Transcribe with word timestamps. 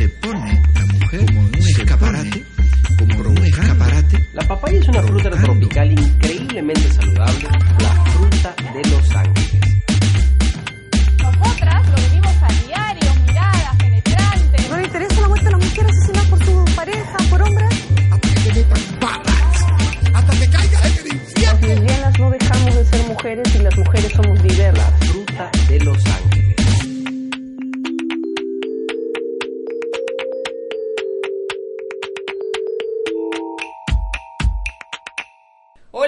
La 0.00 0.06
mujer 0.06 0.08
se 0.08 0.08
pone, 0.08 0.62
la 0.74 0.86
mujer 0.86 1.26
como 1.26 1.40
un 1.40 1.54
escaparate, 1.56 2.44
como 2.98 3.28
un 3.28 3.38
escaparate. 3.44 4.26
La 4.32 4.48
papaya 4.48 4.78
es 4.78 4.88
una 4.88 5.02
fruta 5.02 5.30
tropical 5.30 5.92
increíblemente 5.92 6.92
saludable, 6.92 7.48
la 7.80 8.04
fruta 8.06 8.54
de 8.72 8.90
Los 8.90 9.14
Ángeles. 9.14 9.76
Nosotras 11.18 11.88
lo 11.90 11.96
vivimos 11.96 12.34
a 12.40 12.48
diario, 12.66 13.14
miradas 13.26 13.76
penetrantes. 13.76 14.70
No 14.70 14.76
le 14.78 14.84
interesa 14.84 15.20
la 15.20 15.28
muerte 15.28 15.44
de 15.44 15.50
la 15.50 15.58
mujer 15.58 15.86
asesinada 15.86 16.30
por 16.30 16.44
su 16.46 16.64
pareja, 16.74 17.16
por 17.28 17.42
hombres. 17.42 17.86
Hasta 18.10 18.34
que 18.34 18.52
metan 18.54 19.00
balas, 19.00 20.14
hasta 20.14 20.32
que 20.32 20.48
caiga 20.48 20.80
en 20.80 20.98
el 20.98 21.06
infierno. 21.12 21.52
Las 21.52 21.60
lesbianas 21.60 22.18
no 22.18 22.30
dejamos 22.30 22.74
de 22.74 22.84
ser 22.86 23.06
mujeres 23.06 23.54
y 23.54 23.58
las 23.58 23.76
mujeres 23.76 24.12
somos 24.16 24.42
diversas. 24.42 24.78
La 24.78 25.06
fruta 25.06 25.50
de 25.68 25.80
Los 25.80 26.06
Ángeles. 26.06 26.29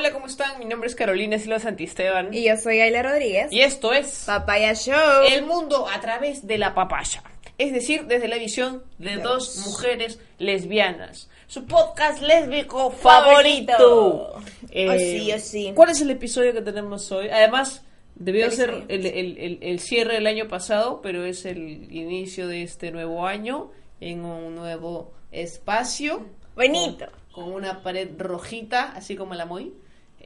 Hola, 0.04 0.12
¿cómo 0.14 0.26
están? 0.26 0.58
Mi 0.58 0.64
nombre 0.64 0.88
es 0.88 0.96
Carolina 0.96 1.38
Silva 1.38 1.60
Santisteban. 1.60 2.34
Y 2.34 2.42
yo 2.48 2.56
soy 2.56 2.80
Ayla 2.80 3.04
Rodríguez. 3.04 3.52
Y 3.52 3.60
esto 3.60 3.92
es 3.92 4.24
Papaya 4.26 4.74
Show. 4.74 5.22
El 5.30 5.46
mundo 5.46 5.86
a 5.88 6.00
través 6.00 6.44
de 6.44 6.58
la 6.58 6.74
papaya. 6.74 7.22
Es 7.56 7.72
decir, 7.72 8.06
desde 8.06 8.26
la 8.26 8.36
visión 8.36 8.82
de 8.98 9.18
dos 9.18 9.58
mujeres 9.64 10.18
lesbianas. 10.38 11.30
Su 11.46 11.66
podcast 11.66 12.20
lésbico 12.20 12.90
favorito. 12.90 13.72
Favorito. 13.78 14.42
Eh, 14.72 14.88
Oh, 14.90 14.98
sí, 14.98 15.32
oh, 15.32 15.38
sí. 15.38 15.72
¿Cuál 15.72 15.90
es 15.90 16.00
el 16.00 16.10
episodio 16.10 16.52
que 16.52 16.62
tenemos 16.62 17.12
hoy? 17.12 17.28
Además, 17.28 17.84
debió 18.16 18.46
Feliz 18.50 18.56
ser 18.58 18.70
el, 18.88 19.06
el- 19.06 19.38
el- 19.38 19.58
el 19.62 19.78
cierre 19.78 20.14
del 20.14 20.26
año 20.26 20.48
pasado, 20.48 21.00
pero 21.00 21.24
es 21.24 21.44
el 21.44 21.58
inicio 21.94 22.48
de 22.48 22.64
este 22.64 22.90
nuevo 22.90 23.24
año 23.24 23.70
en 24.00 24.24
un 24.24 24.56
nuevo 24.56 25.12
espacio. 25.30 26.26
Bonito. 26.56 27.06
Con, 27.30 27.44
con 27.44 27.52
una 27.54 27.84
pared 27.84 28.08
rojita, 28.18 28.94
así 28.96 29.14
como 29.14 29.34
la 29.36 29.46
Moy. 29.46 29.74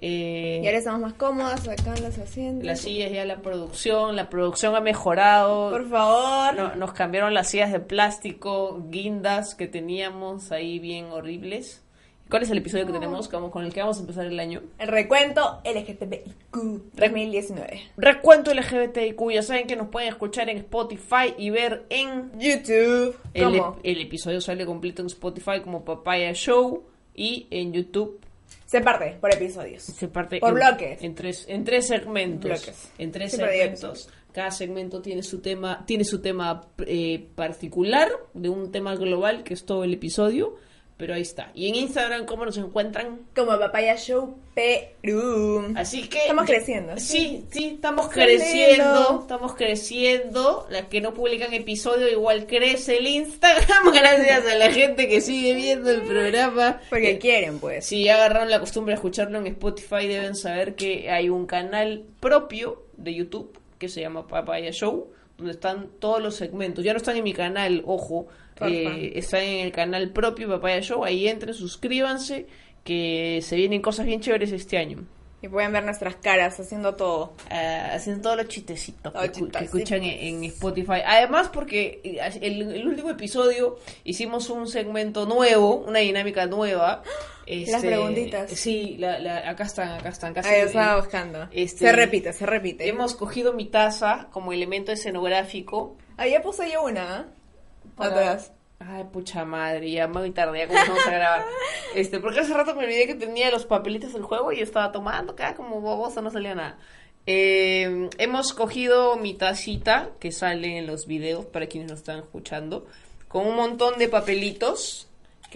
Eh, 0.01 0.61
Y 0.63 0.67
ahora 0.67 0.79
estamos 0.79 1.01
más 1.01 1.13
cómodas 1.15 1.67
acá 1.69 1.95
en 1.97 2.05
los 2.05 2.19
asientos. 2.19 2.65
las 2.65 2.81
sillas 2.81 3.11
ya 3.13 3.25
la 3.25 3.37
producción, 3.43 4.15
la 4.17 4.29
producción 4.29 4.75
ha 4.77 4.81
mejorado. 4.81 5.71
Por 5.71 5.89
favor. 5.89 6.55
No- 6.55 6.75
nos 6.77 6.93
cambiaron 6.93 7.33
las 7.35 7.49
sillas 7.51 7.73
de 7.73 7.81
plástico, 7.81 8.83
guindas 8.91 9.55
que 9.55 9.67
teníamos 9.69 10.53
ahí 10.53 10.79
bien 10.79 11.07
horribles. 11.07 11.83
¿Cuál 12.29 12.43
es 12.43 12.51
el 12.51 12.59
episodio 12.59 12.87
que 12.87 12.93
tenemos 12.93 13.29
con 13.29 13.65
el 13.65 13.73
que 13.73 13.81
vamos 13.81 13.99
a 13.99 14.01
empezar 14.01 14.27
el 14.27 14.41
año? 14.41 14.61
El 14.81 14.89
recuento 14.89 15.61
LGTBIQ 15.65 16.57
2019. 16.97 17.83
Recuento 17.97 18.53
LGBTIQ, 18.53 19.31
ya 19.33 19.43
saben 19.43 19.69
que 19.69 19.77
nos 19.77 19.89
pueden 19.89 20.09
escuchar 20.09 20.51
en 20.51 20.57
Spotify 20.59 21.35
y 21.39 21.51
ver 21.51 21.87
en... 21.89 22.33
YouTube. 22.39 23.17
El, 23.33 23.45
¿Cómo? 23.45 23.77
el 23.85 24.01
episodio 24.01 24.41
sale 24.41 24.67
completo 24.67 25.03
en 25.03 25.07
Spotify 25.07 25.61
como 25.63 25.85
Papaya 25.85 26.33
Show 26.33 26.83
y 27.15 27.47
en 27.51 27.73
YouTube 27.73 28.21
Se 28.67 28.81
parte 28.81 29.17
por 29.21 29.33
episodios. 29.33 29.83
se 29.83 30.09
parte 30.09 30.41
Por 30.41 30.51
en, 30.51 30.55
bloques. 30.57 31.03
en 31.03 31.15
tres 31.15 31.45
en 31.49 31.65
tres 31.65 31.87
segmentos 31.87 32.49
Bloques. 32.51 32.93
en 32.99 33.13
tres 33.13 33.33
segmentos 33.33 34.09
cada 34.33 34.51
segmento 34.51 35.01
tiene 35.01 35.23
su 35.23 35.41
tema 35.41 35.85
tiene 35.87 36.05
su 36.05 36.21
tema 36.21 36.67
eh, 36.87 37.27
particular 37.35 38.11
de 38.35 38.49
un 38.49 38.71
tema 38.73 38.95
global 38.97 39.45
que 39.45 39.55
es 39.55 39.65
todo 39.65 39.85
el 39.85 39.95
episodio 39.95 40.57
pero 40.97 41.15
ahí 41.15 41.23
está 41.23 41.51
y 41.55 41.69
en 41.69 41.75
Instagram 41.75 42.25
cómo 42.27 42.45
nos 42.47 42.57
encuentran 42.57 43.21
Como 43.35 43.59
Papaya 43.59 43.97
Show 43.97 44.39
Perú. 44.55 45.73
así 45.77 46.09
que 46.09 46.19
Estamos 46.19 46.47
creciendo. 46.47 46.93
sí 46.97 47.45
sí 47.51 47.73
estamos 47.75 48.09
creciendo 48.09 49.21
estamos 49.23 49.55
creciendo 49.55 50.67
las 50.71 50.85
que 50.87 51.01
no 51.01 51.13
publican 51.15 51.53
episodio 51.53 52.09
igual 52.09 52.47
crece 52.47 52.99
el 52.99 53.07
Instagram 53.07 53.91
gracias 53.93 54.47
a 54.47 54.55
la 54.55 54.73
gente 54.73 55.09
que 55.09 55.21
sigue 55.21 55.55
viendo 55.55 55.91
el 55.91 56.03
programa 56.03 56.81
Porque 56.91 57.11
Eh, 57.11 57.19
quieren, 57.19 57.59
pues. 57.59 57.85
si 57.87 58.05
ya 58.05 58.15
agarraron 58.17 58.51
la 58.51 58.61
costumbre 58.61 58.93
de 58.93 58.97
escucharlo 58.97 59.39
en 59.39 59.47
Spotify, 59.49 60.07
deben 60.09 60.35
saber 60.35 60.75
que 60.75 61.11
hay 61.11 61.29
un 61.29 61.47
canal 61.47 62.05
propio 62.21 62.83
de 62.97 63.15
YouTube 63.15 63.59
que 63.79 63.89
se 63.91 64.01
llama 64.01 64.27
Papaya 64.27 64.71
Show, 64.71 65.11
donde 65.37 65.53
están 65.53 65.89
todos 65.99 66.23
los 66.23 66.35
segmentos. 66.35 66.85
Ya 66.85 66.93
no 66.93 66.99
están 66.99 67.17
en 67.17 67.25
mi 67.25 67.33
canal, 67.33 67.83
ojo, 67.87 68.29
eh, 68.61 69.13
están 69.17 69.43
en 69.43 69.67
el 69.67 69.73
canal 69.73 70.11
propio 70.11 70.49
Papaya 70.49 70.81
Show. 70.81 71.05
Ahí 71.05 71.29
entren, 71.29 71.55
suscríbanse, 71.55 72.47
que 72.85 73.41
se 73.43 73.57
vienen 73.57 73.83
cosas 73.83 74.07
bien 74.07 74.21
chéveres 74.21 74.53
este 74.53 74.79
año. 74.79 75.05
Y 75.43 75.49
pueden 75.49 75.71
ver 75.71 75.85
nuestras 75.85 76.17
caras 76.17 76.59
haciendo 76.59 76.95
todo. 76.97 77.35
Ah, 77.51 77.91
haciendo 77.93 78.23
todos 78.23 78.37
los 78.39 78.49
chistecitos 78.49 79.13
que, 79.13 79.65
escuchan 79.65 80.03
en, 80.03 80.37
en 80.37 80.45
Spotify. 80.45 81.03
Además, 81.05 81.51
porque 81.53 82.01
eh, 82.03 82.19
el, 82.41 82.63
el 82.75 82.89
último 82.89 83.11
episodio 83.11 83.79
hicimos 84.03 84.49
un 84.49 84.67
segmento 84.67 85.27
nuevo, 85.27 85.77
una 85.87 85.99
dinámica 86.01 86.47
nueva. 86.47 87.03
Las 87.47 87.75
Este, 87.75 87.87
preguntitas. 87.87 88.51
Sí, 88.51 88.97
la, 88.99 89.21
la- 89.21 89.49
acá 89.51 89.65
están, 89.65 89.91
acá 89.93 90.09
están. 90.09 90.35
Casi, 90.35 90.49
Ahí 90.49 90.63
estaba 90.63 90.97
buscando. 90.97 91.47
Este, 91.53 91.79
se 91.87 91.93
repite, 91.93 92.33
se 92.33 92.45
repite. 92.45 92.89
Hemos 92.89 93.15
cogido 93.15 93.53
mi 93.53 93.67
taza 93.67 94.27
como 94.33 94.53
elemento 94.53 94.91
escenográfico. 94.91 95.97
Ahí 96.17 96.33
ya 96.33 96.43
puse 96.43 96.69
yo 96.73 96.83
una. 96.83 97.21
¿eh? 97.21 97.91
para- 97.95 98.11
Atrás. 98.11 98.53
Ay, 98.79 99.05
pucha 99.05 99.45
madre, 99.45 99.91
ya 99.91 100.07
muy 100.07 100.31
tarde, 100.33 100.59
ya 100.59 100.69
comenzamos 100.69 101.07
a 101.07 101.11
grabar. 101.11 101.45
Este, 101.95 102.19
porque 102.19 102.41
hace 102.41 102.53
rato 102.53 102.75
me 102.75 102.85
olvidé 102.85 103.07
que 103.07 103.15
tenía 103.15 103.51
los 103.51 103.65
papelitos 103.65 104.13
del 104.13 104.23
juego 104.23 104.53
y 104.53 104.61
estaba 104.61 104.93
tomando, 104.93 105.33
acá 105.33 105.55
como 105.55 105.81
bobosa, 105.81 106.21
no 106.21 106.31
salía 106.31 106.55
nada. 106.55 106.79
Eh, 107.27 108.11
hemos 108.19 108.53
cogido 108.53 109.17
mi 109.17 109.33
tacita 109.33 110.11
que 110.21 110.31
sale 110.31 110.77
en 110.77 110.87
los 110.87 111.07
videos 111.07 111.47
para 111.47 111.69
quienes 111.69 111.91
nos 111.91 112.01
están 112.01 112.19
escuchando, 112.19 112.87
con 113.29 113.47
un 113.47 113.57
montón 113.57 113.99
de 113.99 114.09
papelitos 114.09 115.06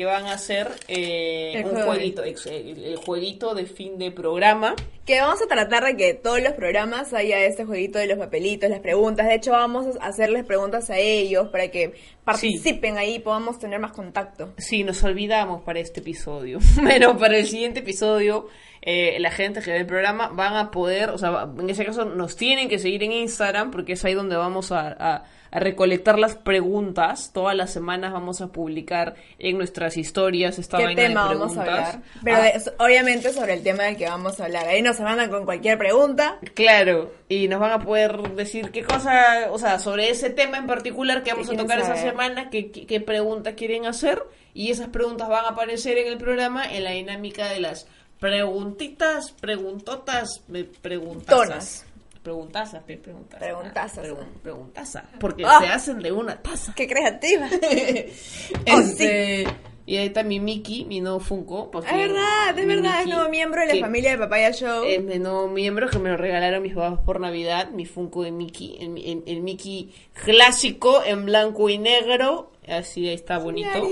que 0.01 0.07
van 0.07 0.29
a 0.29 0.39
ser 0.39 0.67
eh, 0.89 1.53
El 1.57 1.65
un 1.67 1.71
juego. 1.73 1.91
jueguito, 1.93 2.25
el, 2.25 2.85
el 2.85 2.97
jueguito 2.97 3.55
de 3.55 3.67
fin 3.67 3.99
de 3.99 4.11
programa. 4.11 4.75
Que 5.05 5.21
vamos 5.21 5.43
a 5.43 5.47
tratar 5.47 5.85
de 5.85 5.95
que 5.95 6.15
todos 6.15 6.41
los 6.41 6.55
programas 6.55 7.13
haya 7.13 7.45
este 7.45 7.67
jueguito 7.67 7.99
de 7.99 8.07
los 8.07 8.17
papelitos, 8.17 8.71
las 8.71 8.81
preguntas. 8.81 9.27
De 9.27 9.35
hecho, 9.35 9.51
vamos 9.51 9.99
a 10.01 10.07
hacerles 10.07 10.47
preguntas 10.47 10.89
a 10.89 10.97
ellos 10.97 11.49
para 11.49 11.69
que 11.69 11.93
participen 12.25 12.97
ahí 12.97 13.17
y 13.17 13.19
podamos 13.19 13.59
tener 13.59 13.79
más 13.79 13.93
contacto. 13.93 14.55
Sí, 14.57 14.85
nos 14.85 15.05
olvidamos 15.05 15.61
para 15.65 15.81
este 15.81 16.01
episodio. 16.01 16.61
Pero 16.83 17.19
para 17.19 17.37
el 17.37 17.47
siguiente 17.47 17.81
episodio, 17.81 18.49
eh, 18.83 19.17
la 19.21 19.31
gente 19.31 19.61
que 19.61 19.71
ve 19.73 19.77
el 19.79 19.87
programa 19.87 20.29
van 20.29 20.57
a 20.57 20.71
poder, 20.71 21.11
o 21.11 21.19
sea, 21.19 21.49
en 21.59 21.69
ese 21.71 21.85
caso 21.85 22.05
nos 22.05 22.37
tienen 22.37 22.69
que 22.69 22.79
seguir 22.79 23.03
en 23.03 23.13
Instagram 23.13 23.71
porque 23.71 23.93
es 23.93 24.05
ahí 24.05 24.15
donde 24.15 24.37
vamos 24.37 24.73
a, 24.73 24.89
a- 24.99 25.25
a 25.53 25.59
recolectar 25.59 26.17
las 26.17 26.37
preguntas. 26.37 27.33
Todas 27.33 27.57
las 27.57 27.73
semanas 27.73 28.13
vamos 28.13 28.41
a 28.41 28.53
publicar 28.53 29.17
en 29.41 29.59
nuestras 29.59 29.97
historias 29.97 30.61
esta 30.61 30.77
¿Qué 30.79 30.85
vaina 30.85 31.03
de 31.03 31.09
tema 31.09 31.27
vamos 31.27 31.57
a 31.57 31.61
hablar? 31.63 32.03
Pero 32.23 32.37
Ah, 32.37 32.41
de- 32.43 32.73
obviamente 32.79 33.33
sobre 33.33 33.55
el 33.55 33.63
tema 33.65 33.83
del 33.83 33.97
que 33.97 34.05
vamos 34.07 34.39
a 34.41 34.45
hablar. 34.45 34.69
Ahí 34.69 34.81
nos 34.81 35.01
mandan 35.01 35.29
con 35.29 35.45
cualquier 35.45 35.77
pregunta. 35.77 36.39
Claro, 36.55 37.13
y 37.29 37.49
nos 37.49 37.59
van 37.59 37.73
a 37.73 37.81
poder 37.81 38.17
decir 38.37 38.71
qué 38.71 38.85
cosa, 38.85 39.49
o 39.51 39.59
sea, 39.59 39.81
sobre 39.81 40.11
ese 40.11 40.31
tema 40.31 40.57
en 40.59 40.69
particular 40.69 41.25
que 41.25 41.33
vamos 41.33 41.51
a 41.51 41.57
tocar 41.57 41.79
esa 41.81 41.97
saber. 41.97 42.11
semana, 42.13 42.49
qué, 42.51 42.71
qué, 42.71 42.87
qué 42.87 43.01
pregunta 43.01 43.57
quieren 43.57 43.87
hacer, 43.87 44.23
y 44.55 44.71
esas 44.71 44.89
preguntas 44.91 45.29
van 45.29 45.45
a 45.47 45.49
aparecer 45.49 45.99
en 45.99 46.07
el 46.07 46.17
programa 46.19 46.65
en 46.73 46.85
la 46.85 46.91
dinámica 46.93 47.49
de 47.49 47.59
las 47.61 47.89
preguntitas, 48.21 49.33
preguntotas, 49.33 50.43
me 50.49 50.65
preguntazas. 50.65 51.49
Tonas. 51.49 51.87
Preguntazas, 52.23 52.83
pe, 52.83 52.99
preguntazas. 52.99 53.41
Preguntazas. 53.49 54.05
Pregun- 54.07 54.41
preguntazas, 54.43 55.05
porque 55.19 55.43
Ah. 55.47 55.59
se 55.61 55.67
hacen 55.69 55.99
de 56.01 56.13
una 56.13 56.37
taza. 56.41 56.75
¡Qué 56.77 56.87
creativa! 56.87 57.49
Este, 58.67 59.47
Y 59.87 59.97
ahí 59.97 60.07
está 60.07 60.23
mi 60.23 60.39
Mickey, 60.39 60.85
mi 60.85 61.01
nuevo 61.01 61.19
Funko. 61.19 61.71
porque 61.71 61.89
Es 61.91 61.97
verdad, 61.97 62.51
es 62.57 62.67
mi 62.67 62.75
verdad, 62.77 63.01
es 63.01 63.07
nuevo 63.09 63.29
miembro 63.29 63.61
de 63.63 63.67
la 63.69 63.73
que- 63.73 63.81
familia 63.81 64.11
de 64.13 64.19
Papaya 64.19 64.53
Show. 64.53 64.85
es 64.85 65.05
de 65.05 65.19
nuevo 65.19 65.49
miembro 65.49 65.89
que 65.89 65.99
me 65.99 66.11
lo 66.11 66.17
regalaron 66.17 66.63
mis 66.63 66.75
papás 66.75 67.01
por 67.05 67.19
Navidad, 67.19 67.71
mi 67.71 67.87
Funko 67.87 68.23
de 68.23 68.31
Mickey, 68.31 68.77
el, 68.81 68.99
el- 68.99 69.23
el 69.27 69.41
Mickey 69.41 69.93
clásico 70.25 71.03
en 71.05 71.25
blanco 71.25 71.69
y 71.71 71.79
negro, 71.79 72.53
así 72.69 73.09
ahí 73.09 73.15
está 73.15 73.39
bonito. 73.39 73.89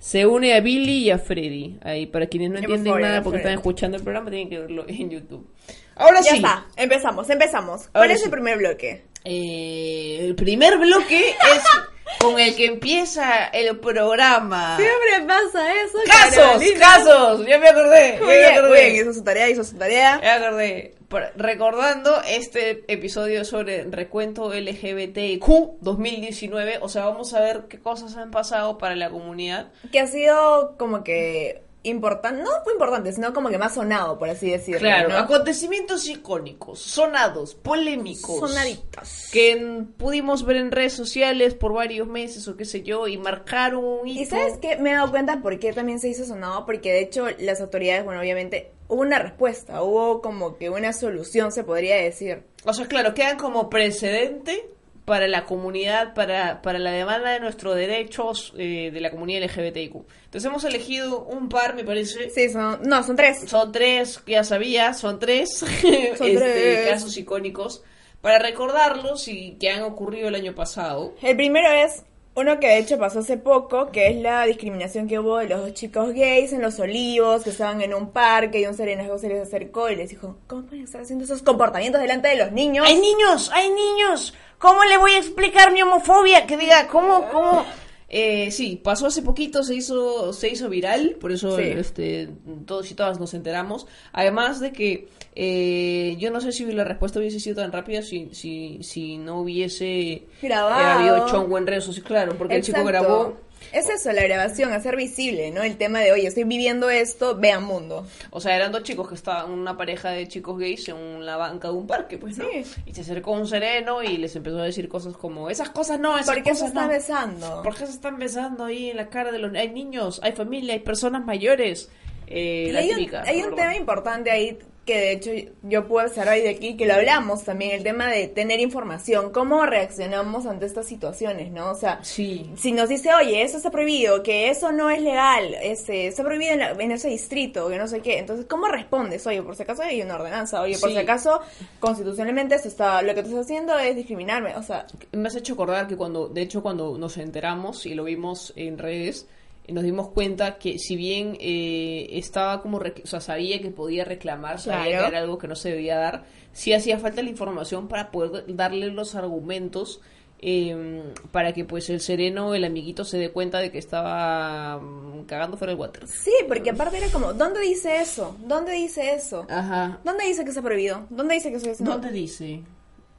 Se 0.00 0.24
une 0.26 0.54
a 0.54 0.60
Billy 0.60 1.04
y 1.04 1.10
a 1.10 1.18
Freddy. 1.18 1.78
Ahí, 1.82 2.06
para 2.06 2.26
quienes 2.26 2.50
no 2.50 2.58
entienden 2.58 3.00
nada 3.00 3.22
porque 3.22 3.36
están 3.38 3.52
escuchando 3.52 3.98
el 3.98 4.02
programa, 4.02 4.30
tienen 4.30 4.48
que 4.48 4.58
verlo 4.58 4.84
en 4.88 5.10
YouTube. 5.10 5.46
Ahora 5.94 6.20
Ya 6.22 6.30
sí. 6.30 6.36
está, 6.36 6.66
empezamos, 6.76 7.28
empezamos. 7.28 7.82
Ahora 7.88 7.90
¿Cuál 7.92 8.10
es 8.12 8.18
sí. 8.20 8.24
el 8.24 8.30
primer 8.30 8.56
bloque? 8.58 9.04
Eh, 9.24 10.18
el 10.22 10.34
primer 10.34 10.78
bloque 10.78 11.28
es 11.28 11.62
con 12.18 12.38
el 12.38 12.54
que 12.56 12.66
empieza 12.66 13.46
el 13.48 13.78
programa. 13.78 14.76
Siempre 14.76 15.26
pasa 15.26 15.74
eso, 15.82 15.98
¡Casos! 16.06 16.36
Carolina. 16.36 16.80
¡Casos! 16.80 17.46
Ya 17.46 17.58
me 17.58 17.68
acordé. 17.68 18.18
ya 18.20 18.26
me 18.26 18.46
acordé. 18.46 18.90
bien, 18.90 18.96
hizo 18.96 19.12
su 19.12 19.24
tarea, 19.24 19.48
hizo 19.48 19.64
su 19.64 19.76
tarea. 19.76 20.20
Ya 20.22 20.38
me 20.38 20.46
acordé. 20.46 20.94
Recordando 21.36 22.22
este 22.22 22.84
episodio 22.86 23.44
sobre 23.44 23.82
recuento 23.84 24.52
LGBTQ 24.54 25.80
2019, 25.80 26.78
o 26.82 26.88
sea, 26.88 27.04
vamos 27.06 27.34
a 27.34 27.40
ver 27.40 27.64
qué 27.68 27.80
cosas 27.80 28.16
han 28.16 28.30
pasado 28.30 28.78
para 28.78 28.94
la 28.94 29.10
comunidad. 29.10 29.72
Que 29.90 30.00
ha 30.00 30.06
sido 30.06 30.76
como 30.78 31.02
que 31.02 31.62
importante, 31.82 32.42
no 32.42 32.50
fue 32.62 32.74
importante, 32.74 33.12
sino 33.12 33.32
como 33.32 33.48
que 33.48 33.58
más 33.58 33.74
sonado, 33.74 34.18
por 34.18 34.28
así 34.28 34.50
decirlo. 34.50 34.80
Claro, 34.80 35.08
¿no? 35.08 35.16
acontecimientos 35.16 36.06
icónicos, 36.08 36.80
sonados, 36.80 37.54
polémicos. 37.54 38.38
Sonaditos. 38.38 39.28
Que 39.32 39.84
pudimos 39.96 40.44
ver 40.44 40.56
en 40.56 40.72
redes 40.72 40.92
sociales 40.92 41.54
por 41.54 41.72
varios 41.72 42.06
meses 42.06 42.46
o 42.48 42.56
qué 42.56 42.64
sé 42.64 42.82
yo, 42.82 43.08
y 43.08 43.16
marcaron 43.16 43.84
un 43.84 44.08
hito. 44.08 44.22
Y 44.22 44.26
sabes 44.26 44.58
qué, 44.58 44.76
me 44.76 44.90
he 44.90 44.94
dado 44.94 45.10
cuenta 45.10 45.40
por 45.40 45.58
qué 45.58 45.72
también 45.72 46.00
se 46.00 46.08
hizo 46.08 46.24
sonado, 46.24 46.66
porque 46.66 46.92
de 46.92 47.00
hecho 47.00 47.26
las 47.38 47.60
autoridades, 47.60 48.04
bueno, 48.04 48.20
obviamente 48.20 48.72
hubo 48.88 49.00
una 49.00 49.18
respuesta, 49.18 49.82
hubo 49.82 50.20
como 50.20 50.58
que 50.58 50.68
una 50.68 50.92
solución, 50.92 51.52
se 51.52 51.64
podría 51.64 51.96
decir. 51.96 52.42
O 52.64 52.74
sea, 52.74 52.86
claro, 52.86 53.14
quedan 53.14 53.38
como 53.38 53.70
precedente 53.70 54.68
para 55.10 55.26
la 55.26 55.44
comunidad, 55.44 56.14
para, 56.14 56.62
para 56.62 56.78
la 56.78 56.92
demanda 56.92 57.32
de 57.32 57.40
nuestros 57.40 57.74
derechos 57.74 58.54
eh, 58.56 58.92
de 58.92 59.00
la 59.00 59.10
comunidad 59.10 59.42
LGBTIQ. 59.42 59.96
Entonces 60.26 60.44
hemos 60.44 60.62
elegido 60.62 61.24
un 61.24 61.48
par, 61.48 61.74
me 61.74 61.82
parece. 61.82 62.30
Sí, 62.30 62.48
son, 62.48 62.80
no, 62.84 63.02
son 63.02 63.16
tres. 63.16 63.40
Son 63.48 63.72
tres, 63.72 64.22
ya 64.24 64.44
sabía, 64.44 64.94
son 64.94 65.18
tres, 65.18 65.58
Son 65.58 65.68
este, 65.82 66.36
tres. 66.36 66.88
casos 66.88 67.16
icónicos, 67.16 67.82
para 68.20 68.38
recordarlos 68.38 69.26
y 69.26 69.56
que 69.58 69.70
han 69.70 69.82
ocurrido 69.82 70.28
el 70.28 70.36
año 70.36 70.54
pasado. 70.54 71.12
El 71.22 71.34
primero 71.34 71.72
es 71.72 72.04
uno 72.34 72.60
que 72.60 72.68
de 72.68 72.78
hecho 72.78 72.98
pasó 72.98 73.18
hace 73.18 73.36
poco, 73.36 73.90
que 73.90 74.08
es 74.08 74.16
la 74.16 74.44
discriminación 74.44 75.08
que 75.08 75.18
hubo 75.18 75.38
de 75.38 75.48
los 75.48 75.60
dos 75.60 75.74
chicos 75.74 76.12
gays 76.14 76.52
en 76.52 76.62
Los 76.62 76.78
Olivos, 76.78 77.42
que 77.42 77.50
estaban 77.50 77.80
en 77.82 77.92
un 77.92 78.10
parque 78.10 78.60
y 78.60 78.66
un 78.66 78.74
serenazgo 78.74 79.18
se 79.18 79.28
les 79.28 79.42
acercó 79.42 79.90
y 79.90 79.96
les 79.96 80.10
dijo, 80.10 80.36
¿cómo 80.46 80.62
pueden 80.62 80.84
estar 80.84 81.00
haciendo 81.00 81.24
esos 81.24 81.42
comportamientos 81.42 82.00
delante 82.00 82.28
de 82.28 82.36
los 82.36 82.52
niños? 82.52 82.86
¡Hay 82.86 83.00
niños! 83.00 83.50
¡Hay 83.52 83.70
niños! 83.70 84.34
¿Cómo 84.58 84.84
le 84.84 84.96
voy 84.98 85.12
a 85.12 85.18
explicar 85.18 85.72
mi 85.72 85.82
homofobia? 85.82 86.46
Que 86.46 86.56
diga, 86.56 86.86
¿cómo? 86.86 87.28
¿Cómo? 87.30 87.64
Eh, 88.12 88.50
sí, 88.50 88.80
pasó 88.82 89.06
hace 89.06 89.22
poquito, 89.22 89.62
se 89.62 89.76
hizo, 89.76 90.32
se 90.32 90.48
hizo 90.48 90.68
viral, 90.68 91.16
por 91.20 91.30
eso 91.30 91.56
Sí. 91.56 91.62
este, 91.62 92.28
todos 92.66 92.90
y 92.90 92.94
todas 92.94 93.20
nos 93.20 93.34
enteramos. 93.34 93.86
Además 94.12 94.58
de 94.58 94.72
que 94.72 95.08
eh, 95.36 96.16
yo 96.18 96.32
no 96.32 96.40
sé 96.40 96.50
si 96.50 96.64
la 96.72 96.82
respuesta 96.82 97.20
hubiese 97.20 97.38
sido 97.38 97.56
tan 97.62 97.70
rápida 97.70 98.02
si, 98.02 98.28
si, 98.32 98.78
si 98.82 99.16
no 99.16 99.40
hubiese 99.40 100.24
Grabado. 100.42 100.80
eh, 100.80 101.08
habido 101.08 101.28
chongo 101.28 101.56
en 101.56 101.68
redes 101.68 101.84
sociales, 101.84 102.08
claro, 102.08 102.34
porque 102.36 102.56
el 102.56 102.62
chico 102.64 102.82
grabó. 102.84 103.36
Es 103.72 103.88
eso, 103.88 104.12
la 104.12 104.22
grabación, 104.22 104.72
hacer 104.72 104.96
visible, 104.96 105.50
¿no? 105.50 105.62
El 105.62 105.76
tema 105.76 106.00
de, 106.00 106.12
oye, 106.12 106.26
estoy 106.26 106.44
viviendo 106.44 106.90
esto, 106.90 107.36
vean 107.36 107.64
mundo. 107.64 108.06
O 108.30 108.40
sea, 108.40 108.56
eran 108.56 108.72
dos 108.72 108.82
chicos 108.82 109.08
que 109.08 109.14
estaban, 109.14 109.50
una 109.50 109.76
pareja 109.76 110.10
de 110.10 110.26
chicos 110.28 110.58
gays 110.58 110.88
en 110.88 111.24
la 111.24 111.36
banca 111.36 111.68
de 111.68 111.74
un 111.74 111.86
parque, 111.86 112.18
pues, 112.18 112.38
¿no? 112.38 112.44
Sí. 112.50 112.64
Y 112.86 112.94
se 112.94 113.02
acercó 113.02 113.32
un 113.32 113.46
sereno 113.46 114.02
y 114.02 114.16
les 114.16 114.34
empezó 114.34 114.60
a 114.60 114.64
decir 114.64 114.88
cosas 114.88 115.16
como, 115.16 115.50
esas 115.50 115.70
cosas 115.70 116.00
no, 116.00 116.18
esas 116.18 116.34
¿Por 116.34 116.42
qué 116.42 116.50
se 116.54 116.62
cosas 116.62 116.68
está 116.68 116.82
no. 116.82 116.88
besando? 116.88 117.62
¿Por 117.62 117.74
qué 117.76 117.86
se 117.86 117.92
están 117.92 118.18
besando 118.18 118.64
ahí 118.64 118.90
en 118.90 118.96
la 118.96 119.08
cara 119.08 119.30
de 119.30 119.38
los... 119.38 119.54
Hay 119.54 119.70
niños, 119.70 120.20
hay 120.22 120.32
familia, 120.32 120.74
hay 120.74 120.80
personas 120.80 121.24
mayores. 121.24 121.90
Eh, 122.26 122.70
la 122.72 122.80
hay, 122.80 122.90
típica, 122.90 123.22
un, 123.22 123.28
hay 123.28 123.42
un 123.42 123.50
¿no? 123.50 123.56
tema 123.56 123.76
importante 123.76 124.30
ahí 124.30 124.58
que 124.90 124.98
de 124.98 125.12
hecho 125.12 125.30
yo 125.62 125.86
puedo 125.86 126.04
observar 126.06 126.34
hoy 126.34 126.42
de 126.42 126.48
aquí, 126.50 126.76
que 126.76 126.86
lo 126.86 126.94
hablamos 126.94 127.44
también, 127.44 127.70
el 127.72 127.82
tema 127.84 128.08
de 128.08 128.26
tener 128.26 128.58
información, 128.58 129.30
cómo 129.30 129.64
reaccionamos 129.66 130.46
ante 130.46 130.66
estas 130.66 130.86
situaciones, 130.86 131.52
¿no? 131.52 131.70
O 131.70 131.74
sea, 131.76 132.00
Sí. 132.02 132.50
si 132.56 132.72
nos 132.72 132.88
dice, 132.88 133.14
oye, 133.14 133.42
eso 133.42 133.58
está 133.58 133.70
prohibido, 133.70 134.22
que 134.24 134.48
eso 134.50 134.72
no 134.72 134.90
es 134.90 135.00
legal, 135.00 135.54
este, 135.62 136.08
está 136.08 136.24
prohibido 136.24 136.52
en, 136.54 136.58
la- 136.58 136.70
en 136.72 136.90
ese 136.90 137.08
distrito, 137.08 137.68
que 137.68 137.78
no 137.78 137.86
sé 137.86 138.00
qué, 138.00 138.18
entonces, 138.18 138.46
¿cómo 138.46 138.66
respondes? 138.66 139.24
Oye, 139.26 139.42
por 139.42 139.54
si 139.54 139.62
acaso 139.62 139.82
hay 139.82 140.02
una 140.02 140.16
ordenanza, 140.16 140.60
oye, 140.60 140.76
por 140.78 140.88
Sí. 140.90 140.96
si 140.96 141.00
acaso, 141.00 141.40
constitucionalmente 141.78 142.54
esto 142.56 142.68
está, 142.68 143.02
lo 143.02 143.14
que 143.14 143.22
tú 143.22 143.28
estás 143.28 143.44
haciendo 143.44 143.78
es 143.78 143.94
discriminarme, 143.96 144.56
o 144.56 144.62
sea, 144.62 144.86
Me 145.12 145.28
has 145.28 145.36
hecho 145.36 145.54
acordar 145.54 145.86
que 145.86 145.96
cuando, 145.96 146.28
de 146.28 146.42
hecho, 146.42 146.62
cuando 146.62 146.96
nos 146.98 147.16
enteramos 147.18 147.86
y 147.86 147.94
lo 147.94 148.04
vimos 148.04 148.52
en 148.56 148.78
redes, 148.78 149.26
nos 149.72 149.84
dimos 149.84 150.08
cuenta 150.08 150.58
que 150.58 150.78
si 150.78 150.96
bien 150.96 151.36
eh, 151.40 152.08
estaba 152.12 152.62
como, 152.62 152.78
o 152.78 153.06
sea, 153.06 153.20
sabía 153.20 153.60
que 153.60 153.70
podía 153.70 154.04
reclamar, 154.04 154.60
sabía 154.60 154.86
Claro. 154.98 155.04
que 155.04 155.08
era 155.16 155.18
algo 155.20 155.38
que 155.38 155.48
no 155.48 155.54
se 155.56 155.70
debía 155.70 155.96
dar, 155.98 156.24
sí 156.52 156.72
hacía 156.72 156.98
falta 156.98 157.22
la 157.22 157.30
información 157.30 157.88
para 157.88 158.10
poder 158.10 158.44
darle 158.54 158.88
los 158.90 159.14
argumentos 159.14 160.00
eh, 160.42 161.02
para 161.32 161.52
que 161.52 161.66
pues 161.66 161.90
el 161.90 162.00
sereno, 162.00 162.54
el 162.54 162.64
amiguito, 162.64 163.04
se 163.04 163.18
dé 163.18 163.30
cuenta 163.30 163.58
de 163.58 163.70
que 163.70 163.76
estaba 163.78 164.78
mm, 164.78 165.24
cagando 165.26 165.58
fuera 165.58 165.72
del 165.72 165.80
water. 165.80 166.08
sí, 166.08 166.32
porque 166.48 166.70
aparte 166.70 166.96
era 166.96 167.08
como, 167.08 167.34
¿dónde 167.34 167.60
dice 167.60 168.00
eso? 168.00 168.36
¿Dónde 168.46 168.72
dice 168.72 169.12
eso? 169.12 169.46
Ajá. 169.50 170.00
¿Dónde 170.02 170.24
dice 170.24 170.42
que 170.44 170.48
está 170.48 170.62
prohibido? 170.62 171.04
¿Dónde 171.10 171.34
dice 171.34 171.50
que 171.50 171.56
eso 171.58 171.70
es? 171.70 171.84
¿Dónde 171.84 172.10
dice? 172.10 172.62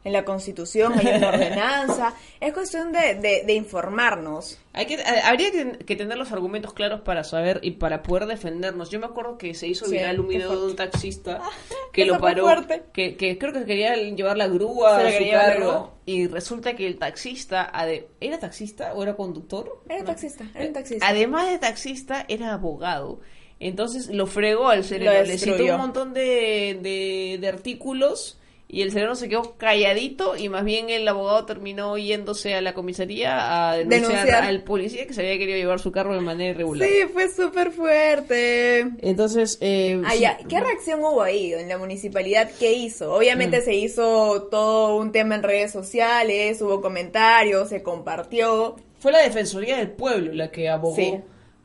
En 0.03 0.13
la 0.13 0.25
constitución 0.25 0.93
hay 0.97 1.17
una 1.17 1.29
ordenanza. 1.33 2.13
Es 2.39 2.53
cuestión 2.53 2.91
de, 2.91 3.15
de, 3.15 3.43
de 3.45 3.53
informarnos. 3.53 4.57
Hay 4.73 4.85
que, 4.87 4.95
a- 5.01 5.27
habría 5.29 5.51
que, 5.51 5.77
que 5.85 5.95
tener 5.95 6.17
los 6.17 6.31
argumentos 6.31 6.73
claros 6.73 7.01
para 7.01 7.23
saber 7.23 7.59
y 7.61 7.71
para 7.71 8.01
poder 8.01 8.25
defendernos. 8.25 8.89
Yo 8.89 8.99
me 8.99 9.05
acuerdo 9.05 9.37
que 9.37 9.53
se 9.53 9.67
hizo 9.67 9.85
Sí, 9.85 9.91
viral 9.91 10.19
un 10.19 10.27
video 10.27 10.59
de 10.59 10.71
un 10.71 10.75
taxista 10.75 11.39
que 11.93 12.05
lo 12.05 12.19
paró, 12.19 12.47
que, 12.93 13.15
que 13.15 13.37
creo 13.37 13.53
que 13.53 13.65
quería 13.65 13.95
llevar 13.95 14.37
la 14.37 14.47
grúa 14.47 14.99
Se 15.01 15.07
a 15.07 15.19
su 15.19 15.29
carro 15.31 15.91
y 16.05 16.27
resulta 16.27 16.75
que 16.75 16.87
el 16.87 16.97
taxista, 16.97 17.71
¿era 18.19 18.39
taxista 18.39 18.93
o 18.95 19.03
era 19.03 19.15
conductor? 19.15 19.83
Era 19.87 19.99
No. 19.99 20.05
taxista, 20.05 20.45
era 20.55 20.65
un 20.65 20.73
taxista. 20.73 21.07
Además 21.07 21.47
de 21.49 21.59
taxista, 21.59 22.25
era 22.27 22.53
abogado. 22.53 23.19
Entonces 23.59 24.07
lo 24.07 24.25
fregó 24.25 24.69
al 24.69 24.83
sereno, 24.83 25.13
Lo 25.13 25.21
le 25.23 25.37
citó 25.37 25.63
un 25.63 25.77
montón 25.77 26.13
de, 26.15 26.79
de, 26.81 27.37
de 27.39 27.47
artículos 27.47 28.39
y 28.73 28.81
el 28.83 28.91
sereno 28.93 29.15
se 29.15 29.27
quedó 29.27 29.55
calladito 29.57 30.37
y 30.37 30.47
más 30.47 30.63
bien 30.63 30.89
el 30.89 31.05
abogado 31.07 31.45
terminó 31.45 31.97
yéndose 31.97 32.55
a 32.55 32.61
la 32.61 32.73
comisaría 32.73 33.69
a 33.69 33.75
denunciar, 33.77 34.09
Denunciar. 34.11 34.43
al 34.45 34.63
policía 34.63 35.05
que 35.05 35.13
se 35.13 35.21
había 35.21 35.37
querido 35.37 35.57
llevar 35.57 35.79
su 35.81 35.91
carro 35.91 36.13
de 36.15 36.21
manera 36.21 36.51
irregular. 36.51 36.87
Sí, 36.87 36.95
fue 37.11 37.27
súper 37.29 37.71
fuerte. 37.71 38.79
Entonces, 39.01 39.57
eh, 39.61 40.01
Ah, 40.05 40.11
sí. 40.13 40.19
ya. 40.21 40.37
¿Qué 40.47 40.59
reacción 40.59 41.01
hubo 41.01 41.21
ahí 41.21 41.53
en 41.53 41.67
la 41.67 41.77
municipalidad? 41.77 42.49
¿Qué 42.59 42.73
hizo? 42.73 43.13
Obviamente 43.13 43.59
Mm. 43.59 43.63
se 43.63 43.73
hizo 43.75 44.43
todo 44.49 44.95
un 44.97 45.11
tema 45.11 45.35
en 45.35 45.43
redes 45.43 45.71
sociales, 45.71 46.61
hubo 46.61 46.81
comentarios, 46.81 47.69
se 47.69 47.83
compartió. 47.83 48.75
fue 48.99 49.11
la 49.11 49.19
Defensoría 49.23 49.77
del 49.77 49.89
Pueblo 49.89 50.31
la 50.31 50.51
que 50.51 50.69
abogó 50.69 50.95
Sí. 50.95 51.17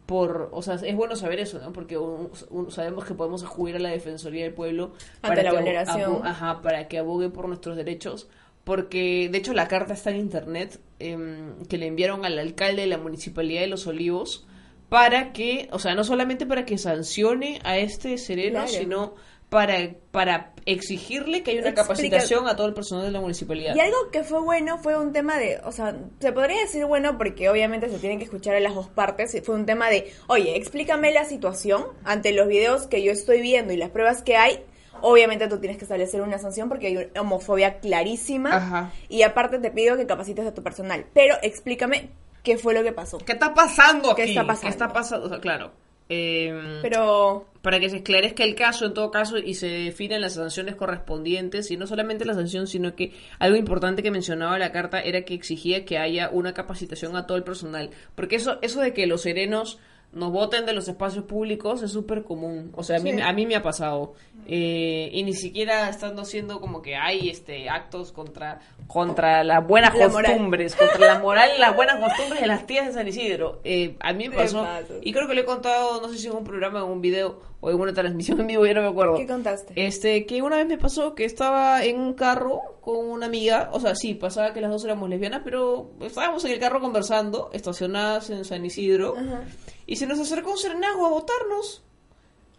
Por, 0.06 0.50
o 0.52 0.62
sea, 0.62 0.74
es 0.76 0.94
bueno 0.96 1.16
saber 1.16 1.40
eso, 1.40 1.58
¿no? 1.58 1.72
Porque 1.72 1.98
un- 1.98 2.30
un- 2.50 2.70
sabemos 2.70 3.04
que 3.04 3.14
podemos 3.14 3.42
acudir 3.44 3.76
a 3.76 3.78
la 3.80 3.90
Defensoría 3.90 4.44
del 4.44 4.54
Pueblo 4.54 4.92
Ante 5.22 5.42
la 5.42 5.50
que 5.50 5.78
abo- 5.78 6.22
ajá, 6.24 6.62
para 6.62 6.86
que 6.88 6.98
abogue 6.98 7.28
por 7.28 7.48
nuestros 7.48 7.76
derechos. 7.76 8.28
Porque, 8.64 9.28
de 9.30 9.38
hecho, 9.38 9.52
la 9.52 9.68
carta 9.68 9.94
está 9.94 10.10
en 10.10 10.16
internet 10.16 10.80
em, 10.98 11.64
que 11.68 11.76
le 11.78 11.86
enviaron 11.86 12.24
al 12.24 12.38
alcalde 12.38 12.82
de 12.82 12.88
la 12.88 12.98
Municipalidad 12.98 13.60
de 13.60 13.66
Los 13.68 13.86
Olivos 13.86 14.46
para 14.88 15.32
que, 15.32 15.68
o 15.72 15.78
sea, 15.78 15.94
no 15.94 16.04
solamente 16.04 16.46
para 16.46 16.64
que 16.64 16.78
sancione 16.78 17.60
a 17.64 17.76
este 17.78 18.16
sereno, 18.18 18.60
Claro. 18.64 18.68
sino 18.68 19.14
para, 19.48 19.76
para 20.10 20.52
exigirle 20.66 21.42
que 21.42 21.52
haya 21.52 21.60
una 21.60 21.70
Explica- 21.70 21.82
capacitación 21.88 22.48
a 22.48 22.56
todo 22.56 22.66
el 22.66 22.74
personal 22.74 23.04
de 23.06 23.12
la 23.12 23.20
municipalidad. 23.20 23.74
Y 23.76 23.80
algo 23.80 23.96
que 24.10 24.24
fue 24.24 24.40
bueno 24.40 24.78
fue 24.78 24.98
un 24.98 25.12
tema 25.12 25.36
de, 25.38 25.60
o 25.64 25.70
sea, 25.72 25.96
se 26.18 26.32
podría 26.32 26.60
decir 26.60 26.84
bueno 26.84 27.16
porque 27.16 27.48
obviamente 27.48 27.88
se 27.88 27.98
tienen 27.98 28.18
que 28.18 28.24
escuchar 28.24 28.56
a 28.56 28.60
las 28.60 28.74
dos 28.74 28.88
partes. 28.88 29.40
Fue 29.44 29.54
un 29.54 29.64
tema 29.64 29.88
de, 29.88 30.12
oye, 30.26 30.56
explícame 30.56 31.12
la 31.12 31.24
situación 31.24 31.84
ante 32.04 32.32
los 32.32 32.48
videos 32.48 32.86
que 32.88 33.02
yo 33.04 33.12
estoy 33.12 33.40
viendo 33.40 33.72
y 33.72 33.76
las 33.76 33.90
pruebas 33.90 34.22
que 34.22 34.36
hay. 34.36 34.64
Obviamente 35.02 35.46
tú 35.46 35.58
tienes 35.58 35.76
que 35.78 35.84
establecer 35.84 36.22
una 36.22 36.38
sanción 36.38 36.68
porque 36.68 36.86
hay 36.88 36.96
una 36.96 37.20
homofobia 37.20 37.78
clarísima. 37.80 38.56
Ajá. 38.56 38.92
Y 39.08 39.22
aparte 39.22 39.58
te 39.58 39.70
pido 39.70 39.96
que 39.96 40.06
capacites 40.06 40.46
a 40.46 40.54
tu 40.54 40.62
personal. 40.62 41.06
Pero 41.12 41.36
explícame 41.42 42.10
qué 42.42 42.56
fue 42.58 42.74
lo 42.74 42.82
que 42.82 42.92
pasó. 42.92 43.18
¿Qué 43.18 43.32
está 43.32 43.52
pasando 43.54 44.10
aquí? 44.10 44.22
¿Qué 44.22 44.28
está 44.30 44.46
pasando? 44.46 44.62
¿Qué 44.62 44.68
está 44.72 44.88
pasando? 44.92 45.26
O 45.26 45.28
sea, 45.28 45.38
claro. 45.38 45.70
em, 46.08 46.80
Pero 46.82 47.46
para 47.66 47.80
que 47.80 47.90
se 47.90 47.96
esclarezca 47.96 48.44
el 48.44 48.54
caso 48.54 48.86
en 48.86 48.94
todo 48.94 49.10
caso 49.10 49.38
y 49.38 49.54
se 49.54 49.66
definan 49.66 50.20
las 50.20 50.34
sanciones 50.34 50.76
correspondientes 50.76 51.68
y 51.72 51.76
no 51.76 51.88
solamente 51.88 52.24
la 52.24 52.34
sanción 52.34 52.68
sino 52.68 52.94
que 52.94 53.12
algo 53.40 53.56
importante 53.56 54.04
que 54.04 54.12
mencionaba 54.12 54.56
la 54.56 54.70
carta 54.70 55.00
era 55.00 55.22
que 55.22 55.34
exigía 55.34 55.84
que 55.84 55.98
haya 55.98 56.30
una 56.30 56.54
capacitación 56.54 57.16
a 57.16 57.26
todo 57.26 57.36
el 57.36 57.42
personal. 57.42 57.90
Porque 58.14 58.36
eso 58.36 58.60
eso 58.62 58.80
de 58.80 58.94
que 58.94 59.08
los 59.08 59.22
serenos 59.22 59.80
nos 60.12 60.32
voten 60.32 60.64
de 60.66 60.72
los 60.72 60.88
espacios 60.88 61.24
públicos 61.24 61.82
es 61.82 61.92
súper 61.92 62.22
común 62.24 62.72
o 62.74 62.82
sea 62.82 62.96
a 62.96 63.00
mí, 63.00 63.20
a 63.20 63.32
mí 63.32 63.46
me 63.46 63.56
ha 63.56 63.62
pasado 63.62 64.14
Eh, 64.48 65.10
y 65.12 65.24
ni 65.24 65.32
siquiera 65.32 65.88
estando 65.88 66.22
haciendo 66.22 66.60
como 66.60 66.80
que 66.80 66.94
hay 66.94 67.28
este 67.28 67.68
actos 67.68 68.12
contra 68.12 68.60
contra 68.86 69.42
las 69.42 69.66
buenas 69.66 69.92
La 69.98 70.06
moral. 70.08 70.30
costumbres 70.32 70.76
contra 70.76 71.14
la 71.14 71.18
moral 71.18 71.50
y 71.56 71.60
las 71.60 71.74
buenas 71.74 71.98
costumbres 71.98 72.40
de 72.40 72.46
las 72.46 72.64
tías 72.64 72.86
de 72.86 72.92
San 72.92 73.08
Isidro 73.08 73.60
Eh, 73.64 73.96
a 73.98 74.12
mí 74.12 74.28
me 74.28 74.36
pasó 74.36 74.64
y 75.02 75.12
creo 75.12 75.26
que 75.26 75.34
le 75.34 75.40
he 75.40 75.44
contado, 75.44 76.00
no 76.00 76.08
sé 76.08 76.16
si 76.18 76.28
en 76.28 76.34
un 76.36 76.44
programa 76.44 76.78
en 76.78 76.84
un 76.86 77.00
video, 77.00 77.40
o 77.60 77.70
en 77.70 77.80
una 77.80 77.92
transmisión 77.92 78.40
en 78.40 78.46
vivo, 78.46 78.64
ya 78.64 78.74
no 78.74 78.82
me 78.82 78.88
acuerdo. 78.88 79.16
¿Qué 79.16 79.26
contaste? 79.26 79.72
Este, 79.74 80.26
que 80.26 80.42
una 80.42 80.56
vez 80.58 80.66
me 80.68 80.78
pasó 80.78 81.16
que 81.16 81.24
estaba 81.24 81.82
en 81.84 81.98
un 81.98 82.12
carro 82.14 82.60
con 82.82 82.98
una 83.10 83.26
amiga, 83.26 83.70
o 83.72 83.80
sea, 83.80 83.96
sí, 83.96 84.14
pasaba 84.14 84.52
que 84.52 84.60
las 84.60 84.70
dos 84.70 84.84
éramos 84.84 85.08
lesbianas, 85.10 85.40
pero 85.42 85.90
estábamos 86.02 86.44
en 86.44 86.52
el 86.52 86.60
carro 86.60 86.80
conversando, 86.80 87.50
estacionadas 87.52 88.30
en 88.30 88.44
San 88.44 88.64
Isidro, 88.64 89.16
Ajá. 89.18 89.42
Y 89.86 89.96
se 89.96 90.06
nos 90.06 90.18
acercó 90.18 90.52
un 90.52 90.58
serenazgo 90.58 91.06
a 91.06 91.10
votarnos. 91.10 91.82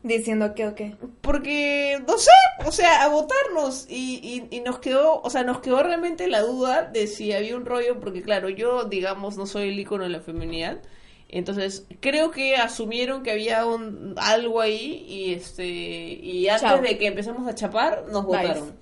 Diciendo 0.03 0.53
que 0.55 0.67
o 0.67 0.75
qué. 0.75 0.95
Porque, 1.21 2.01
no 2.07 2.17
sé, 2.17 2.31
o 2.65 2.71
sea, 2.71 3.03
a 3.03 3.09
votarnos. 3.09 3.87
Y, 3.89 4.47
y, 4.51 4.55
y 4.55 4.61
nos 4.61 4.79
quedó, 4.79 5.21
o 5.21 5.29
sea, 5.29 5.43
nos 5.43 5.59
quedó 5.59 5.83
realmente 5.83 6.27
la 6.27 6.41
duda 6.41 6.83
de 6.83 7.07
si 7.07 7.33
había 7.33 7.57
un 7.57 7.65
rollo, 7.65 7.99
porque 7.99 8.21
claro, 8.21 8.47
yo, 8.49 8.85
digamos, 8.85 9.37
no 9.37 9.45
soy 9.45 9.69
el 9.69 9.79
icono 9.79 10.03
de 10.03 10.09
la 10.09 10.21
feminidad. 10.21 10.79
Entonces, 11.29 11.85
creo 11.99 12.31
que 12.31 12.55
asumieron 12.55 13.21
que 13.23 13.31
había 13.31 13.65
un, 13.65 14.15
algo 14.17 14.61
ahí 14.61 15.05
y 15.09 15.33
este 15.33 15.65
y 15.65 16.47
antes 16.47 16.69
Chao. 16.69 16.81
de 16.81 16.97
que 16.97 17.07
empecemos 17.07 17.45
a 17.47 17.55
chapar, 17.55 18.05
nos 18.09 18.25
votaron. 18.25 18.77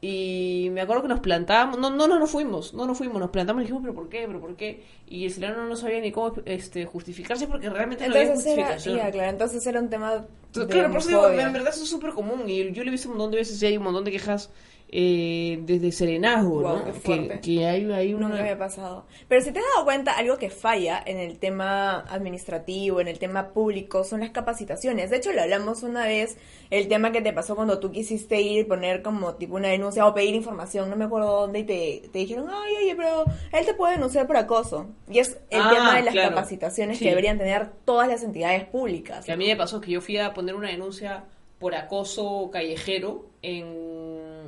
Y 0.00 0.68
me 0.72 0.82
acuerdo 0.82 1.02
que 1.02 1.08
nos 1.08 1.20
plantábamos, 1.20 1.78
no, 1.78 1.90
no, 1.90 2.06
no 2.06 2.18
nos 2.18 2.30
fuimos, 2.30 2.74
no 2.74 2.86
nos 2.86 2.98
fuimos, 2.98 3.18
nos 3.18 3.30
plantamos 3.30 3.62
y 3.62 3.64
dijimos, 3.64 3.82
pero 3.82 3.94
¿por 3.94 4.08
qué? 4.08 4.24
¿Pero 4.26 4.40
por 4.40 4.56
qué? 4.56 4.84
Y 5.06 5.24
el 5.24 5.32
celano 5.32 5.66
no 5.66 5.74
sabía 5.76 6.00
ni 6.00 6.12
cómo 6.12 6.34
este, 6.44 6.84
justificarse 6.84 7.46
porque 7.46 7.70
realmente 7.70 8.06
no 8.06 8.14
había 8.14 8.26
Entonces 8.26 8.46
era, 8.46 8.76
justificación. 8.76 8.96
ya, 8.96 9.10
claro, 9.10 9.30
entonces 9.30 9.66
era 9.66 9.80
un 9.80 9.88
tema 9.88 10.14
de 10.14 10.22
Entonces, 10.48 10.68
Claro, 10.68 10.90
por 10.90 10.98
eso 11.00 11.08
digo, 11.08 11.28
en 11.30 11.52
verdad 11.52 11.68
eso 11.74 11.82
es 11.84 11.88
súper 11.90 12.10
común 12.12 12.48
y 12.48 12.72
yo 12.72 12.82
lo 12.84 12.88
he 12.88 12.92
visto 12.92 13.08
un 13.08 13.14
montón 13.16 13.30
de 13.32 13.38
veces 13.38 13.62
y 13.62 13.66
hay 13.66 13.76
un 13.78 13.84
montón 13.84 14.04
de 14.04 14.10
quejas 14.10 14.50
eh, 14.88 15.58
desde 15.62 15.90
Serenazgo, 15.92 16.62
¿no? 16.62 16.84
Que, 17.02 17.40
que 17.40 17.66
hay, 17.66 17.90
hay 17.90 18.14
una... 18.14 18.28
Nunca 18.28 18.42
me 18.42 18.50
ha 18.50 18.58
pasado. 18.58 19.06
Pero 19.28 19.40
si 19.42 19.50
te 19.52 19.58
has 19.58 19.64
dado 19.74 19.84
cuenta, 19.84 20.12
algo 20.12 20.38
que 20.38 20.48
falla 20.48 21.02
en 21.04 21.18
el 21.18 21.38
tema 21.38 22.00
administrativo, 22.08 23.00
en 23.00 23.08
el 23.08 23.18
tema 23.18 23.48
público, 23.52 24.04
son 24.04 24.20
las 24.20 24.30
capacitaciones. 24.30 25.10
De 25.10 25.16
hecho, 25.16 25.32
lo 25.32 25.42
hablamos 25.42 25.82
una 25.82 26.04
vez, 26.04 26.36
el 26.70 26.86
tema 26.88 27.10
que 27.12 27.20
te 27.20 27.32
pasó 27.32 27.56
cuando 27.56 27.78
tú 27.80 27.90
quisiste 27.90 28.40
ir, 28.40 28.68
poner 28.68 29.02
como 29.02 29.34
tipo 29.34 29.56
una 29.56 29.68
denuncia 29.68 30.06
o 30.06 30.14
pedir 30.14 30.34
información, 30.34 30.88
no 30.88 30.96
me 30.96 31.04
acuerdo 31.06 31.40
dónde, 31.40 31.60
y 31.60 31.64
te, 31.64 32.02
te 32.12 32.18
dijeron, 32.20 32.46
ay, 32.50 32.74
oye, 32.82 32.94
pero 32.96 33.24
él 33.52 33.66
te 33.66 33.74
puede 33.74 33.94
denunciar 33.94 34.26
por 34.26 34.36
acoso. 34.36 34.86
Y 35.10 35.18
es 35.18 35.38
el 35.50 35.60
Ah, 35.62 35.70
tema 35.74 35.96
de 35.96 36.02
las 36.02 36.12
claro. 36.14 36.30
capacitaciones 36.30 36.98
Sí. 36.98 37.04
que 37.04 37.10
deberían 37.10 37.38
tener 37.38 37.70
todas 37.84 38.08
las 38.08 38.22
entidades 38.22 38.64
públicas. 38.64 39.24
Que 39.24 39.32
a 39.32 39.36
mí 39.36 39.46
me 39.46 39.56
pasó 39.56 39.80
que 39.80 39.90
yo 39.90 40.00
fui 40.00 40.16
a 40.18 40.32
poner 40.32 40.54
una 40.54 40.68
denuncia 40.70 41.24
por 41.58 41.74
acoso 41.74 42.50
callejero 42.52 43.30
en 43.40 43.95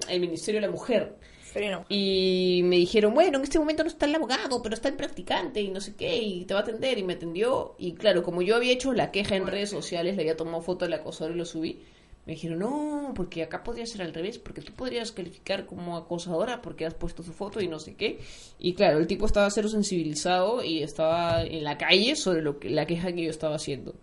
el 0.08 0.20
Ministerio 0.20 0.60
de 0.60 0.66
la 0.66 0.72
Mujer. 0.72 1.16
Pero 1.54 1.70
no. 1.70 1.86
Y 1.88 2.60
me 2.64 2.76
dijeron, 2.76 3.14
bueno, 3.14 3.38
en 3.38 3.44
este 3.44 3.58
momento 3.58 3.82
no 3.82 3.88
está 3.88 4.06
el 4.06 4.14
abogado, 4.14 4.62
pero 4.62 4.74
está 4.74 4.88
el 4.88 4.96
practicante 4.96 5.60
y 5.60 5.70
no 5.70 5.80
sé 5.80 5.94
qué, 5.94 6.16
y 6.16 6.44
te 6.44 6.54
va 6.54 6.60
a 6.60 6.62
atender. 6.62 6.98
Y 6.98 7.02
me 7.02 7.14
atendió. 7.14 7.74
Y 7.78 7.94
claro, 7.94 8.22
como 8.22 8.42
yo 8.42 8.56
había 8.56 8.72
hecho 8.72 8.92
la 8.92 9.10
queja 9.10 9.36
en 9.36 9.46
redes 9.46 9.70
sociales, 9.70 10.16
le 10.16 10.22
había 10.22 10.36
tomado 10.36 10.60
foto 10.60 10.84
del 10.84 10.94
acosador 10.94 11.34
y 11.34 11.38
lo 11.38 11.44
subí. 11.44 11.80
Me 12.28 12.34
dijeron, 12.34 12.58
no, 12.58 13.12
porque 13.14 13.42
acá 13.42 13.62
podría 13.62 13.86
ser 13.86 14.02
al 14.02 14.12
revés, 14.12 14.38
porque 14.38 14.60
tú 14.60 14.74
podrías 14.74 15.12
calificar 15.12 15.64
como 15.64 15.96
acosadora 15.96 16.60
porque 16.60 16.84
has 16.84 16.92
puesto 16.92 17.22
su 17.22 17.32
foto 17.32 17.58
y 17.62 17.68
no 17.68 17.78
sé 17.78 17.94
qué. 17.94 18.18
Y 18.58 18.74
claro, 18.74 18.98
el 18.98 19.06
tipo 19.06 19.24
estaba 19.24 19.48
cero 19.48 19.70
sensibilizado 19.70 20.62
y 20.62 20.82
estaba 20.82 21.42
en 21.42 21.64
la 21.64 21.78
calle 21.78 22.16
sobre 22.16 22.42
lo 22.42 22.58
que, 22.58 22.68
la 22.68 22.84
queja 22.84 23.12
que 23.12 23.24
yo 23.24 23.30
estaba 23.30 23.56
haciendo. 23.56 23.94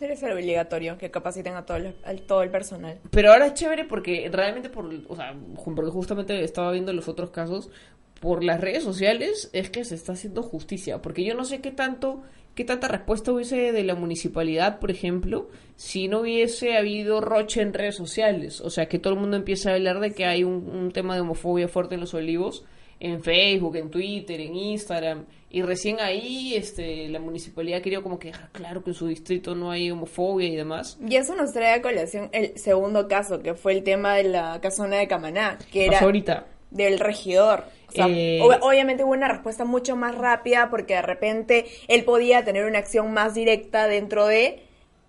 Debe 0.00 0.16
ser 0.16 0.32
obligatorio 0.32 0.96
que 0.96 1.10
capaciten 1.10 1.54
a 1.54 1.66
todo 1.66 1.76
el, 1.76 2.22
todo 2.22 2.42
el 2.42 2.50
personal. 2.50 2.98
Pero 3.10 3.32
ahora 3.32 3.46
es 3.46 3.54
chévere 3.54 3.84
porque 3.84 4.30
realmente 4.32 4.70
por, 4.70 4.90
o 5.08 5.14
sea, 5.14 5.34
porque 5.62 5.90
justamente 5.90 6.42
estaba 6.42 6.72
viendo 6.72 6.92
los 6.94 7.06
otros 7.06 7.30
casos 7.30 7.70
por 8.18 8.42
las 8.42 8.60
redes 8.60 8.82
sociales 8.82 9.50
es 9.52 9.70
que 9.70 9.84
se 9.84 9.94
está 9.94 10.12
haciendo 10.12 10.42
justicia, 10.42 11.02
porque 11.02 11.24
yo 11.24 11.34
no 11.34 11.44
sé 11.44 11.60
qué 11.60 11.70
tanto 11.70 12.22
qué 12.54 12.64
tanta 12.64 12.88
respuesta 12.88 13.32
hubiese 13.32 13.72
de 13.72 13.84
la 13.84 13.94
municipalidad, 13.94 14.80
por 14.80 14.90
ejemplo, 14.90 15.48
si 15.76 16.08
no 16.08 16.20
hubiese 16.20 16.76
habido 16.76 17.20
roche 17.20 17.62
en 17.62 17.72
redes 17.72 17.94
sociales, 17.94 18.60
o 18.60 18.70
sea, 18.70 18.86
que 18.86 18.98
todo 18.98 19.14
el 19.14 19.20
mundo 19.20 19.36
empieza 19.36 19.70
a 19.70 19.74
hablar 19.74 20.00
de 20.00 20.12
que 20.12 20.26
hay 20.26 20.44
un 20.44 20.90
tema 20.92 21.14
de 21.14 21.20
homofobia 21.20 21.68
fuerte 21.68 21.94
en 21.94 22.00
los 22.00 22.12
olivos 22.12 22.64
en 23.00 23.22
Facebook, 23.22 23.76
en 23.76 23.90
Twitter, 23.90 24.40
en 24.40 24.54
Instagram, 24.54 25.24
y 25.50 25.62
recién 25.62 25.98
ahí 26.00 26.54
este 26.54 27.08
la 27.08 27.18
municipalidad 27.18 27.80
quería 27.80 28.02
como 28.02 28.18
que 28.18 28.28
dejar 28.28 28.50
claro 28.52 28.84
que 28.84 28.90
en 28.90 28.94
su 28.94 29.06
distrito 29.08 29.54
no 29.54 29.70
hay 29.70 29.90
homofobia 29.90 30.46
y 30.48 30.54
demás. 30.54 30.98
Y 31.08 31.16
eso 31.16 31.34
nos 31.34 31.52
trae 31.52 31.72
a 31.74 31.82
colación 31.82 32.28
el 32.32 32.56
segundo 32.58 33.08
caso, 33.08 33.40
que 33.42 33.54
fue 33.54 33.72
el 33.72 33.82
tema 33.82 34.14
de 34.14 34.24
la 34.24 34.60
casona 34.60 34.98
de 34.98 35.08
Camaná, 35.08 35.58
que 35.72 35.84
era 35.86 35.94
Pasó 35.94 36.04
ahorita. 36.04 36.46
del 36.70 37.00
regidor. 37.00 37.64
O 37.88 37.92
sea, 37.92 38.06
Eh, 38.08 38.38
ob- 38.40 38.58
obviamente 38.62 39.02
hubo 39.02 39.12
una 39.12 39.26
respuesta 39.26 39.64
mucho 39.64 39.96
más 39.96 40.14
rápida 40.14 40.68
porque 40.70 40.94
de 40.94 41.02
repente 41.02 41.64
él 41.88 42.04
podía 42.04 42.44
tener 42.44 42.64
una 42.66 42.78
acción 42.78 43.12
más 43.12 43.34
directa 43.34 43.88
dentro 43.88 44.26
de... 44.26 44.62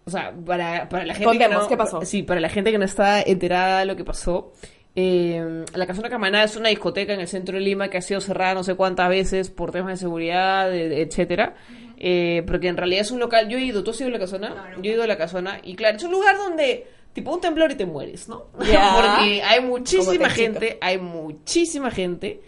O 0.05 0.09
sea, 0.09 0.33
para, 0.45 0.89
para 0.89 1.05
la 1.05 1.13
gente 1.13 1.25
Contemos, 1.25 1.57
que 1.57 1.61
no, 1.63 1.67
¿qué 1.67 1.77
pasó? 1.77 2.01
Sí, 2.03 2.23
para 2.23 2.39
la 2.39 2.49
gente 2.49 2.71
que 2.71 2.79
no 2.79 2.85
está 2.85 3.21
enterada 3.21 3.81
de 3.81 3.85
lo 3.85 3.95
que 3.95 4.03
pasó. 4.03 4.51
Eh, 4.95 5.65
la 5.73 5.87
Casona 5.87 6.09
Camaná 6.09 6.43
es 6.43 6.55
una 6.55 6.69
discoteca 6.69 7.13
en 7.13 7.21
el 7.21 7.27
centro 7.27 7.57
de 7.57 7.61
Lima 7.63 7.89
que 7.89 7.97
ha 7.97 8.01
sido 8.01 8.19
cerrada 8.19 8.55
no 8.55 8.63
sé 8.63 8.75
cuántas 8.75 9.09
veces 9.09 9.49
por 9.49 9.71
temas 9.71 9.91
de 9.91 9.97
seguridad, 9.97 10.73
etcétera. 10.75 11.55
Eh, 11.97 12.43
porque 12.47 12.67
en 12.67 12.77
realidad 12.77 13.01
es 13.01 13.11
un 13.11 13.19
local. 13.19 13.47
Yo 13.47 13.57
he 13.57 13.61
ido, 13.61 13.83
¿tú 13.83 13.91
has 13.91 14.01
ido 14.01 14.09
a 14.09 14.13
la 14.13 14.19
Casona? 14.19 14.73
Yo 14.81 14.91
he 14.91 14.95
ido 14.95 15.03
a 15.03 15.07
la 15.07 15.17
Casona 15.17 15.59
y 15.63 15.75
claro, 15.75 15.97
es 15.97 16.03
un 16.03 16.11
lugar 16.11 16.37
donde 16.37 16.87
tipo 17.13 17.33
un 17.33 17.41
temblor 17.41 17.71
y 17.71 17.75
te 17.75 17.85
mueres, 17.85 18.27
¿no? 18.27 18.47
Porque 18.53 19.41
hay 19.43 19.61
muchísima 19.61 20.29
gente, 20.29 20.77
hay 20.81 20.97
muchísima 20.97 21.91
gente. 21.91 22.41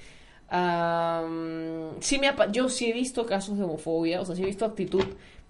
Sí 1.99 2.19
me 2.19 2.33
yo 2.51 2.69
sí 2.69 2.89
he 2.89 2.93
visto 2.93 3.25
casos 3.25 3.57
de 3.57 3.63
homofobia, 3.63 4.21
o 4.21 4.25
sea, 4.25 4.35
sí 4.35 4.43
he 4.43 4.45
visto 4.45 4.65
actitud 4.65 5.05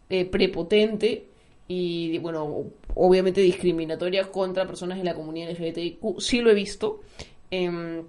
eh, 0.10 0.26
prepotente 0.26 1.33
y, 1.68 2.18
bueno, 2.20 2.66
obviamente 2.96 3.42
discriminatoria 3.42 4.32
contra 4.32 4.68
personas 4.68 4.98
de 4.98 5.04
la 5.04 5.16
comunidad 5.16 5.52
LGBTIQ, 5.52 6.20
sí 6.20 6.42
lo 6.42 6.52
he 6.52 6.54
visto. 6.54 7.02
Em, 7.50 8.04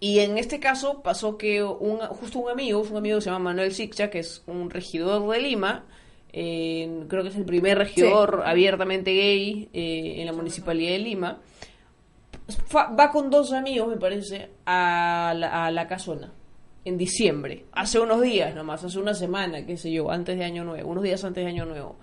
y 0.00 0.18
en 0.18 0.36
este 0.36 0.60
caso 0.60 1.02
pasó 1.02 1.38
que 1.38 1.62
un, 1.62 1.98
justo 2.00 2.38
un 2.40 2.50
amigo, 2.50 2.82
un 2.82 2.96
amigo 2.96 3.18
que 3.18 3.22
se 3.22 3.30
llama 3.30 3.50
Manuel 3.50 3.72
Siccha, 3.72 4.10
que 4.10 4.18
es 4.18 4.42
un 4.46 4.68
regidor 4.68 5.26
de 5.30 5.40
Lima, 5.40 5.86
eh, 6.32 7.04
creo 7.08 7.22
que 7.22 7.28
es 7.28 7.36
el 7.36 7.44
primer 7.44 7.78
regidor 7.78 8.42
abiertamente 8.44 9.12
gay 9.12 9.68
eh, 9.72 10.16
en 10.18 10.26
la 10.26 10.32
municipalidad 10.32 10.90
de 10.90 10.98
Lima, 10.98 11.38
va 12.76 13.10
con 13.10 13.30
dos 13.30 13.52
amigos, 13.52 13.88
me 13.88 13.96
parece, 13.96 14.50
a 14.66 15.32
la, 15.36 15.66
a 15.66 15.70
la 15.70 15.86
casona. 15.86 16.32
En 16.84 16.98
diciembre, 16.98 17.64
hace 17.72 17.98
unos 17.98 18.20
días 18.20 18.54
nomás, 18.54 18.84
hace 18.84 18.98
una 18.98 19.14
semana, 19.14 19.64
qué 19.64 19.78
sé 19.78 19.90
yo, 19.90 20.10
antes 20.10 20.36
de 20.36 20.44
Año 20.44 20.64
Nuevo, 20.64 20.90
unos 20.90 21.02
días 21.02 21.24
antes 21.24 21.42
de 21.42 21.48
Año 21.48 21.64
Nuevo. 21.64 21.96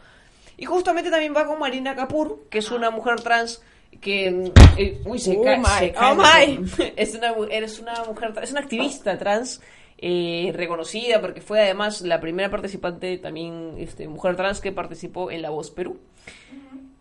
Y 0.61 0.65
justamente 0.65 1.09
también 1.09 1.33
va 1.35 1.47
con 1.47 1.57
Marina 1.57 1.95
Kapur, 1.95 2.43
que 2.47 2.59
es 2.59 2.69
una 2.69 2.91
mujer 2.91 3.19
trans 3.21 3.63
que... 3.99 4.51
eh, 4.77 5.01
uy, 5.05 5.17
se 5.17 5.35
Oh 5.35 5.41
cae, 5.41 5.57
my, 5.57 5.91
oh 5.99 6.13
my. 6.15 6.71
es 6.95 7.15
una, 7.15 7.33
eres 7.49 7.79
una 7.79 8.03
mujer, 8.03 8.31
es 8.43 8.51
una 8.51 8.61
activista 8.61 9.17
trans 9.17 9.59
eh, 9.97 10.51
reconocida 10.53 11.19
porque 11.19 11.41
fue 11.41 11.61
además 11.61 12.01
la 12.01 12.19
primera 12.19 12.51
participante 12.51 13.17
también, 13.17 13.73
este, 13.79 14.07
mujer 14.07 14.35
trans 14.35 14.61
que 14.61 14.71
participó 14.71 15.31
en 15.31 15.41
La 15.41 15.49
Voz 15.49 15.71
Perú. 15.71 15.99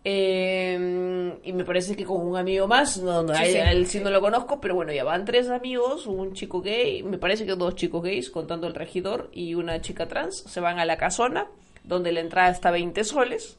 Eh, 0.03 1.37
y 1.43 1.53
me 1.53 1.63
parece 1.63 1.95
que 1.95 2.03
con 2.03 2.25
un 2.25 2.37
amigo 2.37 2.67
más, 2.67 2.97
no, 2.97 3.21
no, 3.21 3.31
él, 3.35 3.51
sí. 3.51 3.57
él 3.57 3.85
sí 3.85 3.99
no 3.99 4.09
lo 4.09 4.21
conozco, 4.21 4.59
pero 4.59 4.73
bueno, 4.73 4.91
ya 4.91 5.03
van 5.03 5.23
tres 5.23 5.51
amigos, 5.51 6.07
un 6.07 6.33
chico 6.33 6.61
gay, 6.61 7.03
me 7.03 7.19
parece 7.19 7.45
que 7.45 7.51
dos 7.51 7.75
chicos 7.75 8.01
gays, 8.01 8.31
contando 8.31 8.65
el 8.65 8.73
regidor, 8.73 9.29
y 9.31 9.53
una 9.53 9.81
chica 9.81 10.07
trans, 10.07 10.37
se 10.47 10.59
van 10.59 10.79
a 10.79 10.85
la 10.85 10.97
casona, 10.97 11.47
donde 11.83 12.11
la 12.11 12.19
entrada 12.19 12.49
está 12.49 12.71
20 12.71 13.03
soles, 13.03 13.57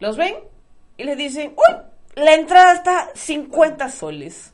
los 0.00 0.16
ven 0.16 0.34
y 0.96 1.04
les 1.04 1.16
dicen, 1.16 1.54
¡Uy! 1.56 1.76
La 2.14 2.34
entrada 2.34 2.74
está 2.74 3.10
50 3.14 3.88
soles. 3.88 4.52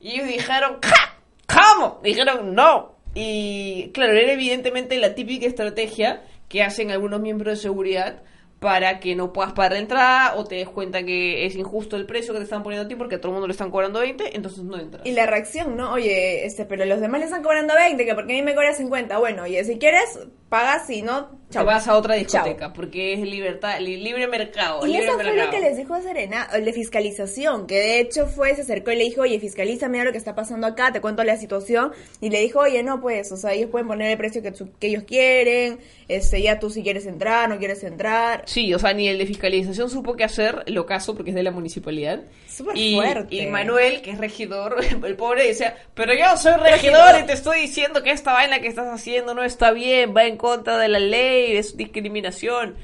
Y 0.00 0.12
ellos 0.12 0.28
dijeron, 0.28 0.78
¡Ja! 0.82 1.14
¿Cómo? 1.46 2.00
Dijeron, 2.02 2.54
no. 2.54 2.94
Y 3.14 3.90
claro, 3.92 4.12
era 4.12 4.32
evidentemente 4.32 4.98
la 4.98 5.14
típica 5.14 5.46
estrategia 5.46 6.22
que 6.48 6.62
hacen 6.62 6.90
algunos 6.90 7.20
miembros 7.20 7.58
de 7.58 7.62
seguridad 7.62 8.22
para 8.64 8.98
que 8.98 9.14
no 9.14 9.32
puedas 9.32 9.52
pagar 9.52 9.72
la 9.72 9.78
entrada 9.78 10.36
o 10.36 10.44
te 10.44 10.54
des 10.54 10.68
cuenta 10.68 11.04
que 11.04 11.44
es 11.44 11.54
injusto 11.54 11.96
el 11.96 12.06
precio 12.06 12.32
que 12.32 12.38
te 12.38 12.44
están 12.44 12.62
poniendo 12.62 12.86
a 12.86 12.88
ti 12.88 12.94
porque 12.94 13.16
a 13.16 13.20
todo 13.20 13.28
el 13.28 13.34
mundo 13.34 13.46
le 13.46 13.52
están 13.52 13.70
cobrando 13.70 14.00
20, 14.00 14.34
entonces 14.34 14.64
no 14.64 14.78
entras. 14.78 15.04
Y 15.04 15.12
la 15.12 15.26
reacción, 15.26 15.76
¿no? 15.76 15.92
Oye, 15.92 16.46
este, 16.46 16.64
pero 16.64 16.86
los 16.86 16.98
demás 16.98 17.20
le 17.20 17.26
están 17.26 17.42
cobrando 17.42 17.74
20, 17.74 18.06
que 18.06 18.14
porque 18.14 18.32
a 18.32 18.36
mí 18.36 18.42
me 18.42 18.54
cobra 18.54 18.72
50. 18.72 19.18
Bueno, 19.18 19.42
oye, 19.42 19.62
si 19.64 19.78
quieres, 19.78 20.18
pagas, 20.48 20.86
si 20.86 21.02
no, 21.02 21.38
Te 21.60 21.64
vas 21.66 21.88
a 21.88 21.96
otra 21.96 22.14
discoteca 22.14 22.72
porque 22.72 23.14
es 23.14 23.20
libertad, 23.20 23.78
li- 23.80 23.96
libre 23.96 24.26
mercado. 24.26 24.84
Y 24.86 24.88
libre 24.90 25.06
eso 25.06 25.14
fue 25.14 25.36
lo 25.36 25.50
que 25.50 25.60
les 25.60 25.76
dijo 25.76 26.00
Serena, 26.00 26.48
el 26.52 26.64
de 26.64 26.72
fiscalización, 26.72 27.66
que 27.66 27.76
de 27.76 28.00
hecho 28.00 28.26
fue, 28.26 28.54
se 28.54 28.62
acercó 28.62 28.90
y 28.92 28.96
le 28.96 29.04
dijo, 29.04 29.22
oye, 29.22 29.38
fiscaliza, 29.40 29.88
mira 29.88 30.04
lo 30.04 30.12
que 30.12 30.18
está 30.18 30.34
pasando 30.34 30.66
acá, 30.66 30.92
te 30.92 31.00
cuento 31.00 31.24
la 31.24 31.36
situación, 31.36 31.92
y 32.20 32.30
le 32.30 32.40
dijo, 32.40 32.60
oye, 32.60 32.82
no, 32.82 33.00
pues, 33.00 33.30
o 33.32 33.36
sea, 33.36 33.52
ellos 33.52 33.70
pueden 33.70 33.88
poner 33.88 34.10
el 34.10 34.18
precio 34.18 34.42
que 34.42 34.86
ellos 34.86 35.04
quieren, 35.04 35.78
este, 36.08 36.42
ya 36.42 36.58
tú 36.58 36.70
si 36.70 36.82
quieres 36.82 37.06
entrar, 37.06 37.48
no 37.48 37.58
quieres 37.58 37.82
entrar. 37.84 38.42
Sí, 38.46 38.72
o 38.74 38.78
sea, 38.78 38.92
ni 38.92 39.08
el 39.08 39.18
de 39.18 39.26
fiscalización 39.26 39.90
supo 39.90 40.14
qué 40.14 40.24
hacer, 40.24 40.64
lo 40.66 40.86
caso 40.86 41.14
porque 41.14 41.30
es 41.30 41.36
de 41.36 41.42
la 41.42 41.50
municipalidad. 41.50 42.20
Súper 42.48 42.76
y, 42.76 42.94
fuerte. 42.94 43.34
y 43.34 43.46
Manuel, 43.46 44.00
que 44.02 44.10
es 44.10 44.18
regidor, 44.18 44.76
el 45.04 45.16
pobre 45.16 45.46
decía, 45.46 45.76
pero 45.94 46.14
yo 46.14 46.36
soy 46.36 46.54
regidor 46.54 47.20
y 47.22 47.26
te 47.26 47.32
estoy 47.32 47.60
diciendo 47.62 48.02
que 48.02 48.10
esta 48.10 48.32
vaina 48.32 48.60
que 48.60 48.68
estás 48.68 48.86
haciendo 48.86 49.34
no 49.34 49.42
está 49.44 49.72
bien, 49.72 50.14
va 50.16 50.24
en 50.26 50.36
contra 50.36 50.78
de 50.78 50.88
la 50.88 50.98
ley, 50.98 51.43
es 51.52 51.76
discriminación. 51.76 52.74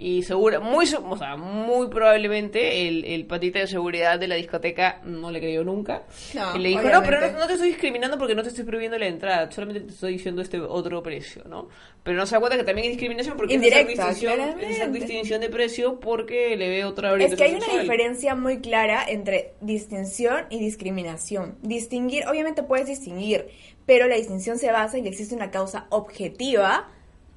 Y 0.00 0.22
segura, 0.22 0.60
muy, 0.60 0.84
o 0.84 1.16
sea, 1.16 1.36
muy 1.36 1.88
probablemente 1.88 2.86
el, 2.86 3.04
el 3.04 3.26
patita 3.26 3.58
de 3.58 3.66
seguridad 3.66 4.16
de 4.16 4.28
la 4.28 4.36
discoteca 4.36 5.00
no 5.02 5.32
le 5.32 5.40
creyó 5.40 5.64
nunca. 5.64 6.04
No, 6.34 6.54
y 6.54 6.60
le 6.60 6.68
dijo, 6.68 6.82
no, 6.82 7.02
pero 7.02 7.18
obviamente. 7.18 7.32
no, 7.32 7.38
no 7.40 7.46
te 7.48 7.54
estoy 7.54 7.68
discriminando 7.70 8.16
porque 8.16 8.36
no 8.36 8.44
te 8.44 8.50
estoy 8.50 8.62
prohibiendo 8.62 8.96
la 8.96 9.08
entrada, 9.08 9.50
solamente 9.50 9.80
te 9.80 9.92
estoy 9.92 10.12
diciendo 10.12 10.40
este 10.40 10.60
otro 10.60 11.02
precio, 11.02 11.42
¿no? 11.48 11.68
Pero 12.04 12.16
no 12.16 12.26
se 12.26 12.36
da 12.36 12.38
cuenta 12.38 12.56
que 12.56 12.62
también 12.62 12.84
es 12.84 12.92
discriminación 12.92 13.36
porque 13.36 13.54
es 13.54 13.56
Indirecta, 13.56 13.88
distinción, 13.88 14.34
claramente. 14.36 14.70
es 14.70 14.76
hacer 14.76 14.92
distinción 14.92 15.40
de 15.40 15.48
precio 15.48 15.98
porque 15.98 16.56
le 16.56 16.68
ve 16.68 16.84
otra 16.84 17.16
Es 17.16 17.34
que 17.34 17.42
hay 17.42 17.56
una 17.56 17.80
diferencia 17.80 18.36
muy 18.36 18.60
clara 18.60 19.04
entre 19.04 19.54
distinción 19.60 20.46
y 20.48 20.60
discriminación. 20.60 21.58
Distinguir, 21.62 22.28
obviamente 22.28 22.62
puedes 22.62 22.86
distinguir, 22.86 23.48
pero 23.84 24.06
la 24.06 24.14
distinción 24.14 24.58
se 24.58 24.70
basa 24.70 24.96
en 24.96 25.02
que 25.02 25.08
existe 25.08 25.34
una 25.34 25.50
causa 25.50 25.88
objetiva 25.90 26.88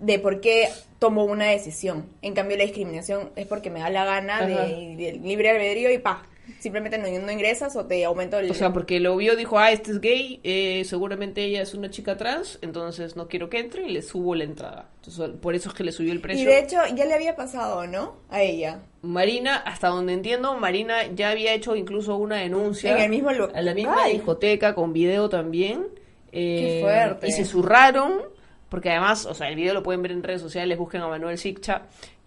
de 0.01 0.19
por 0.19 0.41
qué 0.41 0.67
tomo 0.99 1.23
una 1.23 1.45
decisión. 1.47 2.05
En 2.21 2.33
cambio, 2.33 2.57
la 2.57 2.63
discriminación 2.63 3.29
es 3.37 3.47
porque 3.47 3.69
me 3.69 3.79
da 3.79 3.89
la 3.89 4.03
gana 4.03 4.45
de, 4.45 4.95
de 4.97 5.19
libre 5.23 5.49
albedrío 5.51 5.91
y 5.91 5.97
pa. 5.99 6.23
Simplemente 6.59 6.97
no, 6.97 7.07
no 7.07 7.31
ingresas 7.31 7.75
o 7.75 7.85
te 7.85 8.03
aumento 8.03 8.37
el... 8.37 8.51
O 8.51 8.53
sea, 8.53 8.73
porque 8.73 8.99
lo 8.99 9.15
vio, 9.15 9.35
dijo, 9.35 9.57
ah, 9.57 9.71
este 9.71 9.91
es 9.91 10.01
gay, 10.01 10.41
eh, 10.43 10.83
seguramente 10.85 11.43
ella 11.43 11.61
es 11.61 11.73
una 11.73 11.89
chica 11.89 12.17
trans, 12.17 12.59
entonces 12.61 13.15
no 13.15 13.27
quiero 13.29 13.49
que 13.49 13.59
entre 13.59 13.83
y 13.87 13.89
le 13.91 14.01
subo 14.01 14.35
la 14.35 14.43
entrada. 14.43 14.89
Entonces, 14.97 15.29
por 15.41 15.55
eso 15.55 15.69
es 15.69 15.75
que 15.75 15.83
le 15.83 15.91
subió 15.91 16.11
el 16.11 16.19
precio. 16.19 16.43
y 16.43 16.45
de 16.45 16.59
hecho, 16.59 16.77
ya 16.93 17.05
le 17.05 17.13
había 17.13 17.35
pasado, 17.35 17.87
¿no? 17.87 18.17
A 18.29 18.41
ella. 18.41 18.81
Marina, 19.01 19.55
hasta 19.57 19.87
donde 19.87 20.13
entiendo, 20.13 20.55
Marina 20.57 21.07
ya 21.15 21.29
había 21.29 21.53
hecho 21.53 21.75
incluso 21.75 22.17
una 22.17 22.37
denuncia. 22.37 22.91
En 22.95 23.01
el 23.03 23.09
mismo 23.09 23.31
lu- 23.31 23.49
A 23.53 23.61
la 23.61 23.73
misma 23.73 24.03
Ay. 24.03 24.13
discoteca, 24.13 24.75
con 24.75 24.93
video 24.93 25.29
también. 25.29 25.87
Eh, 26.33 26.59
Qué 26.59 26.81
fuerte. 26.81 27.27
Y 27.27 27.31
se 27.31 27.45
zurraron, 27.45 28.21
porque 28.71 28.89
además, 28.89 29.27
o 29.27 29.35
sea, 29.35 29.49
el 29.49 29.55
video 29.55 29.75
lo 29.75 29.83
pueden 29.83 30.01
ver 30.01 30.11
en 30.13 30.23
redes 30.23 30.41
sociales, 30.41 30.79
busquen 30.79 31.01
a 31.01 31.07
Manuel 31.09 31.37
Siccha. 31.37 31.83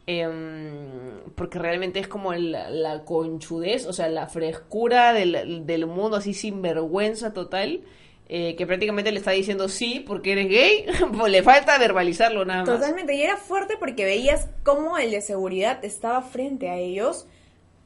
em, 0.07 1.21
porque 1.35 1.59
realmente 1.59 1.99
es 1.99 2.09
como 2.09 2.33
la, 2.35 2.69
la 2.71 3.05
conchudez, 3.05 3.87
o 3.87 3.93
sea, 3.93 4.09
la 4.09 4.27
frescura 4.29 5.13
del, 5.15 5.65
del 5.67 5.87
mundo 5.87 6.17
así 6.19 6.35
sin 6.35 6.61
vergüenza 6.63 7.33
total. 7.33 7.81
eh, 8.29 8.55
que 8.57 8.67
prácticamente 8.67 9.13
le 9.13 9.19
está 9.19 9.33
diciendo 9.33 9.69
sí 9.69 10.03
porque 10.07 10.33
eres 10.33 10.49
gay, 10.49 10.87
pues 11.19 11.31
le 11.33 11.43
falta 11.43 11.79
verbalizarlo 11.79 12.45
nada 12.47 12.65
más. 12.65 12.81
Totalmente, 12.81 13.15
y 13.15 13.23
era 13.23 13.37
fuerte 13.37 13.77
porque 13.79 14.05
veías 14.07 14.49
cómo 14.63 14.97
el 14.99 15.11
de 15.11 15.21
seguridad 15.21 15.85
estaba 15.85 16.23
frente 16.23 16.71
a 16.71 16.77
ellos 16.79 17.27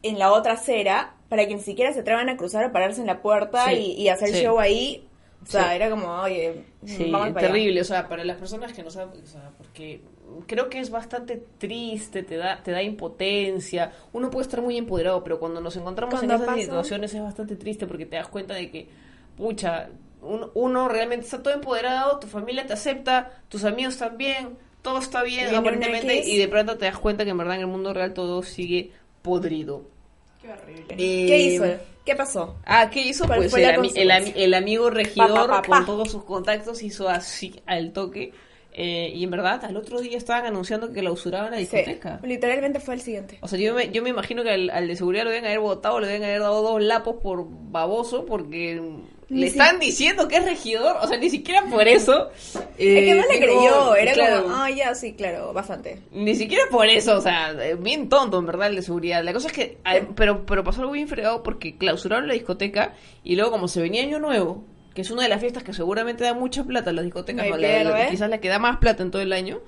en 0.02 0.18
la 0.18 0.32
otra 0.32 0.52
acera 0.54 1.14
para 1.28 1.46
que 1.48 1.54
ni 1.56 1.60
siquiera 1.60 1.92
se 1.92 2.00
atrevan 2.00 2.28
a 2.28 2.36
cruzar 2.36 2.64
o 2.64 2.72
pararse 2.72 3.00
en 3.00 3.08
la 3.08 3.20
puerta 3.20 3.64
Sí, 3.66 3.94
y, 3.98 4.02
y 4.02 4.08
hacer 4.10 4.28
sí. 4.28 4.42
show 4.42 4.58
ahí. 4.60 5.07
O 5.42 5.46
sea, 5.50 5.70
Sí. 5.70 5.76
era 5.76 5.88
como, 5.90 6.08
oye, 6.20 6.64
Sí, 6.84 7.10
vamos 7.10 7.28
para 7.28 7.46
allá. 7.46 7.54
terrible, 7.54 7.80
o 7.80 7.84
sea, 7.84 8.08
para 8.08 8.24
las 8.24 8.36
personas 8.36 8.72
que 8.72 8.82
no 8.82 8.90
saben, 8.90 9.22
o 9.22 9.26
sea, 9.26 9.50
porque 9.56 10.00
creo 10.46 10.68
que 10.68 10.80
es 10.80 10.90
bastante 10.90 11.42
triste, 11.58 12.22
te 12.22 12.36
da, 12.36 12.60
te 12.62 12.70
da 12.72 12.82
impotencia, 12.82 13.92
uno 14.12 14.30
puede 14.30 14.42
estar 14.44 14.60
muy 14.60 14.76
empoderado, 14.76 15.22
pero 15.24 15.38
cuando 15.38 15.60
nos 15.60 15.76
encontramos 15.76 16.14
Cuando 16.14 16.34
en 16.34 16.40
esas 16.40 16.46
pasa- 16.54 16.60
situaciones 16.62 17.14
es 17.14 17.22
bastante 17.22 17.56
triste 17.56 17.86
porque 17.86 18.04
te 18.04 18.16
das 18.16 18.28
cuenta 18.28 18.54
de 18.54 18.70
que, 18.70 18.88
pucha, 19.36 19.88
un- 20.20 20.50
uno 20.54 20.88
realmente 20.88 21.24
está 21.24 21.42
todo 21.42 21.54
empoderado, 21.54 22.18
tu 22.18 22.26
familia 22.26 22.66
te 22.66 22.72
acepta, 22.72 23.30
tus 23.48 23.64
amigos 23.64 23.96
también, 23.96 24.58
todo 24.82 24.98
está 24.98 25.22
bien, 25.22 25.46
Y 25.46 25.50
en 25.50 25.54
aparentemente, 25.54 26.28
y 26.28 26.36
de 26.36 26.48
pronto 26.48 26.76
te 26.76 26.84
das 26.86 26.98
cuenta 26.98 27.24
que 27.24 27.30
en 27.30 27.38
verdad 27.38 27.54
en 27.54 27.60
el 27.62 27.66
mundo 27.68 27.94
real 27.94 28.12
todo 28.12 28.42
sigue 28.42 28.90
podrido. 29.22 29.82
Qué 30.42 30.50
horrible. 30.52 30.94
Eh, 30.98 31.26
¿Qué 31.26 31.38
hizo? 31.38 31.64
¿Qué 32.08 32.16
pasó? 32.16 32.56
Ah, 32.64 32.88
¿qué 32.88 33.02
hizo? 33.02 33.26
¿Cuál 33.26 33.40
Pues 33.40 33.52
el, 33.52 34.10
ami- 34.10 34.54
amigo 34.54 34.88
regidor 34.88 35.46
Pa, 35.48 35.56
pa, 35.56 35.62
pa, 35.62 35.68
pa. 35.68 35.76
con 35.76 35.84
todos 35.84 36.10
sus 36.10 36.24
contactos 36.24 36.82
hizo 36.82 37.06
así 37.06 37.60
al 37.66 37.92
toque. 37.92 38.32
eh, 38.72 39.12
y 39.14 39.24
en 39.24 39.30
verdad, 39.30 39.62
al 39.66 39.76
otro 39.76 40.00
día 40.00 40.16
estaban 40.16 40.46
anunciando 40.46 40.90
que 40.90 41.00
clausuraban 41.00 41.50
la 41.50 41.58
Sí, 41.58 41.64
discoteca. 41.64 42.18
literalmente 42.22 42.80
fue 42.80 42.94
el 42.94 43.02
siguiente. 43.02 43.36
O 43.42 43.48
sea, 43.48 43.58
yo 43.58 43.74
me, 43.74 43.90
yo 43.90 44.02
me 44.02 44.08
imagino 44.08 44.42
que 44.42 44.48
al, 44.50 44.70
al 44.70 44.88
de 44.88 44.96
seguridad 44.96 45.24
lo 45.24 45.30
deben 45.30 45.44
haber 45.44 45.60
votado, 45.60 46.00
le 46.00 46.06
deben 46.06 46.24
haber 46.24 46.40
dado 46.40 46.62
dos 46.62 46.80
lapos 46.82 47.16
por 47.22 47.44
baboso, 47.46 48.24
porque 48.24 48.80
le 49.30 49.46
están 49.46 49.78
diciendo 49.78 50.26
que 50.28 50.36
es 50.36 50.44
regidor. 50.44 50.96
O 51.02 51.06
sea, 51.06 51.18
ni 51.18 51.28
siquiera 51.30 51.64
por 51.70 51.86
eso. 51.86 52.30
es 52.34 52.58
que 52.78 53.10
eh, 53.10 53.14
no 53.14 53.22
le 53.26 53.34
digo, 53.40 53.58
creyó, 53.60 53.96
era 53.96 54.12
claro, 54.12 54.42
como, 54.44 54.54
ah, 54.56 54.70
ya, 54.70 54.94
sí, 54.94 55.12
claro, 55.14 55.52
bastante. 55.52 56.00
ni 56.12 56.34
siquiera 56.34 56.64
por 56.70 56.86
eso, 56.86 57.16
o 57.18 57.20
sea, 57.20 57.52
eh, 57.62 57.74
bien 57.74 58.08
tonto 58.08 58.38
en 58.38 58.46
verdad 58.46 58.68
el 58.68 58.76
de 58.76 58.82
seguridad. 58.82 59.22
La 59.22 59.32
cosa 59.32 59.48
es 59.48 59.52
que, 59.52 59.78
ah, 59.84 59.96
pero, 60.16 60.46
pero 60.46 60.64
pasó 60.64 60.80
algo 60.80 60.92
bien 60.92 61.08
fregado 61.08 61.42
porque 61.42 61.76
clausuraron 61.76 62.26
la 62.26 62.34
discoteca 62.34 62.94
y 63.22 63.36
luego 63.36 63.50
como 63.50 63.68
se 63.68 63.80
venía 63.82 64.02
Año 64.02 64.18
Nuevo, 64.18 64.64
que 64.94 65.02
es 65.02 65.10
una 65.10 65.22
de 65.24 65.28
las 65.28 65.40
fiestas 65.40 65.62
que 65.62 65.72
seguramente 65.74 66.24
da 66.24 66.32
mucha 66.34 66.64
plata 66.64 66.90
a 66.90 66.92
las 66.92 67.04
discotecas, 67.04 67.46
¿no? 67.48 67.56
La- 67.58 67.84
la- 67.84 67.92
pierde. 67.94 68.10
quizás 68.10 68.30
la 68.30 68.40
que 68.40 68.48
da 68.48 68.58
más 68.58 68.78
plata 68.78 69.02
en 69.02 69.10
todo 69.10 69.22
el 69.22 69.32
año, 69.32 69.60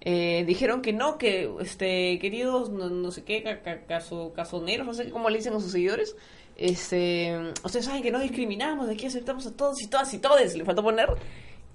eh, 0.00 0.44
dijeron 0.46 0.80
que 0.80 0.92
no, 0.92 1.18
que 1.18 1.50
este 1.60 2.18
queridos, 2.20 2.70
no, 2.70 2.88
no 2.88 3.10
sé 3.10 3.24
qué, 3.24 3.42
ca- 3.42 3.62
ca- 3.62 3.80
caso, 3.86 4.32
casoneros, 4.34 4.86
no 4.86 4.94
sé 4.94 5.10
cómo 5.10 5.28
le 5.28 5.38
dicen 5.38 5.52
a 5.54 5.60
sus 5.60 5.72
seguidores, 5.72 6.14
este, 6.58 7.38
ustedes 7.64 7.86
saben 7.86 8.02
que 8.02 8.10
no 8.10 8.18
discriminamos, 8.18 8.88
de 8.88 8.94
aquí 8.94 9.06
aceptamos 9.06 9.46
a 9.46 9.56
todos 9.56 9.80
y 9.80 9.86
todas 9.86 10.12
y 10.12 10.18
todes, 10.18 10.56
le 10.56 10.64
faltó 10.64 10.82
poner. 10.82 11.08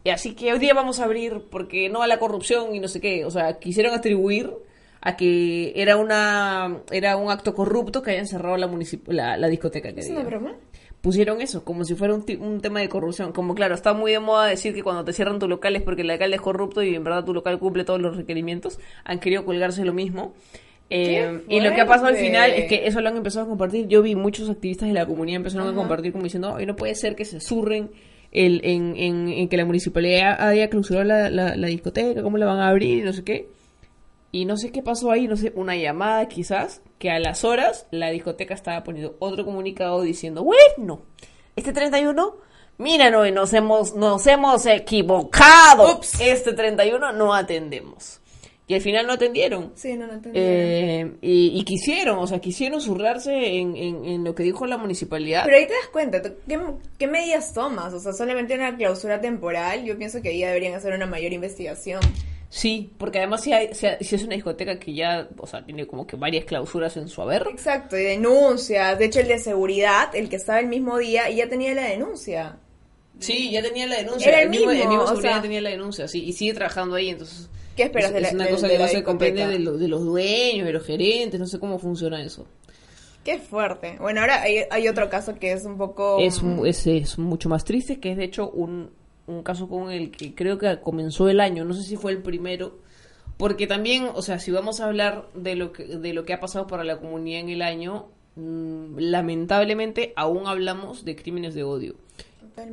Y 0.03 0.09
así 0.09 0.35
que 0.35 0.51
hoy 0.51 0.59
día 0.59 0.73
vamos 0.73 0.99
a 0.99 1.05
abrir 1.05 1.45
porque 1.49 1.89
no 1.89 2.03
a 2.03 2.07
la 2.07 2.19
corrupción 2.19 2.75
y 2.75 2.79
no 2.81 2.89
sé 2.89 2.99
qué. 2.99 3.23
O 3.23 3.31
sea, 3.31 3.59
quisieron 3.59 3.93
atribuir 3.93 4.51
a 4.99 5.15
que 5.15 5.73
era 5.75 5.95
una 5.97 6.81
era 6.91 7.15
un 7.15 7.31
acto 7.31 7.53
corrupto 7.53 8.01
que 8.01 8.11
hayan 8.11 8.27
cerrado 8.27 8.57
la 8.57 8.69
la, 9.07 9.37
la 9.37 9.47
discoteca. 9.47 9.93
Que 9.93 10.01
¿Es 10.01 10.09
una 10.09 10.23
broma? 10.23 10.55
Pusieron 10.99 11.41
eso, 11.41 11.65
como 11.65 11.83
si 11.83 11.95
fuera 11.95 12.13
un, 12.13 12.25
un 12.39 12.61
tema 12.61 12.81
de 12.81 12.89
corrupción. 12.89 13.31
Como 13.31 13.55
claro, 13.55 13.75
está 13.75 13.93
muy 13.93 14.11
de 14.11 14.19
moda 14.19 14.47
decir 14.47 14.73
que 14.73 14.83
cuando 14.83 15.05
te 15.05 15.13
cierran 15.13 15.39
tu 15.39 15.47
local 15.47 15.75
es 15.77 15.81
porque 15.81 16.01
el 16.01 16.09
alcalde 16.09 16.35
es 16.35 16.41
corrupto 16.41 16.83
y 16.83 16.95
en 16.95 17.03
verdad 17.03 17.23
tu 17.23 17.33
local 17.33 17.59
cumple 17.59 17.85
todos 17.85 18.01
los 18.01 18.17
requerimientos. 18.17 18.79
Han 19.05 19.19
querido 19.19 19.45
colgarse 19.45 19.85
lo 19.85 19.93
mismo. 19.93 20.33
Eh, 20.95 21.41
¡Qué 21.47 21.55
y 21.55 21.59
lo 21.59 21.73
que 21.73 21.81
ha 21.81 21.87
pasado 21.87 22.09
al 22.09 22.17
final 22.17 22.51
es 22.51 22.67
que 22.67 22.85
eso 22.85 23.01
lo 23.01 23.09
han 23.09 23.17
empezado 23.17 23.45
a 23.45 23.49
compartir. 23.49 23.87
Yo 23.87 24.03
vi 24.03 24.15
muchos 24.15 24.49
activistas 24.49 24.87
de 24.87 24.93
la 24.93 25.07
comunidad 25.07 25.37
empezaron 25.37 25.67
a 25.67 25.73
compartir 25.73 26.11
como 26.11 26.23
diciendo, 26.23 26.55
"Ay, 26.55 26.67
no 26.67 26.75
puede 26.75 26.93
ser 26.93 27.15
que 27.15 27.25
se 27.25 27.39
surren 27.39 27.89
el, 28.31 28.61
en, 28.63 28.95
en, 28.97 29.29
en 29.29 29.47
que 29.49 29.57
la 29.57 29.65
municipalidad 29.65 30.39
haya 30.39 30.69
clausurado 30.69 31.05
la, 31.05 31.29
la, 31.29 31.55
la 31.55 31.67
discoteca, 31.67 32.21
cómo 32.21 32.37
la 32.37 32.45
van 32.45 32.59
a 32.59 32.67
abrir 32.69 32.99
y 32.99 33.01
no 33.01 33.13
sé 33.13 33.23
qué. 33.23 33.49
Y 34.31 34.45
no 34.45 34.57
sé 34.57 34.71
qué 34.71 34.81
pasó 34.81 35.11
ahí, 35.11 35.27
no 35.27 35.35
sé, 35.37 35.53
una 35.55 35.75
llamada 35.75 36.27
quizás, 36.27 36.81
que 36.97 37.11
a 37.11 37.19
las 37.19 37.43
horas 37.43 37.85
la 37.91 38.09
discoteca 38.09 38.55
estaba 38.55 38.83
poniendo 38.83 39.15
otro 39.19 39.45
comunicado 39.45 40.01
diciendo, 40.01 40.43
bueno, 40.43 41.03
este 41.55 41.71
31, 41.71 42.35
mira, 42.79 43.11
no, 43.11 43.29
nos 43.29 43.53
hemos, 43.53 43.95
nos 43.95 44.25
hemos 44.25 44.65
equivocado. 44.65 45.97
Ups. 45.97 46.19
Este 46.19 46.53
31 46.53 47.13
no 47.13 47.35
atendemos. 47.35 48.21
Y 48.65 48.75
al 48.75 48.81
final 48.81 49.05
no 49.05 49.13
atendieron. 49.13 49.73
Sí, 49.75 49.93
no, 49.95 50.07
no 50.07 50.13
entendí. 50.13 50.39
Eh, 50.41 51.11
y, 51.21 51.59
y 51.59 51.63
quisieron, 51.65 52.17
o 52.19 52.27
sea, 52.27 52.39
quisieron 52.39 52.79
zurrarse 52.79 53.57
en, 53.57 53.75
en, 53.75 54.05
en 54.05 54.23
lo 54.23 54.33
que 54.35 54.43
dijo 54.43 54.65
la 54.65 54.77
municipalidad. 54.77 55.43
Pero 55.43 55.57
ahí 55.57 55.67
te 55.67 55.73
das 55.73 55.87
cuenta, 55.91 56.21
¿tú- 56.21 56.33
¿qué, 56.47 56.57
¿qué 56.97 57.07
medidas 57.07 57.53
tomas? 57.53 57.93
O 57.93 57.99
sea, 57.99 58.13
solamente 58.13 58.53
una 58.55 58.75
clausura 58.77 59.19
temporal. 59.19 59.83
Yo 59.83 59.97
pienso 59.97 60.21
que 60.21 60.29
ahí 60.29 60.39
deberían 60.41 60.75
hacer 60.75 60.93
una 60.93 61.05
mayor 61.05 61.33
investigación. 61.33 61.99
Sí, 62.47 62.91
porque 62.97 63.17
además 63.17 63.41
si, 63.41 63.51
hay- 63.51 63.73
si, 63.73 63.87
si 63.99 64.15
es 64.15 64.23
una 64.23 64.35
discoteca 64.35 64.79
que 64.79 64.93
ya, 64.93 65.27
o 65.37 65.45
sea, 65.45 65.65
tiene 65.65 65.85
como 65.85 66.07
que 66.07 66.15
varias 66.15 66.45
clausuras 66.45 66.95
en 66.95 67.09
su 67.09 67.21
haber. 67.21 67.45
Exacto, 67.51 67.97
y 67.97 68.03
denuncias. 68.03 68.97
De 68.97 69.05
hecho, 69.05 69.19
el 69.19 69.27
de 69.27 69.39
seguridad, 69.39 70.15
el 70.15 70.29
que 70.29 70.37
estaba 70.37 70.59
el 70.61 70.67
mismo 70.67 70.97
día, 70.99 71.29
y 71.29 71.35
ya 71.37 71.49
tenía 71.49 71.73
la 71.73 71.83
denuncia. 71.89 72.59
Sí, 73.19 73.51
ya 73.51 73.61
tenía 73.61 73.87
la 73.87 73.97
denuncia. 73.97 74.29
Era 74.31 74.41
el 74.43 74.49
mismo, 74.49 74.69
mismo, 74.69 74.87
mismo 74.89 75.03
o 75.03 75.07
seguridad 75.07 75.33
sea- 75.33 75.41
tenía 75.41 75.61
la 75.61 75.69
denuncia, 75.71 76.07
sí, 76.07 76.23
y 76.23 76.31
sigue 76.31 76.53
trabajando 76.53 76.95
ahí, 76.95 77.09
entonces... 77.09 77.49
¿Qué 77.75 77.83
esperas 77.83 78.09
es, 78.09 78.13
de 78.15 78.21
la- 78.21 78.27
es 78.29 78.33
una 78.33 78.49
cosa 78.49 78.67
de 78.67 78.73
que 78.73 78.79
la 78.79 78.85
no 78.85 78.91
se 78.91 79.03
comprende 79.03 79.41
discoteca? 79.41 79.57
de, 79.57 79.59
lo- 79.59 79.77
de 79.77 79.87
los 79.87 80.03
dueños, 80.05 80.65
de 80.65 80.73
los 80.73 80.85
gerentes, 80.85 81.39
no 81.39 81.47
sé 81.47 81.59
cómo 81.59 81.79
funciona 81.79 82.21
eso. 82.23 82.45
Qué 83.23 83.39
fuerte. 83.39 83.95
Bueno, 83.99 84.19
ahora 84.21 84.41
hay, 84.41 84.57
hay 84.69 84.87
otro 84.89 85.09
caso 85.09 85.35
que 85.39 85.53
es 85.53 85.63
un 85.65 85.77
poco... 85.77 86.19
Es, 86.19 86.41
es 86.87 87.17
mucho 87.17 87.47
más 87.49 87.63
triste, 87.63 87.99
que 87.99 88.11
es 88.11 88.17
de 88.17 88.25
hecho 88.25 88.49
un, 88.49 88.89
un 89.27 89.43
caso 89.43 89.69
con 89.69 89.91
el 89.91 90.11
que 90.11 90.35
creo 90.35 90.57
que 90.57 90.79
comenzó 90.81 91.29
el 91.29 91.39
año, 91.39 91.63
no 91.63 91.73
sé 91.73 91.83
si 91.83 91.95
fue 91.95 92.11
el 92.11 92.21
primero, 92.21 92.77
porque 93.37 93.65
también, 93.65 94.09
o 94.13 94.21
sea, 94.21 94.39
si 94.39 94.51
vamos 94.51 94.81
a 94.81 94.85
hablar 94.87 95.29
de 95.35 95.55
lo 95.55 95.71
que, 95.71 95.85
de 95.85 96.13
lo 96.13 96.25
que 96.25 96.33
ha 96.33 96.39
pasado 96.41 96.67
para 96.67 96.83
la 96.83 96.97
comunidad 96.99 97.39
en 97.39 97.49
el 97.49 97.61
año, 97.61 98.07
mm, 98.35 98.97
lamentablemente 98.97 100.11
aún 100.17 100.45
hablamos 100.45 101.05
de 101.05 101.15
crímenes 101.15 101.53
de 101.55 101.63
odio. 101.63 101.95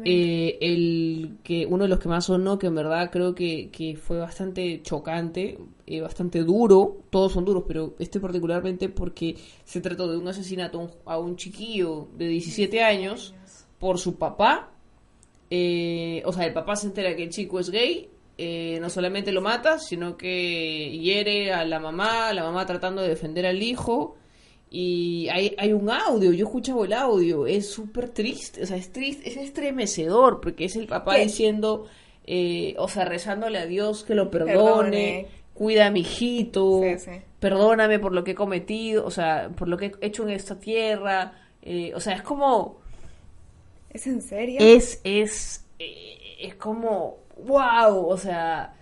Eh, 0.04 0.58
el 0.60 1.38
que 1.42 1.66
uno 1.66 1.84
de 1.84 1.88
los 1.88 1.98
que 1.98 2.08
más 2.08 2.26
sonó, 2.26 2.58
que 2.58 2.66
en 2.66 2.74
verdad 2.74 3.10
creo 3.10 3.34
que, 3.34 3.70
que 3.70 3.96
fue 3.96 4.18
bastante 4.18 4.82
chocante, 4.82 5.58
eh, 5.86 6.00
bastante 6.00 6.40
duro, 6.44 6.98
todos 7.10 7.32
son 7.32 7.44
duros, 7.44 7.64
pero 7.66 7.94
este 7.98 8.20
particularmente 8.20 8.88
porque 8.88 9.36
se 9.64 9.80
trató 9.80 10.10
de 10.10 10.18
un 10.18 10.28
asesinato 10.28 10.78
a 10.78 10.82
un, 10.82 10.90
a 11.06 11.18
un 11.18 11.36
chiquillo 11.36 12.08
de 12.16 12.28
17 12.28 12.82
años 12.82 13.34
por 13.78 13.98
su 13.98 14.16
papá. 14.16 14.70
Eh, 15.50 16.22
o 16.24 16.32
sea, 16.32 16.46
el 16.46 16.52
papá 16.52 16.76
se 16.76 16.86
entera 16.86 17.16
que 17.16 17.24
el 17.24 17.30
chico 17.30 17.58
es 17.58 17.70
gay, 17.70 18.08
eh, 18.38 18.78
no 18.80 18.88
solamente 18.88 19.32
lo 19.32 19.42
mata, 19.42 19.78
sino 19.78 20.16
que 20.16 20.96
hiere 20.98 21.52
a 21.52 21.64
la 21.64 21.80
mamá, 21.80 22.32
la 22.32 22.44
mamá 22.44 22.64
tratando 22.64 23.02
de 23.02 23.08
defender 23.08 23.46
al 23.46 23.62
hijo. 23.62 24.16
Y 24.72 25.28
hay, 25.30 25.54
hay 25.59 25.72
un 25.72 25.90
audio, 25.90 26.33
yo 26.33 26.44
he 26.44 26.48
escuchado 26.48 26.85
el 26.85 26.92
audio, 26.92 27.46
es 27.46 27.68
súper 27.68 28.11
triste, 28.11 28.62
o 28.62 28.66
sea, 28.66 28.76
es 28.76 28.92
triste, 28.92 29.28
es 29.28 29.37
estremecedor, 29.37 30.40
porque 30.40 30.64
es 30.66 30.76
el 30.76 30.87
papá 30.87 31.16
¿Qué? 31.16 31.22
diciendo, 31.24 31.87
eh, 32.24 32.74
o 32.78 32.87
sea, 32.88 33.04
rezándole 33.04 33.59
a 33.59 33.66
Dios 33.66 34.04
que 34.04 34.14
lo 34.14 34.30
Perdone. 34.30 34.52
perdone, 34.52 35.26
cuida 35.54 35.87
a 35.87 35.90
mi 35.90 36.00
hijito, 36.02 36.83
Sí, 36.85 36.98
sí. 37.00 37.11
perdóname 37.40 37.98
por 37.98 38.12
lo 38.12 38.22
que 38.22 38.30
he 38.33 38.35
cometido, 38.37 39.04
o 39.04 39.11
sea, 39.11 39.50
por 39.56 39.66
lo 39.68 39.76
que 39.76 39.87
he 40.00 40.06
hecho 40.06 40.22
en 40.22 40.30
esta 40.30 40.61
tierra, 40.61 41.33
eh, 41.62 41.92
o 41.96 42.00
sea, 42.00 42.14
es 42.14 42.22
como, 42.22 42.78
¿Es 43.90 44.06
en 44.06 44.22
serio? 44.22 44.59
es, 44.61 45.00
es, 45.02 45.66
eh, 45.80 46.16
es 46.42 46.54
como, 46.54 47.18
wow, 47.44 48.06
o 48.06 48.16
sea, 48.16 48.74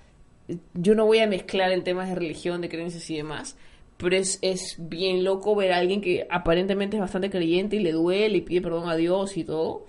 yo 0.74 0.94
no 0.94 1.06
voy 1.06 1.20
a 1.20 1.26
mezclar 1.26 1.72
en 1.72 1.82
temas 1.82 2.08
de 2.10 2.14
religión, 2.14 2.60
de 2.60 2.68
creencias 2.68 3.08
y 3.10 3.16
demás, 3.16 3.56
pero 3.98 4.16
es, 4.16 4.38
es 4.42 4.76
bien 4.78 5.24
loco 5.24 5.54
ver 5.54 5.72
a 5.72 5.78
alguien 5.78 6.00
que 6.00 6.26
aparentemente 6.30 6.96
es 6.96 7.00
bastante 7.00 7.30
creyente 7.30 7.76
y 7.76 7.80
le 7.80 7.92
duele 7.92 8.38
y 8.38 8.40
pide 8.40 8.62
perdón 8.62 8.88
a 8.88 8.96
Dios 8.96 9.36
y 9.36 9.44
todo, 9.44 9.84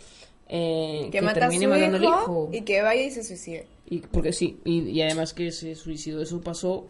eh, 0.47 1.07
que, 1.11 1.21
mata 1.21 1.45
a 1.45 1.51
su 1.51 1.67
matando 1.67 1.97
al 1.97 2.03
hijo 2.03 2.49
y 2.51 2.61
que 2.61 2.81
vaya 2.81 3.03
y 3.03 3.11
se 3.11 3.23
suicide. 3.23 3.65
y, 3.87 3.99
porque 3.99 4.33
sí, 4.33 4.57
y, 4.65 4.81
y 4.89 5.01
además 5.01 5.33
que 5.33 5.51
se 5.51 5.75
suicidó. 5.75 6.21
Eso 6.21 6.41
pasó 6.41 6.87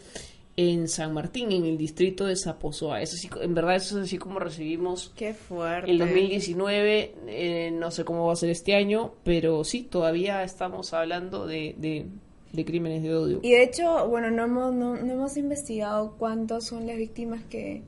en 0.62 0.90
San 0.90 1.14
Martín, 1.14 1.54
en 1.54 1.64
el 1.66 1.78
distrito 1.78 2.26
de 2.26 2.36
Zapozoa. 2.36 3.02
Eso 3.02 3.16
sí, 3.16 3.30
en 3.42 3.54
verdad, 3.54 3.78
eso 3.78 3.98
es 3.98 4.08
así 4.08 4.18
como 4.18 4.40
recibimos 4.40 5.14
Qué 5.16 5.34
fuerte. 5.34 5.90
el 5.90 6.00
2019. 6.00 7.16
eh, 7.28 7.72
no 7.72 7.92
sé 7.92 8.04
cómo 8.04 8.26
va 8.28 8.34
a 8.34 8.36
ser 8.36 8.50
este 8.50 8.76
año, 8.76 9.14
pero 9.24 9.64
sí, 9.64 9.84
todavía 9.84 10.44
estamos 10.44 10.94
hablando 10.94 11.48
de, 11.48 11.76
de, 11.78 12.08
de 12.52 12.66
crímenes 12.66 13.04
de 13.04 13.16
odio. 13.16 13.40
Y 13.44 13.52
de 13.52 13.64
hecho, 13.64 14.08
bueno, 14.08 14.32
no 14.32 14.46
hemos, 14.46 14.74
no, 14.74 14.96
no 14.96 15.14
hemos 15.14 15.38
investigado 15.38 16.16
cuántas 16.18 16.66
son 16.66 16.88
las 16.88 16.98
víctimas 16.98 17.42
que, 17.50 17.84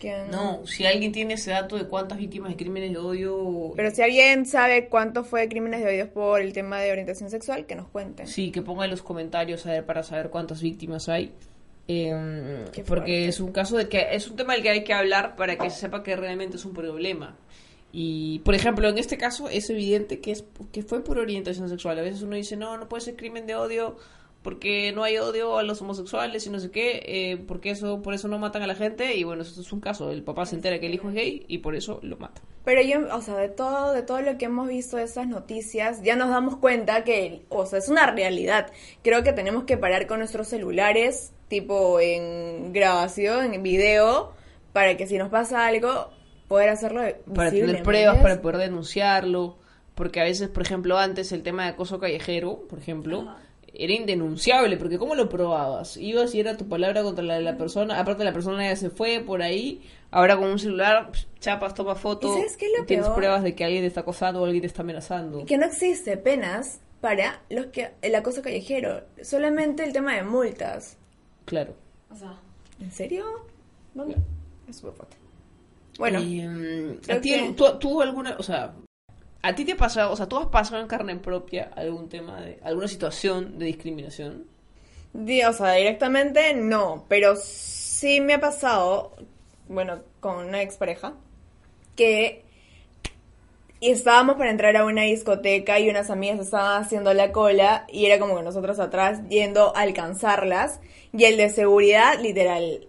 que 0.00 0.12
han... 0.12 0.30
No, 0.30 0.66
si 0.66 0.84
alguien 0.84 1.12
tiene 1.12 1.34
ese 1.34 1.52
dato 1.52 1.76
de 1.76 1.86
cuántas 1.86 2.18
víctimas 2.18 2.50
de 2.50 2.56
crímenes 2.56 2.92
de 2.92 2.98
odio, 2.98 3.72
Pero 3.76 3.90
si 3.90 4.02
alguien 4.02 4.46
sabe 4.46 4.88
cuánto 4.88 5.24
fue 5.24 5.42
de 5.42 5.48
crímenes 5.48 5.80
de 5.80 5.86
odio 5.86 6.12
por 6.12 6.40
el 6.40 6.52
tema 6.52 6.80
de 6.80 6.90
orientación 6.90 7.30
sexual, 7.30 7.66
que 7.66 7.76
nos 7.76 7.88
cuenten. 7.88 8.26
Sí, 8.26 8.50
que 8.50 8.62
ponga 8.62 8.84
en 8.84 8.90
los 8.90 9.02
comentarios 9.02 9.66
a 9.66 9.70
ver 9.70 9.86
para 9.86 10.02
saber 10.02 10.30
cuántas 10.30 10.60
víctimas 10.60 11.08
hay. 11.08 11.32
Eh, 11.88 12.64
porque 12.66 12.84
fuerte. 12.84 13.28
es 13.28 13.40
un 13.40 13.50
caso 13.50 13.76
de 13.76 13.88
que 13.88 14.06
es 14.12 14.28
un 14.28 14.36
tema 14.36 14.54
del 14.54 14.62
que 14.62 14.70
hay 14.70 14.84
que 14.84 14.92
hablar 14.92 15.34
para 15.34 15.58
que 15.58 15.68
se 15.68 15.80
sepa 15.80 16.02
que 16.02 16.14
realmente 16.16 16.56
es 16.56 16.64
un 16.64 16.74
problema. 16.74 17.36
Y, 17.92 18.38
por 18.40 18.54
ejemplo, 18.54 18.88
en 18.88 18.96
este 18.96 19.18
caso 19.18 19.48
es 19.50 19.68
evidente 19.68 20.20
que, 20.20 20.32
es, 20.32 20.44
que 20.72 20.82
fue 20.82 21.04
por 21.04 21.18
orientación 21.18 21.68
sexual. 21.68 21.98
A 21.98 22.02
veces 22.02 22.22
uno 22.22 22.36
dice, 22.36 22.56
no, 22.56 22.78
no 22.78 22.88
puede 22.88 23.02
ser 23.02 23.16
crimen 23.16 23.46
de 23.46 23.54
odio 23.54 23.96
porque 24.42 24.92
no 24.92 25.04
hay 25.04 25.18
odio 25.18 25.58
a 25.58 25.62
los 25.62 25.80
homosexuales 25.82 26.46
y 26.46 26.50
no 26.50 26.58
sé 26.58 26.70
qué, 26.70 27.02
eh, 27.06 27.36
porque 27.46 27.70
eso 27.70 28.02
por 28.02 28.12
eso 28.12 28.26
no 28.28 28.38
matan 28.38 28.62
a 28.62 28.66
la 28.66 28.74
gente. 28.74 29.14
Y 29.14 29.24
bueno, 29.24 29.42
esto 29.42 29.60
es 29.60 29.72
un 29.72 29.80
caso. 29.80 30.10
El 30.10 30.22
papá 30.22 30.46
se 30.46 30.56
entera 30.56 30.80
que 30.80 30.86
el 30.86 30.94
hijo 30.94 31.08
es 31.08 31.14
gay 31.14 31.44
y 31.48 31.58
por 31.58 31.74
eso 31.74 32.00
lo 32.02 32.16
mata. 32.16 32.42
Pero 32.64 32.82
yo, 32.82 33.14
o 33.14 33.20
sea, 33.20 33.36
de 33.36 33.48
todo, 33.48 33.92
de 33.92 34.02
todo 34.02 34.20
lo 34.20 34.38
que 34.38 34.46
hemos 34.46 34.68
visto 34.68 34.96
de 34.96 35.04
esas 35.04 35.28
noticias, 35.28 36.02
ya 36.02 36.16
nos 36.16 36.30
damos 36.30 36.56
cuenta 36.56 37.04
que, 37.04 37.42
o 37.48 37.66
sea, 37.66 37.78
es 37.78 37.88
una 37.88 38.10
realidad. 38.10 38.72
Creo 39.02 39.22
que 39.22 39.32
tenemos 39.32 39.64
que 39.64 39.76
parar 39.76 40.06
con 40.06 40.18
nuestros 40.18 40.48
celulares, 40.48 41.32
tipo 41.48 42.00
en 42.00 42.72
grabación, 42.72 43.54
en 43.54 43.62
video, 43.62 44.32
para 44.72 44.96
que 44.96 45.06
si 45.06 45.18
nos 45.18 45.28
pasa 45.28 45.66
algo, 45.66 46.10
poder 46.52 46.68
hacerlo 46.68 47.00
para 47.34 47.50
tener 47.50 47.76
¿me 47.76 47.82
pruebas, 47.82 48.18
para 48.18 48.42
poder 48.42 48.58
denunciarlo, 48.58 49.56
porque 49.94 50.20
a 50.20 50.24
veces, 50.24 50.50
por 50.50 50.62
ejemplo, 50.62 50.98
antes 50.98 51.32
el 51.32 51.42
tema 51.42 51.64
de 51.64 51.70
acoso 51.70 51.98
callejero, 51.98 52.66
por 52.68 52.78
ejemplo, 52.78 53.34
era 53.72 53.92
indenunciable, 53.94 54.76
porque 54.76 54.98
¿cómo 54.98 55.14
lo 55.14 55.30
probabas? 55.30 55.96
Ibas 55.96 56.34
y 56.34 56.40
era 56.40 56.58
tu 56.58 56.68
palabra 56.68 57.02
contra 57.02 57.24
la 57.24 57.36
de 57.36 57.40
la 57.40 57.56
persona, 57.56 57.98
aparte 57.98 58.22
la 58.22 58.34
persona 58.34 58.68
ya 58.68 58.76
se 58.76 58.90
fue 58.90 59.20
por 59.26 59.40
ahí, 59.40 59.80
ahora 60.10 60.36
con 60.36 60.50
un 60.50 60.58
celular, 60.58 61.10
chapas, 61.40 61.72
toma 61.72 61.94
foto, 61.94 62.28
¿Y 62.28 62.36
sabes 62.36 62.58
qué 62.58 62.66
es 62.66 62.78
lo 62.78 62.84
tienes 62.84 63.06
peor? 63.06 63.16
pruebas 63.16 63.42
de 63.42 63.54
que 63.54 63.64
alguien 63.64 63.82
te 63.82 63.86
está 63.86 64.00
acosando 64.00 64.42
o 64.42 64.44
alguien 64.44 64.60
te 64.60 64.66
está 64.66 64.82
amenazando. 64.82 65.46
Que 65.46 65.56
no 65.56 65.64
existe 65.64 66.18
penas 66.18 66.80
para 67.00 67.40
los 67.48 67.66
que 67.66 67.92
el 68.02 68.14
acoso 68.14 68.42
callejero, 68.42 69.04
solamente 69.22 69.84
el 69.84 69.94
tema 69.94 70.16
de 70.16 70.22
multas. 70.22 70.98
Claro. 71.46 71.74
O 72.10 72.14
sea, 72.14 72.38
¿en 72.78 72.92
serio? 72.92 73.24
¿Dónde? 73.94 74.16
Es 74.68 74.76
súper 74.76 74.92
fuerte. 74.92 75.21
Bueno, 75.98 76.20
mm, 76.20 77.10
¿a 77.10 77.20
ti, 77.20 77.30
que- 77.30 77.54
tú, 77.56 77.78
tú 77.78 78.02
alguna, 78.02 78.36
o 78.38 78.42
sea, 78.42 78.74
a 79.42 79.54
ti 79.54 79.64
te 79.64 79.72
ha 79.72 79.76
pasado, 79.76 80.12
o 80.12 80.16
sea, 80.16 80.26
tú 80.28 80.38
has 80.38 80.46
pasado 80.46 80.80
en 80.80 80.88
carne 80.88 81.16
propia 81.16 81.70
algún 81.76 82.08
tema 82.08 82.40
de, 82.40 82.58
alguna 82.62 82.88
situación 82.88 83.58
de 83.58 83.66
discriminación? 83.66 84.44
Di- 85.12 85.44
o 85.44 85.52
sea, 85.52 85.72
directamente 85.72 86.54
no, 86.54 87.04
pero 87.08 87.36
sí 87.36 88.20
me 88.20 88.34
ha 88.34 88.40
pasado, 88.40 89.12
bueno, 89.68 90.00
con 90.20 90.46
una 90.46 90.62
expareja, 90.62 91.14
que 91.96 92.44
estábamos 93.80 94.36
para 94.36 94.50
entrar 94.50 94.76
a 94.76 94.84
una 94.84 95.02
discoteca 95.02 95.78
y 95.80 95.90
unas 95.90 96.10
amigas 96.10 96.38
estaban 96.38 96.82
haciendo 96.82 97.12
la 97.14 97.32
cola 97.32 97.84
y 97.90 98.06
era 98.06 98.18
como 98.18 98.36
que 98.36 98.42
nosotros 98.42 98.78
atrás 98.78 99.20
yendo 99.28 99.76
a 99.76 99.80
alcanzarlas 99.80 100.80
y 101.12 101.24
el 101.24 101.36
de 101.36 101.50
seguridad, 101.50 102.18
literal, 102.20 102.86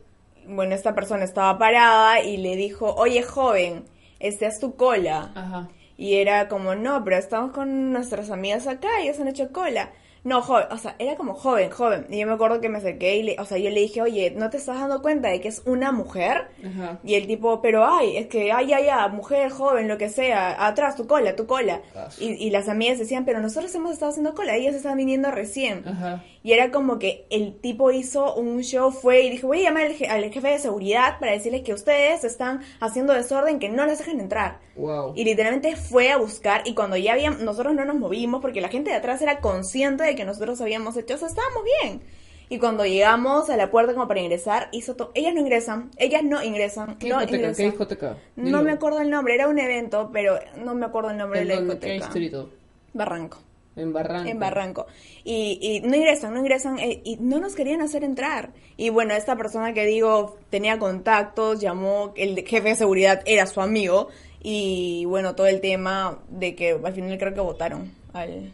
bueno, 0.48 0.76
esta 0.76 0.96
persona 0.96 1.24
estaba 1.24 1.58
parada 1.58 2.22
y 2.22 2.38
le 2.38 2.56
dijo, 2.56 2.94
oye 2.96 3.24
joven, 3.24 3.86
esta 4.20 4.48
es 4.48 4.60
tu 4.60 4.76
cola. 4.76 5.32
Ajá. 5.36 5.70
Y 5.98 6.16
era 6.16 6.48
como, 6.48 6.76
no, 6.76 7.04
pero 7.04 7.18
estamos 7.18 7.52
con 7.52 7.92
nuestras 7.92 8.32
amigas 8.32 8.68
acá, 8.68 9.02
ellos 9.02 9.20
han 9.20 9.28
hecho 9.28 9.52
cola. 9.52 9.92
No, 10.24 10.42
joven, 10.42 10.68
o 10.72 10.78
sea, 10.78 10.96
era 11.00 11.16
como 11.16 11.34
joven, 11.34 11.70
joven. 11.70 12.08
Y 12.10 12.20
yo 12.20 12.28
me 12.28 12.34
acuerdo 12.34 12.62
que 12.62 12.70
me 12.70 12.78
acerqué 12.78 13.18
y, 13.18 13.24
le, 13.24 13.36
o 13.40 13.46
sea, 13.46 13.58
yo 13.58 13.70
le 13.70 13.82
dije, 13.82 14.02
oye, 14.02 14.32
¿no 14.32 14.50
te 14.50 14.56
estás 14.58 14.80
dando 14.80 15.02
cuenta 15.02 15.28
de 15.28 15.42
que 15.42 15.50
es 15.50 15.62
una 15.66 15.92
mujer? 15.92 16.48
Ajá. 16.66 17.00
Y 17.04 17.16
el 17.16 17.28
tipo, 17.28 17.62
pero 17.62 17.86
ay, 17.86 18.16
es 18.18 18.28
que, 18.28 18.52
ay, 18.54 18.72
ay, 18.72 18.88
ay, 18.90 19.12
mujer, 19.12 19.50
joven, 19.52 19.88
lo 19.90 19.98
que 19.98 20.08
sea, 20.10 20.66
atrás, 20.66 20.96
tu 20.96 21.08
cola, 21.08 21.36
tu 21.36 21.46
cola. 21.46 21.82
Y, 22.20 22.34
y 22.46 22.50
las 22.52 22.70
amigas 22.70 23.00
decían, 23.00 23.26
pero 23.26 23.42
nosotros 23.42 23.76
hemos 23.76 23.92
estado 23.92 24.12
haciendo 24.12 24.34
cola, 24.34 24.56
ellas 24.56 24.76
están 24.76 24.98
viniendo 24.98 25.30
recién. 25.30 25.84
Ajá. 25.88 26.24
Y 26.42 26.52
era 26.52 26.72
como 26.72 27.00
que 27.00 27.26
el 27.30 27.56
tipo 27.60 27.92
hizo 27.92 28.36
un 28.36 28.62
show, 28.64 28.92
fue 28.92 29.22
y 29.24 29.30
dijo, 29.30 29.48
voy 29.48 29.60
a 29.62 29.70
llamar 29.70 29.86
al, 29.86 29.94
je- 29.98 30.10
al 30.10 30.30
jefe 30.32 30.48
de 30.50 30.60
seguridad 30.60 31.18
para 31.20 31.32
decirles 31.32 31.62
que 31.64 31.74
ustedes 31.74 32.26
están 32.26 32.62
haciendo 32.82 33.14
desorden, 33.14 33.60
que 33.60 33.70
no 33.70 33.86
las 33.86 34.00
dejen 34.00 34.20
entrar. 34.20 34.60
Wow. 34.76 35.14
Y 35.16 35.24
literalmente 35.24 35.76
fue 35.78 36.12
a 36.12 36.18
buscar 36.18 36.64
y 36.66 36.74
cuando 36.74 36.98
ya 36.98 37.14
habíamos, 37.14 37.40
nosotros 37.42 37.74
no 37.76 37.86
nos 37.86 37.96
movimos 37.96 38.42
porque 38.42 38.60
la 38.60 38.68
gente 38.70 38.90
de 38.90 38.98
atrás 38.98 39.22
era 39.22 39.40
consciente 39.40 40.04
de 40.04 40.13
que 40.16 40.26
nosotros 40.26 40.60
habíamos 40.62 40.96
hecho, 40.98 41.16
o 41.16 41.18
sea, 41.18 41.28
estábamos 41.28 41.64
bien. 41.82 42.02
Y 42.50 42.60
cuando 42.60 42.86
llegamos 42.86 43.50
a 43.50 43.58
la 43.58 43.72
puerta 43.72 43.94
como 43.94 44.08
para 44.08 44.20
ingresar, 44.20 44.68
hizo 44.74 44.96
to- 44.96 45.12
ellas 45.16 45.34
no 45.34 45.40
ingresan, 45.42 45.90
ellas 45.98 46.24
no 46.24 46.44
ingresan, 46.44 46.98
¿Qué 46.98 47.08
no 47.10 47.16
discoteca? 47.20 47.36
ingresan. 47.38 47.56
¿Qué 47.56 47.64
discoteca? 47.72 48.18
No 48.36 48.62
me 48.64 48.72
acuerdo 48.74 49.00
el 49.00 49.10
nombre, 49.10 49.34
era 49.36 49.48
un 49.48 49.58
evento, 49.60 50.10
pero 50.14 50.38
no 50.64 50.76
me 50.76 50.86
acuerdo 50.86 51.10
el 51.12 51.18
nombre 51.18 51.42
¿En 51.42 51.48
de 51.48 51.54
la 51.56 51.60
dónde? 51.62 51.80
¿Qué 51.80 51.94
discoteca. 51.94 52.06
distrito? 52.14 52.50
Barranco. 52.94 53.40
En 53.76 53.92
Barranco. 53.92 54.30
En 54.30 54.40
Barranco. 54.40 54.86
Y, 55.24 55.58
y 55.60 55.80
no 55.88 55.96
ingresan, 55.96 56.32
no 56.34 56.42
ingresan, 56.42 56.78
eh, 56.78 57.02
y 57.04 57.16
no 57.16 57.40
nos 57.40 57.56
querían 57.56 57.82
hacer 57.82 58.04
entrar. 58.04 58.52
Y 58.78 58.90
bueno, 58.90 59.16
esta 59.16 59.36
persona 59.36 59.74
que 59.74 59.86
digo 59.88 60.38
tenía 60.52 60.78
contactos, 60.78 61.60
llamó, 61.60 62.14
el 62.16 62.36
jefe 62.46 62.70
de 62.70 62.76
seguridad 62.76 63.22
era 63.26 63.48
su 63.48 63.62
amigo, 63.62 64.10
y 64.44 65.06
bueno, 65.06 65.34
todo 65.34 65.48
el 65.48 65.60
tema 65.60 66.20
de 66.30 66.54
que 66.54 66.78
al 66.84 66.94
final 66.94 67.18
creo 67.18 67.34
que 67.34 67.40
votaron 67.40 67.92
al, 68.14 68.54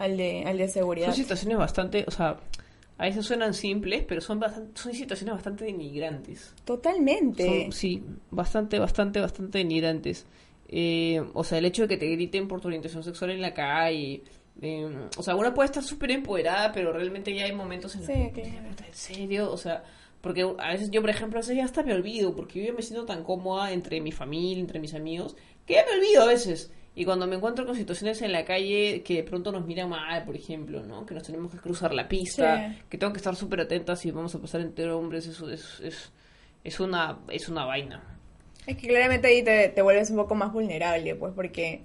al, 0.00 0.16
de, 0.16 0.42
al 0.44 0.58
de 0.58 0.66
seguridad. 0.68 1.06
Son 1.06 1.14
situaciones 1.14 1.56
bastante, 1.58 2.04
o 2.08 2.10
sea, 2.10 2.40
a 2.98 3.04
veces 3.04 3.24
suenan 3.24 3.54
simples, 3.54 4.04
pero 4.08 4.20
son 4.20 4.40
bastante, 4.40 4.80
son 4.80 4.92
situaciones 4.92 5.34
bastante 5.36 5.64
denigrantes. 5.64 6.54
Totalmente. 6.64 7.44
Son, 7.64 7.72
sí, 7.72 8.02
bastante, 8.30 8.78
bastante, 8.78 9.20
bastante 9.20 9.58
denigrantes. 9.58 10.26
Eh, 10.68 11.22
o 11.34 11.44
sea, 11.44 11.58
el 11.58 11.64
hecho 11.64 11.82
de 11.82 11.88
que 11.88 11.96
te 11.96 12.06
griten 12.06 12.46
por 12.48 12.60
tu 12.60 12.68
orientación 12.68 13.02
sexual 13.02 13.30
en 13.30 13.40
la 13.40 13.54
calle. 13.54 14.22
eh, 14.62 14.88
o 15.16 15.22
sea, 15.22 15.34
una 15.36 15.54
puede 15.54 15.66
estar 15.66 15.82
súper 15.82 16.10
empoderada, 16.10 16.72
pero 16.72 16.92
realmente 16.92 17.34
ya 17.34 17.44
hay 17.44 17.52
momentos 17.52 17.94
en 17.94 18.00
los 18.00 18.06
Sí, 18.08 18.30
que... 18.34 18.42
claro. 18.42 18.68
¿En 18.86 18.94
serio? 18.94 19.50
O 19.50 19.56
sea, 19.56 19.82
porque 20.20 20.42
a 20.58 20.68
veces 20.72 20.90
yo, 20.90 21.00
por 21.00 21.10
ejemplo, 21.10 21.38
a 21.38 21.42
veces 21.42 21.56
ya 21.56 21.64
hasta 21.64 21.82
me 21.82 21.94
olvido, 21.94 22.34
porque 22.36 22.60
yo 22.60 22.66
ya 22.66 22.72
me 22.72 22.82
siento 22.82 23.06
tan 23.06 23.24
cómoda 23.24 23.72
entre 23.72 24.00
mi 24.00 24.12
familia, 24.12 24.60
entre 24.60 24.78
mis 24.78 24.92
amigos, 24.94 25.34
que 25.66 25.74
ya 25.74 25.84
me 25.90 25.98
olvido 25.98 26.22
a 26.22 26.26
veces. 26.26 26.70
Y 26.94 27.04
cuando 27.04 27.26
me 27.26 27.36
encuentro 27.36 27.64
con 27.64 27.76
situaciones 27.76 28.20
en 28.22 28.32
la 28.32 28.44
calle 28.44 29.02
que 29.04 29.14
de 29.14 29.22
pronto 29.22 29.52
nos 29.52 29.64
miran 29.64 29.88
mal, 29.88 30.24
por 30.24 30.34
ejemplo, 30.36 30.82
¿no? 30.84 31.06
Que 31.06 31.14
nos 31.14 31.22
tenemos 31.22 31.52
que 31.52 31.58
cruzar 31.58 31.94
la 31.94 32.08
pista, 32.08 32.68
Sí. 32.74 32.82
que 32.88 32.98
tengo 32.98 33.12
que 33.12 33.18
estar 33.18 33.36
súper 33.36 33.60
atenta 33.60 33.94
si 33.96 34.10
vamos 34.10 34.34
a 34.34 34.40
pasar 34.40 34.60
entre 34.60 34.90
hombres, 34.90 35.26
eso 35.26 35.48
es, 35.50 35.80
es, 35.80 36.12
es, 36.64 36.80
una, 36.80 37.20
es 37.28 37.48
una 37.48 37.64
vaina. 37.64 38.02
Es 38.66 38.76
que 38.76 38.88
claramente 38.88 39.28
ahí 39.28 39.42
te, 39.42 39.68
te 39.68 39.82
vuelves 39.82 40.10
un 40.10 40.16
poco 40.16 40.34
más 40.34 40.52
vulnerable, 40.52 41.14
pues, 41.14 41.32
porque 41.34 41.82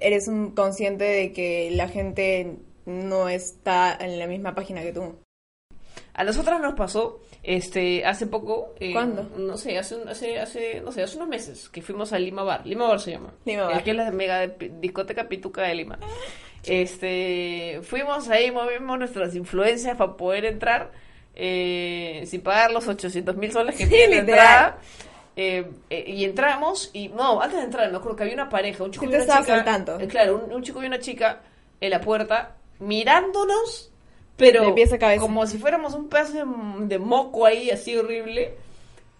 eres 0.00 0.26
un 0.28 0.52
consciente 0.52 1.04
de 1.04 1.32
que 1.32 1.70
la 1.72 1.88
gente 1.88 2.56
no 2.86 3.28
está 3.28 3.96
en 4.00 4.18
la 4.18 4.26
misma 4.26 4.54
página 4.54 4.82
que 4.82 4.92
tú. 4.92 5.14
A 6.14 6.24
nosotras 6.24 6.60
nos 6.60 6.74
pasó, 6.74 7.20
este, 7.42 8.04
hace 8.04 8.26
poco. 8.26 8.74
eh, 8.80 8.92
¿Cuándo? 8.92 9.30
No 9.36 9.56
sé, 9.56 9.78
hace, 9.78 9.96
hace, 10.08 10.38
hace, 10.38 10.80
no 10.82 10.92
sé, 10.92 11.02
hace 11.02 11.16
unos 11.16 11.28
meses 11.28 11.68
que 11.70 11.80
fuimos 11.80 12.12
a 12.12 12.18
Lima 12.18 12.42
Bar. 12.42 12.66
Lima 12.66 12.86
Bar 12.86 13.00
se 13.00 13.12
llama. 13.12 13.32
Lima 13.46 13.64
Bar. 13.64 13.82
Que 13.82 13.90
es 13.92 13.96
la 13.96 14.10
mega 14.10 14.46
discoteca 14.46 15.26
pituca 15.28 15.62
de 15.62 15.74
Lima. 15.74 15.98
Este, 16.64 17.80
fuimos 17.82 18.28
ahí, 18.28 18.50
movimos 18.50 18.98
nuestras 18.98 19.34
influencias 19.34 19.96
para 19.96 20.16
poder 20.16 20.44
entrar, 20.44 20.92
eh, 21.34 22.24
sin 22.26 22.40
pagar 22.42 22.70
los 22.72 22.86
800 22.86 23.36
mil 23.36 23.50
soles 23.52 23.76
que 23.76 23.84
Sí, 23.86 23.90
tiene 23.94 24.18
entrada. 24.18 24.78
Eh, 25.34 25.66
eh, 25.88 26.04
y 26.06 26.24
entramos 26.26 26.90
y 26.92 27.08
no, 27.08 27.40
antes 27.40 27.58
de 27.58 27.64
entrar 27.64 27.90
me 27.90 27.96
acuerdo 27.96 28.16
que 28.16 28.22
había 28.24 28.34
una 28.34 28.50
pareja, 28.50 28.84
un 28.84 28.90
chico 28.90 29.06
Sí 29.06 29.12
y 29.12 29.14
una 29.14 29.24
chica, 29.40 29.98
eh, 29.98 30.06
claro, 30.06 30.44
un, 30.46 30.52
un 30.52 30.62
chico 30.62 30.82
y 30.82 30.86
una 30.86 30.98
chica 30.98 31.40
en 31.80 31.88
la 31.90 32.02
puerta 32.02 32.56
mirándonos, 32.80 33.90
pero 34.50 34.66
De 34.66 34.72
pies 34.72 34.92
a 34.92 34.98
cabeza. 34.98 35.20
como 35.20 35.46
si 35.46 35.58
fuéramos 35.58 35.94
un 35.94 36.08
pedazo 36.08 36.32
de, 36.34 36.86
de 36.86 36.98
moco 36.98 37.46
ahí, 37.46 37.70
así 37.70 37.96
horrible. 37.96 38.54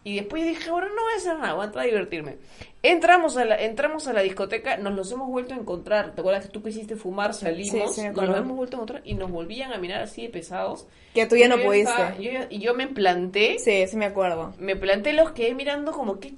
Y 0.05 0.17
después 0.17 0.45
dije, 0.45 0.69
bueno, 0.69 0.89
no 0.89 1.03
voy 1.03 1.13
a 1.13 1.17
hacer 1.17 1.39
nada, 1.39 1.55
voy 1.55 1.63
a 1.63 1.67
entrar 1.67 1.85
a 1.85 1.87
divertirme. 1.87 2.37
Entramos 2.83 3.37
a 3.37 3.45
la, 3.45 3.63
entramos 3.63 4.09
a 4.09 4.13
la 4.13 4.23
discoteca, 4.23 4.77
nos 4.77 4.95
los 4.95 5.13
hemos 5.13 5.29
vuelto 5.29 5.55
a 5.55 5.57
encontrar. 5.57 6.17
¿Te 6.17 6.21
acuerdas 6.23 6.45
que 6.47 6.51
tú 6.51 6.61
quisiste 6.61 6.97
fumar? 6.97 7.35
Salimos, 7.35 7.95
Sí, 7.95 8.01
sí, 8.03 8.09
nos 8.09 8.27
los 8.29 8.37
hemos 8.37 8.57
vuelto 8.57 8.77
a 8.77 8.79
encontrar 8.79 9.03
y 9.05 9.15
nos 9.15 9.31
volvían 9.31 9.73
a 9.73 9.79
mirar 9.79 10.03
así 10.03 10.23
de 10.23 10.29
pesados. 10.31 10.89
Que 11.15 11.27
tú 11.27 11.37
ya 11.37 11.47
no 11.47 11.57
Yo 11.57 11.67
pudiste. 11.67 11.91
estaba- 11.93 12.19
yo 12.19 12.31
y 12.51 12.59
yo 12.59 12.75
me 12.75 12.89
planté, 12.89 13.61
Sí, 13.61 13.87
sí 13.87 13.97
me 13.97 14.07
acuerdo. 14.07 14.53
me 14.59 14.75
planté, 14.75 15.13
los 15.13 15.31
quedé 15.31 15.55
mirando 15.55 15.93
como 15.93 16.19
que... 16.19 16.35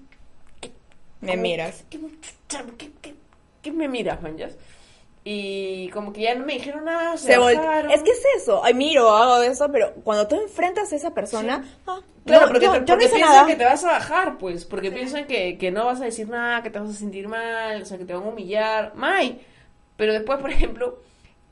Me 1.23 1.39
miras. 1.39 1.85
¿Qué, 1.89 1.99
qué, 2.77 2.91
qué- 3.01 3.15
qué 3.63 3.73
me 3.73 3.89
miras, 3.89 4.21
manjas? 4.21 4.59
Y 5.27 5.89
como 5.89 6.13
que 6.13 6.21
ya 6.23 6.35
no 6.35 6.45
me 6.45 6.53
dijeron 6.55 6.85
nada, 6.85 7.17
se, 7.17 7.33
Se 7.33 7.39
bajaron. 7.39 7.91
Es 7.91 8.03
que 8.03 8.11
es 8.11 8.23
eso. 8.37 8.63
Ay, 8.63 8.75
miro, 8.75 9.09
hago 9.09 9.43
eso, 9.43 9.73
pero 9.73 9.95
cuando 10.05 10.29
tú 10.29 10.37
enfrentas 10.37 10.93
a 10.93 10.97
esa 10.97 11.15
persona, 11.15 11.65
ah, 11.87 12.01
Claro, 12.27 12.47
yo- 12.47 12.53
porque, 12.53 12.67
yo, 12.67 12.73
te- 12.73 12.77
yo 12.79 12.81
no 12.81 12.87
porque 12.87 13.09
piensan 13.09 13.21
nada. 13.21 13.47
que 13.47 13.57
te 13.57 13.65
vas 13.65 13.85
a 13.85 13.93
bajar, 13.93 14.37
pues, 14.39 14.65
porque 14.67 14.91
piensan 14.91 15.27
que, 15.27 15.57
que 15.59 15.71
no 15.71 15.87
vas 15.87 16.01
a 16.03 16.05
decir 16.05 16.29
nada, 16.29 16.63
que 16.63 16.69
te 16.71 16.79
vas 16.79 16.91
a 16.91 16.93
sentir 16.95 17.27
mal, 17.29 17.81
o 17.83 17.85
sea, 17.87 17.97
que 17.99 18.05
te 18.05 18.13
van 18.15 18.23
a 18.23 18.27
humillar, 18.29 18.93
may. 18.97 19.41
Pero 19.97 20.13
después, 20.13 20.39
por 20.41 20.51
ejemplo, 20.51 20.99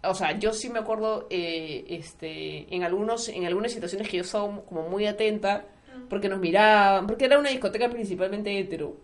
o 0.02 0.14
sea, 0.14 0.38
yo 0.38 0.52
sí 0.52 0.68
me 0.68 0.78
acuerdo, 0.80 1.26
eh, 1.30 1.84
este, 1.88 2.74
en 2.74 2.84
algunos, 2.84 3.28
en 3.28 3.46
algunas 3.46 3.72
situaciones 3.72 4.08
que 4.08 4.18
yo 4.18 4.22
estaba 4.22 4.44
como 4.66 4.82
muy 4.88 5.06
atenta, 5.06 5.64
porque 6.10 6.28
nos 6.28 6.40
miraban, 6.40 7.06
porque 7.06 7.24
era 7.26 7.38
una 7.38 7.48
discoteca 7.50 7.88
principalmente 7.88 8.58
hetero. 8.58 8.96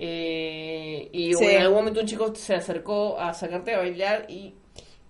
Eh, 0.00 1.08
y 1.12 1.34
Sí. 1.34 1.44
en 1.44 1.62
algún 1.62 1.78
momento 1.78 2.00
un 2.00 2.06
chico 2.06 2.32
se 2.34 2.54
acercó 2.54 3.18
a 3.18 3.34
sacarte 3.34 3.74
a 3.74 3.78
bailar 3.78 4.26
y, 4.28 4.54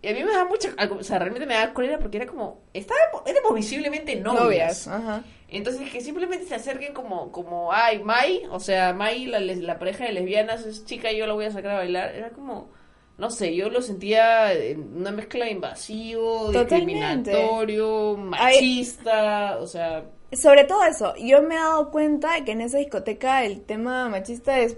y 0.00 0.08
a 0.08 0.12
mí 0.14 0.24
me 0.24 0.32
da 0.32 0.44
mucha, 0.46 0.70
o 0.90 1.02
sea, 1.02 1.18
realmente 1.18 1.46
me 1.46 1.54
da 1.54 1.74
cólera 1.74 1.98
porque 1.98 2.16
era 2.16 2.26
como, 2.26 2.62
estábamos, 2.72 3.22
éramos 3.26 3.54
visiblemente 3.54 4.16
novias. 4.16 4.42
Novias, 4.86 4.88
ajá. 4.88 5.22
Entonces, 5.50 5.90
que 5.90 6.00
simplemente 6.00 6.44
se 6.46 6.54
acerquen 6.54 6.92
como, 6.94 7.32
como 7.32 7.72
ay, 7.72 8.02
Mai, 8.02 8.42
o 8.50 8.60
sea, 8.60 8.92
Mai, 8.92 9.26
la, 9.26 9.40
la 9.40 9.78
pareja 9.78 10.04
de 10.04 10.12
lesbianas 10.12 10.64
es 10.66 10.84
chica 10.84 11.10
y 11.12 11.18
yo 11.18 11.26
la 11.26 11.32
voy 11.34 11.46
a 11.46 11.50
sacar 11.50 11.70
a 11.72 11.78
bailar. 11.78 12.14
Era 12.14 12.30
como, 12.30 12.70
no 13.16 13.30
sé, 13.30 13.54
yo 13.54 13.70
lo 13.70 13.80
sentía 13.80 14.52
en 14.52 14.96
una 14.98 15.10
mezcla 15.10 15.48
invasivo, 15.50 16.50
Totalmente. 16.52 17.30
discriminatorio, 17.30 18.10
Ay. 18.16 18.22
machista, 18.22 19.58
o 19.60 19.66
sea, 19.66 20.04
Sobre 20.32 20.64
todo 20.64 20.84
eso, 20.84 21.14
yo 21.16 21.42
me 21.42 21.54
he 21.54 21.58
dado 21.58 21.90
cuenta 21.90 22.34
de 22.34 22.44
que 22.44 22.52
en 22.52 22.60
esa 22.60 22.78
discoteca 22.78 23.44
el 23.44 23.62
tema 23.62 24.08
machista 24.08 24.58
es, 24.60 24.76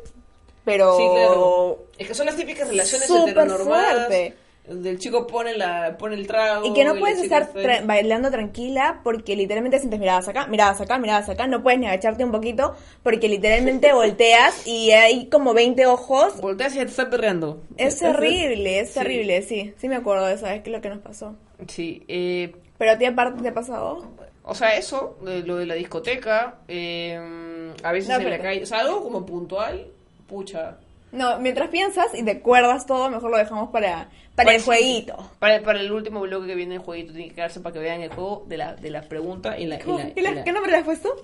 pero 0.64 0.96
sí, 0.96 1.04
claro. 1.12 1.78
Es 1.98 2.06
que 2.08 2.14
son 2.14 2.26
las 2.26 2.36
típicas 2.36 2.68
relaciones 2.68 3.10
heteronormadas. 3.10 4.06
fuerte. 4.06 4.34
Donde 4.68 4.90
el 4.90 4.98
chico 5.00 5.26
pone, 5.26 5.56
la, 5.56 5.96
pone 5.98 6.14
el 6.14 6.28
trago. 6.28 6.64
y 6.64 6.72
que 6.72 6.84
no 6.84 6.94
puedes 6.94 7.18
estar 7.20 7.52
tra- 7.52 7.84
bailando 7.84 8.30
tranquila 8.30 9.00
porque 9.02 9.34
literalmente 9.34 9.80
sientes 9.80 9.98
miradas 9.98 10.28
acá, 10.28 10.46
miradas 10.46 10.80
acá, 10.80 10.96
miradas 10.98 11.28
acá, 11.28 11.48
no 11.48 11.60
puedes 11.64 11.80
ni 11.80 11.86
agacharte 11.86 12.22
un 12.24 12.30
poquito 12.30 12.76
porque 13.02 13.26
literalmente 13.28 13.92
volteas 13.94 14.64
y 14.68 14.92
hay 14.92 15.26
como 15.28 15.54
20 15.54 15.86
ojos. 15.86 16.40
Volteas 16.40 16.74
y 16.74 16.76
ya 16.76 16.84
te 16.84 16.90
está 16.90 17.10
perreando. 17.10 17.62
Es 17.76 17.98
terrible, 17.98 18.78
es 18.80 18.88
Sí. 18.90 18.94
terrible, 19.00 19.42
sí, 19.42 19.74
sí 19.76 19.88
me 19.88 19.96
acuerdo 19.96 20.26
de 20.26 20.34
esa 20.34 20.50
vez 20.52 20.62
que 20.62 20.70
es 20.70 20.76
lo 20.76 20.82
que 20.82 20.90
nos 20.90 21.00
pasó. 21.00 21.34
Sí, 21.66 22.04
eh, 22.06 22.54
Pero 22.78 22.92
a 22.92 22.98
ti 22.98 23.06
aparte 23.06 23.42
te 23.42 23.48
ha 23.48 23.54
pasado. 23.54 24.06
O 24.44 24.54
sea, 24.54 24.76
eso, 24.76 25.18
de 25.22 25.42
lo 25.42 25.56
de 25.56 25.66
la 25.66 25.74
discoteca, 25.74 26.56
eh, 26.68 27.72
a 27.82 27.92
veces 27.92 28.08
No, 28.10 28.16
en 28.16 28.30
la 28.30 28.38
calle, 28.38 28.62
o 28.62 28.66
sea, 28.66 28.80
algo 28.80 29.02
como 29.02 29.24
puntual, 29.26 29.86
pucha. 30.28 30.76
No, 31.12 31.38
mientras 31.40 31.68
piensas 31.70 32.06
y 32.14 32.22
te 32.24 32.30
acuerdas 32.32 32.86
todo, 32.86 33.10
mejor 33.10 33.30
lo 33.32 33.36
dejamos 33.36 33.70
para, 33.70 34.08
para 34.36 34.52
el 34.54 34.62
Pues 34.62 34.62
sí, 34.62 34.66
jueguito. 34.84 35.30
Para, 35.40 35.60
para 35.60 35.80
el 35.80 35.90
último 35.90 36.20
bloque 36.20 36.46
que 36.46 36.54
viene 36.54 36.76
el 36.76 36.80
jueguito, 36.80 37.12
tiene 37.12 37.28
que 37.30 37.34
quedarse 37.34 37.58
para 37.60 37.72
que 37.72 37.80
vean 37.80 38.00
el 38.00 38.10
juego 38.14 38.44
de 38.46 38.56
la, 38.56 38.74
de 38.76 38.90
la 38.90 39.02
pregunta 39.02 39.58
y 39.58 39.66
la... 39.66 39.76
y 39.76 39.82
la- 39.82 40.12
¿Y 40.14 40.20
la- 40.22 40.30
y 40.30 40.34
la- 40.36 40.44
¿Qué 40.44 40.52
nombre 40.52 40.70
le 40.70 40.78
has 40.78 40.84
puesto? 40.84 41.14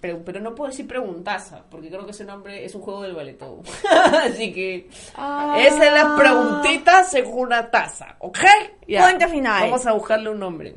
pero, 0.00 0.18
pero 0.24 0.40
no 0.40 0.54
puedo 0.54 0.70
decir 0.70 0.86
preguntaza, 0.86 1.62
porque 1.70 1.88
creo 1.88 2.04
que 2.04 2.10
ese 2.10 2.24
nombre 2.24 2.64
es 2.64 2.74
un 2.74 2.82
juego 2.82 3.02
del 3.02 3.36
todo. 3.36 3.62
Así 4.24 4.52
que... 4.52 4.88
Ah. 5.14 5.56
Es 5.60 5.78
de 5.78 5.90
las 5.90 6.18
preguntitas 6.18 7.10
según 7.10 7.46
una 7.46 7.70
taza, 7.70 8.16
¿ok? 8.18 8.38
Punto 8.86 9.28
final. 9.28 9.62
Vamos 9.70 9.86
a 9.86 9.92
buscarle 9.92 10.28
un 10.30 10.38
nombre. 10.40 10.74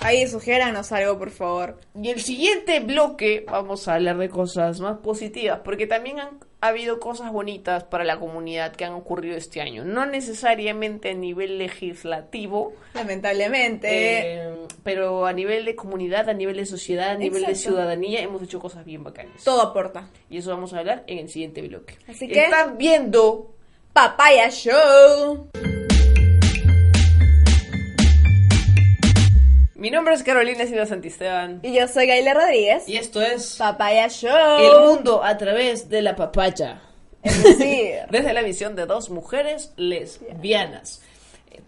Ahí, 0.00 0.26
sugiéranos 0.28 0.92
algo, 0.92 1.18
por 1.18 1.30
favor. 1.30 1.78
Y 2.00 2.10
el 2.10 2.20
siguiente 2.20 2.80
bloque 2.80 3.44
vamos 3.50 3.88
a 3.88 3.94
hablar 3.94 4.16
de 4.18 4.28
cosas 4.30 4.80
más 4.80 4.98
positivas, 4.98 5.60
porque 5.64 5.86
también 5.86 6.20
han 6.20 6.38
ha 6.60 6.68
habido 6.68 6.98
cosas 6.98 7.30
bonitas 7.30 7.84
para 7.84 8.02
la 8.02 8.18
comunidad 8.18 8.74
que 8.74 8.84
han 8.84 8.92
ocurrido 8.92 9.36
este 9.36 9.60
año. 9.60 9.84
No 9.84 10.06
necesariamente 10.06 11.10
a 11.10 11.14
nivel 11.14 11.56
legislativo, 11.58 12.72
Lamentablemente. 12.94 13.88
eh, 13.90 14.54
pero 14.82 15.26
a 15.26 15.32
nivel 15.32 15.64
de 15.64 15.76
comunidad, 15.76 16.28
a 16.28 16.32
nivel 16.34 16.56
de 16.56 16.66
sociedad, 16.66 17.10
a 17.10 17.14
nivel 17.14 17.44
de 17.46 17.54
ciudadanía, 17.54 18.20
hemos 18.22 18.42
hecho 18.42 18.58
cosas 18.58 18.84
bien 18.84 19.04
bacanas. 19.04 19.44
todo 19.44 19.62
aporta. 19.62 20.08
Y 20.28 20.38
eso 20.38 20.50
vamos 20.50 20.72
a 20.74 20.80
hablar 20.80 21.04
en 21.06 21.18
el 21.18 21.28
siguiente 21.28 21.62
bloque. 21.62 21.96
Así 22.08 22.26
que- 22.26 22.46
Están 22.46 22.76
viendo 22.76 23.54
Papaya 23.92 24.50
Show. 24.50 25.48
Mi 29.78 29.90
nombre 29.92 30.12
es 30.12 30.24
Carolina 30.24 30.66
Silva 30.66 30.86
Santisteban. 30.86 31.60
Y 31.62 31.72
yo 31.72 31.86
soy 31.86 32.08
Gaila 32.08 32.34
Rodríguez. 32.34 32.88
Y 32.88 32.96
esto 32.96 33.22
es 33.22 33.54
Papaya 33.56 34.08
Show. 34.08 34.58
El 34.58 34.80
mundo 34.88 35.22
a 35.22 35.38
través 35.38 35.88
de 35.88 36.02
la 36.02 36.16
papaya. 36.16 36.82
Es 37.22 37.40
decir, 37.44 37.94
Desde 38.10 38.32
la 38.32 38.42
visión 38.42 38.74
de 38.74 38.86
dos 38.86 39.08
mujeres 39.08 39.72
lesbianas. 39.76 41.00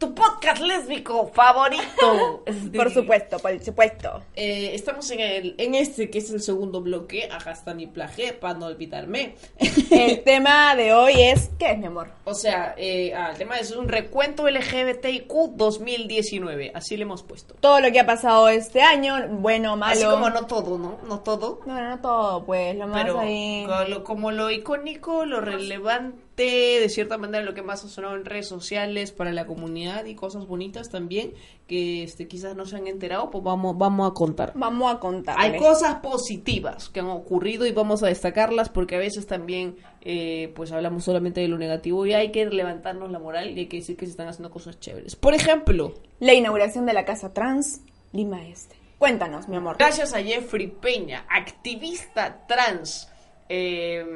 Tu 0.01 0.15
podcast 0.15 0.63
lésbico 0.63 1.31
favorito. 1.35 2.43
Por 2.75 2.91
supuesto, 2.91 3.39
por 3.39 3.61
supuesto. 3.63 4.23
eh, 4.35 4.71
estamos 4.75 5.11
en, 5.11 5.21
el, 5.21 5.55
en 5.59 5.75
este 5.75 6.09
que 6.09 6.19
es 6.19 6.31
el 6.31 6.41
segundo 6.41 6.81
bloque. 6.81 7.29
Acá 7.31 7.51
está 7.51 7.75
mi 7.75 7.87
plaje 7.87 8.33
para 8.33 8.55
no 8.55 8.67
olvidarme. 8.67 9.35
El 9.91 10.23
tema 10.23 10.75
de 10.75 10.95
hoy 10.95 11.21
es 11.21 11.51
¿qué 11.59 11.73
es, 11.73 11.79
mi 11.79 11.87
amor? 11.87 12.09
o 12.25 12.33
sea, 12.33 12.75
eh, 12.79 13.13
ah, 13.15 13.31
el 13.33 13.37
tema 13.37 13.59
es 13.59 13.73
un 13.73 13.89
recuento 13.89 14.49
LGBTIQ 14.49 15.31
2019. 15.57 16.73
Así 16.75 16.97
le 16.97 17.03
hemos 17.03 17.23
puesto. 17.23 17.55
Todo 17.61 17.81
lo 17.81 17.93
que 17.93 18.01
ha 18.01 18.07
pasado 18.07 18.49
este 18.49 18.81
año, 18.81 19.17
bueno, 19.29 19.77
malo. 19.77 19.93
Así 19.93 20.05
como 20.05 20.31
no 20.31 20.47
todo, 20.47 20.79
¿no? 20.79 20.99
No 21.07 21.21
todo. 21.21 21.61
No, 21.67 21.79
no 21.79 22.01
todo, 22.01 22.45
pues, 22.45 22.75
lo 22.77 22.87
más 22.87 23.03
Pero 23.03 23.21
ahí. 23.21 23.67
como 24.05 24.31
lo 24.31 24.51
icónico, 24.51 25.27
lo 25.27 25.41
relevante, 25.41 26.19
de 26.45 26.89
cierta 26.89 27.19
manera, 27.19 27.45
lo 27.45 27.55
que 27.55 27.63
más 27.63 27.85
ha 27.85 27.89
sonado 27.89 28.17
en 28.17 28.25
redes 28.25 28.49
sociales 28.49 29.13
para 29.13 29.33
la 29.33 29.47
comunidad 29.47 30.05
y 30.05 30.15
cosas 30.15 30.47
bonitas 30.47 30.89
también, 30.89 31.33
que 31.67 32.03
este, 32.03 32.29
quizás 32.29 32.57
no 32.57 32.67
se 32.67 32.77
han 32.77 32.87
enterado, 32.87 33.31
pues 33.31 33.43
vamos, 33.45 33.77
vamos 33.77 34.11
a 34.11 34.15
contar. 34.15 34.53
Vamos 34.55 34.93
a 34.93 34.99
contar. 34.99 35.37
Hay 35.39 35.57
cosas 35.59 35.97
positivas 35.97 36.89
que 36.89 37.01
han 37.01 37.07
ocurrido 37.07 37.67
y 37.67 37.73
vamos 37.73 38.03
a 38.03 38.07
destacarlas 38.07 38.69
porque 38.69 38.97
a 38.97 38.99
veces 38.99 39.27
también 39.27 39.77
eh, 40.03 40.53
pues 40.55 40.73
hablamos 40.73 41.05
solamente 41.05 41.41
de 41.41 41.49
lo 41.49 41.59
negativo 41.59 42.07
y 42.07 42.15
hay 42.15 42.33
que 42.33 42.47
levantarnos 42.47 43.11
la 43.11 43.19
moral 43.19 43.51
y 43.51 43.61
hay 43.61 43.67
que 43.67 43.79
decir 43.79 43.97
que 43.97 44.07
se 44.07 44.13
están 44.13 44.29
haciendo 44.29 44.51
cosas 44.51 44.81
chéveres. 44.81 45.17
Por 45.17 45.35
ejemplo, 45.35 45.95
La 46.19 46.35
inauguración 46.35 46.87
de 46.87 46.93
la 46.93 47.05
Casa 47.05 47.33
Trans, 47.33 47.81
Lima 48.13 48.47
Este. 48.47 48.77
Cuéntanos, 48.99 49.49
mi 49.49 49.57
amor. 49.57 49.77
Gracias 49.79 50.13
a 50.13 50.23
Jeffrey 50.23 50.67
Peña, 50.67 51.25
activista 51.31 52.47
trans 52.47 53.10
eh, 53.53 54.07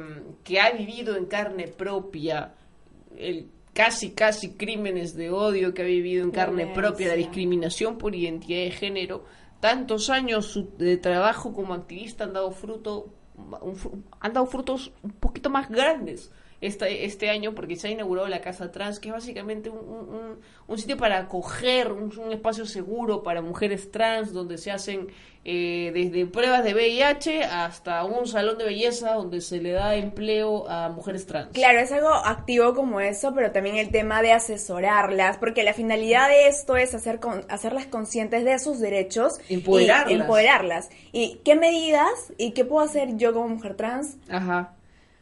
que 0.45 0.61
ha 0.61 0.71
vivido 0.71 1.17
en 1.17 1.25
carne 1.25 1.67
propia 1.67 2.53
el 3.17 3.49
casi 3.73 4.11
casi 4.11 4.53
crímenes 4.53 5.13
de 5.13 5.29
odio 5.29 5.73
que 5.73 5.81
ha 5.81 5.85
vivido 5.85 6.23
en 6.23 6.31
carne 6.31 6.67
propia, 6.67 7.09
la 7.09 7.15
discriminación 7.15 7.97
por 7.97 8.15
identidad 8.15 8.61
de 8.61 8.71
género, 8.71 9.25
tantos 9.59 10.09
años 10.09 10.57
de 10.77 10.95
trabajo 10.95 11.53
como 11.53 11.73
activista 11.73 12.23
han 12.23 12.31
dado 12.31 12.51
fruto, 12.51 13.13
han 14.21 14.33
dado 14.33 14.45
frutos 14.45 14.93
un 15.03 15.11
poquito 15.11 15.49
más 15.49 15.69
grandes 15.69 16.31
este, 16.61 17.05
este 17.05 17.29
año 17.29 17.53
porque 17.53 17.75
se 17.75 17.87
ha 17.87 17.91
inaugurado 17.91 18.27
la 18.27 18.41
Casa 18.41 18.71
Trans, 18.71 18.99
que 18.99 19.09
es 19.09 19.13
básicamente 19.13 19.69
un, 19.69 20.39
un- 20.67 20.77
sitio 20.77 20.97
para 20.97 21.17
acoger, 21.19 21.91
un, 21.91 22.11
un 22.17 22.31
espacio 22.33 22.65
seguro 22.65 23.23
para 23.23 23.41
mujeres 23.41 23.91
trans, 23.91 24.33
donde 24.33 24.57
se 24.57 24.71
hacen 24.71 25.07
eh, 25.47 25.91
desde 25.93 26.25
pruebas 26.25 26.63
de 26.63 26.73
VIH 26.73 27.43
hasta 27.43 28.03
un 28.03 28.25
salón 28.27 28.57
de 28.57 28.65
belleza 28.65 29.13
donde 29.13 29.41
se 29.41 29.61
le 29.61 29.71
da 29.71 29.95
empleo 29.95 30.67
a 30.69 30.89
mujeres 30.89 31.25
trans. 31.27 31.49
Claro, 31.53 31.79
es 31.79 31.91
algo 31.91 32.09
activo 32.09 32.73
como 32.73 32.99
eso, 32.99 33.33
pero 33.35 33.51
también 33.51 33.77
el 33.77 33.89
tema 33.91 34.21
de 34.23 34.33
asesorarlas, 34.33 35.37
porque 35.37 35.63
la 35.63 35.73
finalidad 35.73 36.27
de 36.29 36.47
esto 36.47 36.75
es 36.77 36.93
hacer 36.95 37.19
con- 37.19 37.45
hacerlas 37.49 37.85
conscientes 37.85 38.43
de 38.43 38.57
sus 38.59 38.79
derechos. 38.79 39.33
Empoderarlas. 39.49 40.11
Y 40.11 40.13
empoderarlas. 40.15 40.89
¿Y 41.11 41.41
qué 41.45 41.55
medidas 41.55 42.33
y 42.37 42.51
qué 42.51 42.65
puedo 42.65 42.83
hacer 42.83 43.15
yo 43.17 43.31
como 43.33 43.47
mujer 43.49 43.75
trans? 43.75 44.17
Ajá. 44.29 44.73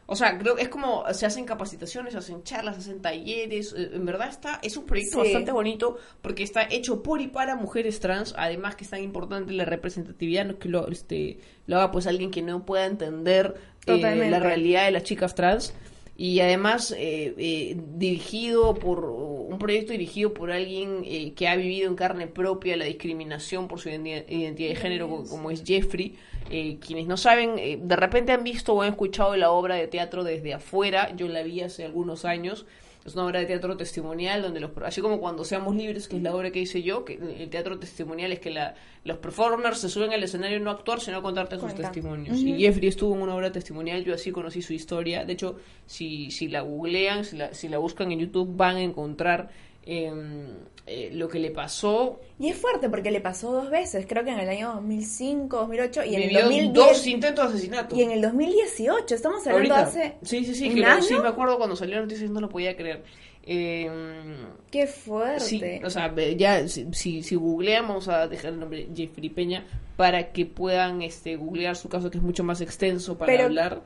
O 0.06 0.16
sea, 0.16 0.36
creo 0.38 0.54
que 0.54 0.62
es 0.62 0.68
como 0.68 1.02
se 1.14 1.24
hacen 1.24 1.46
capacitaciones, 1.46 2.12
se 2.12 2.18
hacen 2.18 2.42
charlas, 2.42 2.74
se 2.76 2.80
hacen 2.82 3.00
talleres. 3.00 3.74
eh, 3.76 3.90
En 3.94 4.04
verdad 4.04 4.28
está 4.28 4.60
es 4.62 4.76
un 4.76 4.84
proyecto 4.84 5.12
Sí. 5.18 5.18
bastante 5.28 5.50
bonito 5.52 5.96
porque 6.20 6.42
está 6.42 6.62
hecho 6.70 7.02
por 7.02 7.20
y 7.22 7.28
para 7.28 7.56
mujeres 7.56 8.00
trans. 8.00 8.34
Además 8.36 8.76
que 8.76 8.84
es 8.84 8.90
tan 8.90 9.02
importante 9.02 9.52
la 9.54 9.64
representatividad, 9.64 10.44
no 10.44 10.58
que 10.58 10.68
lo 10.68 10.88
este 10.88 11.38
lo 11.66 11.76
haga 11.76 11.90
pues 11.90 12.06
alguien 12.06 12.30
que 12.30 12.42
no 12.42 12.66
pueda 12.66 12.84
entender 12.84 13.54
eh, 13.86 14.28
la 14.30 14.38
realidad 14.40 14.84
de 14.84 14.90
las 14.90 15.04
chicas 15.04 15.34
trans. 15.34 15.74
Y 16.16 16.40
además 16.40 16.92
eh, 16.96 17.34
eh, 17.38 17.76
dirigido 17.96 18.74
por 18.74 19.04
un 19.04 19.58
proyecto 19.58 19.92
dirigido 19.92 20.32
por 20.32 20.52
alguien 20.52 21.02
eh, 21.04 21.32
que 21.34 21.48
ha 21.48 21.56
vivido 21.56 21.88
en 21.88 21.96
carne 21.96 22.26
propia 22.28 22.76
la 22.76 22.84
discriminación 22.84 23.66
por 23.68 23.80
su 23.80 23.88
identi- 23.88 24.24
identidad 24.28 24.68
de 24.70 24.76
género 24.76 25.08
co- 25.08 25.24
como 25.28 25.50
es 25.50 25.62
Jeffrey 25.64 26.16
Eh, 26.50 26.76
quienes 26.78 27.06
no 27.06 27.16
saben 27.16 27.58
eh, 27.58 27.78
de 27.82 27.96
repente 27.96 28.30
han 28.32 28.44
visto 28.44 28.74
o 28.74 28.82
han 28.82 28.90
escuchado 28.90 29.34
la 29.34 29.50
obra 29.50 29.76
de 29.76 29.86
teatro 29.88 30.24
desde 30.24 30.52
afuera. 30.52 31.14
Yo 31.16 31.26
la 31.26 31.42
vi 31.42 31.62
hace 31.62 31.84
algunos 31.86 32.26
años 32.26 32.66
es 33.04 33.14
una 33.14 33.26
obra 33.26 33.40
de 33.40 33.46
teatro 33.46 33.76
testimonial 33.76 34.40
donde 34.40 34.60
los 34.60 34.70
así 34.84 35.00
como 35.02 35.20
cuando 35.20 35.44
seamos 35.44 35.74
libres 35.74 36.08
que 36.08 36.16
es 36.16 36.22
la 36.22 36.34
obra 36.34 36.50
que 36.50 36.60
hice 36.60 36.82
yo 36.82 37.04
que 37.04 37.14
el 37.14 37.50
teatro 37.50 37.78
testimonial 37.78 38.32
es 38.32 38.40
que 38.40 38.50
la, 38.50 38.74
los 39.04 39.18
performers 39.18 39.78
se 39.78 39.88
suben 39.90 40.12
al 40.12 40.22
escenario 40.22 40.58
no 40.60 40.70
a 40.70 40.74
actuar 40.74 41.00
sino 41.00 41.18
a 41.18 41.22
contarte 41.22 41.58
sus 41.58 41.74
testimonios. 41.74 42.38
Y 42.38 42.58
Jeffrey 42.58 42.88
estuvo 42.88 43.14
en 43.14 43.22
una 43.22 43.34
obra 43.34 43.52
testimonial 43.52 44.04
yo 44.04 44.14
así 44.14 44.32
conocí 44.32 44.62
su 44.62 44.72
historia. 44.72 45.24
De 45.24 45.34
hecho 45.34 45.56
si, 45.86 46.30
si 46.30 46.48
la 46.48 46.62
googlean 46.62 47.24
si 47.24 47.36
la, 47.36 47.52
si 47.52 47.68
la 47.68 47.78
buscan 47.78 48.10
en 48.10 48.20
YouTube 48.20 48.56
van 48.56 48.76
a 48.76 48.82
encontrar 48.82 49.50
em, 49.84 50.46
eh, 50.86 51.10
lo 51.12 51.28
que 51.28 51.38
le 51.38 51.50
pasó 51.50 52.20
Y 52.38 52.48
es 52.50 52.56
fuerte 52.56 52.90
porque 52.90 53.10
le 53.10 53.20
pasó 53.20 53.52
dos 53.52 53.70
veces, 53.70 54.04
creo 54.08 54.22
que 54.24 54.30
en 54.30 54.40
el 54.40 54.48
año 54.48 54.74
2005, 54.74 55.56
2008 55.56 56.04
y 56.04 56.14
en 56.16 56.22
el 56.22 56.28
vivió 56.28 56.42
2010 56.44 56.74
dos 56.74 57.06
intentos 57.06 57.44
de 57.50 57.54
asesinato 57.56 57.96
y 57.96 58.02
en 58.02 58.10
el 58.10 58.20
2018, 58.20 59.14
estamos 59.14 59.46
hablando 59.46 59.74
Ahorita. 59.74 59.88
hace 59.88 60.14
sí 60.22 60.44
sí 60.44 60.54
sí 60.54 60.68
que 60.74 60.80
lo- 60.80 61.02
sí 61.02 61.14
me 61.14 61.28
acuerdo 61.28 61.56
cuando 61.56 61.74
salió 61.76 61.96
la 61.96 62.02
noticia 62.02 62.28
no 62.28 62.40
lo 62.40 62.48
podía 62.48 62.76
creer 62.76 63.02
Em, 63.46 64.36
Qué 64.70 64.86
fuerte. 64.86 65.40
Sí, 65.40 65.84
o 65.84 65.90
sea, 65.90 66.14
ya 66.36 66.66
si, 66.66 66.86
si, 66.92 67.22
si 67.22 67.34
googlean, 67.36 67.86
vamos 67.86 68.08
a 68.08 68.26
dejar 68.26 68.52
el 68.54 68.60
nombre 68.60 68.88
Jeffrey 68.94 69.28
Peña 69.28 69.66
para 69.96 70.32
que 70.32 70.46
puedan 70.46 71.02
este 71.02 71.36
googlear 71.36 71.76
su 71.76 71.88
caso 71.90 72.10
que 72.10 72.18
es 72.18 72.24
mucho 72.24 72.42
más 72.42 72.60
extenso 72.62 73.18
para 73.18 73.30
Pero 73.32 73.44
hablar. 73.44 73.82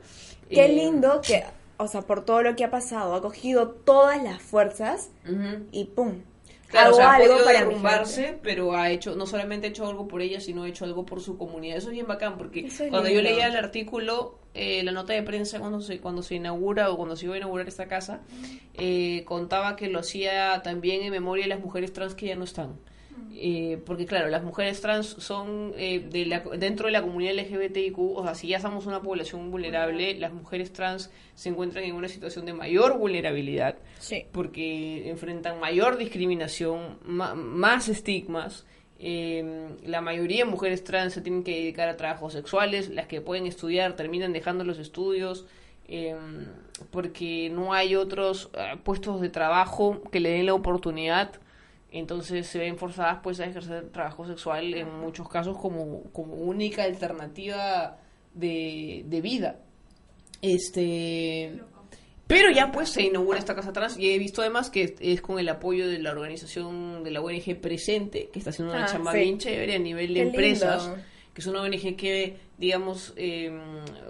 Qué 0.49 0.65
Eh, 0.65 0.69
lindo 0.69 1.19
que, 1.21 1.43
o 1.77 1.87
sea, 1.87 2.01
por 2.01 2.23
todo 2.25 2.41
lo 2.41 2.55
que 2.55 2.63
ha 2.63 2.71
pasado, 2.71 3.13
ha 3.15 3.21
cogido 3.21 3.67
todas 3.69 4.23
las 4.23 4.41
fuerzas 4.41 5.09
y 5.71 5.85
pum. 5.85 6.21
Claro, 6.67 6.89
hago 6.89 6.97
o 6.97 6.99
sea, 6.99 7.11
ha 7.11 7.15
algo 7.15 7.43
para 7.43 7.59
derrumbarse, 7.59 8.37
pero 8.43 8.75
ha 8.75 8.91
hecho, 8.91 9.15
no 9.15 9.25
solamente 9.25 9.67
ha 9.67 9.69
hecho 9.71 9.87
algo 9.87 10.07
por 10.07 10.21
ella, 10.21 10.39
sino 10.39 10.63
ha 10.63 10.69
hecho 10.69 10.85
algo 10.85 11.03
por 11.03 11.19
su 11.19 11.37
comunidad. 11.37 11.77
Eso 11.77 11.87
es 11.87 11.93
bien 11.93 12.05
bacán, 12.05 12.37
porque 12.37 12.67
es 12.67 12.83
cuando 12.89 13.09
yo 13.09 13.21
leía 13.21 13.47
el 13.47 13.55
artículo, 13.55 14.37
eh, 14.53 14.83
la 14.83 14.91
nota 14.91 15.13
de 15.13 15.23
prensa 15.23 15.59
cuando 15.59 15.81
se, 15.81 15.99
cuando 15.99 16.21
se 16.21 16.35
inaugura 16.35 16.91
o 16.91 16.97
cuando 16.97 17.15
se 17.15 17.25
iba 17.25 17.33
a 17.33 17.37
inaugurar 17.37 17.67
esta 17.67 17.87
casa, 17.87 18.21
eh, 18.75 19.23
contaba 19.25 19.75
que 19.75 19.87
lo 19.89 19.99
hacía 19.99 20.61
también 20.63 21.01
en 21.01 21.11
memoria 21.11 21.45
de 21.45 21.49
las 21.49 21.59
mujeres 21.59 21.91
trans 21.91 22.13
que 22.13 22.27
ya 22.27 22.35
no 22.35 22.43
están. 22.43 22.75
Eh, 23.33 23.79
porque 23.85 24.05
claro, 24.05 24.27
las 24.29 24.43
mujeres 24.43 24.81
trans 24.81 25.07
son 25.07 25.73
eh, 25.77 25.99
de 26.11 26.25
la, 26.25 26.39
dentro 26.57 26.87
de 26.87 26.91
la 26.91 27.01
comunidad 27.01 27.33
LGBTIQ, 27.35 27.97
o 27.99 28.23
sea, 28.23 28.35
si 28.35 28.47
ya 28.49 28.59
somos 28.59 28.85
una 28.85 29.01
población 29.01 29.49
vulnerable, 29.51 30.13
las 30.15 30.33
mujeres 30.33 30.73
trans 30.73 31.09
se 31.35 31.49
encuentran 31.49 31.83
en 31.85 31.95
una 31.95 32.07
situación 32.09 32.45
de 32.45 32.53
mayor 32.53 32.97
vulnerabilidad 32.97 33.75
Sí. 33.99 34.25
porque 34.31 35.09
enfrentan 35.09 35.59
mayor 35.59 35.97
discriminación, 35.97 36.97
ma- 37.05 37.35
más 37.35 37.87
estigmas. 37.89 38.65
eh, 39.01 39.69
la 39.85 40.01
mayoría 40.01 40.43
de 40.43 40.51
mujeres 40.51 40.83
trans 40.83 41.13
se 41.13 41.21
tienen 41.21 41.43
que 41.45 41.51
dedicar 41.55 41.87
a 41.87 41.95
trabajos 41.95 42.33
sexuales, 42.33 42.89
las 42.89 43.07
que 43.07 43.21
pueden 43.21 43.45
estudiar 43.45 43.95
terminan 43.95 44.33
dejando 44.33 44.65
los 44.65 44.77
estudios 44.77 45.45
eh, 45.87 46.15
porque 46.91 47.49
no 47.51 47.73
hay 47.73 47.95
otros 47.95 48.49
eh, 48.53 48.75
puestos 48.83 49.21
de 49.21 49.29
trabajo 49.29 50.01
que 50.11 50.19
le 50.19 50.29
den 50.31 50.45
la 50.47 50.53
oportunidad. 50.53 51.31
Entonces 51.91 52.45
se 52.47 52.59
ven 52.59 52.77
forzadas 52.77 53.19
pues 53.23 53.39
a 53.39 53.45
ejercer 53.45 53.89
trabajo 53.89 54.25
sexual 54.27 54.73
en 54.75 54.99
muchos 54.99 55.27
casos 55.27 55.57
como, 55.57 56.03
como 56.11 56.35
única 56.35 56.83
alternativa 56.83 57.97
de, 58.33 59.03
de 59.07 59.21
vida. 59.21 59.59
Este 60.41 61.59
pero 62.27 62.51
ya 62.51 62.71
pues 62.71 62.89
se 62.89 63.01
inaugura 63.01 63.39
esta 63.39 63.55
casa 63.55 63.73
trans 63.73 63.97
y 63.97 64.11
he 64.11 64.19
visto 64.19 64.41
además 64.41 64.69
que 64.69 64.83
es, 64.83 64.93
es 64.99 65.19
con 65.21 65.39
el 65.39 65.49
apoyo 65.49 65.87
de 65.87 65.97
la 65.97 66.11
organización 66.11 67.03
de 67.03 67.09
la 67.09 67.21
ONG 67.21 67.59
Presente, 67.59 68.29
que 68.31 68.37
está 68.37 68.51
haciendo 68.51 68.71
una 68.75 68.83
Ah, 68.85 68.87
chamba 68.87 69.13
sí. 69.13 69.19
bien 69.21 69.39
chévere 69.39 69.73
a 69.75 69.79
nivel 69.79 70.09
de 70.13 70.19
Qué 70.21 70.27
empresas, 70.27 70.83
lindo. 70.85 71.01
que 71.33 71.41
es 71.41 71.47
una 71.47 71.63
ONG 71.63 71.95
que, 71.95 72.37
digamos, 72.59 73.13
eh, 73.17 73.51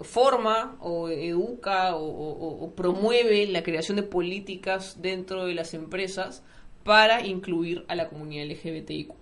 forma 0.02 0.76
o 0.80 1.08
educa 1.08 1.96
o, 1.96 2.04
o- 2.04 2.62
o 2.64 2.74
promueve 2.74 3.46
la 3.46 3.62
creación 3.62 3.96
de 3.96 4.02
políticas 4.02 5.00
dentro 5.00 5.46
de 5.46 5.54
las 5.54 5.72
empresas 5.72 6.42
para 6.84 7.24
incluir 7.26 7.84
a 7.88 7.94
la 7.94 8.08
comunidad 8.08 8.46
LGBTIQ. 8.46 9.12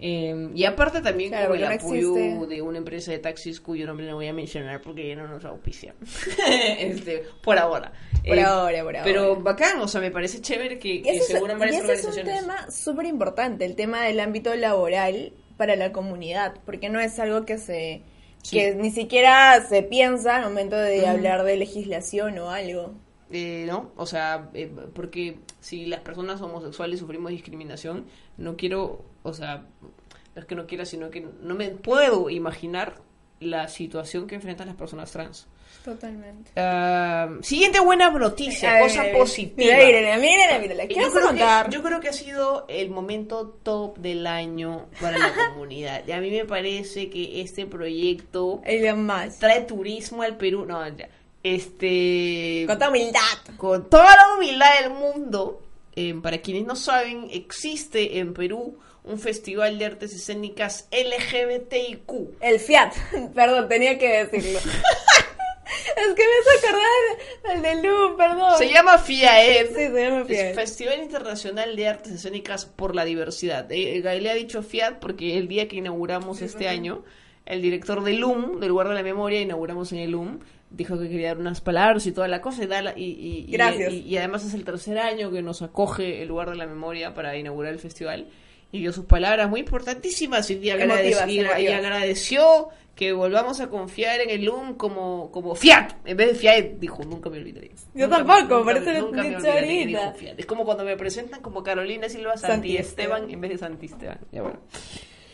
Eh, 0.00 0.50
y 0.54 0.64
aparte 0.64 1.00
también 1.00 1.30
Claro, 1.30 1.48
con 1.48 1.56
el 1.56 1.62
no 1.64 1.74
apoyo 1.74 2.16
existe. 2.16 2.46
de 2.54 2.62
una 2.62 2.78
empresa 2.78 3.10
de 3.10 3.18
taxis 3.18 3.60
cuyo 3.60 3.84
nombre 3.84 4.06
no 4.06 4.14
voy 4.14 4.28
a 4.28 4.32
mencionar 4.32 4.80
porque 4.80 5.08
ya 5.08 5.16
no 5.16 5.26
nos 5.26 5.44
auspicia. 5.44 5.94
este, 6.78 7.24
por 7.42 7.58
ahora. 7.58 7.92
Por 8.24 8.38
Eh, 8.38 8.42
ahora, 8.42 8.84
por 8.84 8.96
ahora. 8.96 9.02
Pero 9.04 9.36
bacán, 9.36 9.80
o 9.80 9.88
sea, 9.88 10.00
me 10.00 10.10
parece 10.12 10.40
chévere 10.40 10.78
que, 10.78 10.88
Y 10.88 11.02
que 11.02 11.20
se 11.20 11.42
unan 11.42 11.56
y 11.56 11.60
varias 11.60 11.82
ese 11.82 11.92
es 11.94 12.04
un 12.04 12.10
organizaciones. 12.10 12.40
tema 12.42 12.70
súper 12.70 13.06
importante, 13.06 13.64
el 13.64 13.74
tema 13.74 14.04
del 14.04 14.20
ámbito 14.20 14.54
laboral 14.54 15.32
para 15.56 15.74
la 15.74 15.90
comunidad, 15.90 16.54
porque 16.64 16.88
no 16.88 17.00
es 17.00 17.18
algo 17.18 17.44
que 17.44 17.58
se 17.58 18.02
que 18.48 18.74
ni 18.76 18.90
siquiera 18.92 19.60
se 19.68 19.82
piensa 19.82 20.36
al 20.36 20.44
momento 20.44 20.76
de 20.76 21.06
hablar 21.08 21.42
de 21.42 21.56
legislación 21.56 22.38
o 22.38 22.50
algo. 22.50 22.94
Eh, 23.30 23.64
¿no? 23.68 23.92
O 23.96 24.06
sea, 24.06 24.48
eh, 24.54 24.70
porque 24.94 25.38
si 25.60 25.86
las 25.86 26.00
personas 26.00 26.40
homosexuales 26.40 26.98
sufrimos 27.00 27.30
discriminación, 27.30 28.06
no 28.38 28.56
quiero, 28.56 29.04
o 29.22 29.32
sea, 29.34 29.66
no 30.34 30.40
es 30.40 30.46
que 30.46 30.54
no 30.54 30.66
quiera, 30.66 30.84
sino 30.84 31.10
que 31.10 31.26
no 31.42 31.54
me 31.54 31.68
puedo 31.70 32.30
imaginar 32.30 32.94
la 33.40 33.68
situación 33.68 34.26
que 34.26 34.36
enfrentan 34.36 34.66
las 34.66 34.76
personas 34.76 35.10
trans. 35.12 35.46
Totalmente. 35.84 36.50
Ah, 36.56 37.28
siguiente 37.42 37.80
buena 37.80 38.10
noticia, 38.10 38.80
cosa 38.80 39.02
mira, 39.02 39.18
positiva. 39.18 39.74
Mira, 39.76 39.86
mírala, 39.86 40.18
mírala, 40.18 40.58
mírala. 40.58 40.86
¿Qué 40.86 40.94
Yo 40.94 41.10
creo, 41.10 41.26
contar? 41.28 41.66
que, 41.68 41.74
yo 41.74 41.82
creo 41.82 42.00
que 42.00 42.08
ha 42.08 42.12
sido 42.12 42.66
el 42.68 42.90
momento 42.90 43.58
top 43.62 43.98
del 43.98 44.26
año 44.26 44.86
para 45.00 45.18
la 45.18 45.32
comunidad. 45.50 46.02
Y 46.06 46.12
a 46.12 46.20
mí 46.20 46.30
me 46.30 46.44
parece 46.44 47.10
que 47.10 47.40
este 47.40 47.66
proyecto 47.66 48.60
El 48.64 48.96
más. 48.96 49.38
trae 49.38 49.62
turismo 49.62 50.22
al 50.22 50.36
Perú. 50.36 50.64
No, 50.66 50.86
ya. 50.88 51.08
Este. 51.42 52.64
Con 52.66 52.78
toda 52.78 52.90
humildad. 52.90 53.20
con 53.56 53.88
toda 53.88 54.16
la 54.16 54.34
humildad 54.36 54.80
del 54.82 54.90
mundo, 54.90 55.62
eh, 55.96 56.14
para 56.22 56.38
quienes 56.38 56.66
no 56.66 56.76
saben, 56.76 57.28
existe 57.30 58.18
en 58.18 58.34
Perú 58.34 58.78
un 59.04 59.18
festival 59.18 59.78
de 59.78 59.86
artes 59.86 60.14
escénicas 60.14 60.88
LGBTIQ. 60.92 62.36
El 62.40 62.60
Fiat. 62.60 62.92
Perdón, 63.34 63.68
tenía 63.68 63.98
que 63.98 64.24
decirlo. 64.24 64.58
es 65.96 66.14
que 66.14 66.22
me 66.22 66.68
acordar 66.68 67.62
del 67.62 67.62
de 67.62 67.88
Lu, 67.88 68.16
perdón. 68.16 68.58
Se 68.58 68.68
llama 68.68 68.98
FIAED. 68.98 69.68
Sí, 69.68 69.74
se 69.74 69.90
llama 69.90 70.20
Es 70.20 70.26
Fiat. 70.28 70.54
Festival 70.54 71.02
Internacional 71.02 71.76
de 71.76 71.88
Artes 71.88 72.12
Escénicas 72.12 72.66
por 72.66 72.94
la 72.94 73.04
Diversidad. 73.04 73.70
Eh, 73.72 73.96
eh, 73.96 74.00
Gael 74.00 74.22
le 74.22 74.30
ha 74.30 74.34
dicho 74.34 74.62
FIAT 74.62 74.98
porque 74.98 75.38
el 75.38 75.48
día 75.48 75.68
que 75.68 75.76
inauguramos 75.76 76.42
este 76.42 76.68
año, 76.68 77.04
el 77.46 77.62
director 77.62 78.02
del 78.02 78.18
LUM, 78.18 78.60
del 78.60 78.68
lugar 78.68 78.88
de 78.88 78.94
la 78.94 79.02
memoria, 79.02 79.40
inauguramos 79.40 79.92
en 79.92 79.98
el 80.00 80.10
LUM, 80.10 80.40
dijo 80.70 80.98
que 80.98 81.08
quería 81.08 81.28
dar 81.28 81.38
unas 81.38 81.60
palabras 81.60 82.06
y 82.06 82.12
toda 82.12 82.28
la 82.28 82.40
cosa 82.40 82.62
y, 82.64 82.66
da 82.66 82.82
la- 82.82 82.98
y, 82.98 83.04
y- 83.48 83.52
Gracias. 83.52 83.92
y- 83.92 84.16
además 84.18 84.44
es 84.44 84.54
el 84.54 84.64
tercer 84.64 84.98
año 84.98 85.30
que 85.30 85.42
nos 85.42 85.62
acoge 85.62 86.22
el 86.22 86.28
lugar 86.28 86.50
de 86.50 86.56
la 86.56 86.66
memoria 86.66 87.14
para 87.14 87.36
inaugurar 87.36 87.72
el 87.72 87.78
festival 87.78 88.26
y 88.70 88.80
dio 88.80 88.92
sus 88.92 89.06
palabras 89.06 89.48
muy 89.48 89.60
importantísimas 89.60 90.50
y, 90.50 90.56
agradec- 90.56 91.12
Emotivas, 91.16 91.60
y- 91.60 91.66
agradeció 91.68 92.68
que 92.94 93.12
volvamos 93.12 93.60
a 93.60 93.68
confiar 93.68 94.20
en 94.20 94.28
el 94.30 94.44
LUM 94.44 94.74
como, 94.74 95.30
como 95.30 95.54
Fiat, 95.54 95.92
en 96.04 96.16
vez 96.16 96.28
de 96.28 96.34
Fiat, 96.34 96.64
dijo, 96.80 97.04
nunca 97.04 97.30
me 97.30 97.38
olvidaré. 97.38 97.70
Yo 97.94 98.08
Nunca- 98.08 98.24
tampoco, 98.24 98.64
por 98.64 98.76
eso 98.76 98.90
lo 98.90 99.06
ahorita. 99.52 100.12
Fiat. 100.14 100.34
Es 100.40 100.46
como 100.46 100.64
cuando 100.64 100.84
me 100.84 100.96
presentan 100.96 101.40
como 101.40 101.62
Carolina 101.62 102.08
Silva 102.08 102.36
Santi, 102.36 102.52
Santi 102.54 102.76
Esteban, 102.76 103.16
Esteban. 103.22 103.30
en 103.30 103.40
vez 103.40 103.50
de 103.52 103.58
Santi 103.58 103.86
Esteban. 103.86 104.18
Ya 104.32 104.42
bueno. 104.42 104.58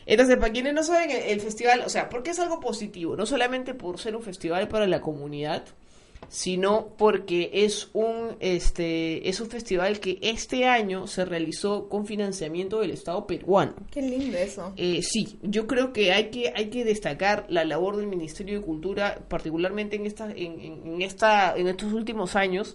Entonces, 0.06 0.36
para 0.36 0.52
quienes 0.52 0.74
no 0.74 0.82
saben, 0.82 1.10
el, 1.10 1.40
festival, 1.40 1.82
o 1.86 1.88
sea, 1.88 2.08
porque 2.08 2.30
es 2.30 2.38
algo 2.38 2.60
positivo, 2.60 3.16
no 3.16 3.26
solamente 3.26 3.74
por 3.74 3.98
ser 3.98 4.16
un 4.16 4.22
festival 4.22 4.68
para 4.68 4.86
la 4.86 5.00
comunidad, 5.00 5.64
sino 6.28 6.88
porque 6.96 7.50
es 7.52 7.90
un 7.92 8.36
este 8.40 9.28
es 9.28 9.40
un 9.40 9.50
festival 9.50 10.00
que 10.00 10.18
este 10.22 10.64
año 10.66 11.06
se 11.06 11.24
realizó 11.26 11.88
con 11.90 12.06
financiamiento 12.06 12.80
del 12.80 12.92
Estado 12.92 13.26
peruano. 13.26 13.74
Qué 13.90 14.00
lindo 14.02 14.36
eso. 14.38 14.72
Eh, 14.76 15.00
sí, 15.02 15.38
yo 15.42 15.66
creo 15.66 15.92
que 15.92 16.12
hay 16.12 16.30
que 16.30 16.52
hay 16.56 16.70
que 16.70 16.84
destacar 16.84 17.44
la 17.48 17.64
labor 17.64 17.96
del 17.98 18.06
Ministerio 18.06 18.58
de 18.58 18.64
Cultura, 18.64 19.20
particularmente 19.28 19.96
en 19.96 20.06
esta 20.06 20.30
en- 20.30 20.60
en 20.60 21.02
esta 21.02 21.54
en 21.56 21.68
estos 21.68 21.92
últimos 21.92 22.36
años. 22.36 22.74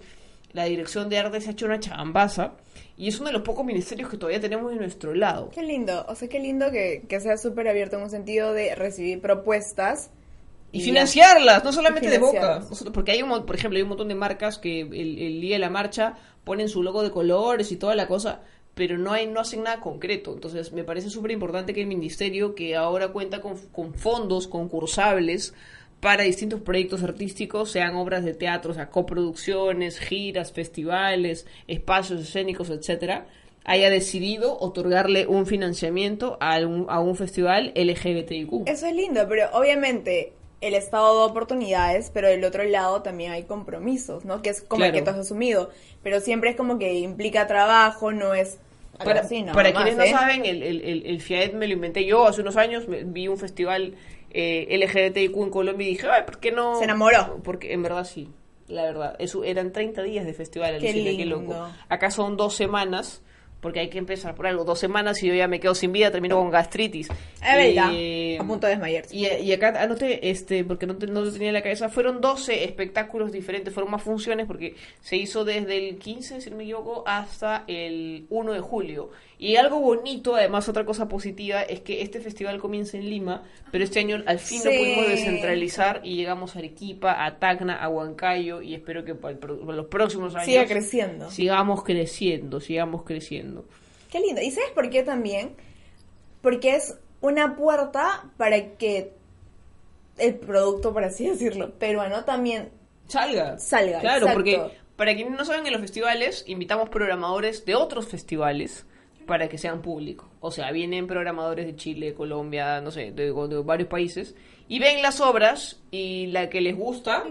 La 0.54 0.66
Dirección 0.66 1.10
de 1.10 1.18
Arte 1.20 1.42
se 1.42 1.50
ha 1.50 1.52
hecho 1.52 1.66
una 1.68 1.80
chambaza 1.80 2.54
y 2.98 3.08
es 3.08 3.20
uno 3.20 3.28
de 3.28 3.34
los 3.34 3.44
pocos 3.44 3.66
ministerios 3.66 4.10
que 4.10 4.18
todavía 4.18 4.42
tenemos 4.42 4.72
de 4.72 4.78
nuestro 4.78 5.14
lado. 5.14 5.50
Qué 5.52 5.62
lindo. 5.64 6.06
O 6.10 6.16
sea, 6.16 6.28
qué 6.28 6.40
lindo 6.40 6.72
que, 6.72 7.04
que 7.08 7.20
sea 7.20 7.38
súper 7.38 7.68
abierto 7.68 7.98
en 7.98 8.04
un 8.04 8.10
sentido 8.10 8.54
de 8.54 8.76
recibir 8.76 9.22
propuestas. 9.22 10.10
Y 10.72 10.82
financiarlas, 10.82 11.64
no 11.64 11.72
solamente 11.72 12.10
de 12.10 12.20
boca. 12.20 12.60
Nosotros- 12.70 12.94
porque 12.94 13.12
hay 13.12 13.22
un, 13.24 13.46
por 13.46 13.56
ejemplo, 13.56 13.78
hay 13.78 13.84
un 13.84 13.90
montón 13.90 14.08
de 14.08 14.16
marcas 14.16 14.60
que 14.60 14.82
el, 14.82 15.18
el 15.20 15.42
día 15.42 15.56
de 15.56 15.60
la 15.60 15.70
marcha 15.70 16.16
ponen 16.44 16.70
su 16.70 16.84
logo 16.84 17.02
de 17.02 17.10
colores 17.12 17.72
y 17.72 17.78
toda 17.78 17.96
la 17.96 18.08
cosa, 18.08 18.42
pero 18.76 18.98
no 18.98 19.12
hay 19.12 19.26
no 19.28 19.40
hacen 19.40 19.64
nada 19.64 19.80
concreto. 19.80 20.32
Entonces, 20.34 20.72
me 20.74 20.84
parece 20.84 21.10
súper 21.10 21.32
importante 21.32 21.74
que 21.74 21.82
el 21.82 21.88
ministerio, 21.88 22.54
que 22.54 22.76
ahora 22.76 23.08
cuenta 23.10 23.42
con, 23.42 23.58
con 23.72 23.94
fondos 23.96 24.48
concursables 24.48 25.54
para 26.00 26.24
distintos 26.24 26.62
proyectos 26.62 27.04
artísticos, 27.04 27.72
sean 27.72 27.96
obras 27.96 28.24
de 28.24 28.34
teatro, 28.34 28.72
o 28.72 28.74
sea, 28.74 28.90
coproducciones, 28.90 30.00
giras, 30.00 30.52
festivales, 30.54 31.46
espacios 31.68 32.22
escénicos, 32.22 32.70
etcétera, 32.70 33.26
haya 33.66 33.90
decidido 33.90 34.58
otorgarle 34.60 35.28
un 35.28 35.46
financiamiento 35.46 36.38
a 36.40 36.58
un, 36.60 36.86
a 36.90 37.00
un 37.02 37.16
festival 37.16 37.74
LGBTIQ. 37.76 38.68
Eso 38.68 38.88
es 38.88 38.96
lindo, 38.96 39.28
pero 39.28 39.50
obviamente 39.54 40.34
el 40.62 40.74
Estado 40.74 41.18
da 41.20 41.26
oportunidades, 41.26 42.12
pero 42.14 42.28
del 42.28 42.44
otro 42.44 42.64
lado 42.64 43.02
también 43.02 43.32
hay 43.32 43.44
compromisos, 43.44 44.26
¿no? 44.26 44.42
Que 44.42 44.50
es 44.50 44.62
como 44.62 44.84
el 44.86 44.92
que 44.92 45.02
tú 45.02 45.10
has 45.12 45.18
asumido. 45.18 45.70
Pero 46.04 46.20
siempre 46.22 46.50
es 46.52 46.56
como 46.56 46.80
que 46.80 46.94
implica 46.96 47.48
trabajo, 47.48 48.12
no 48.12 48.34
es 48.34 48.58
Para, 48.98 49.22
así, 49.22 49.42
nada 49.42 49.54
para 49.54 49.72
quienes 49.74 49.96
no 49.98 50.04
¿eh? 50.04 50.12
saben, 50.12 50.46
el, 50.46 50.64
el, 50.64 50.82
el, 50.82 51.06
el 51.06 51.22
FIAED 51.22 51.54
me 51.54 51.68
lo 51.68 51.74
inventé 51.74 52.06
yo 52.06 52.26
hace 52.28 52.42
unos 52.42 52.56
años, 52.58 52.88
me- 52.88 53.04
vi 53.04 53.28
un 53.28 53.38
festival 53.38 53.94
eh, 54.32 54.68
LGBTIQ 54.78 55.36
en 55.38 55.50
Colombia 55.50 55.88
y 55.88 55.92
dije, 55.92 56.08
ay, 56.10 56.24
¿por 56.26 56.40
qué 56.40 56.52
no? 56.52 56.78
Se 56.78 56.84
enamoró. 56.86 57.40
Porque 57.44 57.74
en 57.74 57.84
verdad 57.84 58.04
sí, 58.06 58.30
la 58.68 58.84
verdad. 58.84 59.16
Eso, 59.20 59.44
eran 59.44 59.72
30 59.72 60.04
días 60.04 60.26
de 60.26 60.34
festival, 60.34 60.78
Qué 60.80 61.26
loco. 61.26 61.68
Acá 61.90 62.12
son 62.12 62.38
dos 62.38 62.56
semanas, 62.56 63.22
porque 63.62 63.80
hay 63.82 63.90
que 63.90 63.98
empezar 63.98 64.36
por 64.36 64.48
algo. 64.48 64.64
Dos 64.64 64.80
semanas 64.80 65.22
y 65.24 65.28
yo 65.28 65.34
ya 65.34 65.48
me 65.50 65.60
quedo 65.60 65.76
sin 65.76 65.92
vida, 65.92 66.12
termino 66.12 66.38
con 66.38 66.50
gastritis. 66.50 67.10
Es 67.10 67.56
verdad, 67.58 67.90
Eh, 67.94 68.38
a 68.40 68.44
punto 68.46 68.68
de 68.68 68.74
desmayarse. 68.74 69.14
y, 69.16 69.26
y 69.28 69.52
acá 69.52 69.74
anoté, 69.82 70.30
este, 70.30 70.64
porque 70.64 70.86
no, 70.86 70.96
te- 70.96 71.08
no 71.08 71.22
lo 71.22 71.32
tenía 71.32 71.50
en 71.50 71.54
la 71.56 71.62
cabeza, 71.62 71.90
fueron 71.90 72.22
12 72.22 72.64
espectáculos 72.64 73.32
diferentes, 73.34 73.74
fueron 73.74 73.92
más 73.92 74.02
funciones 74.04 74.46
porque 74.48 74.76
se 75.02 75.18
hizo 75.18 75.44
desde 75.44 75.90
el 75.90 75.98
15, 75.98 76.40
si 76.40 76.50
no 76.50 76.56
me 76.56 76.64
equivoco, 76.64 77.04
hasta 77.06 77.66
el 77.68 78.28
1 78.30 78.54
de 78.54 78.60
julio. 78.62 79.10
Y 79.42 79.56
algo 79.56 79.80
bonito, 79.80 80.36
además 80.36 80.68
otra 80.68 80.86
cosa 80.86 81.08
positiva, 81.08 81.62
es 81.62 81.80
que 81.80 82.02
este 82.02 82.20
festival 82.20 82.60
comienza 82.60 82.98
en 82.98 83.10
Lima, 83.10 83.44
pero 83.72 83.86
este 83.86 84.00
año 84.02 84.22
al 84.26 84.38
fin 84.38 84.60
lo 84.66 84.70
pudimos 84.70 85.08
descentralizar 85.08 86.02
y 86.04 86.16
llegamos 86.18 86.56
a 86.56 86.60
Arequipa, 86.60 87.26
a 87.26 87.40
Tacna, 87.40 87.82
a 87.82 87.88
Huancayo 87.88 88.62
y 88.62 88.76
espero 88.76 89.06
que 89.06 89.16
para, 89.16 89.32
el 89.32 89.38
para 89.40 89.54
los 89.78 89.86
próximos 89.88 90.36
años 90.36 90.46
Siga 90.46 90.66
creciendo. 90.66 91.32
sigamos 91.32 91.84
creciendo, 91.86 92.60
sigamos 92.60 93.04
creciendo. 93.04 93.64
Qué 94.12 94.20
lindo. 94.20 94.42
¿Y 94.42 94.52
sabes 94.52 94.72
por 94.72 94.90
qué 94.90 95.04
también? 95.04 95.56
Porque 96.42 96.76
es 96.76 96.98
una 97.22 97.56
puerta 97.56 98.26
para 98.36 98.74
que 98.76 99.14
el 100.18 100.36
producto, 100.36 100.92
por 100.92 101.06
así 101.06 101.30
decirlo, 101.30 101.72
peruano 101.76 102.26
también 102.26 102.72
salga. 103.08 103.58
Salga, 103.58 104.02
Claro, 104.02 104.26
exacto. 104.28 104.34
porque 104.34 104.62
para 104.98 105.16
quienes 105.16 105.38
no 105.38 105.46
saben, 105.46 105.66
en 105.66 105.72
los 105.72 105.82
festivales 105.82 106.44
invitamos 106.46 106.90
programadores 106.90 107.64
de 107.64 107.76
otros 107.76 108.06
festivales 108.08 108.86
para 109.30 109.48
que 109.48 109.58
sean 109.58 109.82
públicos. 109.82 110.28
O 110.42 110.52
sea, 110.52 110.70
vienen 110.72 111.08
programadores 111.08 111.66
de 111.66 111.76
Chile, 111.78 112.14
Colombia, 112.14 112.82
no 112.82 112.92
sé, 112.92 113.12
de, 113.12 113.32
de 113.32 113.62
varios 113.64 113.88
países 113.88 114.36
y 114.68 114.80
ven 114.80 115.02
las 115.02 115.22
obras 115.22 115.80
y 115.92 116.28
la 116.28 116.50
que 116.50 116.60
les 116.60 116.76
gusta 116.76 117.24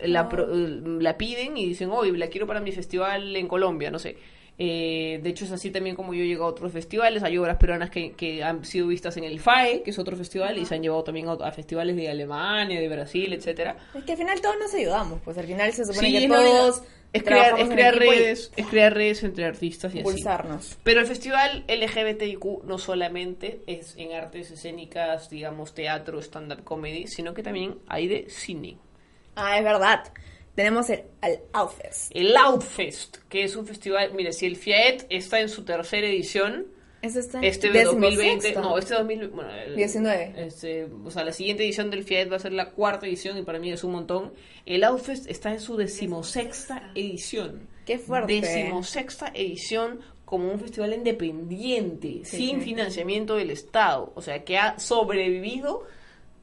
la, 0.00 0.28
pro- 0.28 0.48
la 0.48 1.16
piden 1.16 1.56
y 1.56 1.66
dicen, 1.66 1.90
oye, 1.90 2.10
la 2.18 2.26
quiero 2.26 2.46
para 2.48 2.60
mi 2.60 2.72
festival 2.72 3.36
en 3.36 3.46
Colombia, 3.46 3.90
no 3.92 3.98
sé. 4.00 4.16
Eh, 4.56 5.18
de 5.20 5.30
hecho, 5.30 5.44
es 5.46 5.50
así 5.50 5.70
también 5.72 5.96
como 5.96 6.14
yo 6.14 6.22
llego 6.22 6.44
a 6.44 6.46
otros 6.48 6.70
festivales. 6.72 7.24
Hay 7.24 7.36
obras 7.38 7.56
peruanas 7.56 7.90
que, 7.90 8.12
que 8.12 8.44
han 8.44 8.64
sido 8.64 8.86
vistas 8.86 9.16
en 9.16 9.24
el 9.24 9.40
FAE, 9.40 9.82
que 9.82 9.90
es 9.90 9.98
otro 9.98 10.16
festival, 10.16 10.58
y 10.58 10.64
se 10.64 10.76
han 10.76 10.82
llevado 10.82 11.02
también 11.02 11.26
a, 11.28 11.32
a 11.32 11.50
festivales 11.50 11.96
de 11.96 12.08
Alemania, 12.08 12.78
de 12.80 12.88
Brasil, 12.88 13.32
etcétera. 13.32 13.76
Es 13.94 14.04
que 14.04 14.12
al 14.12 14.18
final 14.18 14.40
todos 14.40 14.54
nos 14.60 14.72
ayudamos, 14.74 15.20
pues 15.24 15.36
al 15.38 15.46
final 15.46 15.72
se 15.72 15.84
supone 15.84 16.06
Sí, 16.06 16.18
que 16.20 16.28
todos 16.28 16.82
es 17.14 17.22
crear, 17.22 17.58
es 17.58 17.68
crear 17.68 17.94
y 17.94 17.98
redes, 17.98 18.52
es 18.56 18.66
crear 18.66 18.92
redes 18.92 19.22
entre 19.22 19.44
artistas 19.44 19.94
y 19.94 20.00
así. 20.00 20.08
impulsarnos. 20.08 20.76
Pero 20.82 21.00
el 21.00 21.06
festival 21.06 21.64
LGBTIQ 21.68 22.64
no 22.64 22.76
solamente 22.76 23.62
es 23.66 23.94
en 23.96 24.12
artes 24.12 24.50
escénicas, 24.50 25.30
digamos, 25.30 25.74
teatro, 25.74 26.20
stand-up 26.20 26.64
comedy, 26.64 27.06
sino 27.06 27.32
que 27.32 27.42
también 27.42 27.78
hay 27.86 28.08
de 28.08 28.26
cine. 28.28 28.78
Ah, 29.36 29.56
es 29.56 29.64
verdad. 29.64 30.12
Tenemos 30.56 30.90
el 30.90 31.04
al 31.20 31.40
Outfest. 31.52 32.10
El 32.14 32.36
Outfest, 32.36 33.16
que 33.28 33.44
es 33.44 33.56
un 33.56 33.66
festival, 33.66 34.12
mire, 34.14 34.32
si 34.32 34.46
el 34.46 34.56
FIAET 34.56 35.06
está 35.08 35.40
en 35.40 35.48
su 35.48 35.64
tercera 35.64 36.06
edición, 36.06 36.66
Eso 37.04 37.20
está 37.20 37.38
en 37.38 37.44
este 37.44 37.70
décimo 37.70 38.00
2020, 38.00 38.40
sexto. 38.42 38.60
no, 38.62 38.78
este 38.78 38.94
2020, 38.94 39.34
bueno, 39.34 39.50
el- 39.54 39.76
19. 39.76 40.34
Este, 40.36 40.88
o 41.04 41.10
sea, 41.10 41.24
la 41.24 41.32
siguiente 41.32 41.64
edición 41.64 41.90
del 41.90 42.04
FIAET 42.04 42.32
va 42.32 42.36
a 42.36 42.40
ser 42.40 42.52
la 42.52 42.70
cuarta 42.70 43.06
edición 43.06 43.36
y 43.38 43.42
para 43.42 43.58
mí 43.58 43.70
es 43.70 43.84
un 43.84 43.92
montón. 43.92 44.32
El 44.66 44.84
Outfest 44.84 45.28
está 45.28 45.52
en 45.52 45.60
su 45.60 45.76
decimosexta 45.76 46.90
edición. 46.94 47.68
Qué 47.84 47.98
fuerte. 47.98 48.40
Decimosexta 48.40 49.30
edición 49.34 50.00
como 50.24 50.50
un 50.50 50.58
festival 50.58 50.94
independiente, 50.94 52.20
Sí, 52.24 52.36
sin 52.48 52.58
sí. 52.60 52.64
financiamiento 52.64 53.36
del 53.36 53.50
Estado. 53.50 54.12
O 54.14 54.22
sea, 54.22 54.42
que 54.44 54.56
ha 54.56 54.78
sobrevivido 54.78 55.82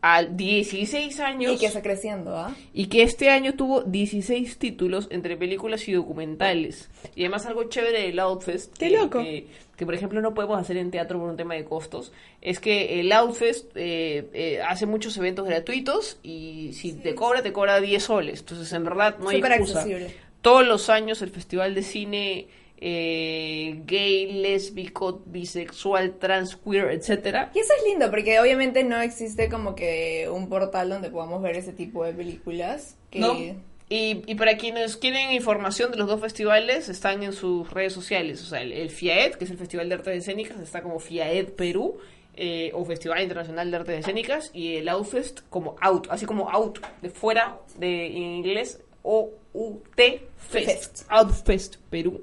a 0.02 0.24
16 0.24 1.20
años 1.20 1.54
Y 1.54 1.58
que 1.58 1.68
está 1.68 1.82
creciendo, 1.82 2.36
¿ah? 2.36 2.56
y 2.74 2.88
que 2.88 3.04
este 3.04 3.30
año 3.30 3.54
tuvo 3.54 3.84
16 3.84 4.58
títulos 4.58 5.08
entre 5.12 5.38
películas 5.38 5.88
y 5.88 5.94
documentales. 5.94 6.90
Y 7.16 7.22
además 7.22 7.46
algo 7.46 7.66
chévere 7.66 8.02
del 8.02 8.20
Outfest, 8.20 8.76
¡Qué 8.78 8.90
que, 8.90 8.98
loco! 8.98 9.22
que, 9.22 9.48
que, 9.76 9.86
por 9.86 9.94
ejemplo 9.94 10.22
no 10.22 10.34
podemos 10.34 10.60
hacer 10.60 10.78
en 10.78 10.90
teatro 10.90 11.20
por 11.20 11.30
un 11.30 11.38
tema 11.38 11.54
de 11.54 11.66
costos, 11.66 12.12
es 12.42 12.60
que 12.60 13.00
el 13.00 13.12
Outfest 13.12 13.76
eh, 13.76 14.28
eh, 14.34 14.62
hace 14.68 14.88
muchos 14.88 15.16
eventos 15.18 15.46
gratuitos 15.46 16.18
y 16.24 16.72
si 16.74 16.94
te 16.94 17.14
cobra, 17.14 17.44
te 17.44 17.54
cobra 17.54 17.80
10 17.80 18.04
soles. 18.04 18.40
Entonces, 18.40 18.74
en 18.74 18.84
verdad, 18.84 19.18
no 19.20 19.30
hay 19.30 19.38
excusa. 19.38 19.82
accesible. 19.82 20.16
Todos 20.42 20.66
los 20.66 20.90
años 20.90 21.22
el 21.22 21.30
Festival 21.30 21.76
de 21.76 21.84
Cine 21.84 22.48
eh, 22.84 23.84
gay, 23.86 24.34
lésbico, 24.42 25.22
bisexual, 25.28 26.18
trans, 26.18 26.56
queer, 26.56 26.90
etcétera, 26.90 27.52
Y 27.54 27.60
eso 27.60 27.74
es 27.78 27.84
lindo, 27.88 28.10
porque 28.10 28.40
obviamente 28.40 28.84
no 28.84 29.00
existe 29.00 29.50
como 29.50 29.76
que 29.76 30.28
un 30.30 30.50
portal 30.50 30.90
donde 30.90 31.12
podamos 31.12 31.44
ver 31.44 31.56
ese 31.56 31.74
tipo 31.74 32.04
de 32.04 32.14
películas. 32.14 32.98
Que... 33.12 33.20
¿no? 33.20 33.38
Y, 33.88 34.24
y 34.26 34.36
para 34.36 34.58
quienes 34.58 34.98
quieren 34.98 35.32
información 35.32 35.92
de 35.92 35.98
los 35.98 36.08
dos 36.08 36.22
festivales, 36.22 36.90
están 36.90 37.22
en 37.24 37.34
sus 37.34 37.70
redes 37.72 37.94
sociales. 37.94 38.42
O 38.42 38.46
sea, 38.46 38.62
el, 38.62 38.72
el 38.72 38.90
FIAED, 38.90 39.36
que 39.36 39.44
es 39.44 39.52
el 39.52 39.58
Festival 39.58 39.90
de 39.90 39.96
Artes 39.96 40.18
Escénicas, 40.18 40.60
está 40.60 40.82
como 40.82 40.98
FIAED 40.98 41.50
Perú, 41.50 41.98
eh, 42.36 42.72
o 42.74 42.86
Festival 42.86 43.22
Internacional 43.22 43.70
de 43.70 43.78
Artes 43.78 44.00
Escénicas, 44.00 44.50
y 44.54 44.78
el 44.78 44.88
Outfest 44.90 45.42
como 45.50 45.76
Out, 45.82 46.08
así 46.10 46.26
como 46.26 46.50
Out, 46.50 46.80
de 47.02 47.10
fuera, 47.10 47.60
de 47.78 48.08
en 48.08 48.24
inglés, 48.24 48.82
O-U-T 49.04 50.28
Fest. 50.38 50.66
Fest. 50.66 51.02
Outfest 51.10 51.76
Perú. 51.90 52.22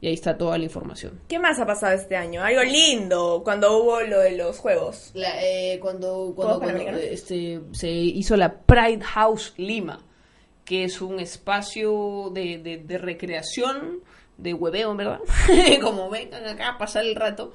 Y 0.00 0.08
ahí 0.08 0.14
está 0.14 0.36
toda 0.36 0.58
la 0.58 0.64
información. 0.64 1.20
¿Qué 1.28 1.38
más 1.38 1.58
ha 1.60 1.66
pasado 1.66 1.94
este 1.94 2.16
año? 2.16 2.42
Algo 2.42 2.62
lindo, 2.62 3.40
cuando 3.42 3.78
hubo 3.78 4.00
lo 4.02 4.20
de 4.20 4.36
los 4.36 4.58
juegos. 4.58 5.10
La, 5.14 5.42
eh, 5.42 5.78
cuando 5.80 6.32
cuando, 6.36 6.58
¿Juegos 6.60 6.82
cuando, 6.82 6.98
este, 7.00 7.60
se 7.72 7.90
hizo 7.90 8.36
la 8.36 8.52
Pride 8.52 9.02
House 9.02 9.54
Lima, 9.56 10.00
que 10.64 10.84
es 10.84 11.00
un 11.00 11.20
espacio 11.20 12.30
de, 12.34 12.58
de, 12.58 12.78
de 12.78 12.98
recreación, 12.98 14.00
de 14.36 14.52
hueveo, 14.52 14.94
verdad, 14.94 15.20
como 15.82 16.10
vengan 16.10 16.46
acá 16.48 16.70
a 16.70 16.78
pasar 16.78 17.04
el 17.04 17.14
rato, 17.14 17.52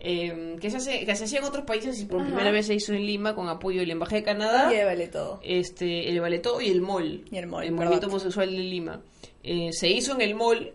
eh, 0.00 0.56
que, 0.60 0.70
se 0.70 0.76
hace, 0.76 1.04
que 1.04 1.16
se 1.16 1.24
hacía 1.24 1.40
en 1.40 1.44
otros 1.46 1.64
países 1.64 1.98
y 2.00 2.04
por 2.04 2.20
Ajá. 2.20 2.28
primera 2.28 2.52
vez 2.52 2.66
se 2.66 2.74
hizo 2.74 2.92
en 2.92 3.04
Lima 3.04 3.34
con 3.34 3.48
apoyo 3.48 3.80
de 3.80 3.86
la 3.86 3.92
Embajada 3.94 4.16
de 4.18 4.22
Canadá, 4.24 4.72
Y 4.72 4.84
vale 4.84 5.08
todo. 5.08 5.40
este, 5.42 6.08
el 6.10 6.20
Baletó 6.20 6.60
y 6.60 6.68
el 6.68 6.80
MOL, 6.80 7.24
Y 7.30 7.38
el 7.38 7.48
mall, 7.48 7.64
el. 7.64 7.72
Movimiento 7.72 8.06
Homosexual 8.06 8.48
de 8.50 8.58
Lima. 8.58 9.00
Eh, 9.42 9.70
se 9.72 9.88
hizo 9.88 10.12
en 10.14 10.20
el 10.20 10.34
MOL, 10.36 10.72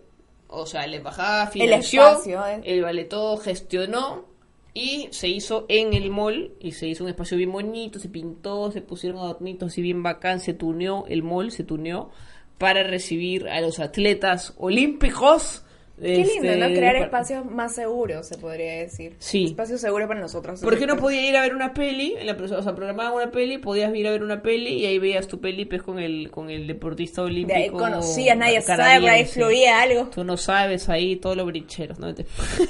o 0.53 0.65
sea, 0.65 0.85
la 0.87 0.97
Embajada 0.97 1.45
El 1.45 1.51
financió, 1.51 2.07
espacio, 2.07 2.45
¿eh? 2.45 2.61
el 2.63 2.83
gestionó 3.41 4.25
y 4.73 5.07
se 5.11 5.27
hizo 5.27 5.65
en 5.69 5.93
el 5.93 6.09
mall 6.09 6.51
y 6.59 6.71
se 6.71 6.87
hizo 6.87 7.03
un 7.03 7.09
espacio 7.09 7.37
bien 7.37 7.51
bonito, 7.51 7.99
se 7.99 8.09
pintó, 8.09 8.71
se 8.71 8.81
pusieron 8.81 9.19
adornitos 9.19 9.71
así 9.71 9.81
bien 9.81 10.01
bacán, 10.01 10.39
se 10.39 10.53
tuneó 10.53 11.05
el 11.07 11.23
mall, 11.23 11.51
se 11.51 11.63
tuneó 11.63 12.09
para 12.57 12.83
recibir 12.83 13.47
a 13.49 13.61
los 13.61 13.79
atletas 13.79 14.53
olímpicos. 14.57 15.63
Qué 16.03 16.17
lindo, 16.17 16.49
este, 16.49 16.57
¿no? 16.57 16.67
Crear 16.67 16.97
pa- 16.97 17.03
espacios 17.05 17.45
más 17.45 17.73
seguros, 17.75 18.27
se 18.27 18.37
podría 18.37 18.73
decir. 18.79 19.15
Sí. 19.19 19.45
Espacios 19.45 19.81
seguros 19.81 20.07
para 20.07 20.19
nosotros. 20.19 20.59
¿Por 20.61 20.77
qué 20.77 20.85
no 20.85 20.97
podía 20.97 21.27
ir 21.27 21.35
a 21.37 21.41
ver 21.41 21.55
una 21.55 21.73
peli? 21.73 22.15
En 22.19 22.27
la, 22.27 22.33
o 22.33 22.61
sea, 22.63 22.75
programaban 22.75 23.13
una 23.13 23.31
peli, 23.31 23.57
podías 23.57 23.95
ir 23.95 24.07
a 24.07 24.11
ver 24.11 24.23
una 24.23 24.41
peli 24.41 24.73
y 24.73 24.85
ahí 24.85 24.99
veías 24.99 25.27
tu 25.27 25.39
peli 25.39 25.65
pues, 25.65 25.81
con 25.81 25.99
el 25.99 26.29
con 26.31 26.49
el 26.49 26.67
deportista 26.67 27.21
olímpico. 27.23 27.57
De 27.57 27.63
ahí 27.65 27.69
conocías, 27.69 28.37
nadie 28.37 28.61
sabe, 28.61 29.09
ahí 29.09 29.25
fluía 29.25 29.81
algo. 29.81 30.09
Tú 30.13 30.23
no 30.23 30.37
sabes 30.37 30.89
ahí 30.89 31.15
todos 31.15 31.37
los 31.37 31.45
bricheros, 31.45 31.99
¿no? 31.99 32.13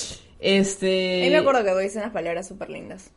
este. 0.40 1.22
Ahí 1.22 1.30
me 1.30 1.36
acuerdo 1.38 1.64
que 1.64 1.70
tú 1.70 1.78
dices 1.78 1.96
unas 1.96 2.12
palabras 2.12 2.48
súper 2.48 2.70
lindas. 2.70 3.10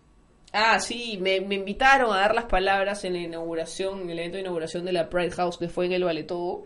Ah, 0.54 0.80
sí, 0.80 1.18
me, 1.22 1.42
me 1.42 1.56
invitaron 1.56 2.12
a 2.14 2.20
dar 2.22 2.34
las 2.34 2.46
palabras 2.46 3.04
en 3.04 3.14
la 3.14 3.20
inauguración, 3.20 4.02
en 4.04 4.10
el 4.12 4.20
evento 4.20 4.36
de 4.38 4.42
inauguración 4.42 4.86
de 4.86 4.94
la 4.94 5.10
Pride 5.10 5.32
House 5.32 5.58
que 5.58 5.68
fue 5.68 5.86
en 5.86 5.92
el 5.92 6.04
Vale 6.04 6.24
Todo. 6.24 6.66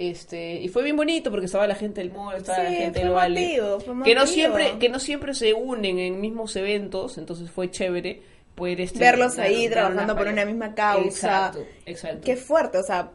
Este, 0.00 0.60
y 0.60 0.68
fue 0.68 0.84
bien 0.84 0.94
bonito 0.96 1.28
porque 1.30 1.46
estaba 1.46 1.66
la 1.66 1.74
gente 1.74 2.00
del 2.00 2.12
mall, 2.12 2.36
estaba 2.36 2.62
la 2.62 2.70
gente 2.70 3.00
del 3.00 3.10
Vale. 3.10 3.58
que 4.04 4.14
no 4.14 4.26
siempre, 4.28 4.78
que 4.78 4.88
no 4.88 5.00
siempre 5.00 5.34
se 5.34 5.54
unen 5.54 5.98
en 5.98 6.20
mismos 6.20 6.54
eventos, 6.54 7.18
entonces 7.18 7.50
fue 7.50 7.68
chévere 7.72 8.22
poder 8.54 8.80
este, 8.80 9.00
Verlos 9.00 9.34
dar- 9.34 9.46
ahí 9.46 9.64
dar 9.66 9.72
trabajando 9.88 10.16
por 10.16 10.28
una 10.28 10.44
misma 10.44 10.72
causa. 10.74 11.08
Exacto, 11.48 11.66
exacto. 11.84 12.20
Qué 12.24 12.36
fuerte, 12.36 12.78
o 12.78 12.82
sea, 12.84 13.10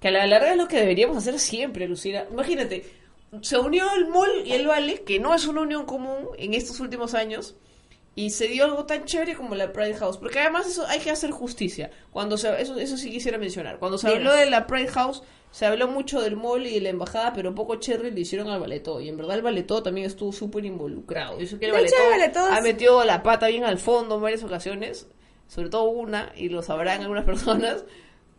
Que 0.00 0.08
a 0.08 0.10
la 0.10 0.26
larga 0.26 0.52
es 0.52 0.56
lo 0.56 0.68
que 0.68 0.78
deberíamos 0.80 1.18
hacer 1.18 1.38
siempre, 1.38 1.86
Lucila. 1.86 2.26
Imagínate, 2.32 2.86
se 3.42 3.58
unió 3.58 3.84
el 3.94 4.08
mall 4.08 4.30
y 4.46 4.52
el 4.52 4.66
Vale, 4.66 5.02
que 5.02 5.20
no 5.20 5.34
es 5.34 5.46
una 5.46 5.60
unión 5.60 5.84
común 5.84 6.28
en 6.38 6.54
estos 6.54 6.80
últimos 6.80 7.12
años, 7.12 7.56
y 8.14 8.30
se 8.30 8.48
dio 8.48 8.64
algo 8.64 8.84
tan 8.84 9.04
chévere 9.04 9.34
como 9.34 9.54
la 9.54 9.72
Pride 9.72 9.94
House. 9.94 10.18
Porque 10.18 10.38
además 10.38 10.66
eso 10.66 10.86
hay 10.86 11.00
que 11.00 11.10
hacer 11.10 11.30
justicia. 11.30 11.90
Cuando 12.10 12.36
se, 12.36 12.60
eso, 12.60 12.78
eso 12.78 12.96
sí 12.96 13.10
quisiera 13.10 13.38
mencionar. 13.38 13.78
Cuando 13.78 13.96
se 13.96 14.08
habló 14.08 14.32
de 14.32 14.50
la 14.50 14.66
Pride 14.66 14.88
House, 14.88 15.22
se 15.50 15.64
habló 15.64 15.88
mucho 15.88 16.20
del 16.20 16.36
mall 16.36 16.66
y 16.66 16.74
de 16.74 16.80
la 16.80 16.88
embajada, 16.90 17.32
pero 17.32 17.54
poco 17.54 17.76
cherry 17.76 18.10
le 18.10 18.20
hicieron 18.20 18.48
al 18.48 18.60
Baletó. 18.60 19.00
Y 19.00 19.08
en 19.08 19.16
verdad 19.16 19.36
el 19.36 19.42
Baletó 19.42 19.82
también 19.82 20.06
estuvo 20.06 20.32
súper 20.32 20.64
involucrado. 20.64 21.38
Yo 21.38 21.46
sé 21.46 21.58
que 21.58 21.66
el 21.66 21.72
Baletó 21.72 21.96
Baletó 22.10 22.40
ha 22.40 22.60
metido 22.60 23.04
la 23.04 23.22
pata 23.22 23.48
bien 23.48 23.64
al 23.64 23.78
fondo 23.78 24.16
en 24.16 24.22
varias 24.22 24.44
ocasiones. 24.44 25.08
Sobre 25.48 25.68
todo 25.68 25.84
una, 25.84 26.32
y 26.36 26.48
lo 26.48 26.62
sabrán 26.62 27.00
algunas 27.02 27.24
personas. 27.26 27.84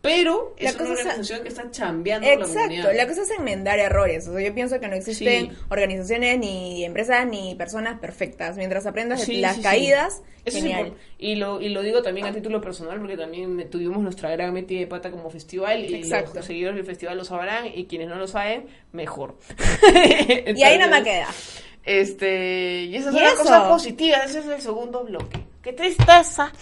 Pero 0.04 0.54
La 0.60 0.68
es 0.70 0.74
una 0.76 0.84
cosa 0.84 0.92
es- 0.92 0.98
organización 1.06 1.42
que 1.42 1.48
está 1.48 1.70
chambeando 1.70 2.28
la 2.28 2.34
Exacto, 2.34 2.60
comunidad. 2.60 2.94
la 2.94 3.06
cosa 3.08 3.22
es 3.22 3.30
enmendar 3.30 3.78
errores. 3.80 4.28
O 4.28 4.34
sea, 4.34 4.46
yo 4.46 4.54
pienso 4.54 4.78
que 4.78 4.86
no 4.86 4.94
existen 4.94 5.50
Sí. 5.50 5.56
organizaciones, 5.70 6.38
ni 6.38 6.84
empresas, 6.84 7.26
ni 7.26 7.54
personas 7.56 7.98
perfectas. 7.98 8.56
Mientras 8.56 8.86
aprendas 8.86 9.22
Sí, 9.22 9.38
las 9.38 9.56
sí, 9.56 9.62
caídas, 9.62 10.22
Eso 10.44 10.58
es 10.58 10.62
genial. 10.62 10.92
y 11.18 11.36
lo 11.36 11.60
y 11.60 11.70
lo 11.70 11.82
digo 11.82 12.02
también 12.02 12.26
a 12.26 12.32
título 12.32 12.60
personal 12.60 12.98
porque 13.00 13.16
también 13.16 13.68
tuvimos 13.70 14.02
nuestra 14.02 14.30
gran 14.30 14.52
metida 14.52 14.80
de 14.80 14.86
pata 14.86 15.10
como 15.10 15.30
festival 15.30 15.84
y 15.84 15.94
Exacto. 15.94 16.32
los 16.34 16.44
seguidores 16.44 16.76
del 16.76 16.84
festival 16.86 17.16
lo 17.16 17.24
sabrán 17.24 17.66
y 17.74 17.86
quienes 17.86 18.08
no 18.08 18.16
lo 18.16 18.28
saben 18.28 18.66
mejor 18.92 19.36
y 20.54 20.62
ahí 20.62 20.78
no 20.78 20.88
me 20.88 21.02
queda. 21.02 21.28
este 21.84 22.82
y 22.84 22.96
esas 22.96 23.12
¿Y 23.14 23.16
son 23.16 23.24
las 23.24 23.34
cosas 23.34 23.68
positivas 23.68 24.30
ese 24.30 24.40
es 24.40 24.46
el 24.46 24.60
segundo 24.60 25.04
bloque 25.04 25.38
qué 25.64 25.72
tristeza 25.72 26.52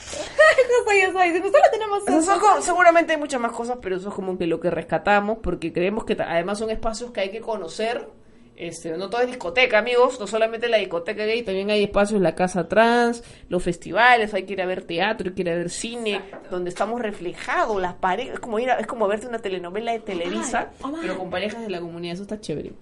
solo 1.43 1.65
tenemos 1.73 2.65
seguramente 2.65 3.13
hay 3.13 3.19
muchas 3.19 3.41
más 3.41 3.53
cosas 3.53 3.79
pero 3.83 3.97
eso 3.97 4.09
es 4.09 4.15
como 4.15 4.39
que 4.39 4.47
lo 4.47 4.61
que 4.61 4.71
rescatamos 4.71 5.39
porque 5.43 5.73
creemos 5.73 6.05
que 6.05 6.17
además 6.21 6.59
son 6.59 6.71
espacios 6.71 7.11
que 7.11 7.21
hay 7.21 7.31
que 7.31 7.41
conocer 7.41 8.09
este, 8.55 8.97
no 8.97 9.09
todo 9.11 9.23
es 9.23 9.27
discoteca, 9.29 9.79
amigos, 9.79 10.21
no 10.21 10.27
solamente 10.27 10.69
la 10.69 10.77
discoteca 10.77 11.25
gay, 11.25 11.43
también 11.43 11.71
hay 11.71 11.83
espacios, 11.85 12.21
la 12.21 12.35
casa 12.37 12.69
trans, 12.69 13.25
los 13.49 13.63
festivales, 13.63 14.35
hay 14.35 14.45
que 14.45 14.53
ir 14.53 14.61
a 14.63 14.67
ver 14.67 14.83
teatro, 14.85 15.29
hay 15.31 15.35
que 15.35 15.41
ir 15.43 15.51
a 15.51 15.55
ver 15.57 15.71
cine, 15.71 16.21
donde 16.51 16.69
estamos 16.69 17.01
reflejados, 17.01 17.81
las 17.81 17.95
parejas, 17.95 18.35
es 18.35 18.41
como 18.41 18.59
ir 18.61 18.71
a- 18.71 18.79
es 18.79 18.87
como 18.87 19.09
verte 19.09 19.27
una 19.27 19.39
telenovela 19.39 19.93
de 19.93 20.01
Televisa, 20.01 20.71
oh 20.83 20.89
my. 20.89 20.99
pero 21.01 21.19
con 21.19 21.31
parejas 21.31 21.63
de 21.63 21.71
la 21.71 21.81
comunidad, 21.81 22.13
eso 22.15 22.23
está 22.23 22.41
chévere. 22.41 22.73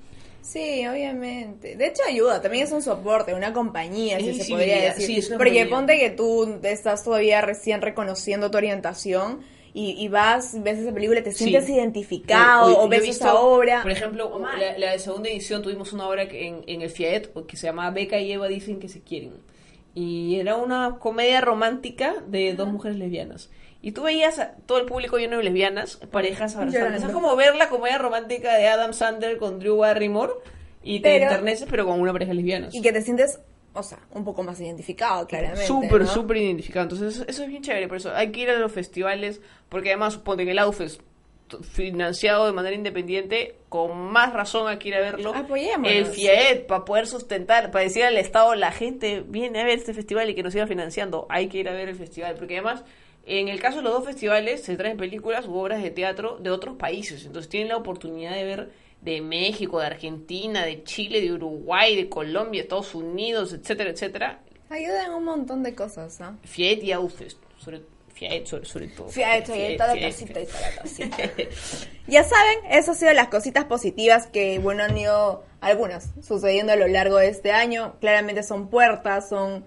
Sí, 0.42 0.86
obviamente. 0.86 1.76
De 1.76 1.86
hecho, 1.86 2.02
ayuda. 2.08 2.40
También 2.40 2.64
es 2.64 2.72
un 2.72 2.82
soporte, 2.82 3.34
una 3.34 3.52
compañía, 3.52 4.18
Es 4.18 4.24
si 4.36 4.40
se 4.42 4.50
podría 4.50 4.94
sí, 4.94 5.00
decir. 5.02 5.18
es 5.18 5.28
una 5.28 5.38
Porque 5.38 5.50
compañía. 5.68 5.76
ponte 5.76 5.98
que 5.98 6.10
tú 6.10 6.58
estás 6.62 7.04
todavía 7.04 7.40
recién 7.40 7.82
reconociendo 7.82 8.50
tu 8.50 8.56
orientación 8.56 9.40
y, 9.72 9.92
y 10.02 10.08
vas, 10.08 10.60
ves 10.62 10.78
esa 10.80 10.92
película, 10.92 11.22
te 11.22 11.30
sientes 11.32 11.66
Sí. 11.66 11.74
identificado 11.74 12.80
o 12.82 12.88
ves 12.88 13.02
visto, 13.02 13.24
esa 13.26 13.34
obra. 13.38 13.82
Por 13.82 13.92
ejemplo, 13.92 14.40
la, 14.58 14.76
la 14.78 14.92
de 14.92 14.98
segunda 14.98 15.28
edición 15.28 15.62
tuvimos 15.62 15.92
una 15.92 16.08
obra 16.08 16.26
que 16.28 16.48
en, 16.48 16.62
en 16.66 16.82
el 16.82 16.90
FIAET 16.90 17.46
que 17.46 17.56
se 17.56 17.66
llamaba 17.68 17.90
Beca 17.90 18.18
y 18.18 18.32
Eva 18.32 18.48
dicen 18.48 18.80
que 18.80 18.88
se 18.88 19.02
quieren. 19.02 19.34
Y 19.94 20.36
era 20.40 20.56
una 20.56 20.98
comedia 21.00 21.40
romántica 21.40 22.14
de 22.26 22.54
dos 22.54 22.68
mujeres 22.68 22.96
lesbianas. 22.98 23.50
Y 23.82 23.92
tú 23.92 24.02
veías 24.02 24.38
a 24.38 24.52
todo 24.66 24.78
el 24.78 24.84
público 24.86 25.16
lleno 25.18 25.38
de 25.38 25.42
lesbianas, 25.44 25.96
parejas 26.10 26.54
abrazadas. 26.56 27.02
Es 27.02 27.10
como 27.10 27.34
ver 27.36 27.56
la 27.56 27.68
comedia 27.70 27.96
romántica 27.98 28.54
de 28.56 28.68
Adam 28.68 28.92
Sandler 28.92 29.38
con 29.38 29.58
Drew 29.58 29.78
Barrymore 29.78 30.34
y 30.82 31.00
te 31.00 31.08
Pero- 31.18 31.24
enterneces, 31.30 31.66
pero 31.70 31.86
con 31.86 31.98
una 32.00 32.12
pareja 32.12 32.34
lesbiana. 32.34 32.68
Y 32.72 32.82
que 32.82 32.92
te 32.92 33.00
sientes, 33.00 33.40
o 33.72 33.82
sea, 33.82 33.98
un 34.12 34.22
poco 34.24 34.42
más 34.42 34.60
identificado, 34.60 35.26
claramente. 35.26 35.64
Súper, 35.66 36.02
¿no? 36.02 36.06
súper 36.06 36.36
identificado. 36.38 36.82
Entonces, 36.84 37.24
eso, 37.26 37.42
es 37.42 37.48
bien 37.48 37.62
chévere. 37.62 37.88
Por 37.88 37.96
eso 37.96 38.14
hay 38.14 38.30
que 38.32 38.40
ir 38.40 38.50
a 38.50 38.58
los 38.58 38.70
festivales, 38.70 39.40
porque 39.70 39.88
además, 39.90 40.12
suponte 40.12 40.44
que 40.44 40.50
el 40.50 40.58
AUFES, 40.58 40.98
t- 41.48 41.56
financiado 41.62 42.44
de 42.44 42.52
manera 42.52 42.74
independiente, 42.76 43.54
con 43.70 43.96
más 44.12 44.34
razón 44.34 44.68
hay 44.68 44.76
que 44.76 44.88
ir 44.88 44.94
a 44.96 45.00
verlo. 45.00 45.34
Apoyémonos. 45.34 45.90
El 45.90 46.04
FIAET, 46.04 46.66
para 46.66 46.84
poder 46.84 47.06
sustentar, 47.06 47.70
para 47.70 47.84
decir 47.84 48.04
al 48.04 48.18
Estado, 48.18 48.54
la 48.56 48.72
gente 48.72 49.24
viene 49.26 49.60
a 49.60 49.64
ver 49.64 49.78
este 49.78 49.94
festival 49.94 50.28
y 50.28 50.34
que 50.34 50.42
nos 50.42 50.52
siga 50.52 50.66
financiando. 50.66 51.26
Hay 51.30 51.48
que 51.48 51.56
ir 51.56 51.68
a 51.70 51.72
ver 51.72 51.88
el 51.88 51.96
festival, 51.96 52.34
porque 52.38 52.56
además. 52.58 52.84
En 53.26 53.48
el 53.48 53.60
caso 53.60 53.78
de 53.78 53.82
los 53.84 53.92
dos 53.92 54.04
festivales 54.04 54.62
se 54.62 54.76
traen 54.76 54.96
películas 54.96 55.46
u 55.46 55.54
obras 55.54 55.82
de 55.82 55.90
teatro 55.90 56.38
de 56.38 56.50
otros 56.50 56.76
países, 56.76 57.24
entonces 57.24 57.48
tienen 57.48 57.68
la 57.68 57.76
oportunidad 57.76 58.34
de 58.34 58.44
ver 58.44 58.70
de 59.02 59.20
México, 59.20 59.80
de 59.80 59.86
Argentina, 59.86 60.64
de 60.64 60.82
Chile, 60.84 61.20
de 61.20 61.32
Uruguay, 61.32 61.96
de 61.96 62.08
Colombia, 62.08 62.62
Estados 62.62 62.94
Unidos, 62.94 63.52
etcétera, 63.52 63.90
etcétera, 63.90 64.40
Ayuda 64.70 65.04
en 65.04 65.14
un 65.14 65.24
montón 65.24 65.64
de 65.64 65.74
cosas, 65.74 66.20
¿ah? 66.20 66.36
Fiat 66.44 66.84
y 66.84 66.92
Aufest, 66.92 67.38
sobre 67.58 67.82
Fiat 68.14 68.46
sobre, 68.46 68.64
sobre 68.64 68.86
todo. 68.86 69.08
Fiat, 69.08 69.46
Fiat, 69.46 69.76
toda 69.76 69.96
la 69.96 70.00
tacita 70.00 70.40
y 70.40 70.46
toda 70.46 70.60
la 70.60 70.82
tacita. 70.82 71.16
Ya 72.06 72.22
saben, 72.22 72.58
eso 72.70 72.92
han 72.92 72.96
sido 72.96 73.12
las 73.12 73.26
cositas 73.26 73.64
positivas 73.64 74.28
que, 74.28 74.60
bueno, 74.60 74.84
han 74.84 74.96
ido 74.96 75.44
algunas 75.60 76.12
sucediendo 76.22 76.72
a 76.72 76.76
lo 76.76 76.86
largo 76.86 77.16
de 77.16 77.30
este 77.30 77.50
año. 77.50 77.96
Claramente 78.00 78.44
son 78.44 78.68
puertas, 78.68 79.28
son 79.28 79.64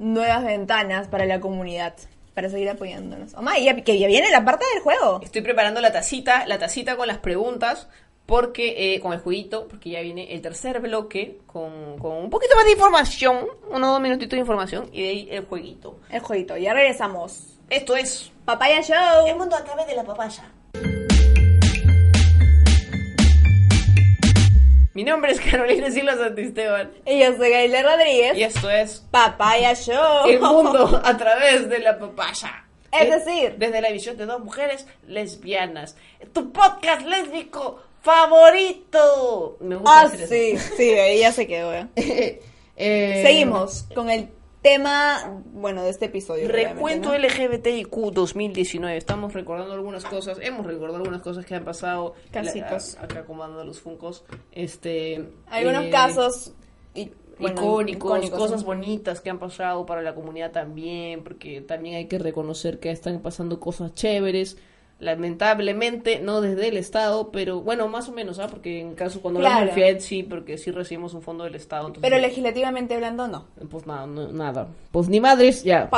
nuevas 0.00 0.44
ventanas 0.44 1.06
para 1.06 1.24
la 1.24 1.38
comunidad, 1.38 1.94
para 2.34 2.48
seguir 2.48 2.68
apoyándonos. 2.70 3.34
Omar, 3.34 3.58
ya, 3.60 3.76
que 3.82 3.98
ya 3.98 4.06
viene 4.06 4.30
la 4.30 4.44
parte 4.44 4.64
del 4.72 4.82
juego. 4.82 5.20
Estoy 5.22 5.42
preparando 5.42 5.80
la 5.80 5.92
tacita, 5.92 6.46
la 6.46 6.58
tacita 6.58 6.96
con 6.96 7.08
las 7.08 7.18
preguntas, 7.18 7.88
porque 8.26 8.94
eh, 8.94 9.00
con 9.00 9.12
el 9.12 9.20
jueguito, 9.20 9.68
porque 9.68 9.90
ya 9.90 10.00
viene 10.00 10.32
el 10.32 10.40
tercer 10.40 10.80
bloque 10.80 11.40
con, 11.46 11.98
con 11.98 12.12
un 12.12 12.30
poquito 12.30 12.56
más 12.56 12.64
de 12.64 12.72
información, 12.72 13.46
unos 13.70 13.90
dos 13.90 14.00
minutitos 14.00 14.36
de 14.36 14.40
información, 14.40 14.88
y 14.92 15.02
de 15.02 15.08
ahí 15.08 15.28
el 15.30 15.44
jueguito. 15.44 15.98
El 16.10 16.20
jueguito, 16.20 16.56
ya 16.56 16.72
regresamos. 16.72 17.58
Esto 17.68 17.96
es 17.96 18.30
Papaya 18.44 18.82
Show. 18.82 19.26
El 19.26 19.36
mundo 19.36 19.56
a 19.56 19.64
través 19.64 19.86
de 19.86 19.96
la 19.96 20.04
papaya. 20.04 20.44
Mi 24.94 25.04
nombre 25.04 25.32
es 25.32 25.40
Carolina 25.40 25.90
Silva 25.90 26.16
Santisteban, 26.16 26.92
Y 27.06 27.20
yo 27.20 27.34
soy 27.36 27.50
Gaila 27.50 27.82
Rodríguez. 27.82 28.36
y 28.36 28.42
esto 28.42 28.68
es 28.70 29.02
Papaya 29.10 29.74
Show. 29.74 30.26
El 30.28 30.40
mundo 30.40 31.00
a 31.02 31.16
través 31.16 31.68
de 31.68 31.78
la 31.78 31.98
papaya. 31.98 32.64
Es 32.92 33.02
Eh, 33.02 33.10
decir- 33.10 33.54
desde 33.56 33.80
la 33.80 33.90
visión 33.90 34.18
de 34.18 34.26
dos 34.26 34.40
mujeres 34.44 34.86
lesbianas. 35.08 35.96
Tu 36.34 36.52
podcast 36.52 37.06
lésbico 37.06 37.82
favorito. 38.02 39.56
Me 39.60 39.76
gusta 39.76 40.00
Ah, 40.02 40.08
sí, 40.10 40.58
sí, 40.58 40.90
ahí 40.92 41.20
ya 41.20 41.32
se 41.32 41.46
quedó. 41.46 41.72
¿eh? 41.74 41.86
Eh, 42.74 43.20
Seguimos 43.24 43.84
con 43.94 44.08
el 44.10 44.28
tema, 44.62 45.42
bueno, 45.52 45.82
de 45.82 45.90
este 45.90 46.06
episodio. 46.06 46.48
Recuento 46.48 47.10
obviamente, 47.10 47.46
LGBTIQ 47.46 48.12
2019. 48.12 48.96
Estamos 48.96 49.32
recordando 49.34 49.74
algunas 49.74 50.04
cosas. 50.04 50.38
Hemos 50.40 50.64
recordado 50.64 50.96
algunas 50.98 51.20
cosas 51.20 51.44
que 51.44 51.54
han 51.54 51.64
pasado. 51.64 52.14
Casitos. 52.30 52.94
La- 52.94 53.02
acá 53.04 53.20
acomodando 53.20 53.64
los 53.64 53.80
funcos. 53.80 54.24
Este. 54.52 55.18
¿no? 55.18 55.26
Algunos 55.50 55.84
eh, 55.84 55.90
casos 55.90 56.52
y, 56.94 57.10
bueno, 57.38 57.60
icónicos, 57.60 58.06
icónicos, 58.18 58.38
cosas 58.38 58.60
¿no? 58.60 58.66
bonitas 58.66 59.20
que 59.20 59.30
han 59.30 59.38
pasado 59.38 59.84
para 59.84 60.00
la 60.00 60.14
comunidad 60.14 60.52
también, 60.52 61.24
porque 61.24 61.60
también 61.60 61.96
hay 61.96 62.06
que 62.06 62.18
reconocer 62.18 62.78
que 62.78 62.90
están 62.90 63.20
pasando 63.20 63.58
cosas 63.58 63.94
chéveres, 63.94 64.56
lamentablemente 65.02 66.20
no 66.20 66.40
desde 66.40 66.68
el 66.68 66.76
Estado, 66.76 67.30
pero 67.32 67.60
bueno, 67.60 67.88
más 67.88 68.08
o 68.08 68.12
menos, 68.12 68.38
¿ah? 68.38 68.46
Porque 68.48 68.80
en 68.80 68.94
caso 68.94 69.20
cuando 69.20 69.40
hablamos 69.40 69.66
del 69.66 69.74
FIAT 69.74 70.00
sí, 70.00 70.22
porque 70.22 70.56
sí 70.58 70.70
recibimos 70.70 71.12
un 71.14 71.22
fondo 71.22 71.44
del 71.44 71.54
Estado. 71.56 71.88
Entonces, 71.88 72.08
Pero 72.08 72.20
legislativamente 72.22 72.94
hablando, 72.94 73.26
no. 73.28 73.46
Pues 73.70 73.86
nada, 73.86 74.06
no- 74.06 74.28
nada. 74.32 74.68
Pues 74.90 75.08
ni 75.08 75.20
madres, 75.20 75.64
ya. 75.64 75.90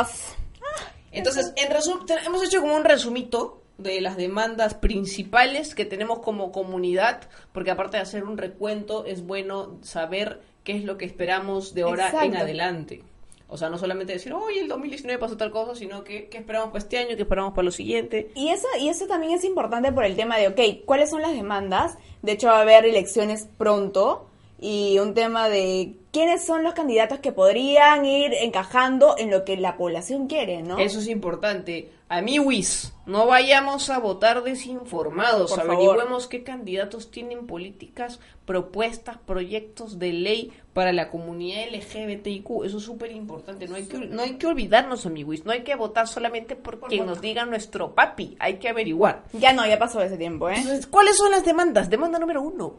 Entonces, 1.12 1.52
en 1.56 1.70
resumen, 1.70 2.04
hemos 2.26 2.42
hecho 2.44 2.60
como 2.60 2.74
un 2.76 2.84
resumito 2.84 3.62
de 3.78 4.00
las 4.00 4.16
demandas 4.16 4.74
principales 4.74 5.74
que 5.74 5.84
tenemos 5.84 6.20
como 6.20 6.50
comunidad, 6.50 7.22
porque 7.52 7.70
aparte 7.70 7.96
de 7.98 8.02
hacer 8.02 8.24
un 8.24 8.36
recuento, 8.38 9.04
es 9.04 9.24
bueno 9.24 9.78
saber 9.82 10.40
qué 10.64 10.76
es 10.76 10.84
lo 10.84 10.96
que 10.96 11.04
esperamos 11.04 11.74
de 11.74 11.82
ahora 11.82 12.10
en 12.24 12.36
adelante. 12.36 13.02
O 13.48 13.56
sea, 13.56 13.68
no 13.68 13.78
solamente 13.78 14.14
decir, 14.14 14.32
oye, 14.32 14.60
el 14.60 14.68
2019 14.68 15.18
pasó 15.18 15.36
tal 15.36 15.50
cosa, 15.50 15.74
sino 15.74 16.02
que 16.02 16.28
qué 16.28 16.38
esperamos 16.38 16.68
para 16.68 16.78
este 16.78 16.98
año, 16.98 17.14
qué 17.16 17.22
esperamos 17.22 17.52
para 17.52 17.64
lo 17.64 17.70
siguiente. 17.70 18.30
Y 18.34 18.48
eso, 18.48 18.66
y 18.80 18.88
eso 18.88 19.06
también 19.06 19.32
es 19.32 19.44
importante 19.44 19.92
por 19.92 20.04
el 20.04 20.16
tema 20.16 20.38
de, 20.38 20.48
ok, 20.48 20.84
¿cuáles 20.84 21.10
son 21.10 21.22
las 21.22 21.32
demandas? 21.32 21.98
De 22.22 22.32
hecho, 22.32 22.48
va 22.48 22.58
a 22.58 22.62
haber 22.62 22.86
elecciones 22.86 23.48
pronto 23.58 24.26
y 24.58 24.98
un 24.98 25.14
tema 25.14 25.48
de 25.48 25.94
quiénes 26.10 26.44
son 26.44 26.62
los 26.62 26.74
candidatos 26.74 27.18
que 27.18 27.32
podrían 27.32 28.06
ir 28.06 28.32
encajando 28.32 29.16
en 29.18 29.30
lo 29.30 29.44
que 29.44 29.56
la 29.56 29.76
población 29.76 30.26
quiere, 30.26 30.62
¿no? 30.62 30.78
Eso 30.78 31.00
es 31.00 31.08
importante. 31.08 31.90
Amiguis, 32.08 32.94
no 33.06 33.26
vayamos 33.26 33.90
a 33.90 33.98
votar 33.98 34.42
desinformados. 34.42 35.50
Por 35.50 35.60
Averigüemos 35.60 36.28
qué 36.28 36.44
candidatos 36.44 37.10
tienen 37.10 37.46
políticas, 37.46 38.20
propuestas, 38.46 39.18
proyectos 39.18 39.98
de 39.98 40.12
ley 40.12 40.52
para 40.74 40.92
la 40.92 41.08
comunidad 41.08 41.62
LGBTIQ. 41.72 42.64
Eso 42.66 42.76
es 42.78 42.84
súper 42.84 43.12
importante. 43.12 43.66
No, 43.66 43.76
hay 43.76 43.84
que, 43.84 43.96
no 43.96 44.20
hay 44.22 44.34
que 44.34 44.46
olvidarnos, 44.46 45.06
amiguis. 45.06 45.46
No 45.46 45.52
hay 45.52 45.62
que 45.62 45.74
votar 45.76 46.06
solamente 46.08 46.56
por 46.56 46.80
quien 46.80 47.06
nos 47.06 47.20
diga 47.22 47.46
nuestro 47.46 47.94
papi. 47.94 48.36
Hay 48.40 48.58
que 48.58 48.68
averiguar. 48.68 49.22
Ya 49.32 49.52
no, 49.52 49.64
ya 49.66 49.78
pasó 49.78 50.02
ese 50.02 50.18
tiempo, 50.18 50.50
¿eh? 50.50 50.54
Entonces, 50.58 50.86
¿cuáles 50.86 51.16
son 51.16 51.30
las 51.30 51.44
demandas? 51.44 51.88
Demanda 51.88 52.18
número 52.18 52.42
uno. 52.42 52.74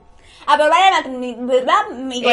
Aprobar 0.46 0.92
matrimonio, 0.92 1.48
¿verdad? 1.48 1.74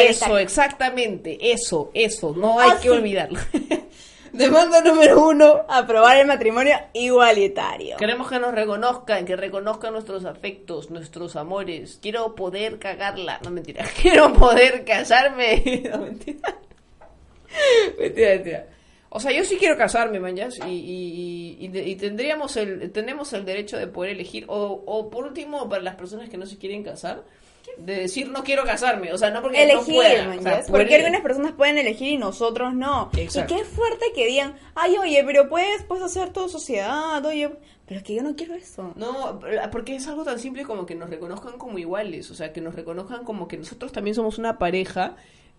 Eso, 0.09 0.37
exactamente. 0.37 1.51
Eso, 1.53 1.89
eso. 1.93 2.33
No 2.37 2.59
hay 2.59 2.71
Ah, 2.71 2.75
que 2.75 2.89
sí. 2.89 2.89
olvidarlo. 2.89 3.39
Demanda 4.33 4.81
número 4.81 5.27
uno. 5.27 5.63
Aprobar 5.69 6.17
el 6.17 6.25
matrimonio 6.25 6.75
igualitario. 6.93 7.97
Queremos 7.97 8.27
que 8.27 8.39
nos 8.39 8.53
reconozcan, 8.53 9.25
que 9.25 9.35
reconozcan 9.35 9.93
nuestros 9.93 10.25
afectos, 10.25 10.89
nuestros 10.89 11.35
amores. 11.35 11.99
Quiero 12.01 12.33
poder 12.33 12.79
cagarla. 12.79 13.39
No, 13.43 13.51
mentira. 13.51 13.85
Quiero 14.01 14.33
poder 14.33 14.83
casarme. 14.83 15.63
No, 15.93 15.99
mentira. 15.99 16.55
mentira, 17.99 18.29
mentira. 18.35 18.67
O 19.09 19.19
sea, 19.19 19.31
yo 19.31 19.43
sí 19.43 19.57
quiero 19.57 19.77
casarme, 19.77 20.19
mañas, 20.19 20.57
y, 20.65 20.71
y, 20.71 21.57
y, 21.67 21.79
y 21.79 21.95
tendríamos 21.97 22.57
el, 22.57 22.91
tenemos 22.91 23.31
el 23.33 23.45
derecho 23.45 23.77
de 23.77 23.85
poder 23.85 24.13
elegir, 24.13 24.45
o, 24.47 24.83
o 24.87 25.11
por 25.11 25.25
último, 25.25 25.69
para 25.69 25.83
las 25.83 25.93
personas 25.93 26.29
que 26.29 26.37
no 26.37 26.47
se 26.47 26.57
quieren 26.57 26.83
casar, 26.83 27.23
de 27.77 27.95
decir 27.95 28.29
no 28.29 28.43
quiero 28.43 28.63
casarme, 28.63 29.11
o 29.13 29.17
sea, 29.17 29.29
no 29.31 29.41
porque 29.41 29.63
elegir, 29.63 29.79
no 29.79 29.93
puedan, 29.95 30.27
man, 30.29 30.39
o 30.39 30.41
sea, 30.41 30.51
¿ya? 30.61 30.65
poder 30.67 30.71
porque 30.83 30.95
algunas 30.95 31.21
personas 31.21 31.51
pueden 31.53 31.77
elegir 31.77 32.13
y 32.13 32.17
nosotros 32.17 32.73
no. 32.73 33.09
Exacto. 33.17 33.53
Y 33.53 33.57
qué 33.57 33.63
fuerte 33.65 34.05
que 34.15 34.27
digan, 34.27 34.55
ay, 34.75 34.97
oye, 34.97 35.23
pero 35.25 35.49
puedes, 35.49 35.83
puedes 35.83 36.03
hacer 36.03 36.29
todo 36.31 36.49
sociedad, 36.49 37.25
oye, 37.25 37.49
pero 37.85 37.99
es 37.99 38.03
que 38.05 38.15
yo 38.15 38.23
no 38.23 38.35
quiero 38.35 38.53
eso. 38.55 38.93
No, 38.95 39.39
porque 39.71 39.95
es 39.95 40.07
algo 40.07 40.23
tan 40.23 40.39
simple 40.39 40.63
como 40.63 40.85
que 40.85 40.95
nos 40.95 41.09
reconozcan 41.09 41.57
como 41.57 41.77
iguales, 41.79 42.31
o 42.31 42.35
sea, 42.35 42.53
que 42.53 42.61
nos 42.61 42.75
reconozcan 42.75 43.23
como 43.25 43.47
que 43.47 43.57
nosotros 43.57 43.91
también 43.91 44.15
somos 44.15 44.37
una 44.37 44.57
pareja 44.57 45.15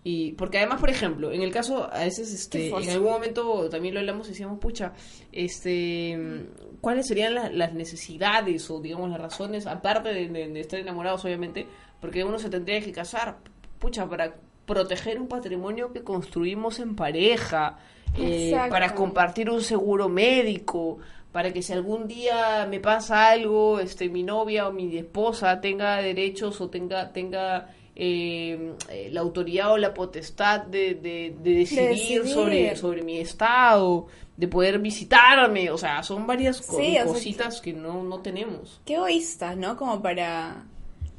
y 0.07 0.33
porque 0.33 0.59
además, 0.59 0.79
por 0.79 0.91
ejemplo, 0.91 1.31
en 1.31 1.41
el 1.41 1.51
caso 1.51 1.89
a 1.91 2.03
veces 2.03 2.31
este 2.31 2.67
en 2.69 2.89
algún 2.91 3.11
momento 3.11 3.67
también 3.71 3.95
lo 3.95 3.99
hablamos 3.99 4.27
y 4.27 4.31
decíamos, 4.31 4.59
pucha, 4.59 4.93
este 5.31 6.45
¿cuáles 6.81 7.07
serían 7.07 7.33
la- 7.35 7.49
las 7.49 7.73
necesidades 7.73 8.69
o 8.69 8.79
digamos 8.79 9.09
las 9.09 9.19
razones 9.19 9.65
aparte 9.65 10.09
de, 10.13 10.27
de- 10.29 10.47
de 10.49 10.59
estar 10.59 10.79
enamorados 10.79 11.23
obviamente, 11.25 11.65
porque 11.99 12.23
uno 12.23 12.39
se 12.39 12.49
tendría 12.49 12.81
que 12.81 12.91
casar, 12.91 13.37
pucha, 13.79 14.07
para 14.07 14.35
proteger 14.65 15.19
un 15.19 15.27
patrimonio 15.27 15.93
que 15.93 16.03
construimos 16.03 16.79
en 16.79 16.95
pareja, 16.95 17.77
eh, 18.17 18.55
para 18.69 18.95
compartir 18.95 19.49
un 19.49 19.61
seguro 19.61 20.09
médico, 20.09 20.99
para 21.31 21.51
que 21.51 21.61
si 21.61 21.73
algún 21.73 22.07
día 22.07 22.65
me 22.69 22.79
pasa 22.79 23.29
algo, 23.29 23.79
este, 23.79 24.09
mi 24.09 24.23
novia 24.23 24.67
o 24.67 24.71
mi 24.71 24.95
esposa 24.97 25.59
tenga 25.59 25.97
derechos 25.97 26.61
o 26.61 26.69
tenga, 26.69 27.11
tenga 27.11 27.69
eh, 27.95 28.73
la 29.11 29.21
autoridad 29.21 29.73
o 29.73 29.77
la 29.77 29.93
potestad 29.93 30.61
de, 30.61 30.95
de, 30.95 31.35
de 31.37 31.51
decidir, 31.51 31.89
decidir. 31.89 32.27
Sobre, 32.27 32.75
sobre 32.75 33.03
mi 33.03 33.19
estado, 33.19 34.07
de 34.37 34.47
poder 34.47 34.79
visitarme, 34.79 35.69
o 35.71 35.77
sea, 35.77 36.03
son 36.03 36.25
varias 36.25 36.57
Sí, 36.57 36.71
o 36.71 36.75
sea, 36.75 37.05
cositas 37.05 37.61
que 37.61 37.73
no, 37.73 38.03
no 38.03 38.19
tenemos. 38.19 38.81
Qué 38.85 38.95
egoístas, 38.95 39.57
¿no? 39.57 39.77
Como 39.77 40.01
para 40.01 40.65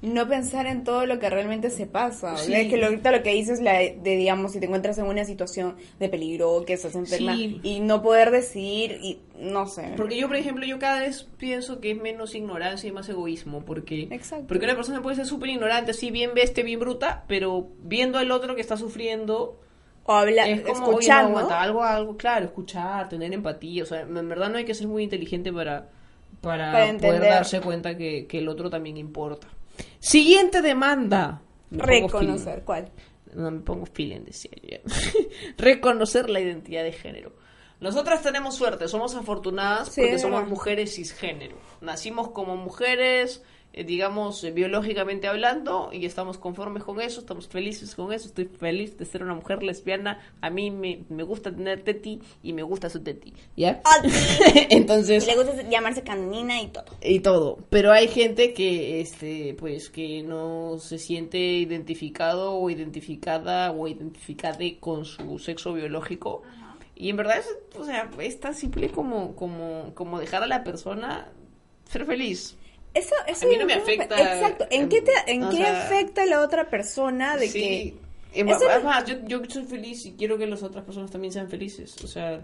no 0.06 0.28
pensar 0.28 0.66
en 0.66 0.84
todo 0.84 1.04
lo 1.04 1.18
que 1.18 1.28
realmente 1.28 1.68
se 1.68 1.86
pasa. 1.86 2.36
Sí. 2.36 2.54
es 2.54 2.68
que 2.68 2.76
lo, 2.76 2.86
ahorita 2.86 3.10
lo 3.10 3.22
que 3.22 3.32
dices 3.32 3.60
la 3.60 3.72
de, 3.74 3.98
digamos, 4.02 4.52
si 4.52 4.60
te 4.60 4.66
encuentras 4.66 4.96
en 4.98 5.06
una 5.06 5.24
situación 5.24 5.76
de 5.98 6.08
peligro, 6.08 6.64
que 6.64 6.74
estás 6.74 6.94
enferma, 6.94 7.34
Sí. 7.34 7.60
y 7.62 7.80
no 7.80 8.02
poder 8.02 8.30
decidir, 8.30 8.98
y 9.02 9.18
no 9.40 9.66
sé. 9.66 9.94
Porque 9.96 10.16
yo, 10.16 10.28
por 10.28 10.36
ejemplo, 10.36 10.64
yo 10.64 10.78
cada 10.78 11.00
vez 11.00 11.28
pienso 11.38 11.80
que 11.80 11.90
es 11.90 12.00
menos 12.00 12.34
ignorancia 12.36 12.88
y 12.88 12.92
más 12.92 13.08
egoísmo, 13.08 13.64
porque, 13.64 14.08
Exacto. 14.12 14.46
porque 14.46 14.64
una 14.64 14.76
persona 14.76 15.02
puede 15.02 15.16
ser 15.16 15.26
súper 15.26 15.50
ignorante, 15.50 15.90
así 15.90 16.10
bien 16.12 16.34
bestia, 16.34 16.62
bien 16.62 16.78
bruta, 16.78 17.24
pero 17.26 17.68
viendo 17.82 18.18
al 18.18 18.30
otro 18.30 18.54
que 18.54 18.60
está 18.60 18.76
sufriendo, 18.76 19.60
o 20.04 20.12
habla, 20.12 20.48
es 20.48 20.62
como, 20.62 21.00
no, 21.00 21.50
algo, 21.50 21.82
algo, 21.82 22.16
claro, 22.16 22.44
escuchar, 22.44 23.08
tener 23.08 23.32
empatía, 23.32 23.82
o 23.82 23.86
sea, 23.86 24.02
en 24.02 24.28
verdad 24.28 24.50
no 24.50 24.58
hay 24.58 24.64
que 24.64 24.74
ser 24.74 24.86
muy 24.86 25.02
inteligente 25.02 25.52
para, 25.52 25.88
para, 26.40 26.70
Para 26.70 26.98
poder 26.98 27.22
darse 27.22 27.60
cuenta 27.60 27.96
que, 27.96 28.26
que 28.28 28.38
el 28.38 28.48
otro 28.48 28.70
también 28.70 28.96
importa. 28.98 29.48
Siguiente 29.98 30.62
demanda. 30.62 31.42
Me 31.70 31.82
reconocer. 31.82 32.62
¿Cuál? 32.64 32.90
No 33.34 33.50
me 33.50 33.60
pongo 33.60 33.86
feeling, 33.86 34.20
decía 34.24 34.50
yo. 34.62 34.68
ya. 34.68 34.80
Reconocer 35.58 36.30
la 36.30 36.40
identidad 36.40 36.82
de 36.84 36.92
género. 36.92 37.32
Nosotras 37.80 38.22
tenemos 38.22 38.54
suerte, 38.54 38.88
somos 38.88 39.14
afortunadas 39.14 39.88
Sí, 39.88 40.00
porque 40.00 40.18
somos 40.18 40.38
verdad. 40.40 40.50
mujeres 40.50 40.94
cisgénero. 40.94 41.56
Nacimos 41.82 42.30
como 42.30 42.56
mujeres, 42.56 43.42
digamos, 43.84 44.42
eh, 44.44 44.50
biológicamente 44.50 45.28
hablando, 45.28 45.90
y 45.92 46.06
estamos 46.06 46.38
conformes 46.38 46.82
con 46.84 47.00
eso, 47.00 47.20
estamos 47.20 47.48
felices 47.48 47.94
con 47.94 48.12
eso. 48.12 48.28
Estoy 48.28 48.46
feliz 48.46 48.96
de 48.96 49.04
ser 49.04 49.22
una 49.22 49.34
mujer 49.34 49.62
lesbiana. 49.62 50.20
A 50.40 50.50
mí 50.50 50.70
me, 50.70 51.04
me 51.08 51.22
gusta 51.22 51.54
tener 51.54 51.82
teti 51.82 52.20
y 52.42 52.52
me 52.52 52.62
gusta 52.62 52.88
su 52.88 53.02
teti. 53.02 53.34
¿Ya? 53.56 53.82
Entonces 54.70 55.24
Y 55.24 55.26
le 55.26 55.36
gusta 55.36 55.62
llamarse 55.68 56.02
canina 56.02 56.60
y 56.60 56.68
todo. 56.68 56.86
y 57.02 57.20
todo. 57.20 57.58
Pero 57.70 57.92
hay 57.92 58.08
gente 58.08 58.54
que, 58.54 59.00
este, 59.00 59.54
pues, 59.58 59.90
que 59.90 60.22
no 60.22 60.78
se 60.78 60.98
siente 60.98 61.38
identificado 61.38 62.54
o 62.54 62.70
identificada 62.70 63.72
o 63.72 63.88
identificada 63.88 64.56
con 64.80 65.04
su 65.04 65.38
sexo 65.38 65.72
biológico. 65.72 66.42
Y 66.94 67.10
en 67.10 67.16
verdad, 67.16 67.38
es, 67.38 67.78
o 67.78 67.84
sea, 67.84 68.10
es 68.18 68.40
tan 68.40 68.54
simple 68.54 68.88
como, 68.88 69.36
como, 69.36 69.92
como 69.94 70.18
dejar 70.18 70.42
a 70.42 70.46
la 70.46 70.64
persona 70.64 71.28
ser 71.84 72.06
feliz. 72.06 72.56
Eso, 72.96 73.14
eso 73.26 73.46
A 73.46 73.48
mí 73.50 73.56
no 73.58 73.66
me 73.66 73.74
afecta, 73.74 74.16
Exacto. 74.20 74.66
¿En 74.70 74.88
qué, 74.88 75.02
te, 75.02 75.12
en 75.26 75.48
qué 75.50 75.56
sea, 75.58 75.82
afecta 75.82 76.22
a 76.22 76.26
la 76.26 76.40
otra 76.40 76.68
persona 76.70 77.36
de 77.36 77.48
sí. 77.48 77.60
que... 77.60 78.06
Es- 78.42 78.62
además, 78.68 79.04
yo, 79.06 79.14
yo 79.26 79.40
soy 79.48 79.64
feliz 79.64 80.04
y 80.04 80.12
quiero 80.12 80.36
que 80.36 80.46
las 80.46 80.62
otras 80.62 80.84
personas 80.84 81.10
también 81.10 81.32
sean 81.32 81.48
felices. 81.48 81.96
O 82.04 82.06
sea, 82.06 82.34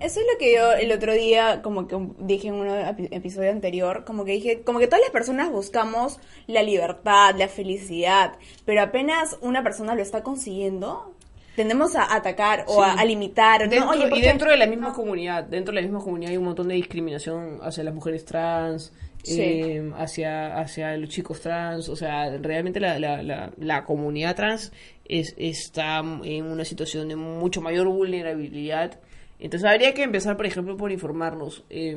Eso 0.00 0.20
es 0.20 0.26
lo 0.32 0.38
que 0.38 0.54
yo 0.54 0.72
el 0.72 0.92
otro 0.92 1.12
día, 1.14 1.62
como 1.62 1.88
que 1.88 1.96
dije 2.18 2.46
en 2.48 2.54
un 2.54 2.68
epi- 2.68 3.08
episodio 3.10 3.50
anterior, 3.50 4.04
como 4.04 4.24
que 4.24 4.32
dije, 4.32 4.62
como 4.62 4.78
que 4.78 4.86
todas 4.86 5.00
las 5.02 5.10
personas 5.10 5.50
buscamos 5.50 6.20
la 6.46 6.62
libertad, 6.62 7.34
la 7.36 7.48
felicidad, 7.48 8.34
pero 8.64 8.82
apenas 8.82 9.36
una 9.40 9.64
persona 9.64 9.96
lo 9.96 10.02
está 10.02 10.22
consiguiendo, 10.22 11.12
tendemos 11.56 11.96
a 11.96 12.14
atacar 12.14 12.64
o 12.68 12.76
Sí. 12.84 12.90
a, 12.90 12.92
a 13.00 13.04
limitar. 13.04 13.64
¿no? 13.64 13.68
Dentro, 13.68 13.90
Oye, 13.90 14.08
¿por 14.08 14.18
y 14.18 14.22
dentro 14.22 14.48
de 14.48 14.56
la 14.56 14.66
misma 14.66 14.92
comunidad, 14.92 15.42
dentro 15.42 15.74
de 15.74 15.80
la 15.80 15.86
misma 15.86 16.04
comunidad 16.04 16.30
hay 16.30 16.36
un 16.36 16.44
montón 16.44 16.68
de 16.68 16.74
discriminación 16.74 17.58
hacia 17.62 17.82
las 17.82 17.94
mujeres 17.94 18.24
trans, 18.24 18.92
Sí. 19.22 19.40
eh, 19.40 19.92
hacia, 19.96 20.58
hacia 20.58 20.96
los 20.96 21.08
chicos 21.08 21.40
trans, 21.40 21.88
o 21.88 21.96
sea, 21.96 22.36
realmente 22.38 22.80
la, 22.80 22.98
la, 22.98 23.22
la, 23.22 23.52
la 23.56 23.84
comunidad 23.84 24.34
trans 24.34 24.72
es, 25.04 25.34
está 25.36 26.02
en 26.24 26.44
una 26.46 26.64
situación 26.64 27.08
de 27.08 27.16
mucho 27.16 27.60
mayor 27.60 27.88
vulnerabilidad. 27.88 29.00
Entonces 29.38 29.68
habría 29.68 29.92
que 29.92 30.04
empezar, 30.04 30.36
por 30.36 30.46
ejemplo, 30.46 30.76
por 30.76 30.92
informarnos. 30.92 31.64
Eh, 31.68 31.96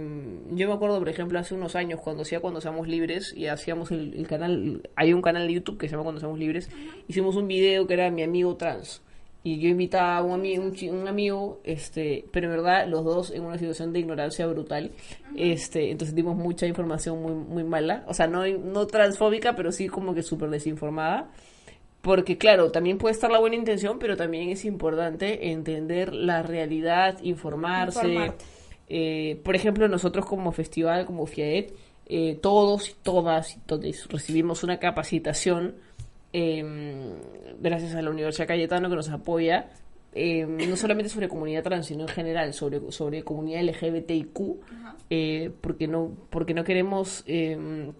yo 0.51 0.67
me 0.67 0.73
acuerdo, 0.73 0.97
por 0.97 1.09
ejemplo, 1.09 1.37
hace 1.37 1.53
unos 1.53 1.75
años, 1.75 1.99
cuando 2.01 2.23
hacía 2.23 2.39
Cuando 2.39 2.59
Seamos 2.59 2.87
Libres, 2.87 3.33
y 3.37 3.45
hacíamos 3.45 3.91
el, 3.91 4.15
el 4.15 4.25
canal, 4.25 4.89
hay 4.95 5.13
un 5.13 5.21
canal 5.21 5.45
de 5.45 5.53
YouTube 5.53 5.77
que 5.77 5.87
se 5.87 5.91
llama 5.91 6.03
Cuando 6.03 6.19
Seamos 6.19 6.39
Libres, 6.39 6.71
hicimos 7.07 7.35
un 7.35 7.47
video 7.47 7.85
que 7.85 7.93
era 7.93 8.09
Mi 8.09 8.23
Amigo 8.23 8.55
Trans 8.55 9.03
y 9.45 9.59
yo 9.59 9.69
invitaba 9.69 10.17
a 10.17 10.23
un 10.23 10.33
amigo, 10.33 10.63
un, 10.63 10.89
un 10.89 11.07
amigo, 11.07 11.61
este, 11.63 12.25
pero 12.31 12.47
en 12.47 12.53
verdad 12.53 12.87
los 12.87 13.05
dos 13.05 13.29
en 13.29 13.43
una 13.43 13.59
situación 13.59 13.93
de 13.93 13.99
ignorancia 13.99 14.47
brutal, 14.47 14.91
este, 15.37 15.91
entonces 15.91 16.15
dimos 16.15 16.35
mucha 16.35 16.65
información 16.65 17.21
muy, 17.21 17.33
muy 17.35 17.63
mala, 17.63 18.03
o 18.07 18.15
sea, 18.15 18.25
no, 18.25 18.43
no 18.47 18.87
transfóbica, 18.87 19.55
pero 19.55 19.71
sí 19.71 19.87
como 19.87 20.15
que 20.15 20.23
súper 20.23 20.49
desinformada, 20.49 21.29
porque 22.01 22.39
claro, 22.39 22.71
también 22.71 22.97
puede 22.97 23.13
estar 23.13 23.29
la 23.29 23.37
buena 23.37 23.55
intención, 23.55 23.99
pero 23.99 24.17
también 24.17 24.49
es 24.49 24.65
importante 24.65 25.51
entender 25.51 26.15
la 26.15 26.41
realidad, 26.41 27.19
informarse, 27.21 28.33
eh, 28.89 29.39
por 29.43 29.55
ejemplo, 29.55 29.87
nosotros 29.87 30.25
como 30.25 30.53
festival, 30.53 31.05
como 31.05 31.27
FIAET, 31.27 31.71
eh, 32.07 32.39
todos 32.41 32.89
y 32.89 32.93
todas 33.03 33.55
y 33.57 33.59
todos 33.59 34.09
recibimos 34.09 34.63
una 34.63 34.79
capacitación 34.79 35.75
eh, 36.35 36.63
gracias 37.61 37.95
a 37.95 38.01
la 38.01 38.09
Universidad 38.09 38.47
Cayetano 38.47 38.89
que 38.89 38.95
nos 38.95 39.09
apoya, 39.09 39.69
eh, 40.13 40.45
no 40.45 40.75
solamente 40.75 41.09
sobre 41.09 41.27
comunidad 41.29 41.63
trans, 41.63 41.85
sino 41.87 42.01
en 42.03 42.07
general 42.09 42.53
sobre, 42.53 42.91
sobre 42.91 43.23
comunidad 43.23 43.61
LGBTIQ, 43.63 44.39
eh, 45.09 45.51
porque, 45.61 45.87
no, 45.87 46.11
porque 46.29 46.53
no 46.53 46.63
queremos 46.63 47.23
eh, 47.27 47.91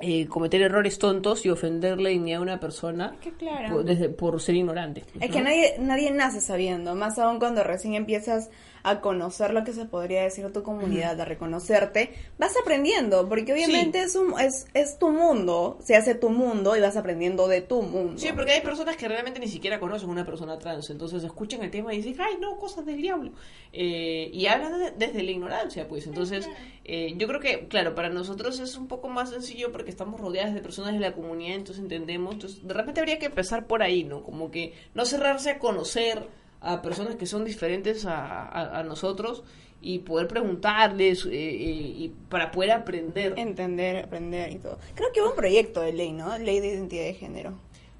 eh, 0.00 0.26
cometer 0.26 0.60
errores 0.62 0.98
tontos 0.98 1.46
y 1.46 1.50
ofender 1.50 2.00
la 2.00 2.08
dignidad 2.10 2.38
de 2.38 2.42
una 2.42 2.60
persona 2.60 3.16
que 3.20 3.32
claro. 3.32 3.74
por, 3.76 3.84
desde- 3.84 4.08
por 4.08 4.40
ser 4.40 4.56
ignorante. 4.56 5.04
Es 5.20 5.30
que 5.30 5.40
nadie, 5.40 5.74
nadie 5.78 6.10
nace 6.10 6.40
sabiendo, 6.40 6.94
más 6.94 7.18
aún 7.18 7.38
cuando 7.38 7.62
recién 7.62 7.94
empiezas 7.94 8.50
a 8.84 9.00
conocer 9.00 9.52
lo 9.52 9.64
que 9.64 9.72
se 9.72 9.86
podría 9.86 10.22
decir 10.22 10.52
tu 10.52 10.62
comunidad, 10.62 11.20
a 11.20 11.24
reconocerte, 11.24 12.12
vas 12.38 12.52
aprendiendo, 12.60 13.28
porque 13.28 13.52
obviamente 13.54 14.02
es, 14.02 14.14
un, 14.14 14.38
es, 14.38 14.66
es 14.74 14.98
tu 14.98 15.10
mundo, 15.10 15.78
se 15.82 15.96
hace 15.96 16.14
tu 16.14 16.28
mundo 16.30 16.76
y 16.76 16.80
vas 16.80 16.96
aprendiendo 16.96 17.48
de 17.48 17.62
tu 17.62 17.82
mundo. 17.82 18.18
Sí, 18.18 18.28
porque 18.34 18.52
hay 18.52 18.60
personas 18.60 18.96
que 18.96 19.08
realmente 19.08 19.40
ni 19.40 19.48
siquiera 19.48 19.80
conocen 19.80 20.10
una 20.10 20.24
persona 20.26 20.58
trans, 20.58 20.90
entonces 20.90 21.24
escuchan 21.24 21.62
el 21.62 21.70
tema 21.70 21.92
y 21.94 22.02
dicen, 22.02 22.14
ay, 22.20 22.34
no, 22.40 22.56
cosas 22.58 22.84
del 22.86 22.98
diablo. 23.00 23.32
Eh, 23.72 24.30
y 24.32 24.46
hablan 24.46 24.78
de- 24.78 24.90
desde 24.92 25.22
la 25.22 25.30
ignorancia, 25.30 25.88
pues. 25.88 26.06
Entonces, 26.06 26.48
eh, 26.84 27.14
yo 27.16 27.26
creo 27.26 27.40
que, 27.40 27.66
claro, 27.68 27.94
para 27.94 28.10
nosotros 28.10 28.60
es 28.60 28.76
un 28.76 28.86
poco 28.86 29.08
más 29.08 29.30
sencillo 29.30 29.72
porque 29.72 29.90
estamos 29.90 30.20
rodeadas 30.20 30.54
de 30.54 30.60
personas 30.60 30.92
de 30.92 31.00
la 31.00 31.12
comunidad, 31.14 31.56
entonces 31.56 31.82
entendemos. 31.82 32.34
Entonces, 32.34 32.66
de 32.66 32.74
repente 32.74 33.00
habría 33.00 33.18
que 33.18 33.26
empezar 33.26 33.66
por 33.66 33.82
ahí, 33.82 34.04
¿no? 34.04 34.22
Como 34.22 34.50
que 34.50 34.74
no 34.94 35.04
cerrarse 35.06 35.50
a 35.50 35.58
conocer 35.58 36.28
a 36.64 36.82
personas 36.82 37.16
que 37.16 37.26
son 37.26 37.44
diferentes 37.44 38.06
a, 38.06 38.78
a- 38.78 38.82
nosotros 38.82 39.44
y 39.80 39.98
poder 40.00 40.28
preguntarles 40.28 41.26
eh, 41.26 41.30
eh, 41.32 41.94
y 42.04 42.12
para 42.28 42.50
poder 42.50 42.70
aprender. 42.72 43.34
Entender, 43.36 44.04
aprender 44.04 44.50
y 44.52 44.56
todo. 44.56 44.78
Creo 44.94 45.12
que 45.12 45.20
hubo 45.20 45.30
un 45.30 45.36
proyecto 45.36 45.80
de 45.82 45.92
ley, 45.92 46.12
¿no? 46.12 46.36
Ley 46.38 46.60
de 46.60 46.68
identidad 46.68 47.04
de 47.04 47.14
género. 47.14 47.52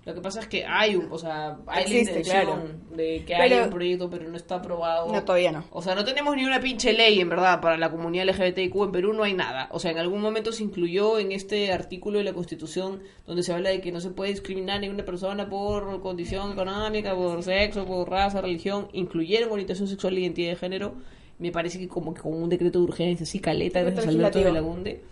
Lo 0.05 0.15
que 0.15 0.21
pasa 0.21 0.41
es 0.41 0.49
que 0.49 0.67
hay 0.67 0.97
un, 0.97 1.11
o 1.11 1.19
sea, 1.19 1.57
hay 1.67 1.85
Existe, 1.85 2.13
la 2.13 2.19
intención 2.19 2.45
claro. 2.61 2.97
de 2.97 3.19
que 3.25 3.33
Pero- 3.33 3.43
haya 3.43 3.65
un 3.65 3.71
proyecto, 3.71 4.11
pero 4.11 4.29
no 4.29 4.37
está 4.37 4.57
aprobado. 4.57 5.11
No, 5.11 5.25
todavía 5.25 5.51
no. 5.51 5.65
O 5.71 5.81
sea, 5.81 5.95
no 5.95 6.05
tenemos 6.05 6.37
ni 6.37 6.45
una 6.45 6.61
pinche 6.61 6.93
ley, 6.93 7.21
en 7.21 7.29
verdad, 7.31 7.61
para 7.63 7.79
la 7.79 7.91
comunidad 7.91 8.25
LGBTIQ. 8.29 8.75
En 8.85 8.93
Perú 8.93 9.13
no 9.15 9.23
hay 9.23 9.33
nada. 9.33 9.69
O 9.73 9.79
sea, 9.79 9.93
en 9.93 9.99
algún 9.99 10.21
momento 10.21 10.53
se 10.53 10.63
incluyó 10.63 11.19
en 11.19 11.33
este 11.33 11.73
artículo 11.73 12.19
de 12.19 12.25
la 12.25 12.35
Constitución 12.35 13.03
donde 13.27 13.43
se 13.43 13.55
habla 13.55 13.71
de 13.71 13.81
que 13.81 13.93
no 13.93 14.01
se 14.01 14.11
puede 14.11 14.31
discriminar 14.33 14.77
a 14.77 14.81
ninguna 14.81 15.05
persona 15.07 15.49
por 15.49 16.03
condición 16.03 16.53
económica, 16.53 17.15
por 17.15 17.43
sexo, 17.43 17.87
por 17.87 18.11
raza, 18.11 18.43
religión. 18.43 18.89
Incluyeron 18.93 19.51
orientación 19.53 19.89
sexual 19.89 20.19
e 20.19 20.21
identidad 20.21 20.51
de 20.51 20.57
género. 20.57 20.95
Me 21.39 21.51
parece 21.51 21.79
que 21.79 21.89
como 21.89 22.13
que 22.13 22.21
con 22.21 22.35
un 22.35 22.49
decreto 22.51 22.79
de 22.79 22.85
urgencia, 22.85 23.25
así 23.25 23.41
caleta, 23.41 23.81
gracias 23.81 24.07
a 24.07 24.11
Alberto 24.11 24.39
de 24.39 24.53
la 24.53 24.61
Gunde. 24.61 25.03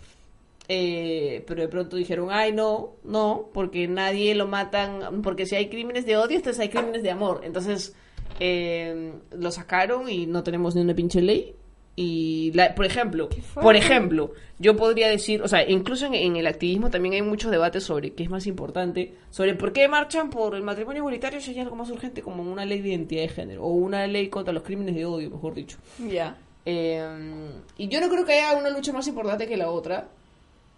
Eh, 0.67 1.43
pero 1.45 1.61
de 1.61 1.67
pronto 1.67 1.97
dijeron, 1.97 2.29
ay, 2.31 2.53
no, 2.53 2.93
no, 3.03 3.49
porque 3.53 3.87
nadie 3.87 4.33
lo 4.33 4.47
matan, 4.47 5.21
porque 5.21 5.45
si 5.45 5.55
hay 5.55 5.69
crímenes 5.69 6.05
de 6.05 6.17
odio, 6.17 6.37
entonces 6.37 6.59
hay 6.59 6.69
crímenes 6.69 7.03
de 7.03 7.11
amor. 7.11 7.41
Entonces, 7.43 7.95
eh, 8.39 9.13
lo 9.31 9.51
sacaron 9.51 10.09
y 10.09 10.25
no 10.25 10.43
tenemos 10.43 10.75
ni 10.75 10.81
una 10.81 10.95
pinche 10.95 11.21
ley. 11.21 11.55
Y, 11.95 12.51
la, 12.55 12.73
por 12.73 12.85
ejemplo, 12.85 13.29
por 13.53 13.75
ejemplo, 13.75 14.31
yo 14.57 14.75
podría 14.75 15.07
decir, 15.09 15.43
o 15.43 15.47
sea, 15.47 15.69
incluso 15.69 16.07
en, 16.07 16.15
en 16.15 16.35
el 16.37 16.47
activismo 16.47 16.89
también 16.89 17.13
hay 17.13 17.21
muchos 17.21 17.51
debates 17.51 17.83
sobre 17.83 18.13
qué 18.13 18.23
es 18.23 18.31
más 18.31 18.47
importante, 18.47 19.13
sobre 19.29 19.53
por 19.53 19.73
qué 19.73 19.87
marchan 19.87 20.31
por 20.31 20.55
el 20.55 20.63
matrimonio 20.63 21.01
igualitario 21.01 21.39
si 21.39 21.51
hay 21.51 21.59
algo 21.59 21.75
más 21.75 21.91
urgente 21.91 22.23
como 22.23 22.41
una 22.41 22.65
ley 22.65 22.81
de 22.81 22.89
identidad 22.89 23.21
de 23.21 23.29
género 23.29 23.63
o 23.63 23.73
una 23.73 24.07
ley 24.07 24.29
contra 24.29 24.51
los 24.51 24.63
crímenes 24.63 24.95
de 24.95 25.05
odio, 25.05 25.29
mejor 25.29 25.53
dicho. 25.53 25.77
Ya. 26.09 26.35
Eh, 26.65 27.51
y 27.77 27.87
yo 27.89 28.01
no 28.01 28.09
creo 28.09 28.25
que 28.25 28.39
haya 28.39 28.57
una 28.57 28.71
lucha 28.71 28.91
más 28.91 29.07
importante 29.07 29.45
que 29.45 29.57
la 29.57 29.69
otra, 29.69 30.07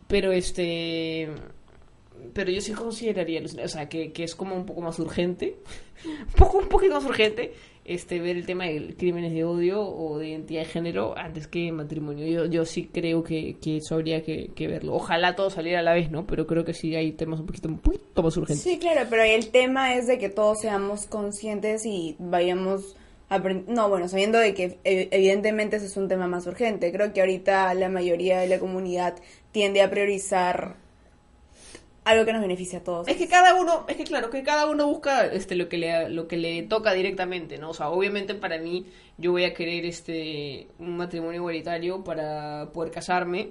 pero 0.08 0.32
este 0.32 1.30
pero 2.34 2.51
yo 2.51 2.62
sí 2.62 2.74
consideraría 2.74 3.41
o 3.64 3.68
sea 3.68 3.88
que, 3.89 4.12
que 4.12 4.24
es 4.24 4.36
como 4.36 4.56
un 4.56 4.66
poco 4.66 4.82
más 4.82 4.99
urgente 4.99 5.58
un 6.06 6.34
poco 6.34 6.58
un 6.60 6.70
poquito 6.70 6.95
más 6.95 7.06
urgente 7.06 7.53
este 7.86 8.20
ver 8.20 8.36
el 8.36 8.47
tema 8.47 8.66
de 8.66 8.95
crímenes 8.97 9.32
de 9.32 9.43
odio 9.43 9.82
o 9.82 10.18
de 10.18 10.30
identidad 10.30 10.62
de 10.62 10.66
género 10.66 11.16
antes 11.16 11.47
que 11.47 11.72
matrimonio. 11.72 12.26
Yo, 12.26 12.45
yo 12.47 12.66
sí 12.66 12.89
creo 12.91 13.24
que, 13.24 13.58
que 13.62 13.78
eso 13.78 13.93
habría 13.93 14.24
que, 14.24 14.49
que 14.56 14.68
verlo. 14.68 14.95
Ojalá 14.95 15.36
todo 15.36 15.51
saliera 15.51 15.80
a 15.80 15.84
la 15.84 15.93
vez 15.93 16.10
no 16.10 16.26
pero 16.26 16.47
creo 16.47 16.66
que 16.66 16.74
sí 16.74 16.95
hay 16.95 17.12
temas 17.12 17.39
un 17.39 17.45
poquito 17.45 17.70
un 17.70 17.78
poquito 17.78 18.24
más 18.24 18.36
urgentes. 18.38 18.64
Sí, 18.64 18.80
claro, 18.80 19.08
pero 19.10 19.22
el 19.22 19.49
tema 19.51 19.93
es 19.93 20.08
de 20.08 20.18
que 20.18 20.30
todos 20.30 20.62
seamos 20.62 21.06
conscientes 21.06 21.86
y 21.86 22.16
vayamos 22.18 22.95
no, 23.67 23.89
bueno, 23.89 24.07
sabiendo 24.07 24.38
de 24.39 24.53
que 24.53 24.79
eh, 24.83 25.07
evidentemente 25.11 25.77
ese 25.77 25.86
es 25.88 25.97
un 25.97 26.07
tema 26.07 26.27
más 26.27 26.45
urgente. 26.47 26.91
Creo 26.91 27.13
que 27.13 27.21
ahorita 27.21 27.73
la 27.73 27.89
mayoría 27.89 28.39
de 28.39 28.47
la 28.47 28.59
comunidad 28.59 29.15
tiende 29.51 29.81
a 29.81 29.89
priorizar 29.89 30.75
algo 32.03 32.23
que 32.25 32.33
nos 32.33 32.41
beneficie 32.41 32.77
a 32.79 32.83
todos. 32.83 33.07
Es 33.07 33.17
que 33.17 33.27
cada 33.27 33.55
uno, 33.55 33.86
es 33.88 33.95
que 33.95 34.03
claro, 34.03 34.29
que 34.29 34.43
cada 34.43 34.67
uno 34.67 34.86
busca 34.88 35.25
este 35.25 35.55
lo 35.55 35.67
que 35.67 35.77
le 35.77 36.09
lo 36.09 36.27
que 36.27 36.38
le 36.38 36.61
toca 36.63 36.93
directamente, 36.93 37.57
¿no? 37.57 37.71
O 37.71 37.73
sea, 37.73 37.89
obviamente 37.89 38.36
para 38.36 38.59
mí 38.59 38.86
yo 39.17 39.31
voy 39.31 39.43
a 39.43 39.53
querer 39.55 39.86
este 39.86 40.67
un 40.77 40.97
matrimonio 40.97 41.39
igualitario 41.41 42.03
para 42.03 42.69
poder 42.73 42.91
casarme, 42.91 43.49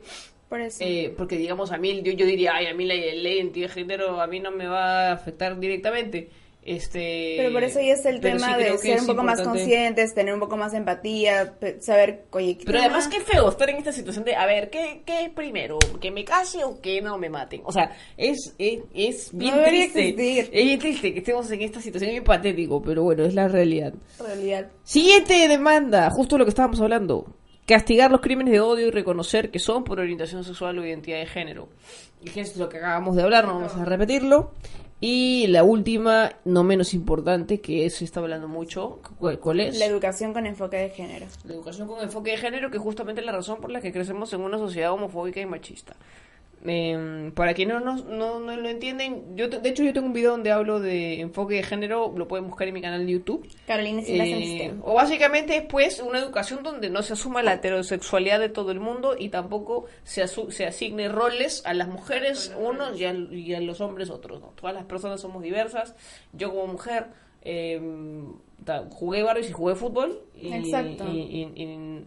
Por 0.49 0.61
eso. 0.61 0.79
eh, 0.85 1.13
porque 1.17 1.37
digamos 1.37 1.73
a 1.73 1.79
mí 1.79 2.01
yo, 2.03 2.13
yo 2.13 2.27
diría, 2.27 2.53
ay, 2.55 2.67
a 2.67 2.75
mí 2.75 2.85
la 2.87 2.95
ley 2.95 3.23
de 3.23 3.31
identidad 3.41 3.67
de 3.69 3.75
género 3.75 4.21
a 4.21 4.27
mí 4.29 4.39
no 4.39 4.53
me 4.53 4.69
va 4.69 5.09
a 5.09 5.13
afectar 5.15 5.59
directamente. 5.59 6.31
Este 6.65 7.35
Pero 7.37 7.53
por 7.53 7.63
eso 7.63 7.79
ya 7.81 7.93
es 7.93 8.07
el 8.07 8.21
tema 8.21 8.57
sí 8.57 8.63
de 8.65 8.79
ser 8.79 9.01
un 9.01 9.07
poco 9.07 9.23
más 9.23 9.43
conscientes, 9.43 10.15
tener 10.15 10.33
un 10.33 10.41
poco 10.41 10.57
más 10.57 10.73
de 10.73 10.79
empatía, 10.79 11.57
saber, 11.81 12.25
oye, 12.31 12.57
¿qué 12.57 12.65
Pero 12.65 12.79
además 12.79 13.07
qué 13.09 13.21
feo 13.21 13.51
estar 13.51 13.69
en 13.69 13.77
esta 13.77 13.93
situación 13.93 14.25
de, 14.25 14.35
a 14.35 14.47
ver, 14.47 14.71
¿qué, 14.71 15.03
qué 15.05 15.31
primero? 15.35 15.79
¿Que 16.01 16.11
me 16.11 16.25
case 16.25 16.65
o 16.65 16.81
que 16.81 17.03
no 17.03 17.19
me 17.19 17.29
maten? 17.29 17.61
O 17.65 17.73
sea, 17.73 17.95
es, 18.17 18.55
es, 18.59 18.81
es 18.95 19.31
bien 19.37 19.57
No 19.57 19.63
triste. 19.65 20.09
existir. 20.09 20.51
Es 20.53 20.65
bien 20.65 20.79
triste 20.79 21.13
que 21.13 21.19
estemos 21.19 21.51
en 21.51 21.61
esta 21.61 21.81
situación, 21.83 22.09
es 22.09 22.15
bien 22.15 22.25
patético, 22.25 22.81
pero 22.81 23.03
bueno, 23.03 23.25
es 23.25 23.35
la 23.35 23.47
realidad. 23.47 23.93
realidad. 24.19 24.69
Siguiente 24.85 25.47
demanda, 25.47 26.09
justo 26.11 26.39
lo 26.39 26.45
que 26.45 26.51
estábamos 26.51 26.81
hablando. 26.81 27.27
Castigar 27.67 28.11
los 28.11 28.21
crímenes 28.21 28.53
de 28.53 28.61
odio 28.61 28.87
y 28.89 28.91
reconocer 28.91 29.51
que 29.51 29.59
son 29.59 29.85
por 29.85 29.99
orientación 30.01 30.45
sexual 30.45 30.79
o 30.79 30.85
identidad 30.87 31.19
de 31.19 31.27
género. 31.27 31.69
Y 32.23 32.39
es 32.39 32.57
lo 32.57 32.69
que 32.69 32.79
acabamos 32.79 33.17
de 33.17 33.23
hablar, 33.23 33.47
no 33.47 33.55
vamos 33.55 33.75
a 33.77 33.85
repetirlo. 33.85 34.53
Y 35.01 35.49
la 35.49 35.65
última, 35.65 36.33
no 36.45 36.65
menos 36.65 36.95
importante, 36.95 37.61
que 37.61 37.91
se 37.91 38.05
está 38.05 38.21
hablando 38.21 38.49
mucho, 38.49 39.01
¿cuál, 39.19 39.39
cuál 39.39 39.61
es? 39.61 39.79
La 39.79 39.87
educación 39.87 40.33
con 40.33 40.47
enfoque 40.47 40.77
de 40.77 40.91
género. 40.91 41.27
La 41.45 41.55
educación 41.55 41.89
con 41.89 42.03
enfoque 42.03 42.31
de 42.31 42.37
género, 42.39 42.71
que 42.71 42.79
es 42.79 42.83
justamente 42.83 43.21
la 43.21 43.33
razón 43.33 43.61
por 43.61 43.71
la 43.71 43.81
que 43.81 43.93
crecemos 43.93 44.33
en 44.33 44.41
una 44.41 44.57
sociedad 44.57 44.93
homofóbica 44.93 45.41
y 45.41 45.47
machista. 45.47 45.97
Eh, 46.67 47.31
para 47.35 47.53
quienes 47.53 47.83
no, 47.83 47.95
no, 47.97 48.41
no 48.41 48.57
lo 48.57 48.69
entienden, 48.71 49.37
yo 49.37 49.49
de 49.49 49.69
hecho 49.69 49.83
yo 49.85 49.93
tengo 49.93 50.07
un 50.07 50.15
video 50.15 50.31
donde 50.31 50.51
hablo 50.51 50.81
de 50.81 51.21
enfoque 51.21 51.57
de 51.57 51.63
género, 51.63 52.15
lo 52.17 52.27
pueden 52.27 52.47
buscar 52.47 52.67
en 52.69 52.73
mi 52.75 52.81
canal 52.81 53.05
de 53.05 53.13
YouTube. 53.13 53.47
Carolina 53.67 54.01
Silas 54.01 54.27
Eh, 54.29 54.75
o 54.83 54.95
básicamente 54.95 55.57
es 55.57 55.63
pues 55.65 56.01
una 56.01 56.19
educación 56.19 56.63
donde 56.63 56.89
no 56.89 57.03
se 57.03 57.13
asuma 57.13 57.43
la 57.43 57.53
heterosexualidad 57.55 58.41
de 58.41 58.49
todo 58.49 58.71
el 58.71 58.81
mundo 58.81 59.15
y 59.19 59.29
tampoco 59.29 59.85
se, 60.05 60.25
asu- 60.25 60.51
se 60.51 60.65
asigne 60.65 61.09
roles 61.11 61.63
a 61.67 61.75
las 61.75 61.89
mujeres 61.89 62.55
unos 62.59 62.99
y 62.99 63.05
a, 63.05 63.13
y 63.13 63.53
a 63.53 63.61
los 63.61 63.83
hombres 63.83 64.09
otros. 64.09 64.41
¿no? 64.41 64.49
Todas 64.59 64.75
las 64.75 64.85
personas 64.87 65.21
somos 65.21 65.43
diversas. 65.43 65.95
Yo 66.33 66.51
como 66.51 66.67
mujer 66.69 67.09
eh, 67.43 67.79
ta- 68.65 68.87
jugué 68.91 69.23
Barbies 69.23 69.51
y 69.51 69.53
jugué 69.53 69.75
fútbol. 69.75 70.23
Y, 70.35 70.51
Exacto. 70.55 71.05
y- 71.13 71.53
y- 71.57 71.63
y 71.63 72.07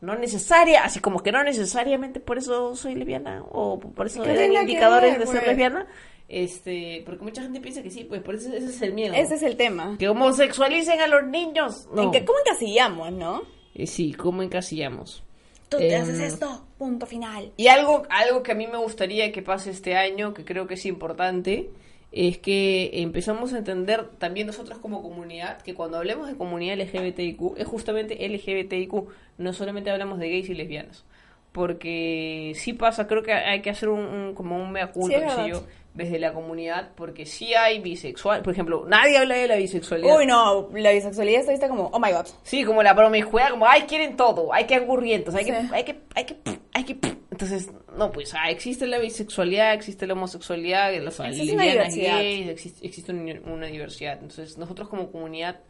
no 0.00 0.14
necesaria, 0.16 0.84
así 0.84 1.00
como 1.00 1.20
que 1.20 1.32
no 1.32 1.42
necesariamente 1.42 2.20
por 2.20 2.38
eso 2.38 2.74
soy 2.76 2.94
lesbiana 2.94 3.42
o 3.50 3.78
por 3.80 4.06
eso 4.06 4.22
¿Qué 4.22 4.30
hay 4.30 4.36
tiene 4.36 4.54
que 4.54 4.60
indicadores 4.62 5.10
ver, 5.12 5.20
de 5.20 5.26
ser 5.26 5.36
pues? 5.36 5.46
lesbiana. 5.48 5.86
Este, 6.28 7.02
porque 7.06 7.24
mucha 7.24 7.42
gente 7.42 7.60
piensa 7.60 7.82
que 7.82 7.90
sí, 7.90 8.04
pues 8.04 8.20
por 8.22 8.34
eso 8.34 8.52
ese 8.52 8.66
es 8.66 8.82
el 8.82 8.92
miedo. 8.92 9.14
Ese 9.14 9.36
es 9.36 9.42
el 9.42 9.56
tema. 9.56 9.96
Que 9.98 10.08
homosexualicen 10.08 11.00
a 11.00 11.06
los 11.06 11.24
niños. 11.26 11.88
No. 11.92 12.02
En 12.02 12.10
que, 12.10 12.24
¿Cómo 12.24 12.38
encasillamos, 12.46 13.12
no? 13.12 13.42
Eh, 13.74 13.86
sí, 13.86 14.12
¿cómo 14.12 14.42
encasillamos? 14.42 15.22
Tú 15.70 15.78
te 15.78 15.94
Em, 15.94 16.02
haces 16.02 16.20
esto, 16.20 16.66
punto 16.78 17.06
final. 17.06 17.52
Y 17.56 17.68
algo, 17.68 18.02
algo 18.10 18.42
que 18.42 18.52
a 18.52 18.54
mí 18.54 18.66
me 18.66 18.78
gustaría 18.78 19.32
que 19.32 19.42
pase 19.42 19.70
este 19.70 19.96
año, 19.96 20.34
que 20.34 20.44
creo 20.44 20.66
que 20.66 20.74
es 20.74 20.84
importante, 20.86 21.70
es 22.10 22.38
que 22.38 22.90
empezamos 23.02 23.52
a 23.52 23.58
entender 23.58 24.08
también 24.18 24.46
nosotros 24.46 24.78
como 24.78 25.02
comunidad, 25.02 25.60
que 25.62 25.74
cuando 25.74 25.98
hablemos 25.98 26.26
de 26.28 26.36
comunidad 26.36 26.76
LGBTIQ, 26.78 27.56
es 27.58 27.66
justamente 27.66 28.26
LGBTIQ, 28.28 28.92
no 29.38 29.52
solamente 29.52 29.90
hablamos 29.90 30.18
de 30.18 30.30
gays 30.30 30.48
y 30.48 30.54
lesbianas. 30.54 31.04
Porque 31.52 32.52
sí 32.54 32.72
pasa, 32.72 33.06
creo 33.06 33.22
que 33.22 33.32
hay 33.32 33.60
que 33.62 33.70
hacer 33.70 33.88
un, 33.88 34.00
un- 34.00 34.34
como 34.34 34.56
un 34.56 34.70
mea 34.70 34.92
culpa, 34.92 35.18
Sí, 35.44 35.50
yo, 35.50 35.62
desde 35.94 36.18
la 36.18 36.32
comunidad, 36.32 36.90
porque 36.94 37.26
sí 37.26 37.52
hay 37.54 37.80
bisexual, 37.80 38.42
por 38.42 38.52
ejemplo, 38.52 38.84
nadie 38.86 39.18
habla 39.18 39.34
de 39.34 39.48
la 39.48 39.56
bisexualidad. 39.56 40.16
Uy, 40.16 40.26
no, 40.26 40.68
la 40.74 40.92
bisexualidad 40.92 41.40
está 41.40 41.52
vista 41.52 41.68
como, 41.68 41.86
oh 41.92 41.98
my 41.98 42.12
god. 42.12 42.26
Sí, 42.42 42.64
como 42.64 42.82
la 42.82 42.94
promiscuidad, 42.94 43.50
como, 43.50 43.66
ay, 43.66 43.82
quieren 43.82 44.16
todo, 44.16 44.52
hay 44.52 44.64
que 44.66 44.76
angurrientos, 44.76 45.34
hay 45.34 45.44
que, 45.46 45.52
Sí. 45.60 45.68
hay 45.72 45.84
que, 45.84 45.98
hay 46.14 46.24
que, 46.24 46.36
hay 46.72 46.84
que, 46.84 46.98
entonces, 47.38 47.70
no, 47.96 48.10
pues, 48.10 48.34
ah, 48.34 48.50
existe 48.50 48.86
la 48.88 48.98
bisexualidad, 48.98 49.72
existe 49.72 50.08
la 50.08 50.14
homosexualidad, 50.14 50.92
las 51.00 51.20
Existe 51.20 51.54
lesbianas, 51.54 51.94
gays, 51.94 52.48
existe, 52.48 52.84
existe 52.86 53.12
una, 53.12 53.40
una 53.52 53.66
diversidad, 53.66 54.14
entonces, 54.14 54.58
nosotros 54.58 54.88
como 54.88 55.12
comunidad, 55.12 55.60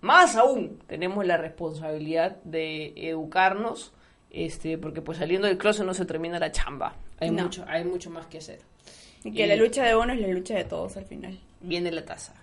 más 0.00 0.36
aún, 0.36 0.78
tenemos 0.86 1.26
la 1.26 1.36
responsabilidad 1.36 2.36
de 2.44 2.92
educarnos, 2.96 3.92
este, 4.30 4.78
porque 4.78 5.02
pues 5.02 5.18
saliendo 5.18 5.48
del 5.48 5.58
closet 5.58 5.84
no 5.84 5.94
se 5.94 6.04
termina 6.04 6.38
la 6.38 6.52
chamba, 6.52 6.94
hay 7.18 7.30
No. 7.30 7.42
mucho, 7.44 7.64
hay 7.66 7.82
mucho 7.84 8.08
más 8.10 8.26
que 8.26 8.38
hacer. 8.38 8.60
Y 9.24 9.32
que 9.32 9.48
la 9.48 9.56
lucha 9.56 9.82
de 9.84 9.96
uno 9.96 10.12
es 10.12 10.20
la 10.20 10.28
lucha 10.28 10.54
de 10.54 10.64
todos 10.64 10.96
al 10.96 11.06
final. 11.06 11.40
Viene 11.60 11.90
la 11.90 12.04
taza. 12.04 12.34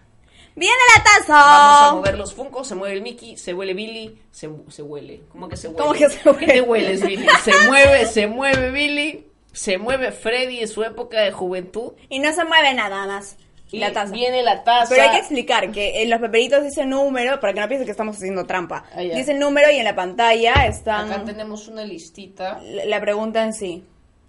¡Viene 0.55 0.75
la 0.95 1.03
taza! 1.03 1.33
Vamos 1.33 1.89
a 1.91 1.95
mover 1.95 2.17
los 2.17 2.33
funcos, 2.33 2.67
se 2.67 2.75
mueve 2.75 2.95
el 2.95 3.01
Mickey, 3.01 3.37
se 3.37 3.53
huele 3.53 3.73
Billy, 3.73 4.19
se, 4.31 4.49
se 4.69 4.81
huele. 4.83 5.21
¿Cómo 5.31 5.49
que 5.49 5.57
se 5.57 5.67
huele? 5.67 5.79
¿Cómo 5.79 5.93
que 5.93 6.09
se 6.09 6.29
huele? 6.29 6.45
¿Qué 6.45 6.53
te 6.53 6.61
hueles, 6.61 7.05
Billy? 7.05 7.25
Se 7.43 7.51
mueve, 7.67 8.05
se 8.05 8.27
mueve 8.27 8.69
Billy, 8.71 9.25
se 9.51 9.77
mueve 9.77 10.11
Freddy 10.11 10.59
en 10.59 10.67
su 10.67 10.83
época 10.83 11.21
de 11.21 11.31
juventud. 11.31 11.93
Y 12.09 12.19
no 12.19 12.31
se 12.33 12.45
mueve 12.45 12.73
nada 12.73 13.07
más. 13.07 13.35
Y 13.71 13.79
la 13.79 13.91
taza. 13.91 14.13
Viene 14.13 14.43
la 14.43 14.63
taza. 14.63 14.89
Pero 14.89 15.01
hay 15.01 15.09
que 15.11 15.17
explicar 15.17 15.71
que 15.71 16.03
en 16.03 16.11
los 16.11 16.19
papelitos 16.19 16.63
dice 16.63 16.85
número, 16.85 17.39
para 17.39 17.53
que 17.53 17.59
no 17.59 17.67
piensen 17.67 17.85
que 17.87 17.91
estamos 17.91 18.17
haciendo 18.17 18.45
trampa. 18.45 18.83
Ah, 18.95 19.01
dice 19.01 19.33
número 19.33 19.71
y 19.71 19.77
en 19.77 19.83
la 19.85 19.95
pantalla 19.95 20.67
están 20.67 21.11
Acá 21.11 21.23
tenemos 21.25 21.67
una 21.67 21.83
listita. 21.83 22.59
la 22.61 22.85
la 22.85 23.01
pregunta 23.01 23.43
en 23.43 23.53
sí. 23.53 23.83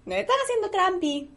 ¿Me 0.07 0.20
están 0.20 0.37
haciendo 0.45 0.70
trampi? 0.70 1.31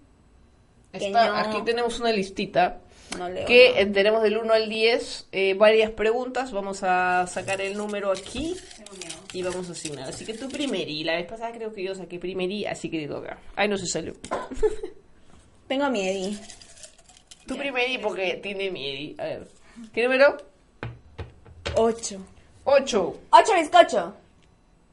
Que 0.93 1.07
Está- 1.07 1.27
no. 1.27 1.35
Aquí 1.35 1.61
tenemos 1.65 1.99
una 1.99 2.11
listita. 2.13 2.79
No 3.17 3.29
leo. 3.29 3.45
Que 3.45 3.85
tenemos 3.93 4.23
del 4.23 4.37
1 4.37 4.53
al 4.53 4.69
10 4.69 5.27
eh, 5.31 5.53
varias 5.53 5.91
preguntas. 5.91 6.51
Vamos 6.51 6.83
a 6.83 7.25
sacar 7.27 7.61
el 7.61 7.77
número 7.77 8.11
aquí 8.11 8.55
y 9.33 9.41
vamos 9.43 9.69
a 9.69 9.71
asignar. 9.71 10.09
Así 10.09 10.25
que 10.25 10.33
tú 10.33 10.49
primeri. 10.49 11.03
La 11.03 11.15
vez 11.15 11.25
pasada 11.25 11.51
creo 11.51 11.71
que 11.73 11.83
yo 11.83 11.95
saqué 11.95 12.19
primeri, 12.19 12.65
así 12.65 12.89
que 12.89 12.99
te 12.99 13.07
toca. 13.07 13.39
Ay, 13.55 13.67
no 13.69 13.77
se 13.77 13.87
salió. 13.87 14.13
Tengo 15.67 15.89
miedo. 15.89 16.37
Tú 17.45 17.57
primeri 17.57 17.97
porque 17.97 18.39
tiene 18.41 18.71
miedo. 18.71 19.15
A 19.21 19.25
ver. 19.25 19.47
¿Qué 19.93 20.03
número? 20.03 20.37
Ocho. 21.75 22.19
8. 22.63 23.19
Ocho 23.29 23.53
bizcocho. 23.53 24.13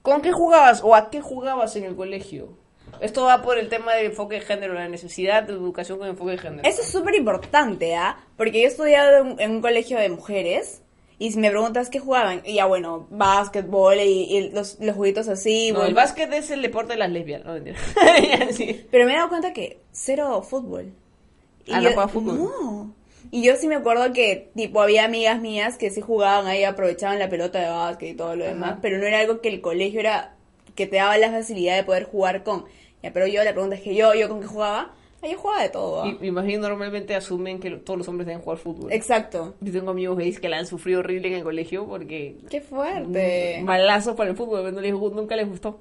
¿Con 0.03 0.21
qué 0.21 0.33
jugabas 0.33 0.83
o 0.83 0.95
a 0.95 1.11
qué 1.11 1.21
jugabas 1.21 1.75
en 1.77 1.85
el 1.85 1.97
colegio? 1.97 2.64
Esto 3.01 3.25
va 3.25 3.43
por 3.43 3.59
el 3.59 3.69
tema 3.69 3.95
del 3.95 4.07
enfoque 4.07 4.37
de 4.37 4.41
género, 4.41 4.75
la 4.75 4.89
necesidad 4.89 5.43
de 5.43 5.53
educación 5.53 5.99
con 5.99 6.09
enfoque 6.09 6.33
de 6.33 6.39
género. 6.39 6.69
Eso 6.69 6.83
es 6.83 6.89
súper 6.89 7.15
importante, 7.15 7.95
¿ah? 7.95 8.19
Porque 8.37 8.61
yo 8.61 8.65
he 8.65 8.71
estudiado 8.71 9.37
en, 9.39 9.51
un 9.51 9.61
colegio 9.61 9.99
de 9.99 10.09
mujeres 10.09 10.83
y 11.19 11.33
si 11.33 11.39
me 11.39 11.51
preguntas 11.51 11.91
qué 11.91 12.01
jugaban, 12.01 12.43
y 12.45 12.55
ya 12.55 12.67
bueno, 12.67 13.07
básquetbol 13.11 13.99
y, 14.01 14.37
y 14.37 14.51
los, 14.51 14.79
los 14.81 14.97
juguitos 14.97 15.29
así. 15.29 15.69
No, 15.69 15.77
bueno. 15.77 15.89
el 15.89 15.95
básquet 15.95 16.33
es 16.33 16.51
el 16.51 16.63
deporte 16.63 16.95
de 16.95 16.99
las 16.99 17.11
lesbianas, 17.11 17.47
no 17.47 17.55
mentira. 17.55 17.79
Sí. 18.53 18.87
Pero 18.91 19.07
me 19.07 19.13
he 19.13 19.17
dado 19.17 19.29
cuenta 19.29 19.53
que 19.53 19.81
cero 19.93 20.43
fútbol. 20.43 20.93
Ah, 21.71 21.81
¿no 21.81 21.93
juegas 21.93 22.11
fútbol? 22.11 22.37
No. 22.39 22.95
Y 23.31 23.43
yo 23.43 23.57
sí 23.57 23.67
me 23.67 23.75
acuerdo 23.75 24.13
que, 24.13 24.51
tipo, 24.55 24.81
había 24.81 25.05
amigas 25.05 25.41
mías 25.41 25.77
que 25.77 25.91
sí 25.91 26.01
jugaban 26.01 26.47
ahí, 26.47 26.63
aprovechaban 26.65 27.19
la 27.19 27.29
pelota 27.29 27.59
de 27.59 27.69
básquet 27.69 28.11
y 28.11 28.15
todo 28.15 28.37
lo 28.37 28.45
demás, 28.45 28.77
pero 28.81 28.99
no 28.99 29.07
era 29.07 29.21
algo 29.21 29.41
que 29.41 29.49
el 29.49 29.61
colegio 29.61 30.01
era, 30.01 30.37
que 30.75 30.87
te 30.87 30.97
daba 30.97 31.19
la 31.19 31.31
facilidad 31.31 31.77
de 31.77 31.85
poder 31.85 32.05
jugar 32.05 32.45
con. 32.45 32.65
Ya, 33.05 33.13
pero 33.13 33.27
yo, 33.27 33.45
la 33.45 33.53
pregunta 33.53 33.77
es 33.77 33.83
que 33.83 33.95
yo, 33.95 34.15
yo 34.15 34.29
con 34.29 34.41
qué 34.41 34.47
jugaba, 34.47 34.95
Ah, 35.23 35.27
yo 35.27 35.39
jugaba 35.39 35.63
de 35.63 35.69
todo. 35.71 36.03
¿ah? 36.03 36.07
Y 36.09 36.19
me 36.21 36.27
imagino 36.27 36.69
normalmente 36.69 37.15
asumen 37.15 37.59
que 37.59 37.71
todos 37.71 37.97
los 37.99 38.09
hombres 38.09 38.27
deben 38.27 38.43
jugar 38.43 38.59
fútbol. 38.59 38.93
Exacto. 38.93 39.55
Yo 39.61 39.73
tengo 39.73 39.91
amigos 39.91 40.19
gays 40.19 40.39
que 40.39 40.51
la 40.51 40.59
han 40.59 40.67
sufrido 40.67 41.01
horrible 41.01 41.29
en 41.29 41.35
el 41.35 41.43
colegio 41.43 41.87
porque 41.87 42.37
Qué 42.51 42.61
fuerte. 42.61 43.61
malazos 43.63 44.17
para 44.17 44.29
el 44.31 44.37
fútbol, 44.37 44.75
no 44.75 44.81
les, 44.83 44.93
nunca 44.93 45.35
les 45.37 45.49
gustó. 45.49 45.81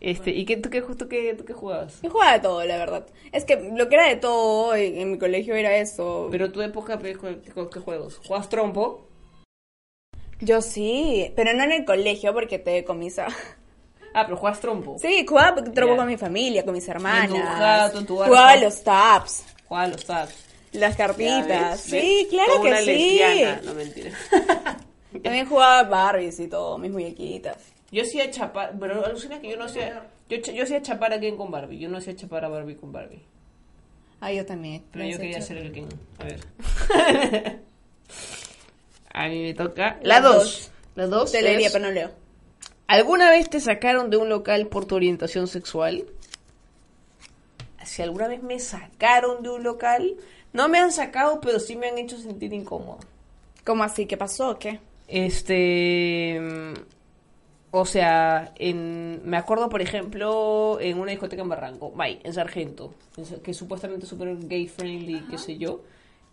Este, 0.00 0.30
¿y 0.30 0.44
qué, 0.46 0.56
tú, 0.56 0.70
qué, 0.70 0.80
tú, 0.80 1.08
qué, 1.08 1.34
tú 1.34 1.44
qué 1.44 1.52
jugabas? 1.52 2.00
Yo 2.02 2.08
jugaba 2.10 2.32
de 2.34 2.40
todo, 2.40 2.64
la 2.64 2.76
verdad. 2.78 3.06
Es 3.32 3.44
que 3.44 3.56
lo 3.76 3.88
que 3.90 3.96
era 3.96 4.08
de 4.08 4.16
todo 4.16 4.74
en, 4.74 4.96
en 4.96 5.10
mi 5.12 5.18
colegio 5.18 5.54
era 5.54 5.76
eso. 5.76 6.28
Pero 6.30 6.50
tu 6.52 6.62
época, 6.62 6.98
pues, 6.98 7.18
¿qué, 7.18 7.40
qué- 7.44 7.68
qué 7.70 7.80
juegos? 7.80 8.20
¿Juegas 8.26 8.48
trompo? 8.48 9.06
Yo 10.40 10.62
sí, 10.62 11.32
pero 11.36 11.52
no 11.52 11.64
en 11.64 11.72
el 11.72 11.84
colegio 11.84 12.32
porque 12.32 12.58
te 12.58 12.70
decomisaba. 12.70 13.34
Ah, 14.14 14.24
pero 14.24 14.36
juegas 14.36 14.60
trompo. 14.60 14.96
Sí, 14.98 15.24
jugaba 15.26 15.62
trompo 15.62 15.96
con 15.96 16.06
mi 16.06 16.16
familia, 16.16 16.64
con 16.64 16.74
mis 16.74 16.88
hermanas. 16.88 17.28
tu 18.06 18.16
jugaba 18.16 18.56
los 18.56 18.82
taps, 18.82 19.44
Jugaba 19.66 19.88
los 19.88 20.04
tabs. 20.04 20.34
las 20.72 20.96
cartitas. 20.96 21.46
¿ves? 21.48 21.80
Sí, 21.80 21.96
¿Ves? 22.22 22.26
claro 22.30 22.62
que 22.62 22.68
una 22.68 22.78
sí. 22.80 22.86
lesbiana. 22.86 23.60
No, 23.64 23.74
mentira. 23.74 24.10
También 25.22 25.46
jugaba 25.46 25.82
Barbies 25.84 26.38
y 26.40 26.48
todo, 26.48 26.78
mis 26.78 26.90
muñequitas. 26.90 27.56
Yo 27.90 28.02
hacía 28.02 28.30
chapar, 28.30 28.74
pero 28.78 29.04
alucina 29.04 29.40
que 29.40 29.50
yo 29.50 29.56
no 29.56 29.64
hacía... 29.64 30.02
Yo, 30.28 30.36
yo 30.36 30.62
hacía 30.62 30.82
chapar 30.82 31.14
a 31.14 31.20
Ken 31.20 31.36
con 31.36 31.50
Barbie, 31.50 31.78
yo 31.78 31.88
no 31.88 31.96
hacía 31.98 32.14
chapar 32.14 32.44
a 32.44 32.48
Barbie 32.48 32.76
con 32.76 32.92
Barbie. 32.92 33.22
Ah, 34.20 34.30
yo 34.32 34.44
también. 34.44 34.84
Pero 34.92 35.06
yo 35.06 35.18
quería 35.18 35.38
hacer 35.38 35.56
el 35.58 35.72
Ken. 35.72 35.88
A 36.18 36.24
ver. 36.24 36.40
a 39.12 39.28
mí 39.28 39.42
me 39.42 39.54
toca... 39.54 39.98
La 40.02 40.20
2. 40.20 40.70
La 40.96 41.06
2 41.06 41.32
Te 41.32 41.40
leería, 41.40 41.70
pero 41.72 41.86
no 41.86 41.90
leo. 41.92 42.10
¿Alguna 42.88 43.30
vez 43.30 43.48
te 43.50 43.60
sacaron 43.60 44.10
de 44.10 44.16
un 44.16 44.28
local 44.28 44.66
por 44.66 44.86
tu 44.86 44.96
orientación 44.96 45.46
sexual? 45.46 46.04
Si 47.84 48.02
alguna 48.02 48.28
vez 48.28 48.42
me 48.42 48.58
sacaron 48.58 49.42
de 49.42 49.50
un 49.50 49.62
local, 49.62 50.16
no 50.52 50.68
me 50.68 50.78
han 50.78 50.90
sacado, 50.90 51.40
pero 51.40 51.60
sí 51.60 51.76
me 51.76 51.88
han 51.88 51.98
hecho 51.98 52.18
sentir 52.18 52.52
incómodo. 52.52 52.98
¿Cómo 53.64 53.84
así? 53.84 54.06
¿Qué 54.06 54.16
pasó? 54.16 54.50
o 54.50 54.58
¿Qué? 54.58 54.80
Este. 55.06 56.40
O 57.70 57.84
sea, 57.84 58.52
en, 58.56 59.20
me 59.28 59.36
acuerdo, 59.36 59.68
por 59.68 59.82
ejemplo, 59.82 60.78
en 60.80 60.98
una 60.98 61.10
discoteca 61.10 61.42
en 61.42 61.50
Barranco, 61.50 61.90
Bye, 61.90 62.20
en 62.24 62.32
Sargento, 62.32 62.94
en- 63.18 63.40
que 63.42 63.50
es 63.50 63.56
supuestamente 63.58 64.06
súper 64.06 64.34
gay 64.48 64.66
friendly, 64.66 65.20
qué 65.30 65.36
sé 65.36 65.58
yo. 65.58 65.82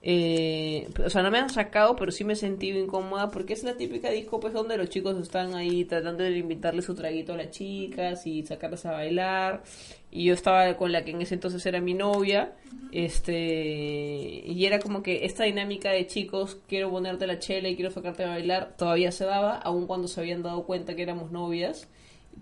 Eh, 0.08 0.88
o 1.04 1.10
sea, 1.10 1.24
no 1.24 1.32
me 1.32 1.40
han 1.40 1.50
sacado, 1.50 1.96
pero 1.96 2.12
sí 2.12 2.24
me 2.24 2.34
he 2.34 2.36
sentido 2.36 2.78
incómoda 2.78 3.32
porque 3.32 3.54
es 3.54 3.64
la 3.64 3.76
típica 3.76 4.12
disco, 4.12 4.40
pues, 4.40 4.54
donde 4.54 4.78
los 4.78 4.90
chicos 4.90 5.18
están 5.18 5.56
ahí 5.56 5.84
tratando 5.84 6.24
de 6.24 6.38
invitarle 6.38 6.84
su 6.84 6.94
traguito 6.94 7.34
a 7.34 7.38
las 7.38 7.50
chicas 7.50 8.28
y 8.28 8.44
sacarlas 8.44 8.86
a 8.86 8.92
bailar. 8.92 9.64
Y 10.12 10.26
yo 10.26 10.36
estaba 10.36 10.78
con 10.78 10.92
la 10.92 11.04
que 11.04 11.10
en 11.10 11.24
ese 11.24 11.34
entonces 11.34 11.66
era 11.66 11.82
mi 11.82 11.96
novia, 11.96 12.54
este, 12.92 14.44
y 14.46 14.66
era 14.66 14.78
como 14.78 15.02
que 15.02 15.26
esta 15.26 15.44
dinámica 15.46 15.90
de 15.90 16.06
chicos, 16.06 16.60
quiero 16.68 16.92
ponerte 16.92 17.26
la 17.26 17.40
chela 17.40 17.68
y 17.68 17.76
quiero 17.76 17.90
sacarte 17.90 18.26
a 18.26 18.30
bailar, 18.30 18.76
todavía 18.78 19.12
se 19.12 19.26
daba, 19.26 19.58
aun 19.58 19.88
cuando 19.88 20.08
se 20.08 20.22
habían 20.22 20.44
dado 20.44 20.66
cuenta 20.66 20.96
que 20.96 21.02
éramos 21.02 21.32
novias 21.32 21.90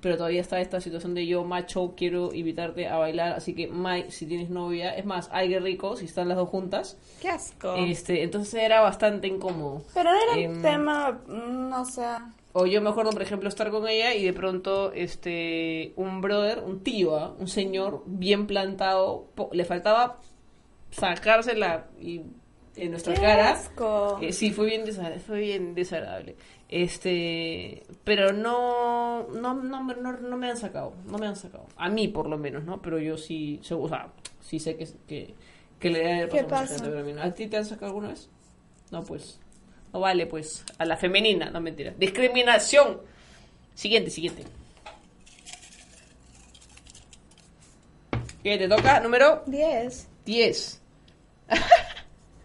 pero 0.02 0.18
todavía 0.18 0.42
está 0.42 0.60
esta 0.60 0.82
situación 0.82 1.14
de 1.14 1.26
yo, 1.28 1.44
macho, 1.44 1.94
quiero 1.96 2.34
invitarte 2.34 2.88
a 2.88 2.98
bailar, 2.98 3.34
así 3.34 3.54
que, 3.56 3.68
Mai, 3.68 4.12
si 4.12 4.26
tienes 4.26 4.50
novia, 4.50 4.96
es 4.96 5.06
más, 5.06 5.30
ay, 5.32 5.50
qué 5.50 5.60
rico, 5.60 5.96
si 5.96 6.06
están 6.06 6.28
las 6.28 6.38
dos 6.38 6.50
juntas, 6.50 6.98
Qué 7.22 7.30
asco. 7.30 7.76
este, 7.76 8.24
entonces 8.24 8.56
era 8.56 8.82
bastante 8.82 9.28
incómodo. 9.28 9.84
Pero 9.94 10.12
no 10.12 10.18
era 10.22 10.42
Em, 10.42 10.52
un 10.52 10.62
tema, 10.62 11.12
mm, 11.28 11.70
no 11.70 11.86
sé. 11.86 12.06
O 12.56 12.66
yo 12.68 12.82
me 12.82 12.90
acuerdo, 12.90 13.12
por 13.12 13.22
ejemplo, 13.24 13.50
estar 13.50 13.72
con 13.72 13.88
ella 13.88 14.14
y 14.14 14.24
de 14.26 14.34
pronto, 14.34 14.92
este, 14.94 15.94
un 15.96 16.22
brother, 16.22 16.60
un 16.66 16.84
tío, 16.84 17.18
¿ah? 17.18 17.34
un 17.40 17.48
señor 17.48 18.04
bien 18.06 18.46
plantado, 18.46 19.28
le 19.54 19.66
faltaba 19.66 20.18
sacársela 20.92 21.88
y 22.00 22.22
en 22.76 22.92
nuestra 22.92 23.14
Qué 23.14 23.22
cara. 23.22 23.52
asco. 23.52 24.20
Eh, 24.22 24.32
sí, 24.34 24.52
fue 24.52 24.66
bien 24.68 24.86
desagradable, 24.86 25.22
fue 25.24 25.40
bien 25.40 25.76
desagradable. 25.76 26.36
Este, 26.70 27.84
pero 28.04 28.34
no, 28.34 29.28
no, 29.28 29.54
no, 29.54 29.84
me- 29.84 29.96
no, 29.96 30.14
no 30.14 30.38
me 30.38 30.50
han 30.50 30.58
sacado, 30.58 30.94
no 31.06 31.18
me 31.18 31.28
han 31.28 31.36
sacado. 31.36 31.66
A 31.78 31.90
mí, 31.90 32.08
por 32.08 32.28
lo 32.28 32.38
menos, 32.38 32.64
¿no? 32.64 32.82
Pero 32.82 32.98
yo 33.00 33.18
sí, 33.18 33.62
o 33.72 33.88
sea, 33.88 34.08
sí 34.42 34.60
sé 34.60 34.76
que, 34.76 34.88
que, 35.08 35.34
que 35.80 35.90
le 35.92 36.14
haber 36.14 36.30
¿Qué 36.30 36.44
pasa? 36.44 36.84
¿A 37.22 37.32
ti 37.32 37.48
te 37.48 37.58
han 37.58 37.66
sacado 37.66 37.88
alguna 37.88 38.08
vez? 38.10 38.28
No, 38.92 39.04
pues. 39.04 39.40
No 39.92 40.00
vale, 40.00 40.26
pues. 40.26 40.66
A 40.80 40.86
la 40.86 40.98
femenina, 40.98 41.52
no 41.52 41.62
mentira. 41.62 41.94
Discriminación. 41.98 43.02
Siguiente, 43.76 44.10
siguiente. 44.10 44.44
¿Qué 48.44 48.58
te 48.58 48.68
toca? 48.68 49.00
Número 49.00 49.44
10. 49.46 50.08
10. 50.26 50.82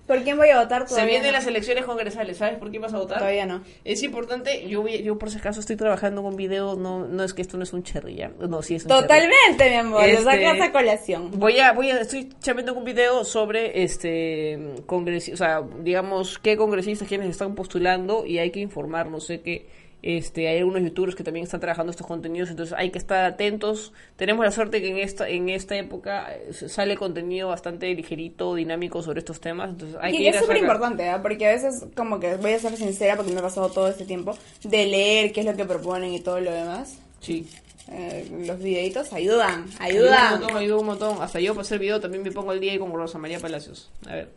¿Por 0.08 0.22
quién 0.24 0.36
voy 0.38 0.48
a 0.48 0.60
votar 0.60 0.88
Se 0.88 1.04
vienen 1.04 1.26
no? 1.26 1.32
las 1.32 1.46
elecciones 1.46 1.84
congresales. 1.84 2.38
¿Sabes 2.38 2.58
por 2.58 2.70
quién 2.70 2.82
vas 2.82 2.94
a 2.94 2.98
votar? 2.98 3.18
Todavía 3.18 3.46
no. 3.46 3.62
Es 3.84 4.02
importante, 4.02 4.66
yo 4.66 4.82
voy- 4.82 5.02
yo 5.04 5.18
por 5.18 5.30
si 5.30 5.38
acaso 5.38 5.60
estoy 5.60 5.76
trabajando 5.76 6.22
con 6.22 6.34
video, 6.34 6.74
no, 6.74 7.06
no 7.06 7.22
es 7.22 7.34
que 7.34 7.42
esto 7.42 7.56
no 7.58 7.62
es 7.62 7.72
un 7.72 7.82
cherry, 7.84 8.16
¿ya? 8.16 8.32
No, 8.40 8.62
sí 8.62 8.74
es 8.74 8.84
un 8.84 8.88
cherry. 8.88 9.02
Totalmente, 9.02 9.70
mi 9.70 9.76
amor. 9.76 10.00
Lo 10.00 10.06
Este, 10.06 10.24
sacas 10.24 10.60
a 10.60 10.72
colación. 10.72 11.30
Voy 11.38 11.58
a, 11.60 11.72
voy 11.72 11.90
a, 11.90 12.00
estoy 12.00 12.30
chambeando 12.40 12.72
con 12.72 12.80
un 12.82 12.86
video 12.86 13.22
sobre 13.24 13.82
este 13.84 14.58
congres, 14.86 15.28
o 15.32 15.36
sea, 15.36 15.62
digamos 15.82 16.38
qué 16.38 16.56
congresistas 16.56 17.06
quienes 17.06 17.28
están 17.28 17.54
postulando 17.54 18.24
y 18.24 18.38
hay 18.38 18.50
que 18.50 18.60
informar, 18.60 19.10
no 19.10 19.20
sé 19.20 19.42
qué, 19.42 19.66
este, 20.02 20.48
hay 20.48 20.58
algunos 20.58 20.82
youtubers 20.82 21.14
que 21.14 21.24
también 21.24 21.44
están 21.44 21.60
trabajando 21.60 21.90
estos 21.90 22.06
contenidos, 22.06 22.50
entonces 22.50 22.74
hay 22.78 22.90
que 22.90 22.98
estar 22.98 23.24
atentos. 23.24 23.92
Tenemos 24.16 24.44
la 24.44 24.50
suerte 24.52 24.80
que 24.80 24.88
en 24.90 24.98
esta, 24.98 25.28
en 25.28 25.48
esta 25.48 25.76
época 25.76 26.28
eh, 26.32 26.52
sale 26.52 26.96
contenido 26.96 27.48
bastante 27.48 27.92
ligerito, 27.94 28.54
dinámico 28.54 29.02
sobre 29.02 29.18
estos 29.20 29.40
temas, 29.40 29.70
entonces 29.70 29.96
hay 30.00 30.14
Y 30.14 30.18
que 30.18 30.28
es 30.28 30.38
súper 30.38 30.58
importante, 30.58 31.08
¿ah? 31.08 31.20
porque 31.20 31.46
a 31.46 31.50
veces, 31.50 31.84
como 31.96 32.20
que 32.20 32.36
voy 32.36 32.52
a 32.52 32.58
ser 32.58 32.76
sincera, 32.76 33.16
porque 33.16 33.32
me 33.32 33.40
he 33.40 33.42
pasado 33.42 33.68
todo 33.70 33.88
este 33.88 34.04
tiempo, 34.04 34.36
de 34.62 34.86
leer 34.86 35.32
qué 35.32 35.40
es 35.40 35.46
lo 35.46 35.56
que 35.56 35.64
proponen 35.64 36.12
y 36.14 36.20
todo 36.20 36.40
lo 36.40 36.50
demás. 36.52 36.98
Sí. 37.20 37.48
Eh, 37.90 38.28
los 38.46 38.58
videitos 38.58 39.14
ayudan, 39.14 39.64
Ayuda 39.78 39.78
un 39.78 40.12
ayudan. 40.12 40.30
montón, 40.40 40.56
ayuda 40.58 40.76
un 40.76 40.86
montón. 40.86 41.22
Hasta 41.22 41.40
yo 41.40 41.54
para 41.54 41.62
hacer 41.62 41.78
video 41.78 41.98
también 42.00 42.22
me 42.22 42.30
pongo 42.30 42.50
al 42.50 42.60
día 42.60 42.74
y 42.74 42.78
con 42.78 42.92
Rosa 42.92 43.16
María 43.18 43.40
Palacios. 43.40 43.90
A 44.06 44.14
ver. 44.14 44.28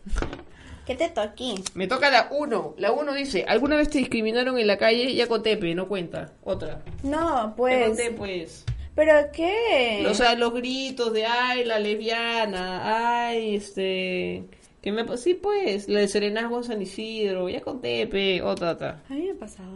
¿Qué 0.91 0.97
te 0.97 1.09
toqué? 1.09 1.55
Me 1.73 1.87
toca 1.87 2.09
la 2.09 2.27
1. 2.31 2.75
La 2.77 2.91
1 2.91 3.13
dice, 3.13 3.45
¿alguna 3.47 3.77
vez 3.77 3.89
te 3.89 3.99
discriminaron 3.99 4.59
en 4.59 4.67
la 4.67 4.77
calle? 4.77 5.15
Ya 5.15 5.25
conté, 5.25 5.55
pero 5.55 5.73
no 5.73 5.87
cuenta. 5.87 6.33
Otra. 6.43 6.81
No, 7.01 7.47
Ya 7.47 7.53
pues. 7.55 7.87
conté, 7.87 8.11
pues. 8.11 8.65
¿Pero 8.93 9.13
qué? 9.31 10.05
O 10.09 10.13
sea, 10.13 10.35
los 10.35 10.53
gritos 10.53 11.13
de, 11.13 11.25
ay, 11.25 11.63
la 11.63 11.79
lesbiana, 11.79 13.27
ay, 13.29 13.55
este... 13.55 14.43
Que 14.81 14.91
me... 14.91 15.15
Sí, 15.15 15.33
pues, 15.35 15.87
la 15.87 16.01
de 16.01 16.09
Serenazgo 16.09 16.57
en 16.57 16.63
San 16.65 16.81
Isidro. 16.81 17.47
Ya 17.47 17.61
conté, 17.61 18.05
pe. 18.07 18.41
Otra, 18.41 18.71
otra. 18.71 19.01
A 19.09 19.13
mí 19.13 19.21
me 19.27 19.31
ha 19.31 19.35
pasado. 19.35 19.71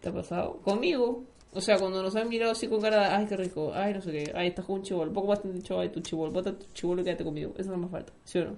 ¿Te 0.00 0.08
ha 0.08 0.12
pasado? 0.12 0.58
Conmigo. 0.64 1.22
O 1.52 1.60
sea, 1.60 1.78
cuando 1.78 2.02
nos 2.02 2.16
han 2.16 2.28
mirado 2.28 2.50
así 2.50 2.66
con 2.66 2.80
cara 2.80 3.10
de, 3.10 3.14
ay, 3.14 3.26
qué 3.28 3.36
rico, 3.36 3.70
ay, 3.74 3.94
no 3.94 4.00
sé 4.00 4.10
qué, 4.10 4.32
ay, 4.34 4.48
estás 4.48 4.64
con 4.64 4.76
un 4.76 4.82
chivolo. 4.82 5.12
Poco 5.12 5.28
más 5.28 5.40
te 5.40 5.46
han 5.48 5.54
dicho, 5.54 5.78
ay, 5.78 5.90
tu 5.90 6.00
chivolo, 6.00 6.32
bota 6.32 6.50
tu 6.52 6.64
chivolo 6.74 7.02
y 7.02 7.04
quédate 7.04 7.22
conmigo. 7.22 7.52
Eso 7.58 7.70
no 7.70 7.76
me 7.76 7.88
falta, 7.88 8.12
¿sí 8.24 8.38
o 8.38 8.44
no? 8.46 8.56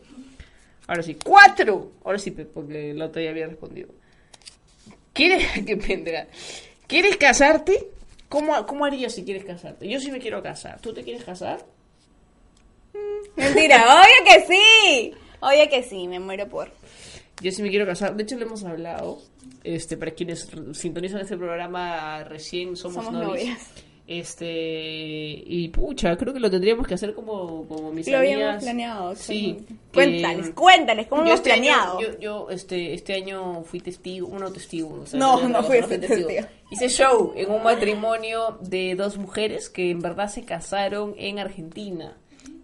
Ahora 0.87 1.03
sí, 1.03 1.17
¡cuatro! 1.23 1.93
Ahora 2.05 2.19
sí, 2.19 2.31
porque 2.31 2.93
la 2.95 3.07
otra 3.07 3.23
ya 3.23 3.31
había 3.31 3.47
respondido. 3.47 3.89
¿Quieres, 5.13 5.47
qué 5.67 5.77
pendeja. 5.77 6.27
¿Quieres 6.87 7.17
casarte? 7.17 7.89
¿Cómo, 8.29 8.67
¿Cómo 8.67 8.85
harías 8.85 9.15
si 9.15 9.25
quieres 9.25 9.45
casarte? 9.45 9.89
Yo 9.89 10.01
sí 10.01 10.11
me 10.11 10.19
quiero 10.19 10.43
casar. 10.43 10.81
¿Tú 10.81 10.93
te 10.93 11.03
quieres 11.03 11.25
casar? 11.25 11.65
Mentira, 13.37 13.85
obvio 13.87 14.25
que 14.27 14.47
sí. 14.47 15.15
Obvio 15.41 15.69
que 15.69 15.83
sí, 15.83 16.09
me 16.09 16.21
muero 16.21 16.49
por. 16.49 16.71
Yo 17.41 17.51
sí 17.53 17.63
me 17.63 17.71
quiero 17.71 17.87
casar. 17.87 18.15
De 18.17 18.23
hecho, 18.23 18.37
lo 18.37 18.47
hemos 18.47 18.65
hablado. 18.65 19.21
Este, 19.63 19.97
para 19.97 20.13
quienes 20.13 20.49
sintonizan 20.73 21.21
este 21.21 21.37
programa 21.37 22.23
recién, 22.25 22.77
somos, 22.77 23.05
Somos 23.05 23.23
novias. 23.25 23.71
Este, 24.07 24.47
y 25.47 25.69
pucha, 25.69 26.17
creo 26.17 26.35
que 26.35 26.41
lo 26.41 26.51
tendríamos 26.51 26.87
que 26.87 26.95
hacer 26.95 27.15
como, 27.15 27.67
como 27.67 27.91
mis 27.93 28.07
Lo 28.09 28.19
amigas. 28.19 28.37
habíamos 28.39 28.63
planeado. 28.65 29.17
Sí. 29.17 29.59
Cuéntales, 29.93 30.47
que- 30.49 30.55
cuéntales, 30.55 31.07
¿cómo 31.07 31.23
hemos 31.23 31.35
este 31.35 31.53
año- 31.53 31.63
planeado? 31.63 32.01
yo, 32.01 32.19
yo, 32.19 32.51
este, 32.51 32.95
este 32.95 33.15
año 33.15 33.63
fui 33.65 33.81
testigo, 33.81 34.27
uno 34.29 34.53
testigo. 34.53 35.01
o 35.03 35.07
sea, 35.07 35.19
No, 35.19 35.41
no 35.49 35.59
cosa, 35.59 35.63
fuiste 35.69 35.87
fui 35.99 35.99
testigo. 36.17 36.47
Hice 36.71 36.89
show 36.89 37.33
en 37.37 37.51
un 37.51 37.63
matrimonio 37.63 38.59
de 38.61 38.95
dos 38.97 39.17
mujeres 39.17 39.71
que 39.71 39.91
en 39.91 40.01
verdad 40.01 40.29
se 40.29 40.45
casaron 40.45 41.15
en 41.17 41.39
Argentina. 41.39 42.17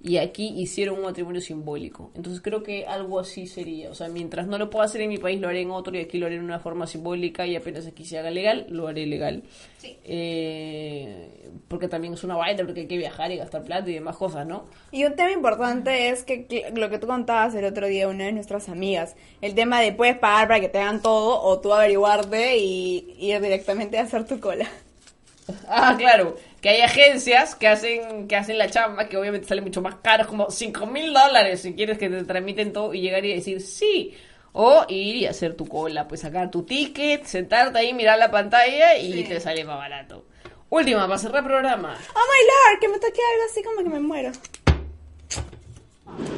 Y 0.02 0.16
aquí 0.16 0.54
hicieron 0.56 0.96
un 0.96 1.04
matrimonio 1.04 1.42
simbólico. 1.42 2.10
Entonces 2.14 2.40
creo 2.40 2.62
que 2.62 2.86
algo 2.86 3.20
así 3.20 3.46
sería. 3.46 3.90
O 3.90 3.94
sea, 3.94 4.08
mientras 4.08 4.46
no 4.46 4.56
lo 4.56 4.70
pueda 4.70 4.86
hacer 4.86 5.02
en 5.02 5.10
mi 5.10 5.18
país, 5.18 5.40
lo 5.40 5.48
haré 5.48 5.60
en 5.60 5.70
otro 5.70 5.94
y 5.94 6.00
aquí 6.00 6.18
lo 6.18 6.26
haré 6.26 6.36
en 6.36 6.44
una 6.44 6.58
forma 6.58 6.86
simbólica 6.86 7.46
y 7.46 7.54
apenas 7.54 7.86
aquí 7.86 8.04
se 8.06 8.18
haga 8.18 8.30
legal, 8.30 8.66
lo 8.70 8.88
haré 8.88 9.06
legal. 9.06 9.42
Eh, 9.82 11.50
porque 11.68 11.88
también 11.88 12.14
es 12.14 12.24
una 12.24 12.36
vaina, 12.36 12.64
porque 12.64 12.80
hay 12.80 12.86
que 12.86 12.96
viajar 12.96 13.30
y 13.30 13.36
gastar 13.36 13.62
plata 13.62 13.90
y 13.90 13.94
demás 13.94 14.16
cosas, 14.16 14.46
¿no? 14.46 14.64
Y 14.90 15.04
un 15.04 15.14
tema 15.16 15.32
importante 15.32 16.08
es 16.08 16.24
que 16.24 16.46
que 16.46 16.72
lo 16.74 16.90
que 16.90 16.98
tú 16.98 17.06
contabas 17.06 17.54
el 17.54 17.64
otro 17.64 17.86
día, 17.86 18.08
una 18.08 18.24
de 18.24 18.32
nuestras 18.32 18.68
amigas, 18.68 19.16
el 19.40 19.54
tema 19.54 19.80
de 19.80 19.92
puedes 19.92 20.18
pagar 20.18 20.48
para 20.48 20.60
que 20.60 20.68
te 20.68 20.78
hagan 20.78 21.02
todo 21.02 21.40
o 21.42 21.60
tú 21.60 21.72
averiguarte 21.72 22.56
y 22.58 23.16
ir 23.18 23.40
directamente 23.40 23.98
a 23.98 24.02
hacer 24.02 24.26
tu 24.26 24.40
cola. 24.40 24.66
Ah, 25.68 25.96
claro. 25.98 26.36
Que 26.60 26.68
hay 26.68 26.80
agencias 26.82 27.54
que 27.54 27.68
hacen, 27.68 28.28
que 28.28 28.36
hacen 28.36 28.58
la 28.58 28.68
chamba, 28.68 29.08
que 29.08 29.16
obviamente 29.16 29.46
sale 29.46 29.62
mucho 29.62 29.80
más 29.80 29.96
caro, 29.96 30.26
como 30.26 30.50
5 30.50 30.86
mil 30.86 31.12
dólares 31.12 31.62
si 31.62 31.74
quieres 31.74 31.96
que 31.96 32.10
te 32.10 32.22
tramiten 32.24 32.72
todo 32.72 32.92
y 32.92 33.00
llegar 33.00 33.24
y 33.24 33.34
decir 33.34 33.60
sí. 33.60 34.14
O 34.52 34.84
ir 34.88 35.16
y 35.16 35.26
hacer 35.26 35.54
tu 35.54 35.66
cola, 35.66 36.08
pues 36.08 36.22
sacar 36.22 36.50
tu 36.50 36.64
ticket, 36.64 37.24
sentarte 37.24 37.78
ahí, 37.78 37.94
mirar 37.94 38.18
la 38.18 38.30
pantalla 38.30 38.98
y 38.98 39.24
te 39.24 39.40
sale 39.40 39.64
más 39.64 39.78
barato. 39.78 40.24
Última, 40.70 41.06
para 41.06 41.18
cerrar 41.18 41.44
programa. 41.44 41.96
Oh 42.14 42.18
my 42.18 42.46
lord, 42.46 42.80
que 42.80 42.88
me 42.88 42.98
toque 42.98 43.20
algo 43.32 43.44
así 43.50 43.62
como 43.62 43.82
que 43.82 43.88
me 43.88 44.00
muero. 44.00 44.32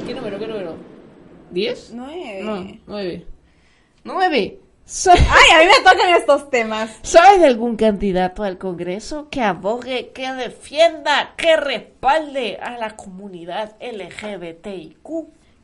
¿Qué 0.05 0.13
número? 0.13 0.39
¿Qué 0.39 0.47
número? 0.47 0.75
¿10? 1.51 1.89
Nueve. 1.91 2.39
No, 2.41 2.79
9. 2.87 3.25
9. 4.03 4.59
Ay, 5.11 5.49
a 5.55 5.59
mí 5.59 5.65
me 5.65 5.89
tocan 5.89 6.13
estos 6.15 6.49
temas. 6.49 6.91
¿Sabes 7.03 7.39
de 7.41 7.47
algún 7.47 7.75
candidato 7.77 8.43
al 8.43 8.57
Congreso 8.57 9.29
que 9.29 9.41
abogue, 9.41 10.11
que 10.13 10.31
defienda, 10.33 11.33
que 11.37 11.55
respalde 11.55 12.57
a 12.61 12.77
la 12.77 12.95
comunidad 12.95 13.75
LGBTIQ? 13.81 15.03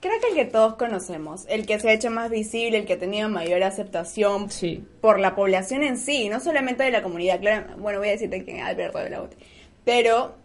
Creo 0.01 0.13
que 0.21 0.29
el 0.29 0.35
que 0.35 0.45
todos 0.45 0.75
conocemos, 0.75 1.45
el 1.49 1.65
que 1.65 1.77
se 1.79 1.89
ha 1.89 1.93
hecho 1.93 2.09
más 2.09 2.29
visible, 2.29 2.77
el 2.77 2.85
que 2.85 2.93
ha 2.93 2.99
tenido 2.99 3.27
mayor 3.27 3.61
aceptación 3.63 4.49
Sí. 4.49 4.81
por 5.01 5.19
la 5.19 5.35
población 5.35 5.83
en 5.83 5.97
sí, 5.97 6.29
no 6.29 6.39
solamente 6.39 6.83
de 6.83 6.91
la 6.91 7.03
comunidad, 7.03 7.41
claro, 7.41 7.75
bueno, 7.77 7.99
voy 7.99 8.07
a 8.07 8.11
decirte 8.11 8.45
que 8.45 8.61
Alberto 8.61 8.99
de 8.99 9.09
la 9.09 9.21
UTE, 9.21 9.35
pero 9.83 10.35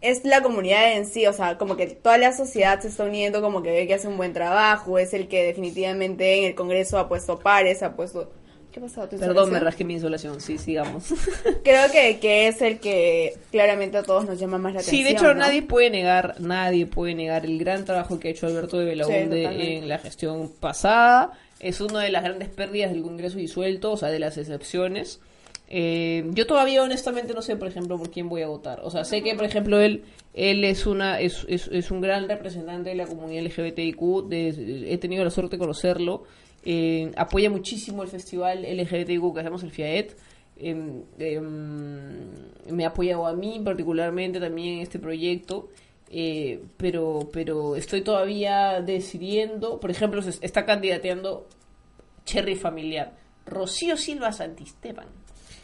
es 0.00 0.24
la 0.24 0.42
comunidad 0.42 0.92
en 0.92 1.06
sí, 1.06 1.26
o 1.26 1.32
sea, 1.32 1.58
como 1.58 1.76
que 1.76 1.86
toda 1.86 2.18
la 2.18 2.32
sociedad 2.32 2.80
se 2.80 2.88
está 2.88 3.04
uniendo, 3.04 3.40
como 3.40 3.62
que 3.62 3.70
ve 3.70 3.86
que 3.86 3.94
hace 3.94 4.08
un 4.08 4.16
buen 4.16 4.32
trabajo, 4.32 4.98
es 4.98 5.12
el 5.12 5.28
que 5.28 5.42
definitivamente 5.42 6.38
en 6.38 6.44
el 6.44 6.54
Congreso 6.54 6.98
ha 6.98 7.08
puesto 7.08 7.38
pares, 7.38 7.82
ha 7.82 7.94
puesto... 7.94 8.30
¿Qué 8.70 8.82
pasó? 8.82 9.08
¿Tu 9.08 9.16
Perdón, 9.16 9.50
me 9.50 9.58
rasqué 9.60 9.82
mi 9.82 9.94
insolación. 9.94 10.42
Sí, 10.42 10.58
sigamos. 10.58 11.14
Creo 11.64 11.90
que, 11.90 12.18
que 12.20 12.48
es 12.48 12.60
el 12.60 12.78
que 12.80 13.38
claramente 13.50 13.96
a 13.96 14.02
todos 14.02 14.26
nos 14.26 14.38
llama 14.38 14.58
más 14.58 14.74
la 14.74 14.80
atención. 14.80 14.96
Sí, 14.98 15.02
de 15.02 15.12
hecho, 15.12 15.28
¿no? 15.28 15.36
nadie 15.36 15.62
puede 15.62 15.88
negar, 15.88 16.34
nadie 16.38 16.84
puede 16.84 17.14
negar 17.14 17.46
el 17.46 17.58
gran 17.58 17.86
trabajo 17.86 18.20
que 18.20 18.28
ha 18.28 18.30
hecho 18.30 18.46
Alberto 18.46 18.78
de 18.78 18.84
Belaunde 18.84 19.76
en 19.78 19.88
la 19.88 19.98
gestión 19.98 20.52
pasada. 20.60 21.32
Es 21.60 21.80
una 21.80 22.00
de 22.02 22.10
las 22.10 22.22
grandes 22.22 22.50
pérdidas 22.50 22.92
del 22.92 23.02
Congreso 23.02 23.38
disuelto, 23.38 23.92
o 23.92 23.96
sea, 23.96 24.10
de 24.10 24.18
las 24.18 24.36
excepciones. 24.36 25.18
Eh, 25.70 26.24
yo 26.32 26.46
todavía 26.46 26.82
honestamente 26.82 27.34
no 27.34 27.42
sé, 27.42 27.56
por 27.56 27.68
ejemplo, 27.68 27.98
por 27.98 28.10
quién 28.10 28.28
voy 28.28 28.42
a 28.42 28.48
votar. 28.48 28.80
O 28.84 28.90
sea, 28.90 29.04
sé 29.04 29.22
que, 29.22 29.34
por 29.34 29.44
ejemplo, 29.44 29.80
él 29.80 30.02
él 30.34 30.64
es 30.64 30.86
una 30.86 31.20
es, 31.20 31.44
es, 31.48 31.68
es 31.68 31.90
un 31.90 32.00
gran 32.00 32.28
representante 32.28 32.90
de 32.90 32.96
la 32.96 33.06
comunidad 33.06 33.42
LGBTIQ. 33.44 34.28
de- 34.28 34.92
he 34.92 34.98
tenido 34.98 35.24
la 35.24 35.30
suerte 35.30 35.56
de 35.56 35.60
conocerlo. 35.60 36.24
Eh, 36.64 37.10
apoya 37.16 37.50
muchísimo 37.50 38.02
el 38.02 38.08
festival 38.08 38.64
LGBTIQ 38.64 39.34
que 39.34 39.40
hacemos, 39.40 39.62
el 39.62 39.70
FIAET. 39.70 40.16
Em, 40.60 41.02
em, 41.18 42.30
me 42.70 42.84
ha 42.84 42.88
apoyado 42.88 43.26
a 43.26 43.32
mí 43.32 43.60
particularmente 43.64 44.40
también 44.40 44.74
en 44.76 44.80
este 44.80 44.98
proyecto. 44.98 45.68
eh, 46.10 46.60
pero 46.78 47.28
pero 47.32 47.76
estoy 47.76 48.00
todavía 48.00 48.80
decidiendo. 48.80 49.78
Por 49.80 49.90
ejemplo, 49.90 50.22
se 50.22 50.30
está 50.44 50.64
candidateando 50.64 51.46
Cherry 52.24 52.56
Familiar. 52.56 53.12
Rocío 53.44 53.96
Silva 53.98 54.32
Santisteban. 54.32 55.06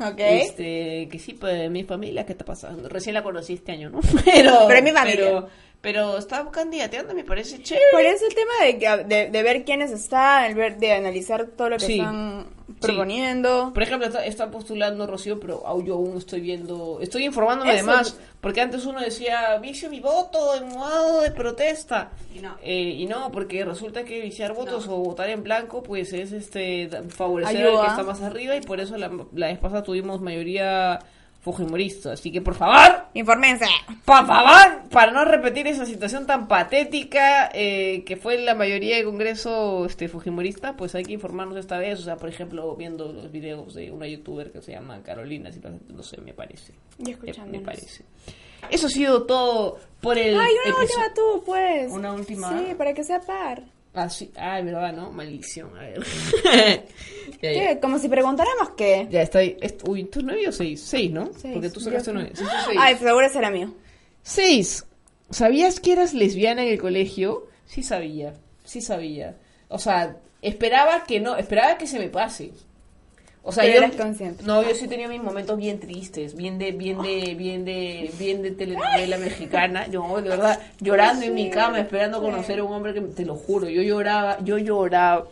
Ok. 0.00 0.18
Este, 0.18 1.08
que 1.10 1.18
sí, 1.18 1.34
pues 1.34 1.70
mi 1.70 1.84
familia, 1.84 2.24
¿qué 2.26 2.32
está 2.32 2.44
pasando? 2.44 2.88
Recién 2.88 3.14
la 3.14 3.22
conocí 3.22 3.54
este 3.54 3.72
año, 3.72 3.90
¿no? 3.90 4.00
Pero, 4.24 4.52
Pero 4.66 4.78
es 4.78 4.82
mi 4.84 4.90
familia. 4.90 5.24
Pero, 5.24 5.48
pero 5.84 6.18
está 6.18 6.44
candidateando, 6.50 7.14
me 7.14 7.22
parece 7.22 7.62
chévere. 7.62 7.84
Por 7.92 8.00
eso 8.00 8.24
el 8.26 8.34
tema 8.34 8.52
de, 8.64 9.04
de, 9.14 9.30
de 9.30 9.42
ver 9.44 9.64
quiénes 9.64 9.92
están, 9.92 10.46
el 10.46 10.54
ver, 10.56 10.78
de 10.78 10.92
analizar 10.94 11.46
todo 11.56 11.68
lo 11.70 11.76
que 11.76 11.84
Sí. 11.86 11.98
están 12.00 12.46
proponiendo. 12.80 13.70
Por 13.72 13.82
ejemplo, 13.82 14.06
está, 14.08 14.24
está 14.24 14.50
postulando 14.50 15.06
Rocío, 15.06 15.38
pero 15.38 15.62
yo 15.84 15.94
aún 15.94 16.16
estoy 16.18 16.40
viendo, 16.40 16.98
estoy 17.00 17.24
informándome 17.26 17.74
Eso. 17.74 17.84
además, 17.86 18.18
porque 18.40 18.60
antes 18.60 18.84
uno 18.86 19.00
decía, 19.00 19.56
vicio 19.58 19.90
mi 19.90 20.00
voto 20.00 20.54
en 20.56 20.68
modo 20.70 21.20
de 21.20 21.30
protesta. 21.30 22.10
Y 22.34 22.38
no. 22.40 22.56
Eh, 22.62 22.94
y 22.98 23.06
no, 23.06 23.30
porque 23.30 23.64
resulta 23.64 24.04
que 24.04 24.20
viciar 24.20 24.54
votos 24.54 24.88
o 24.88 24.96
votar 24.96 25.28
en 25.30 25.42
blanco, 25.42 25.82
pues 25.82 26.12
es 26.12 26.32
este 26.32 26.88
favorecer 27.08 27.56
al 27.58 27.66
Ayuda. 27.68 27.82
que 27.82 27.88
está 27.90 28.02
más 28.02 28.22
arriba 28.22 28.56
y 28.56 28.60
por 28.62 28.80
eso 28.80 28.96
la, 28.96 29.10
la 29.34 29.46
vez 29.48 29.58
pasada 29.58 29.82
tuvimos 29.82 30.20
mayoría 30.20 30.98
fujimorista. 31.44 32.12
Así 32.12 32.32
que 32.32 32.40
por 32.40 32.54
favor, 32.54 33.04
Infórmense. 33.14 33.66
por 34.04 34.26
favor, 34.26 34.88
para 34.90 35.12
no 35.12 35.24
repetir 35.24 35.66
esa 35.68 35.86
situación 35.86 36.26
tan 36.26 36.48
patética 36.48 37.50
eh, 37.54 38.02
que 38.04 38.16
fue 38.16 38.38
la 38.38 38.54
mayoría 38.54 38.96
del 38.96 39.04
Congreso 39.04 39.84
este, 39.86 40.08
fujimorista, 40.08 40.74
pues 40.76 40.94
hay 40.94 41.04
que 41.04 41.12
informarnos 41.12 41.56
esta 41.58 41.78
vez. 41.78 42.00
O 42.00 42.02
sea, 42.02 42.16
por 42.16 42.28
ejemplo, 42.28 42.74
viendo 42.74 43.12
los 43.12 43.30
videos 43.30 43.74
de 43.74 43.90
una 43.92 44.08
youtuber 44.08 44.50
que 44.50 44.62
se 44.62 44.72
llama 44.72 45.02
Carolina, 45.02 45.52
si 45.52 45.60
no 45.88 46.02
sé, 46.02 46.20
me 46.20 46.32
parece. 46.32 46.72
Y 46.98 47.10
escuchándonos. 47.10 47.60
me 47.60 47.64
parece. 47.64 48.04
Eso 48.70 48.86
ha 48.86 48.90
sido 48.90 49.24
todo 49.24 49.78
por 50.00 50.16
el 50.16 50.38
Ay, 50.40 50.52
una 50.64 50.76
episodio- 50.78 50.80
última 50.80 51.14
tú, 51.14 51.42
pues. 51.44 51.92
Una 51.92 52.12
última. 52.14 52.48
Sí, 52.58 52.74
para 52.74 52.94
que 52.94 53.04
sea 53.04 53.20
par. 53.20 53.62
Ah, 53.94 54.08
sí. 54.10 54.30
Ah, 54.36 54.60
verdad, 54.60 54.92
¿no? 54.92 55.12
Maldición, 55.12 55.70
a 55.78 55.82
ver. 55.82 56.00
ya, 56.44 57.52
ya. 57.52 57.74
¿Qué? 57.74 57.78
Como 57.80 57.98
si 57.98 58.08
preguntáramos 58.08 58.70
qué. 58.76 59.06
Ya 59.10 59.22
está 59.22 59.38
ahí. 59.38 59.56
Est- 59.60 59.86
Uy, 59.86 60.04
¿tú 60.04 60.20
nueve 60.22 60.48
o 60.48 60.52
seis? 60.52 60.80
Seis, 60.82 61.10
¿no? 61.12 61.30
Seis. 61.36 61.54
Porque 61.54 61.70
tú 61.70 61.80
sacaste 61.80 62.12
nueve. 62.12 62.30
Sí, 62.34 62.44
sí, 62.44 62.50
seis. 62.66 62.78
Ay, 62.80 62.96
seguro 62.96 63.28
será 63.28 63.50
mío. 63.50 63.72
Seis. 64.22 64.84
¿Sabías 65.30 65.78
que 65.80 65.92
eras 65.92 66.12
lesbiana 66.14 66.62
en 66.64 66.68
el 66.72 66.80
colegio? 66.80 67.46
Sí 67.66 67.82
sabía, 67.82 68.34
sí 68.64 68.80
sabía. 68.80 69.36
O 69.68 69.78
sea, 69.78 70.16
esperaba 70.42 71.04
que 71.04 71.20
no, 71.20 71.36
esperaba 71.36 71.78
que 71.78 71.86
se 71.86 71.98
me 71.98 72.08
pase. 72.08 72.50
O 73.46 73.52
sea, 73.52 73.64
Pero 73.64 73.74
yo 73.74 73.84
eras 73.86 73.96
consciente. 73.96 74.42
no, 74.44 74.62
yo 74.62 74.74
sí 74.74 74.88
tenía 74.88 75.06
mis 75.06 75.22
momentos 75.22 75.58
bien 75.58 75.78
tristes, 75.78 76.34
bien 76.34 76.58
de, 76.58 76.72
bien 76.72 77.02
de, 77.02 77.34
bien 77.34 77.64
de, 77.66 78.10
bien 78.18 78.42
de 78.42 78.52
telenovela 78.52 79.18
mexicana. 79.18 79.86
Yo, 79.88 80.02
de 80.22 80.30
verdad, 80.30 80.58
llorando 80.80 81.26
en 81.26 81.34
mi 81.34 81.50
cama, 81.50 81.78
esperando 81.78 82.22
conocer 82.22 82.60
a 82.60 82.64
un 82.64 82.72
hombre 82.72 82.94
que, 82.94 83.02
te 83.02 83.26
lo 83.26 83.36
juro, 83.36 83.68
yo 83.68 83.82
lloraba, 83.82 84.38
yo 84.42 84.56
lloraba, 84.56 85.26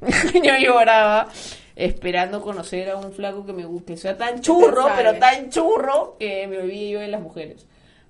yo 0.42 0.52
lloraba 0.58 1.28
esperando 1.76 2.40
conocer 2.40 2.90
a 2.90 2.96
un 2.96 3.12
flaco 3.12 3.44
que 3.46 3.52
me 3.52 3.64
guste, 3.64 3.92
que 3.92 3.98
sea 3.98 4.16
tan 4.16 4.40
churro, 4.40 4.88
pero 4.96 5.14
tan 5.18 5.50
churro 5.50 6.16
que 6.18 6.46
me 6.48 6.58
olvidé 6.58 6.90
yo 6.90 7.00
de 7.00 7.08
las 7.08 7.20
mujeres. 7.20 7.66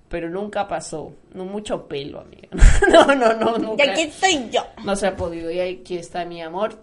Pero 0.07 0.27
nunca 0.27 0.67
pasó, 0.67 1.13
no 1.33 1.45
mucho 1.45 1.87
pelo, 1.87 2.21
amiga. 2.21 2.47
No, 2.89 3.13
no, 3.13 3.33
no, 3.33 3.57
Y 3.57 3.61
nunca. 3.61 3.91
aquí 3.91 4.01
estoy 4.03 4.49
yo. 4.49 4.65
No 4.83 4.95
se 4.95 5.05
ha 5.05 5.15
podido. 5.15 5.51
Y 5.51 5.59
aquí 5.59 5.97
está 5.97 6.25
mi 6.25 6.41
amor. 6.41 6.79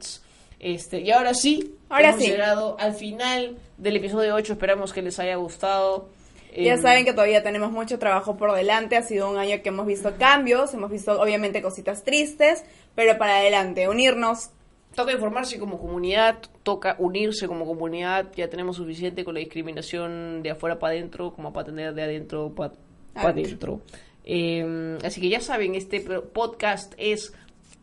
Este, 0.59 1.01
y 1.01 1.11
ahora 1.11 1.35
sí, 1.35 1.75
Ahora 1.89 2.11
hemos 2.11 2.23
sí. 2.23 2.31
llegado 2.31 2.77
al 2.81 2.95
final 2.95 3.57
del 3.77 3.97
episodio 3.97 4.35
8. 4.35 4.55
Esperamos 4.55 4.93
que 4.93 5.03
les 5.03 5.19
haya 5.19 5.37
gustado. 5.37 6.09
Ya 6.57 6.75
Em, 6.75 6.81
saben 6.83 7.05
que 7.05 7.13
todavía 7.13 7.43
tenemos 7.43 7.71
mucho 7.71 7.99
trabajo 7.99 8.37
por 8.37 8.55
delante. 8.55 8.97
Ha 8.97 9.03
sido 9.03 9.31
un 9.31 9.37
año 9.37 9.61
que 9.63 9.69
hemos 9.69 9.87
visto 9.87 10.15
cambios, 10.19 10.73
hemos 10.73 10.91
visto 10.91 11.21
obviamente 11.21 11.61
cositas 11.61 12.03
tristes, 12.05 12.65
pero 12.95 13.19
para 13.19 13.39
adelante, 13.39 13.89
unirnos. 13.89 14.51
Toca 14.95 15.13
informarse 15.13 15.59
como 15.59 15.79
comunidad, 15.79 16.39
toca 16.63 16.97
unirse 16.99 17.47
como 17.47 17.67
comunidad. 17.67 18.29
Ya 18.35 18.49
tenemos 18.49 18.77
suficiente 18.77 19.25
con 19.25 19.35
la 19.35 19.41
discriminación 19.41 20.43
de 20.43 20.53
afuera 20.53 20.79
para 20.79 20.95
adentro, 20.95 21.35
como 21.35 21.53
para 21.53 21.67
tener 21.67 21.93
de 21.93 22.03
adentro 22.03 22.55
para 22.55 22.73
adentro. 23.15 23.83
Eh, 24.25 24.99
así 25.05 25.21
que 25.21 25.29
ya 25.29 25.41
saben, 25.41 25.75
este 25.75 26.01
podcast 26.01 26.95
es 26.97 27.35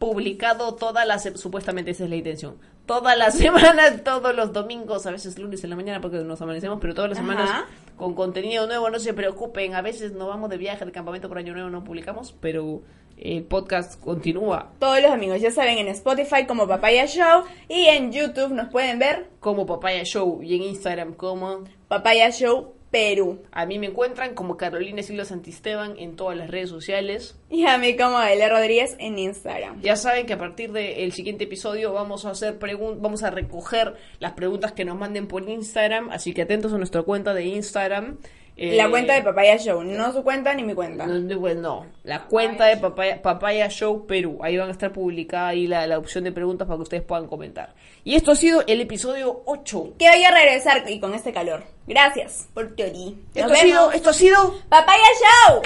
publicado 0.04 0.76
todas 0.76 1.08
las... 1.08 1.24
Supuestamente 1.36 1.92
esa 1.92 2.04
es 2.04 2.10
la 2.10 2.18
intención. 2.18 2.58
Todas 2.86 3.18
las 3.18 3.38
semanas, 3.38 4.04
todos 4.04 4.36
los 4.36 4.52
domingos, 4.52 5.06
a 5.06 5.12
veces 5.12 5.40
lunes 5.40 5.64
en 5.64 5.70
la 5.70 5.78
mañana 5.78 6.02
porque 6.02 6.18
nos 6.18 6.42
amanecemos, 6.42 6.80
pero 6.82 6.94
todas 6.94 7.10
las 7.10 7.20
Ajá. 7.20 7.28
semanas 7.28 7.64
con 7.96 8.14
contenido 8.14 8.68
nuevo. 8.68 8.90
No 8.90 9.00
se 9.00 9.14
preocupen, 9.14 9.76
a 9.76 9.82
veces 9.82 10.12
nos 10.12 10.28
vamos 10.28 10.50
de 10.50 10.58
viaje, 10.58 10.84
de 10.84 10.92
campamento 10.92 11.30
por 11.30 11.38
año 11.38 11.54
nuevo, 11.54 11.70
no 11.70 11.86
publicamos, 11.86 12.36
pero 12.42 12.82
el 13.16 13.44
podcast 13.44 13.98
continúa 14.02 14.72
Todos 14.80 15.02
los 15.02 15.12
amigos, 15.12 15.40
ya 15.40 15.52
saben, 15.52 15.78
en 15.78 15.88
Spotify 15.88 16.46
como 16.46 16.68
Papaya 16.68 17.06
Show 17.06 17.44
y 17.70 17.86
en 17.86 18.12
YouTube 18.12 18.52
nos 18.52 18.70
pueden 18.70 19.00
ver 19.00 19.30
como 19.40 19.66
Papaya 19.66 20.04
Show 20.04 20.42
y 20.44 20.56
en 20.56 20.64
Instagram 20.64 21.14
como 21.14 21.64
Papaya 21.88 22.30
Show 22.32 22.74
Perú. 22.94 23.40
A 23.52 23.66
mí 23.66 23.80
me 23.80 23.88
encuentran 23.88 24.36
como 24.36 24.56
Carolina 24.56 25.02
Silva 25.02 25.26
Santisteban 25.26 25.98
en 25.98 26.16
todas 26.16 26.38
las 26.38 26.48
redes 26.48 26.70
sociales. 26.70 27.36
Y 27.50 27.66
a 27.66 27.80
mí 27.80 27.98
como 27.98 28.22
L. 28.22 28.48
Rodríguez 28.48 28.96
en 29.00 29.18
Instagram. 29.18 29.82
Ya 29.82 29.96
saben 29.96 30.28
que 30.28 30.34
a 30.34 30.38
partir 30.38 30.72
del 30.72 31.12
siguiente 31.12 31.46
episodio 31.46 31.92
vamos 31.92 32.24
a 32.28 32.30
hacer 32.30 32.60
vamos 33.00 33.24
a 33.24 33.32
recoger 33.32 33.96
las 34.20 34.34
preguntas 34.34 34.74
que 34.74 34.86
nos 34.86 34.96
manden 34.96 35.26
por 35.28 35.50
Instagram, 35.50 36.12
así 36.12 36.36
que 36.36 36.44
atentos 36.44 36.72
a 36.72 36.78
nuestra 36.78 37.02
cuenta 37.02 37.34
de 37.34 37.46
Instagram. 37.46 38.20
Eh, 38.56 38.76
La 38.76 38.90
cuenta 38.90 39.16
de 39.16 39.24
Papaya 39.24 39.58
Show, 39.58 39.84
no 39.84 40.14
su 40.14 40.24
cuenta 40.24 40.54
ni 40.54 40.64
mi 40.64 40.76
cuenta. 40.76 41.08
No, 41.08 41.18
no, 41.20 41.40
pues 41.40 41.58
no, 41.58 41.88
la 42.04 42.26
cuenta 42.26 42.66
de 42.66 42.78
Papaya, 42.78 43.22
Papaya 43.22 43.68
Show 43.70 44.06
Perú. 44.06 44.40
Ahí 44.44 44.58
van 44.58 44.70
a 44.70 44.72
estar 44.72 44.92
publicada 44.94 45.48
ahí 45.48 45.66
la, 45.66 45.88
la 45.88 45.98
opción 45.98 46.24
de 46.24 46.32
preguntas 46.32 46.68
para 46.68 46.78
que 46.78 46.84
ustedes 46.84 47.04
puedan 47.04 47.28
comentar. 47.28 47.74
Y 48.04 48.16
esto 48.16 48.32
ha 48.32 48.36
sido 48.36 48.64
el 48.68 48.80
episodio 48.82 49.42
8. 49.46 49.96
Que 49.98 50.08
vaya 50.08 50.30
a 50.30 50.34
regresar 50.36 50.84
y 50.88 51.00
con 51.00 51.14
este 51.16 51.34
calor. 51.34 51.64
Gracias 51.88 52.48
por 52.54 52.76
Tori. 52.76 53.18
Esto 53.34 53.52
ha, 53.52 53.56
sido, 53.58 53.92
esto 53.92 54.10
ha 54.12 54.14
sido 54.14 54.60
Papaya 54.70 55.04
Show. 55.48 55.62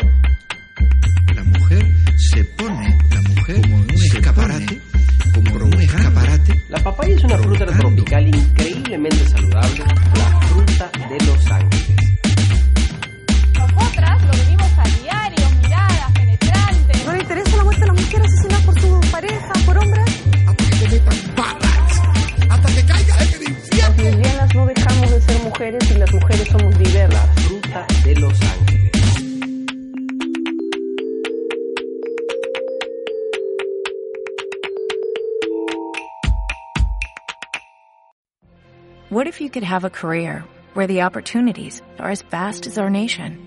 La 1.35 1.43
mujer 1.43 1.83
se 2.17 2.43
pone, 2.57 2.97
la 3.11 3.21
mujer 3.29 3.61
como 3.61 3.75
un 3.77 3.89
escaparate, 3.91 4.81
como 5.33 5.65
un 5.65 5.73
escaparate. 5.81 6.53
La 6.69 6.79
papaya 6.83 7.15
es 7.15 7.23
una 7.25 7.38
fruta 7.38 7.65
tropical 7.65 8.27
increíblemente 8.27 9.27
saludable, 9.27 9.83
la 10.15 10.41
fruta 10.47 10.91
de 11.09 11.25
Los 11.25 11.51
Ángeles. 11.51 12.07
Nosotras 13.78 14.21
lo 14.23 14.32
vivimos 14.32 14.71
a 14.78 14.84
diario, 15.01 15.49
miradas 15.61 16.11
penetrantes. 16.13 17.05
¿No 17.05 17.13
le 17.13 17.19
interesa 17.19 17.57
la 17.57 17.63
muerte 17.63 17.82
de 17.82 17.88
la 17.88 17.93
mujer 17.93 18.21
asesinada 18.21 18.65
por 18.65 18.82
su 18.82 19.11
pareja, 19.11 19.53
por 19.65 19.78
hombres? 19.78 20.07
Las 23.78 23.97
lesbianas 23.97 24.55
no 24.55 24.65
dejamos 24.65 25.11
de 25.11 25.21
ser 25.21 25.43
mujeres 25.43 25.91
y 25.91 25.93
las 25.95 26.11
mujeres 26.13 26.47
somos 26.49 26.78
diversas. 26.78 27.28
La 27.28 27.41
fruta 27.41 27.88
de 28.03 28.15
Los 28.15 28.41
Ángeles. 28.41 28.78
What 39.09 39.28
if 39.28 39.39
you 39.39 39.49
could 39.49 39.63
have 39.63 39.86
a 39.86 39.89
career 39.89 40.43
where 40.73 40.86
the 40.86 41.01
opportunities 41.03 41.82
are 41.97 42.11
as 42.11 42.21
vast 42.23 42.67
as 42.67 42.78
our 42.78 42.89
nation, 42.89 43.46